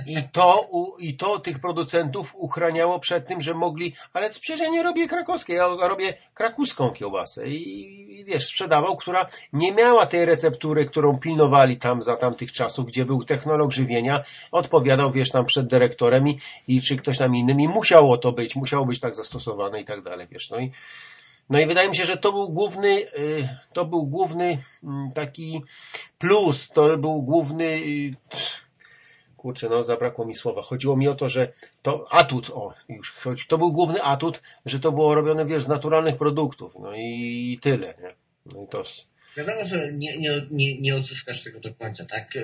I 0.06 0.18
to, 0.32 0.68
u- 0.72 0.98
I 0.98 1.18
to 1.18 1.40
tych 1.40 1.60
producentów 1.60 2.36
uchraniało 2.36 3.00
przed 3.00 3.28
tym, 3.28 3.42
że 3.42 3.54
mogli, 3.54 3.96
ale 4.14 4.30
przecież 4.30 4.60
ja 4.60 4.70
nie 4.70 4.84
robię 4.84 5.08
krakowskiej, 5.08 5.56
ja 5.56 5.68
robię 5.68 6.14
krakuską 6.34 6.90
kiełbasę. 6.92 7.48
I, 7.48 8.20
i 8.20 8.26
wiesz, 8.26 8.48
sprzedawał, 8.48 8.98
która 8.98 9.26
nie 9.54 9.72
miała 9.72 10.06
tej 10.06 10.26
receptury, 10.26 10.86
którą 10.86 11.20
pilnowali 11.20 11.78
tam 11.78 12.04
za 12.04 12.16
tamtych 12.16 12.52
czasów, 12.52 12.86
gdzie 12.86 13.06
był 13.06 13.24
technolog 13.24 13.72
żywienia, 13.72 14.24
odpowiadał, 14.52 15.12
wiesz, 15.12 15.32
tam 15.32 15.46
przed 15.46 15.68
dyrektorem 15.68 16.28
i, 16.28 16.40
i 16.68 16.82
czy 16.82 16.96
ktoś 16.96 17.18
tam 17.18 17.36
innym 17.36 17.62
i 17.62 17.68
musiało 17.68 18.18
to 18.18 18.32
być, 18.32 18.56
musiało 18.56 18.86
być 18.86 19.00
tak 19.00 19.16
zastosowane 19.16 19.82
i 19.82 19.86
tak 19.86 20.04
dalej, 20.04 20.28
wiesz, 20.32 20.50
no 20.50 20.60
i 20.60 20.72
no 21.50 21.60
i 21.60 21.66
wydaje 21.66 21.90
mi 21.90 21.96
się, 21.96 22.06
że 22.06 22.18
to 22.18 22.32
był 22.32 22.50
główny, 22.50 22.90
y, 22.90 23.48
to 23.74 23.86
był 23.86 24.04
główny 24.08 24.58
mm, 24.84 25.12
taki 25.12 25.62
plus, 26.18 26.70
to 26.70 26.98
był 26.98 27.22
główny, 27.22 27.66
y, 27.66 28.16
kurczę, 29.46 29.70
no 29.70 29.84
zabrakło 29.84 30.26
mi 30.26 30.36
słowa. 30.36 30.62
Chodziło 30.62 30.98
mi 30.98 31.08
o 31.08 31.16
to, 31.16 31.30
że 31.30 31.54
to 31.82 32.14
atut, 32.14 32.50
o, 32.54 32.74
już 32.90 33.12
chodzi, 33.12 33.46
to 33.48 33.58
był 33.58 33.72
główny 33.72 34.04
atut, 34.04 34.42
że 34.66 34.80
to 34.80 34.92
było 34.92 35.16
robione, 35.16 35.46
wiesz, 35.46 35.64
z 35.64 35.68
naturalnych 35.68 36.18
produktów, 36.18 36.76
no 36.80 36.96
i 36.96 37.60
tyle, 37.62 37.94
nie? 38.02 38.10
No 38.46 38.64
i 38.64 38.68
to, 38.68 38.84
Wiadomo, 39.38 39.66
że 39.66 39.94
nie, 39.94 40.18
nie, 40.18 40.42
nie, 40.52 40.82
nie 40.82 40.96
odzyskasz 40.96 41.44
tego 41.44 41.60
do 41.60 41.74
końca, 41.74 42.06
tak? 42.06 42.36
E, 42.36 42.42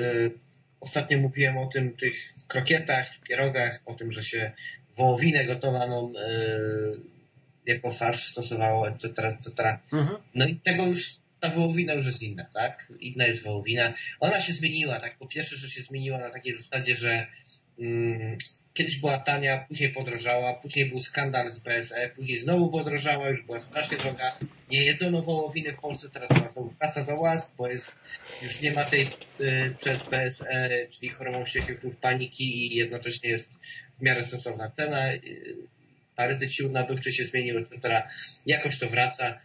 Ostatnio 0.81 1.17
mówiłem 1.17 1.57
o 1.57 1.67
tym, 1.67 1.95
tych 1.97 2.33
krokietach, 2.47 3.07
pierogach, 3.27 3.81
o 3.85 3.93
tym, 3.93 4.11
że 4.11 4.23
się 4.23 4.51
wołowinę 4.97 5.45
gotowaną 5.45 6.13
e, 6.19 6.31
jako 7.65 7.93
farsz 7.93 8.23
stosowało, 8.23 8.87
etc., 8.87 9.07
etc. 9.07 9.77
mhm. 9.93 10.17
No 10.35 10.47
i 10.47 10.55
tego 10.55 10.85
już, 10.85 11.15
ta 11.41 11.49
wołowina 11.49 11.93
już 11.93 12.05
jest 12.05 12.21
inna, 12.21 12.45
tak? 12.53 12.93
Inna 12.99 13.27
jest 13.27 13.43
wołowina. 13.43 13.93
Ona 14.19 14.41
się 14.41 14.53
zmieniła, 14.53 14.99
tak? 14.99 15.17
Po 15.17 15.27
pierwsze, 15.27 15.57
że 15.57 15.69
się 15.69 15.83
zmieniła 15.83 16.17
na 16.17 16.29
takiej 16.29 16.53
zasadzie, 16.53 16.95
że 16.95 17.27
mm, 17.79 18.37
kiedyś 18.73 18.99
była 18.99 19.17
tania, 19.17 19.65
później 19.67 19.89
podrożała, 19.89 20.53
później 20.53 20.85
był 20.85 21.01
skandal 21.01 21.51
z 21.51 21.59
BSE, 21.59 22.09
później 22.15 22.39
znowu 22.39 22.69
podrożała, 22.69 23.29
już 23.29 23.41
była 23.41 23.59
strasznie 23.59 23.97
droga. 23.97 24.37
Nie 24.71 24.83
jedzono 24.83 25.21
wołowiny 25.21 25.73
w 25.73 25.79
Polsce, 25.79 26.09
teraz 26.09 26.29
znowu 26.29 26.73
praca 26.79 27.03
do 27.03 27.15
łask, 27.15 27.51
bo 27.57 27.67
jest, 27.67 27.95
już 28.43 28.61
nie 28.61 28.71
ma 28.71 28.83
tej 28.83 29.01
y, 29.41 29.75
przed 29.77 30.09
BSE, 30.09 30.69
czyli 30.89 31.09
chorobą 31.09 31.45
wściekłych 31.45 31.95
paniki 32.01 32.73
i 32.73 32.75
jednocześnie 32.75 33.29
jest 33.29 33.53
w 33.99 34.01
miarę 34.01 34.23
stosowna 34.23 34.71
cena. 34.71 35.13
Y, 35.13 35.55
parytet 36.15 36.53
sił 36.53 36.71
nabywczy 36.71 37.13
się 37.13 37.25
zmienił, 37.25 37.57
etc. 37.57 38.03
Jakoś 38.45 38.79
to 38.79 38.89
wraca. 38.89 39.39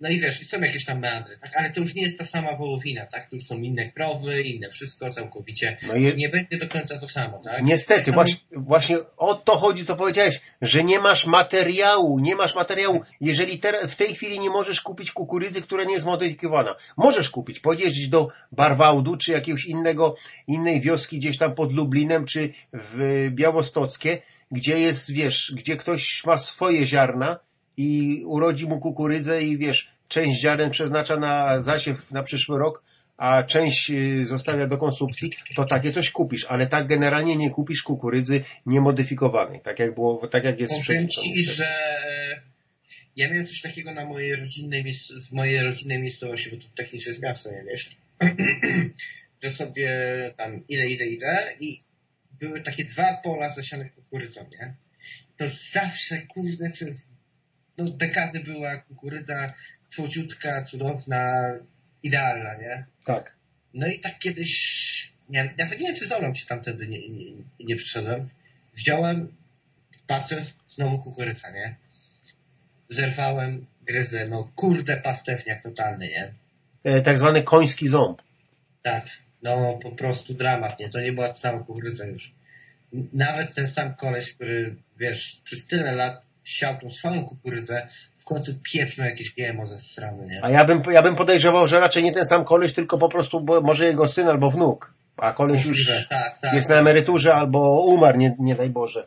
No 0.00 0.08
i 0.08 0.20
wiesz, 0.20 0.48
są 0.48 0.60
jakieś 0.60 0.84
tam 0.84 1.00
meandry, 1.00 1.38
tak? 1.38 1.56
Ale 1.56 1.70
to 1.70 1.80
już 1.80 1.94
nie 1.94 2.02
jest 2.02 2.18
ta 2.18 2.24
sama 2.24 2.56
wołowina, 2.56 3.06
tak? 3.06 3.30
To 3.30 3.36
już 3.36 3.46
są 3.46 3.58
inne 3.58 3.92
krowy, 3.92 4.42
inne 4.42 4.70
wszystko 4.70 5.10
całkowicie. 5.10 5.76
No 5.86 5.96
Nie 5.96 6.28
będzie 6.28 6.58
do 6.58 6.68
końca 6.68 6.98
to 7.00 7.08
samo, 7.08 7.42
tak? 7.44 7.62
Niestety, 7.62 8.00
Tak 8.00 8.06
samo- 8.06 8.14
właśnie, 8.14 8.38
właśnie 8.52 8.96
o 9.16 9.34
to 9.34 9.52
chodzi, 9.52 9.84
co 9.84 9.96
powiedziałeś, 9.96 10.40
że 10.62 10.84
nie 10.84 11.00
masz 11.00 11.26
materiału, 11.26 12.18
nie 12.18 12.36
masz 12.36 12.54
materiału, 12.54 13.00
jeżeli 13.20 13.58
te, 13.58 13.88
w 13.88 13.96
tej 13.96 14.14
chwili 14.14 14.40
nie 14.40 14.50
możesz 14.50 14.80
kupić 14.80 15.12
kukurydzy, 15.12 15.62
która 15.62 15.84
nie 15.84 15.94
jest 15.94 16.06
modyfikowana. 16.06 16.74
Możesz 16.96 17.30
kupić, 17.30 17.60
pojeździć 17.60 18.08
do 18.08 18.28
Barwałdu, 18.52 19.16
czy 19.16 19.32
jakiegoś 19.32 19.64
innego, 19.64 20.16
innej 20.46 20.80
wioski 20.80 21.18
gdzieś 21.18 21.38
tam 21.38 21.54
pod 21.54 21.72
Lublinem, 21.72 22.26
czy 22.26 22.52
w 22.72 23.26
Białostockie, 23.30 24.22
gdzie 24.50 24.78
jest, 24.78 25.12
wiesz, 25.12 25.52
gdzie 25.56 25.76
ktoś 25.76 26.24
ma 26.24 26.38
swoje 26.38 26.86
ziarna 26.86 27.45
i 27.76 28.22
urodzi 28.26 28.66
mu 28.66 28.80
kukurydzę 28.80 29.42
i 29.42 29.58
wiesz, 29.58 29.90
część 30.08 30.40
ziaren 30.40 30.70
przeznacza 30.70 31.16
na 31.16 31.60
zasiew 31.60 32.10
na 32.10 32.22
przyszły 32.22 32.58
rok, 32.58 32.82
a 33.16 33.42
część 33.42 33.90
y, 33.90 34.26
zostawia 34.26 34.66
do 34.66 34.78
konsumpcji, 34.78 35.30
to 35.56 35.64
takie 35.64 35.92
coś 35.92 36.10
kupisz, 36.10 36.44
ale 36.44 36.66
tak 36.66 36.86
generalnie 36.86 37.36
nie 37.36 37.50
kupisz 37.50 37.82
kukurydzy 37.82 38.44
niemodyfikowanej, 38.66 39.60
tak 39.60 39.78
jak 39.78 39.94
było, 39.94 40.28
tak 40.28 40.44
jak 40.44 40.60
jest 40.60 40.82
z 40.82 40.86
Powiem 40.86 41.08
ci, 41.08 41.44
że 41.44 41.66
e, 41.66 42.40
ja 43.16 43.30
miałem 43.30 43.46
coś 43.46 43.60
takiego 43.60 43.94
na 43.94 44.04
mojej 44.04 44.36
rodzinnej, 44.36 44.94
w 45.28 45.32
mojej 45.32 45.62
rodzinnej 45.62 46.02
miejscowości, 46.02 46.50
bo 46.50 46.56
to 46.56 46.68
technicznie 46.76 47.10
jest 47.10 47.22
miasto, 47.22 47.50
nie 47.50 47.64
wiesz, 47.64 47.96
że 49.42 49.50
sobie 49.50 49.90
tam 50.36 50.62
idę, 50.68 50.86
idę, 50.86 51.06
idę 51.06 51.52
i 51.60 51.80
były 52.40 52.60
takie 52.60 52.84
dwa 52.84 53.20
pola 53.24 53.54
zasiane 53.54 53.90
kukurydzą, 53.90 54.40
nie? 54.52 54.74
To 55.36 55.44
zawsze, 55.72 56.22
kurde, 56.22 56.70
przez 56.70 57.08
no, 57.78 57.90
dekady 57.90 58.40
była 58.40 58.76
kukurydza 58.76 59.52
słodziutka, 59.88 60.64
cudowna, 60.64 61.52
idealna, 62.02 62.54
nie? 62.54 62.84
Tak. 63.04 63.36
No 63.74 63.86
i 63.86 64.00
tak 64.00 64.18
kiedyś, 64.18 65.12
nie, 65.28 65.54
nawet 65.58 65.80
nie 65.80 65.86
wiem, 65.86 65.96
czy 65.96 66.06
z 66.06 66.12
Olą 66.12 66.34
się 66.34 66.46
tam 66.46 66.62
wtedy 66.62 66.88
nie, 66.88 67.08
nie, 67.08 67.32
nie 67.60 67.76
przyszedłem. 67.76 68.28
Wziąłem, 68.74 69.32
patrzę, 70.06 70.44
znowu 70.68 70.98
kukurydza, 70.98 71.50
nie? 71.50 71.76
Zerwałem, 72.88 73.66
gryzę, 73.86 74.24
no 74.30 74.50
kurde 74.56 74.96
pastewniak 74.96 75.62
totalny, 75.62 76.08
nie? 76.08 76.32
E, 76.84 77.02
tak 77.02 77.18
zwany 77.18 77.42
koński 77.42 77.88
ząb. 77.88 78.22
Tak, 78.82 79.06
no 79.42 79.78
po 79.82 79.90
prostu 79.90 80.34
dramat, 80.34 80.78
nie? 80.78 80.88
To 80.88 81.00
nie 81.00 81.12
była 81.12 81.28
ta 81.28 81.34
sama 81.34 81.58
kukurydza 81.58 82.06
już. 82.06 82.32
Nawet 83.12 83.54
ten 83.54 83.68
sam 83.68 83.94
koleś, 83.94 84.34
który, 84.34 84.76
wiesz, 84.96 85.40
przez 85.44 85.66
tyle 85.66 85.94
lat 85.94 86.25
siał 86.46 86.78
tą 86.78 86.90
swoją 86.90 87.24
kukurydzę, 87.24 87.88
w 88.18 88.24
końcu 88.24 88.52
pieprznął 88.72 89.08
jakieś 89.08 89.34
GMO 89.34 89.66
ze 89.66 89.76
strony, 89.76 90.26
nie? 90.26 90.44
A 90.44 90.50
ja 90.50 90.64
bym, 90.64 90.82
ja 90.92 91.02
bym 91.02 91.16
podejrzewał, 91.16 91.68
że 91.68 91.80
raczej 91.80 92.04
nie 92.04 92.12
ten 92.12 92.26
sam 92.26 92.44
koleś, 92.44 92.72
tylko 92.72 92.98
po 92.98 93.08
prostu 93.08 93.40
bo, 93.40 93.60
może 93.60 93.84
jego 93.84 94.08
syn 94.08 94.28
albo 94.28 94.50
wnuk. 94.50 94.94
A 95.16 95.32
koleś 95.32 95.64
już 95.64 96.08
tak, 96.08 96.38
tak. 96.40 96.54
jest 96.54 96.68
na 96.68 96.74
emeryturze 96.74 97.34
albo 97.34 97.84
umarł, 97.84 98.18
nie, 98.18 98.36
nie 98.38 98.54
daj 98.54 98.70
Boże. 98.70 99.06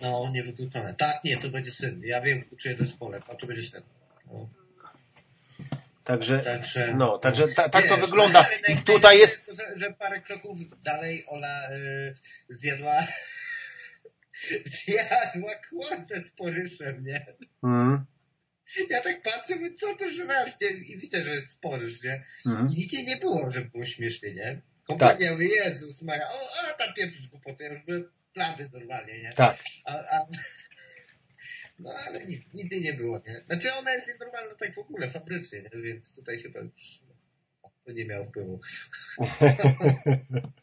No, 0.00 0.30
niewykluczone. 0.32 0.94
Tak, 0.94 1.24
nie, 1.24 1.38
to 1.38 1.48
będzie 1.48 1.70
syn. 1.70 2.00
Ja 2.04 2.20
wiem, 2.20 2.42
czyje 2.58 2.76
to 2.76 2.82
jest 2.82 2.98
pole, 2.98 3.20
a 3.28 3.34
to 3.34 3.46
będzie 3.46 3.70
syn. 3.70 3.82
No, 4.26 4.48
Także, 6.04 6.38
także... 6.38 6.94
no, 6.96 7.18
także 7.18 7.48
ta, 7.48 7.68
tak 7.68 7.88
to 7.88 7.96
Wiesz, 7.96 8.06
wygląda. 8.06 8.46
ale 8.66 8.76
I 8.76 8.82
tutaj 8.82 9.18
jest, 9.18 9.46
Że, 9.58 9.78
że 9.78 9.92
parę 9.92 10.20
kroków 10.20 10.58
dalej 10.84 11.24
Ola 11.28 11.70
y, 11.70 12.14
zjadła 12.48 12.94
zjadła 14.84 15.54
kłątę 15.68 16.20
z 16.20 16.30
poryszem, 16.30 17.04
nie? 17.04 17.26
mm, 17.64 18.04
Ja 18.90 19.00
tak 19.00 19.22
patrzę, 19.22 19.56
mówię, 19.56 19.74
co 19.74 19.94
to 19.94 20.10
żrasz, 20.10 20.60
nie? 20.60 20.68
I 20.68 20.98
widzę, 20.98 21.24
że 21.24 21.34
jest 21.34 21.50
sporyż, 21.50 22.02
nie? 22.02 22.24
mm, 22.46 22.66
I 22.68 22.74
nigdzie 22.74 23.04
nie 23.04 23.16
było, 23.16 23.50
żeby 23.50 23.70
było 23.70 23.86
śmiesznie, 23.86 24.34
nie? 24.34 24.62
Kompletnie 24.84 25.26
tak. 25.26 25.34
mówię, 25.34 25.48
Jezus 25.48 26.02
Maria, 26.02 26.26
o, 26.32 26.38
a 26.68 26.72
tam 26.72 26.94
pieprzysz 26.96 27.28
głupoty, 27.28 27.64
ja 27.64 27.72
już 27.72 27.82
były 27.84 28.10
plany 28.34 28.70
normalnie, 28.72 29.22
nie? 29.22 29.32
tak. 29.32 29.58
A, 29.84 29.92
a... 30.16 30.26
No 31.78 31.90
ale 32.06 32.26
nic, 32.26 32.54
nigdy 32.54 32.80
nie 32.80 32.94
było, 32.94 33.22
nie? 33.26 33.40
Znaczy 33.46 33.72
ona 33.74 33.94
jest 33.94 34.08
nienormalna 34.08 34.54
tak 34.54 34.74
w 34.74 34.78
ogóle, 34.78 35.10
fabrycznie, 35.10 35.62
nie? 35.62 35.82
Więc 35.82 36.14
tutaj 36.14 36.42
chyba 36.42 36.60
już 36.60 36.72
to 37.84 37.92
nie 37.92 38.04
miało 38.04 38.26
wpływu. 38.26 38.60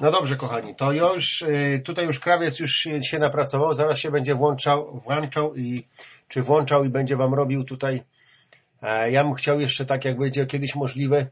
No 0.00 0.10
dobrze, 0.10 0.36
kochani, 0.36 0.74
to 0.74 0.92
już 0.92 1.42
y, 1.42 1.82
tutaj 1.84 2.06
już 2.06 2.18
krawiec 2.18 2.58
już 2.58 2.74
się- 2.74 3.18
napracował, 3.18 3.74
zaraz 3.74 3.98
się 3.98 4.10
będzie 4.10 4.34
włączał, 4.34 5.00
włączał 5.00 5.54
i 5.54 5.86
czy 6.28 6.42
włączał 6.42 6.84
i 6.84 6.88
będzie 6.88 7.16
wam 7.16 7.34
robił 7.34 7.64
tutaj. 7.64 8.02
E, 8.82 9.10
Ja 9.10 9.24
bym 9.24 9.34
chciał 9.34 9.60
jeszcze 9.60 9.86
tak, 9.86 10.04
jak 10.04 10.18
będzie 10.18 10.46
kiedyś 10.46 10.74
możliwe, 10.74 11.26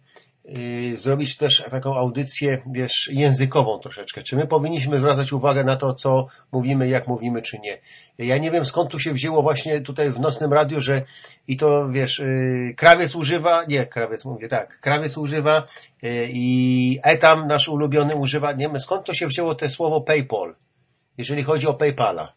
zrobić 0.96 1.36
też 1.36 1.64
taką 1.70 1.96
audycję, 1.96 2.62
wiesz, 2.72 3.10
językową 3.12 3.78
troszeczkę. 3.78 4.22
Czy 4.22 4.36
my 4.36 4.46
powinniśmy 4.46 4.98
zwracać 4.98 5.32
uwagę 5.32 5.64
na 5.64 5.76
to, 5.76 5.94
co 5.94 6.26
mówimy, 6.52 6.88
jak 6.88 7.08
mówimy, 7.08 7.42
czy 7.42 7.58
nie. 7.58 7.78
Ja 8.18 8.38
nie 8.38 8.50
wiem, 8.50 8.64
skąd 8.64 8.90
tu 8.90 8.98
się 8.98 9.12
wzięło 9.12 9.42
właśnie 9.42 9.80
tutaj 9.80 10.10
w 10.10 10.20
Nocnym 10.20 10.52
Radiu, 10.52 10.80
że 10.80 11.02
i 11.48 11.56
to, 11.56 11.90
wiesz, 11.90 12.18
yy, 12.18 12.74
krawiec 12.76 13.14
używa, 13.14 13.64
nie, 13.64 13.86
krawiec 13.86 14.24
mówię, 14.24 14.48
tak, 14.48 14.80
krawiec 14.80 15.18
używa 15.18 15.66
yy, 16.02 16.28
i 16.32 16.98
etam 17.02 17.46
nasz 17.46 17.68
ulubiony 17.68 18.14
używa, 18.14 18.52
nie 18.52 18.66
wiem, 18.66 18.80
skąd 18.80 19.06
to 19.06 19.14
się 19.14 19.26
wzięło 19.26 19.54
to 19.54 19.70
słowo 19.70 20.00
PayPal, 20.00 20.54
jeżeli 21.18 21.42
chodzi 21.42 21.66
o 21.66 21.74
PayPala. 21.74 22.32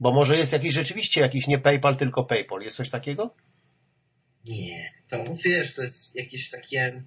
Bo 0.00 0.12
może 0.12 0.36
jest 0.36 0.52
jakiś 0.52 0.74
rzeczywiście 0.74 1.20
jakiś 1.20 1.46
nie 1.46 1.58
PayPal, 1.58 1.96
tylko 1.96 2.24
PayPal. 2.24 2.60
Jest 2.60 2.76
coś 2.76 2.90
takiego? 2.90 3.34
Nie. 4.44 4.92
To 5.08 5.16
wiesz, 5.44 5.74
to 5.74 5.82
jest 5.82 6.16
jakieś 6.16 6.50
takie 6.50 7.02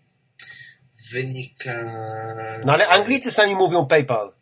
wynik... 1.11 1.64
No 2.65 2.73
ale 2.73 2.88
Anglicy 2.88 3.31
sami 3.31 3.56
mówią 3.56 3.86
PayPal. 3.86 4.34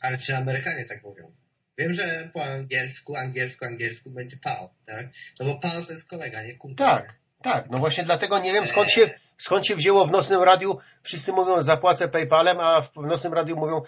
Ale 0.00 0.18
czy 0.18 0.36
Amerykanie 0.36 0.84
tak 0.84 1.02
mówią? 1.02 1.32
Wiem, 1.78 1.94
że 1.94 2.30
po 2.34 2.44
angielsku, 2.44 3.16
angielsku, 3.16 3.64
angielsku 3.64 4.10
będzie 4.10 4.36
PAL, 4.36 4.68
tak? 4.86 5.06
No 5.40 5.46
bo 5.46 5.60
PAL 5.60 5.86
to 5.86 5.92
jest 5.92 6.08
kolega, 6.08 6.42
nie 6.42 6.54
kumpel. 6.54 6.86
Tak, 6.86 7.18
tak. 7.42 7.70
No 7.70 7.78
właśnie 7.78 8.04
dlatego 8.04 8.38
nie 8.38 8.52
wiem 8.52 8.66
skąd 8.66 8.90
się, 8.90 9.10
skąd 9.38 9.66
się 9.66 9.76
wzięło 9.76 10.06
w 10.06 10.10
Nocnym 10.10 10.42
Radiu. 10.42 10.78
Wszyscy 11.02 11.32
mówią 11.32 11.62
zapłacę 11.62 12.08
PayPalem, 12.08 12.60
a 12.60 12.80
w 12.80 12.96
Nocnym 12.96 13.34
Radiu 13.34 13.56
mówią 13.56 13.82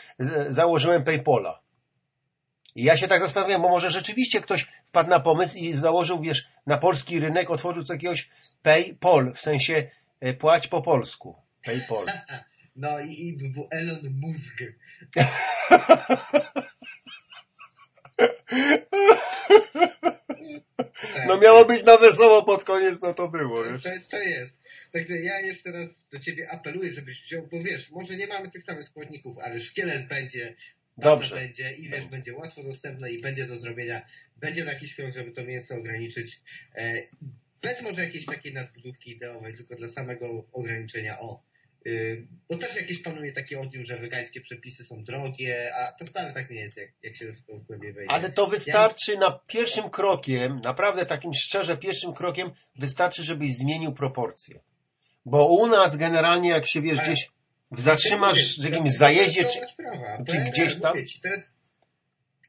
założyłem 0.48 1.04
PayPola. 1.04 1.60
I 2.74 2.82
ja 2.82 2.96
się 2.96 3.08
tak 3.08 3.20
zastanawiam, 3.20 3.62
bo 3.62 3.68
może 3.68 3.90
rzeczywiście 3.90 4.40
ktoś 4.40 4.66
wpadł 4.84 5.10
na 5.10 5.20
pomysł 5.20 5.58
i 5.58 5.72
założył, 5.72 6.20
wiesz, 6.20 6.48
na 6.66 6.78
polski 6.78 7.20
rynek, 7.20 7.50
otworzył 7.50 7.84
co 7.84 7.92
jakiegoś 7.92 8.28
PayPal, 8.62 9.34
w 9.34 9.40
sensie 9.40 9.74
e, 9.74 9.90
płać 10.38 10.68
po 10.68 10.82
polsku. 10.82 11.36
PayPal. 11.64 12.06
No 12.80 13.00
i, 13.00 13.10
i 13.10 13.38
Elon 13.70 14.00
Musk. 14.10 14.56
No 21.26 21.38
miało 21.38 21.64
być 21.64 21.84
na 21.84 21.96
wesoło 21.96 22.42
pod 22.42 22.64
koniec, 22.64 23.00
no 23.02 23.14
to 23.14 23.28
było. 23.28 23.64
Wiesz? 23.64 23.82
To, 23.82 23.90
to 24.10 24.18
jest. 24.18 24.54
Także 24.92 25.18
ja 25.20 25.40
jeszcze 25.40 25.72
raz 25.72 26.08
do 26.12 26.18
Ciebie 26.18 26.50
apeluję, 26.50 26.92
żebyś 26.92 27.22
wziął, 27.22 27.48
bo 27.52 27.62
wiesz, 27.62 27.90
może 27.90 28.16
nie 28.16 28.26
mamy 28.26 28.50
tych 28.50 28.62
samych 28.62 28.84
składników, 28.84 29.38
ale 29.38 29.60
szkielet 29.60 30.08
będzie, 30.08 30.54
Dobrze. 30.96 31.34
będzie 31.34 31.72
i 31.72 31.88
wiesz, 31.88 32.06
będzie 32.06 32.34
łatwo 32.34 32.62
dostępne 32.62 33.10
i 33.10 33.22
będzie 33.22 33.46
do 33.46 33.56
zrobienia. 33.56 34.02
Będzie 34.36 34.64
jakiś 34.64 34.94
krok, 34.94 35.12
żeby 35.14 35.30
to 35.30 35.44
mięso 35.44 35.74
ograniczyć. 35.74 36.40
Bez 37.62 37.82
może 37.82 38.04
jakiejś 38.04 38.26
takiej 38.26 38.54
nadbudówki 38.54 39.10
ideowej, 39.10 39.54
tylko 39.54 39.76
dla 39.76 39.88
samego 39.88 40.44
ograniczenia 40.52 41.20
o. 41.20 41.42
Y, 41.86 42.26
bo 42.48 42.58
też 42.58 42.76
jakieś 42.76 43.02
panuje 43.02 43.32
taki 43.32 43.56
odniósł, 43.56 43.86
że 43.86 43.96
wegańskie 43.96 44.40
przepisy 44.40 44.84
są 44.84 45.04
drogie, 45.04 45.74
a 45.74 45.92
to 45.92 46.06
wcale 46.06 46.32
tak 46.32 46.50
nie 46.50 46.60
jest, 46.60 46.76
jak, 46.76 46.90
jak 47.02 47.16
się 47.16 47.32
w 47.32 47.46
to 47.46 47.56
głębiej 47.56 47.92
wejdzie. 47.92 48.10
Ale 48.10 48.30
to 48.30 48.46
wystarczy 48.46 49.12
ja... 49.12 49.20
na 49.20 49.40
pierwszym 49.46 49.90
krokiem, 49.90 50.60
naprawdę 50.64 51.06
takim 51.06 51.34
szczerze 51.34 51.76
pierwszym 51.76 52.12
krokiem, 52.12 52.50
wystarczy, 52.76 53.22
żebyś 53.22 53.54
zmienił 53.54 53.92
proporcje. 53.92 54.60
Bo 55.26 55.46
u 55.46 55.66
nas 55.66 55.96
generalnie, 55.96 56.50
jak 56.50 56.66
się 56.66 56.82
wiesz, 56.82 57.00
gdzieś 57.00 57.30
zatrzymasz 57.72 58.60
w 58.60 58.64
jakimś 58.64 58.90
zajeździe, 58.90 59.44
czy, 59.44 59.60
czy 60.28 60.40
gdzieś 60.50 60.80
tam... 60.80 61.06
Ci, 61.06 61.20
jest 61.24 61.52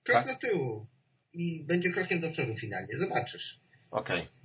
krok 0.03 0.18
tak? 0.18 0.27
do 0.27 0.48
tyłu 0.48 0.86
i 1.34 1.64
będzie 1.64 1.91
krokiem 1.91 2.19
do 2.19 2.30
przodu 2.30 2.56
finalnie, 2.56 2.98
zobaczysz. 2.98 3.60
Okej. 3.91 4.22
Okay. 4.22 4.38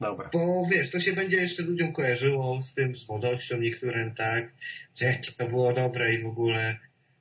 Dobra. 0.00 0.30
Bo 0.32 0.66
wiesz, 0.70 0.90
to 0.90 1.00
się 1.00 1.12
będzie 1.12 1.36
jeszcze 1.36 1.62
ludziom 1.62 1.92
kojarzyło 1.92 2.62
z 2.62 2.74
tym, 2.74 2.96
z 2.96 3.08
młodością 3.08 3.56
niektórym, 3.56 4.14
tak, 4.14 4.52
że 4.94 5.06
jak 5.06 5.20
to 5.38 5.48
było 5.48 5.72
dobre 5.72 6.14
i 6.14 6.22
w 6.22 6.26
ogóle. 6.26 6.78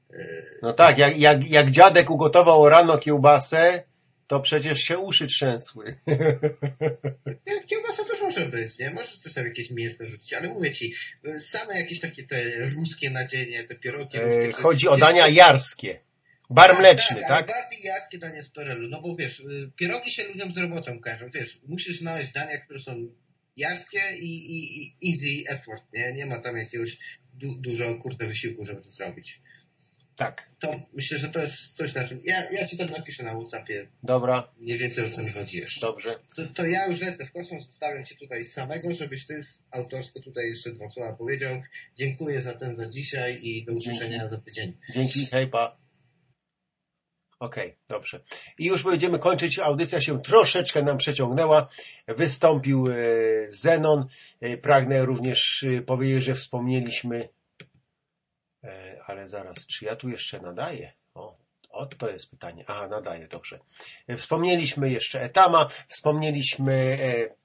Yy... 0.10 0.60
No 0.62 0.74
tak, 0.74 0.98
jak, 0.98 1.18
jak, 1.18 1.50
jak 1.50 1.70
dziadek 1.70 2.10
ugotował 2.10 2.70
rano 2.70 2.98
kiełbasę, 2.98 3.84
to 4.28 4.40
przecież 4.40 4.80
się 4.80 4.98
uszy 4.98 5.28
trzęsły. 5.28 5.86
Kiełbasa 7.68 8.04
też 8.04 8.22
może 8.22 8.46
być, 8.46 8.80
nie? 8.80 8.90
Możesz 8.90 9.20
też 9.20 9.34
tam 9.34 9.46
jakieś 9.46 9.72
mięsne 9.72 10.08
rzucić, 10.08 10.34
ale 10.34 10.48
mówię 10.48 10.74
ci, 10.74 10.94
same 11.40 11.80
jakieś 11.80 12.00
takie 12.00 12.24
te 12.24 12.70
ruskie 12.70 13.10
nadzienie, 13.10 13.64
te 13.64 13.76
pierogi. 13.76 14.18
Yy, 14.18 14.54
chodzi 14.54 14.88
o 14.88 14.98
dania 14.98 15.28
jarskie. 15.28 16.07
Bar 16.50 16.80
mleczny, 16.80 17.22
tak? 17.22 17.28
tak? 17.28 17.48
Bardziej 17.48 17.84
jaskie 17.84 18.18
danie 18.18 18.44
z 18.44 18.50
perelu, 18.50 18.88
no 18.88 19.02
bo 19.02 19.16
wiesz, 19.16 19.40
y, 19.40 19.72
pierogi 19.76 20.12
się 20.12 20.24
ludziom 20.24 20.54
z 20.54 20.58
robotą 20.58 21.00
kojarzą, 21.00 21.30
wiesz, 21.30 21.60
musisz 21.68 22.00
znaleźć 22.00 22.32
dania, 22.32 22.58
które 22.58 22.80
są 22.80 23.08
jaskie 23.56 24.18
i, 24.18 24.52
i, 24.56 24.88
i 25.02 25.12
easy 25.12 25.50
effort, 25.50 25.84
nie? 25.94 26.14
Nie 26.14 26.26
ma 26.26 26.40
tam 26.40 26.58
jakiegoś 26.58 26.98
du, 27.34 27.56
dużo, 27.56 27.96
kurde, 27.96 28.28
wysiłku, 28.28 28.64
żeby 28.64 28.82
to 28.82 28.92
zrobić. 28.92 29.42
Tak. 30.16 30.50
To 30.60 30.82
myślę, 30.94 31.18
że 31.18 31.30
to 31.30 31.40
jest 31.40 31.76
coś 31.76 31.94
na 31.94 32.08
czym... 32.08 32.22
Ja, 32.24 32.52
ja 32.52 32.68
ci 32.68 32.78
to 32.78 32.86
napiszę 32.86 33.24
na 33.24 33.34
Whatsappie. 33.34 33.88
Dobra. 34.04 34.52
Nie 34.60 34.78
więcej 34.78 35.06
o 35.06 35.10
co 35.10 35.24
mi 35.24 35.30
chodzi 35.30 35.58
jeszcze. 35.58 35.82
Dobrze. 35.82 36.16
To, 36.36 36.48
to 36.48 36.66
ja 36.66 36.88
już 36.88 37.02
lecę 37.02 37.26
w 37.26 37.32
kosmos, 37.32 37.66
zostawiam 37.66 38.06
cię 38.06 38.16
tutaj 38.16 38.46
samego, 38.46 38.94
żebyś 38.94 39.28
ty 39.28 39.44
autorsko 39.72 40.20
tutaj 40.20 40.50
jeszcze 40.50 40.72
dwa 40.72 40.90
słowa 40.90 41.16
powiedział. 41.16 41.62
Dziękuję 41.96 42.42
za 42.42 42.54
ten 42.54 42.76
za 42.76 42.90
dzisiaj 42.90 43.40
i 43.42 43.66
do 43.66 43.74
usłyszenia 43.74 44.28
za 44.28 44.38
tydzień. 44.38 44.78
Dzięki, 44.94 45.26
hej 45.26 45.48
pa. 45.48 45.87
Okej, 47.40 47.68
okay, 47.68 47.80
dobrze. 47.88 48.20
I 48.58 48.66
już 48.66 48.84
będziemy 48.84 49.20
kończyć. 49.20 49.60
Audycja 49.60 50.02
się 50.02 50.22
troszeczkę 50.22 50.84
nam 50.84 50.98
przeciągnęła. 50.98 51.68
Wystąpił 52.08 52.88
e, 52.88 52.94
Zenon. 53.50 54.06
E, 54.42 54.58
pragnę 54.58 55.06
również 55.06 55.64
e, 55.64 55.82
powiedzieć, 55.82 56.24
że 56.24 56.36
wspomnieliśmy, 56.36 57.30
ale 59.06 59.30
zaraz, 59.30 59.68
czy 59.68 59.86
ja 59.86 59.96
tu 59.96 60.10
jeszcze 60.10 60.42
nadaję? 60.42 60.94
O, 61.16 61.38
o 61.70 61.86
to 61.86 62.10
jest 62.10 62.30
pytanie. 62.30 62.64
Aha, 62.68 62.88
nadaję, 62.88 63.28
dobrze. 63.28 63.60
Wspomnieliśmy 64.18 64.90
jeszcze 64.90 65.22
Etama, 65.22 65.68
wspomnieliśmy 65.88 66.98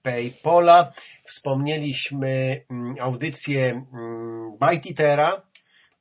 Paypola, 0.03 0.93
wspomnieliśmy 1.25 2.65
mm, 2.71 2.97
audycję 3.01 3.87
mm, 3.93 4.59
Bajtitera 4.59 5.43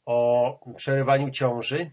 o 0.05 0.59
przerywaniu 0.75 1.31
ciąży 1.31 1.91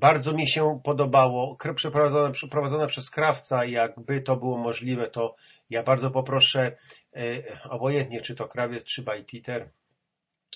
bardzo 0.00 0.32
mi 0.32 0.48
się 0.48 0.80
podobało, 0.84 1.56
przeprowadzone, 1.74 2.32
przeprowadzone 2.32 2.86
przez 2.86 3.10
krawca, 3.10 3.64
jakby 3.64 4.20
to 4.20 4.36
było 4.36 4.58
możliwe, 4.58 5.06
to 5.06 5.36
ja 5.70 5.82
bardzo 5.82 6.10
poproszę, 6.10 6.76
e, 7.16 7.42
obojętnie 7.70 8.20
czy 8.20 8.34
to 8.34 8.48
krawiec, 8.48 8.84
czy 8.84 9.02
bajtiter, 9.02 9.70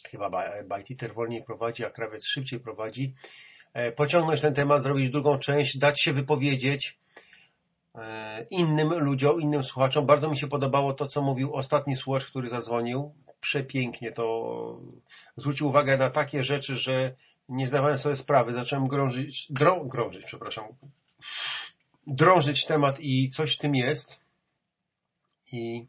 chyba 0.08 0.30
bajtiter 0.64 1.14
wolniej 1.14 1.44
prowadzi, 1.44 1.84
a 1.84 1.90
krawiec 1.90 2.24
szybciej 2.24 2.60
prowadzi, 2.60 3.14
e, 3.72 3.92
pociągnąć 3.92 4.40
ten 4.40 4.54
temat, 4.54 4.82
zrobić 4.82 5.10
drugą 5.10 5.38
część, 5.38 5.78
dać 5.78 6.00
się 6.00 6.12
wypowiedzieć 6.12 6.98
e, 7.94 8.46
innym 8.50 8.98
ludziom, 8.98 9.40
innym 9.40 9.64
słuchaczom. 9.64 10.06
Bardzo 10.06 10.30
mi 10.30 10.38
się 10.38 10.48
podobało 10.48 10.92
to, 10.92 11.06
co 11.06 11.22
mówił 11.22 11.54
ostatni 11.54 11.96
słuchacz, 11.96 12.26
który 12.26 12.48
zadzwonił. 12.48 13.14
Przepięknie 13.40 14.12
to 14.12 14.80
zwrócił 15.36 15.68
uwagę 15.68 15.96
na 15.96 16.10
takie 16.10 16.44
rzeczy, 16.44 16.76
że 16.76 17.14
nie 17.51 17.68
zdawałem 17.68 17.98
sobie 17.98 18.16
sprawy, 18.16 18.52
zacząłem 18.52 18.89
grążyć, 18.89 19.52
drą, 19.52 19.89
grążyć, 19.89 20.24
przepraszam, 20.24 20.64
drążyć 22.06 22.66
temat 22.66 23.01
i 23.01 23.28
coś 23.28 23.55
w 23.55 23.59
tym 23.59 23.74
jest 23.74 24.18
i, 25.52 25.86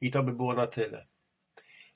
i 0.00 0.10
to 0.10 0.22
by 0.22 0.32
było 0.32 0.54
na 0.54 0.66
tyle. 0.66 1.06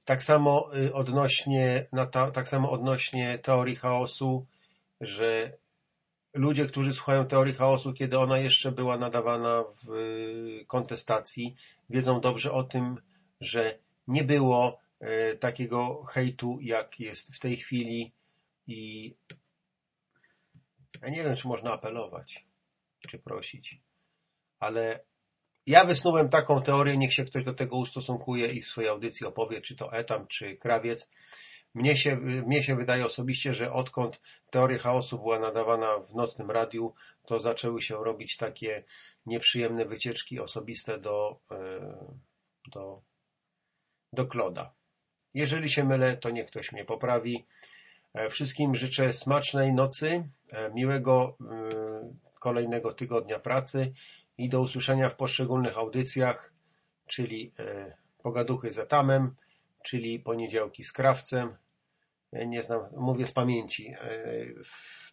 Tak 0.04 0.22
samo 0.22 0.76
y, 0.76 0.94
odnośnie, 0.94 1.86
tak 2.32 2.48
samo 2.48 2.70
odnośnie 2.70 3.38
teorii 3.38 3.76
chaosu, 3.76 4.46
że 5.00 5.52
ludzie, 6.34 6.66
którzy 6.66 6.92
słuchają 6.92 7.26
teorii 7.26 7.54
chaosu, 7.54 7.92
kiedy 7.92 8.18
ona 8.18 8.38
jeszcze 8.38 8.72
była 8.72 8.98
nadawana 8.98 9.64
w 9.82 9.90
y, 9.92 10.64
kontestacji, 10.66 11.56
wiedzą 11.90 12.20
dobrze 12.20 12.52
o 12.52 12.64
tym, 12.64 13.00
że 13.40 13.78
nie 14.08 14.24
było 14.24 14.80
y, 15.02 15.36
takiego 15.36 16.04
hejtu, 16.04 16.58
jak 16.60 17.00
jest 17.00 17.34
w 17.34 17.38
tej 17.38 17.56
chwili 17.56 18.15
i 18.66 19.14
ja 21.02 21.08
nie 21.08 21.24
wiem, 21.24 21.36
czy 21.36 21.48
można 21.48 21.72
apelować, 21.72 22.46
czy 23.08 23.18
prosić, 23.18 23.80
ale 24.58 25.04
ja 25.66 25.84
wysnułem 25.84 26.28
taką 26.28 26.62
teorię, 26.62 26.96
niech 26.96 27.14
się 27.14 27.24
ktoś 27.24 27.44
do 27.44 27.54
tego 27.54 27.76
ustosunkuje 27.76 28.46
i 28.46 28.62
w 28.62 28.66
swojej 28.66 28.90
audycji 28.90 29.26
opowie, 29.26 29.60
czy 29.60 29.76
to 29.76 29.92
Etam, 29.92 30.26
czy 30.26 30.56
Krawiec. 30.56 31.10
Mnie 31.74 31.96
się, 31.96 32.16
mnie 32.16 32.62
się 32.62 32.76
wydaje 32.76 33.06
osobiście, 33.06 33.54
że 33.54 33.72
odkąd 33.72 34.20
teoria 34.50 34.78
chaosu 34.78 35.18
była 35.18 35.38
nadawana 35.38 35.98
w 35.98 36.14
nocnym 36.14 36.50
radiu, 36.50 36.94
to 37.26 37.40
zaczęły 37.40 37.82
się 37.82 38.04
robić 38.04 38.36
takie 38.36 38.84
nieprzyjemne 39.26 39.84
wycieczki 39.84 40.40
osobiste 40.40 40.98
do, 40.98 41.40
e, 41.50 42.10
do, 42.72 43.02
do 44.12 44.26
Kloda. 44.26 44.74
Jeżeli 45.34 45.70
się 45.70 45.84
mylę, 45.84 46.16
to 46.16 46.30
niech 46.30 46.46
ktoś 46.46 46.72
mnie 46.72 46.84
poprawi. 46.84 47.46
E, 48.16 48.30
wszystkim 48.30 48.74
życzę 48.74 49.12
smacznej 49.12 49.72
nocy, 49.72 50.28
e, 50.50 50.70
miłego 50.70 51.36
e, 51.40 52.34
kolejnego 52.40 52.92
tygodnia 52.92 53.38
pracy 53.38 53.92
i 54.38 54.48
do 54.48 54.60
usłyszenia 54.60 55.08
w 55.08 55.16
poszczególnych 55.16 55.78
audycjach, 55.78 56.52
czyli 57.06 57.52
Pogaduchy 58.22 58.72
z 58.72 58.78
Etamem, 58.78 59.34
czyli 59.84 60.20
poniedziałki 60.20 60.84
z 60.84 60.92
krawcem. 60.92 61.56
Nie 62.32 62.62
znam, 62.62 62.80
mówię 62.96 63.26
z 63.26 63.32
pamięci. 63.32 63.94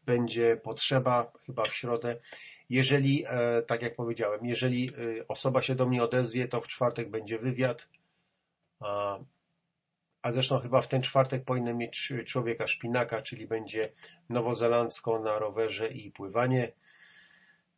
Będzie 0.06 0.58
potrzeba 0.58 1.32
chyba 1.46 1.64
w 1.64 1.76
środę. 1.76 2.20
Jeżeli, 2.70 3.24
tak 3.68 3.82
jak 3.82 3.96
powiedziałem, 3.96 4.46
jeżeli 4.46 4.90
osoba 5.28 5.62
się 5.62 5.76
do 5.76 5.86
mnie 5.86 6.04
odezwie, 6.04 6.48
to 6.48 6.62
w 6.62 6.68
czwartek 6.68 7.10
będzie 7.10 7.40
wywiad. 7.40 7.88
A 10.24 10.32
zresztą 10.32 10.60
chyba 10.60 10.82
w 10.82 10.88
ten 10.88 11.02
czwartek 11.02 11.46
powinien 11.46 11.78
mieć 11.78 12.14
człowieka 12.26 12.68
szpinaka, 12.68 13.22
czyli 13.22 13.48
będzie 13.48 13.90
nowozelandzko 14.30 15.20
na 15.20 15.40
rowerze 15.40 15.88
i 15.88 16.12
pływanie. 16.12 16.72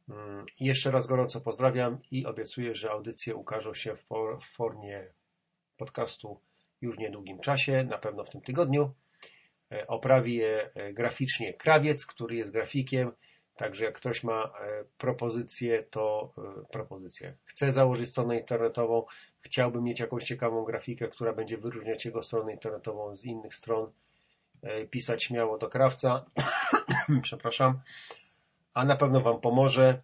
Mm, 0.09 0.45
jeszcze 0.59 0.91
raz 0.91 1.07
gorąco 1.07 1.41
pozdrawiam 1.41 1.97
i 2.11 2.25
obiecuję, 2.25 2.75
że 2.75 2.91
audycje 2.91 3.35
ukażą 3.35 3.73
się 3.73 3.95
w 3.95 4.05
formie 4.41 5.07
podcastu 5.77 6.39
już 6.81 6.95
w 6.95 6.99
niedługim 6.99 7.39
czasie, 7.39 7.83
na 7.83 7.97
pewno 7.97 8.23
w 8.23 8.29
tym 8.29 8.41
tygodniu. 8.41 8.93
E, 9.71 9.87
oprawi 9.87 10.35
je 10.35 10.69
graficznie 10.93 11.53
Krawiec, 11.53 12.05
który 12.05 12.35
jest 12.35 12.51
grafikiem, 12.51 13.11
także 13.55 13.83
jak 13.83 13.95
ktoś 13.95 14.23
ma 14.23 14.43
e, 14.43 14.83
propozycję, 14.97 15.83
to 15.83 16.33
propozycję. 16.71 17.35
Chce 17.45 17.71
założyć 17.71 18.09
stronę 18.09 18.39
internetową, 18.39 19.05
chciałby 19.39 19.81
mieć 19.81 19.99
jakąś 19.99 20.23
ciekawą 20.23 20.63
grafikę, 20.63 21.07
która 21.07 21.33
będzie 21.33 21.57
wyróżniać 21.57 22.05
jego 22.05 22.23
stronę 22.23 22.53
internetową 22.53 23.15
z 23.15 23.25
innych 23.25 23.55
stron, 23.55 23.91
pisać 24.89 25.23
śmiało 25.23 25.57
do 25.57 25.69
krawca. 25.69 26.25
Przepraszam 27.21 27.79
a 28.75 28.85
na 28.85 28.95
pewno 28.95 29.21
Wam 29.21 29.41
pomoże. 29.41 30.01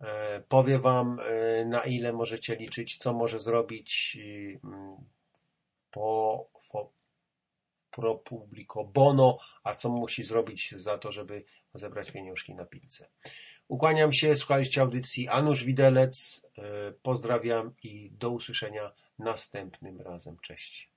E, 0.00 0.40
powie 0.40 0.78
Wam, 0.78 1.20
e, 1.20 1.64
na 1.64 1.84
ile 1.84 2.12
możecie 2.12 2.56
liczyć, 2.56 2.96
co 2.96 3.12
może 3.12 3.40
zrobić 3.40 4.18
mm, 4.64 4.96
po 5.90 6.46
pro 7.98 8.84
bono, 8.84 9.38
a 9.64 9.74
co 9.74 9.88
musi 9.88 10.24
zrobić 10.24 10.74
za 10.76 10.98
to, 10.98 11.12
żeby 11.12 11.44
zebrać 11.74 12.10
pieniążki 12.10 12.54
na 12.54 12.64
pizzę. 12.64 13.08
Ukłaniam 13.68 14.12
się, 14.12 14.36
słuchaliście 14.36 14.80
audycji 14.80 15.28
Anusz 15.28 15.64
Widelec, 15.64 16.46
e, 16.58 16.92
pozdrawiam 17.02 17.74
i 17.82 18.10
do 18.10 18.30
usłyszenia 18.30 18.92
następnym 19.18 20.00
razem. 20.00 20.36
Cześć. 20.42 20.90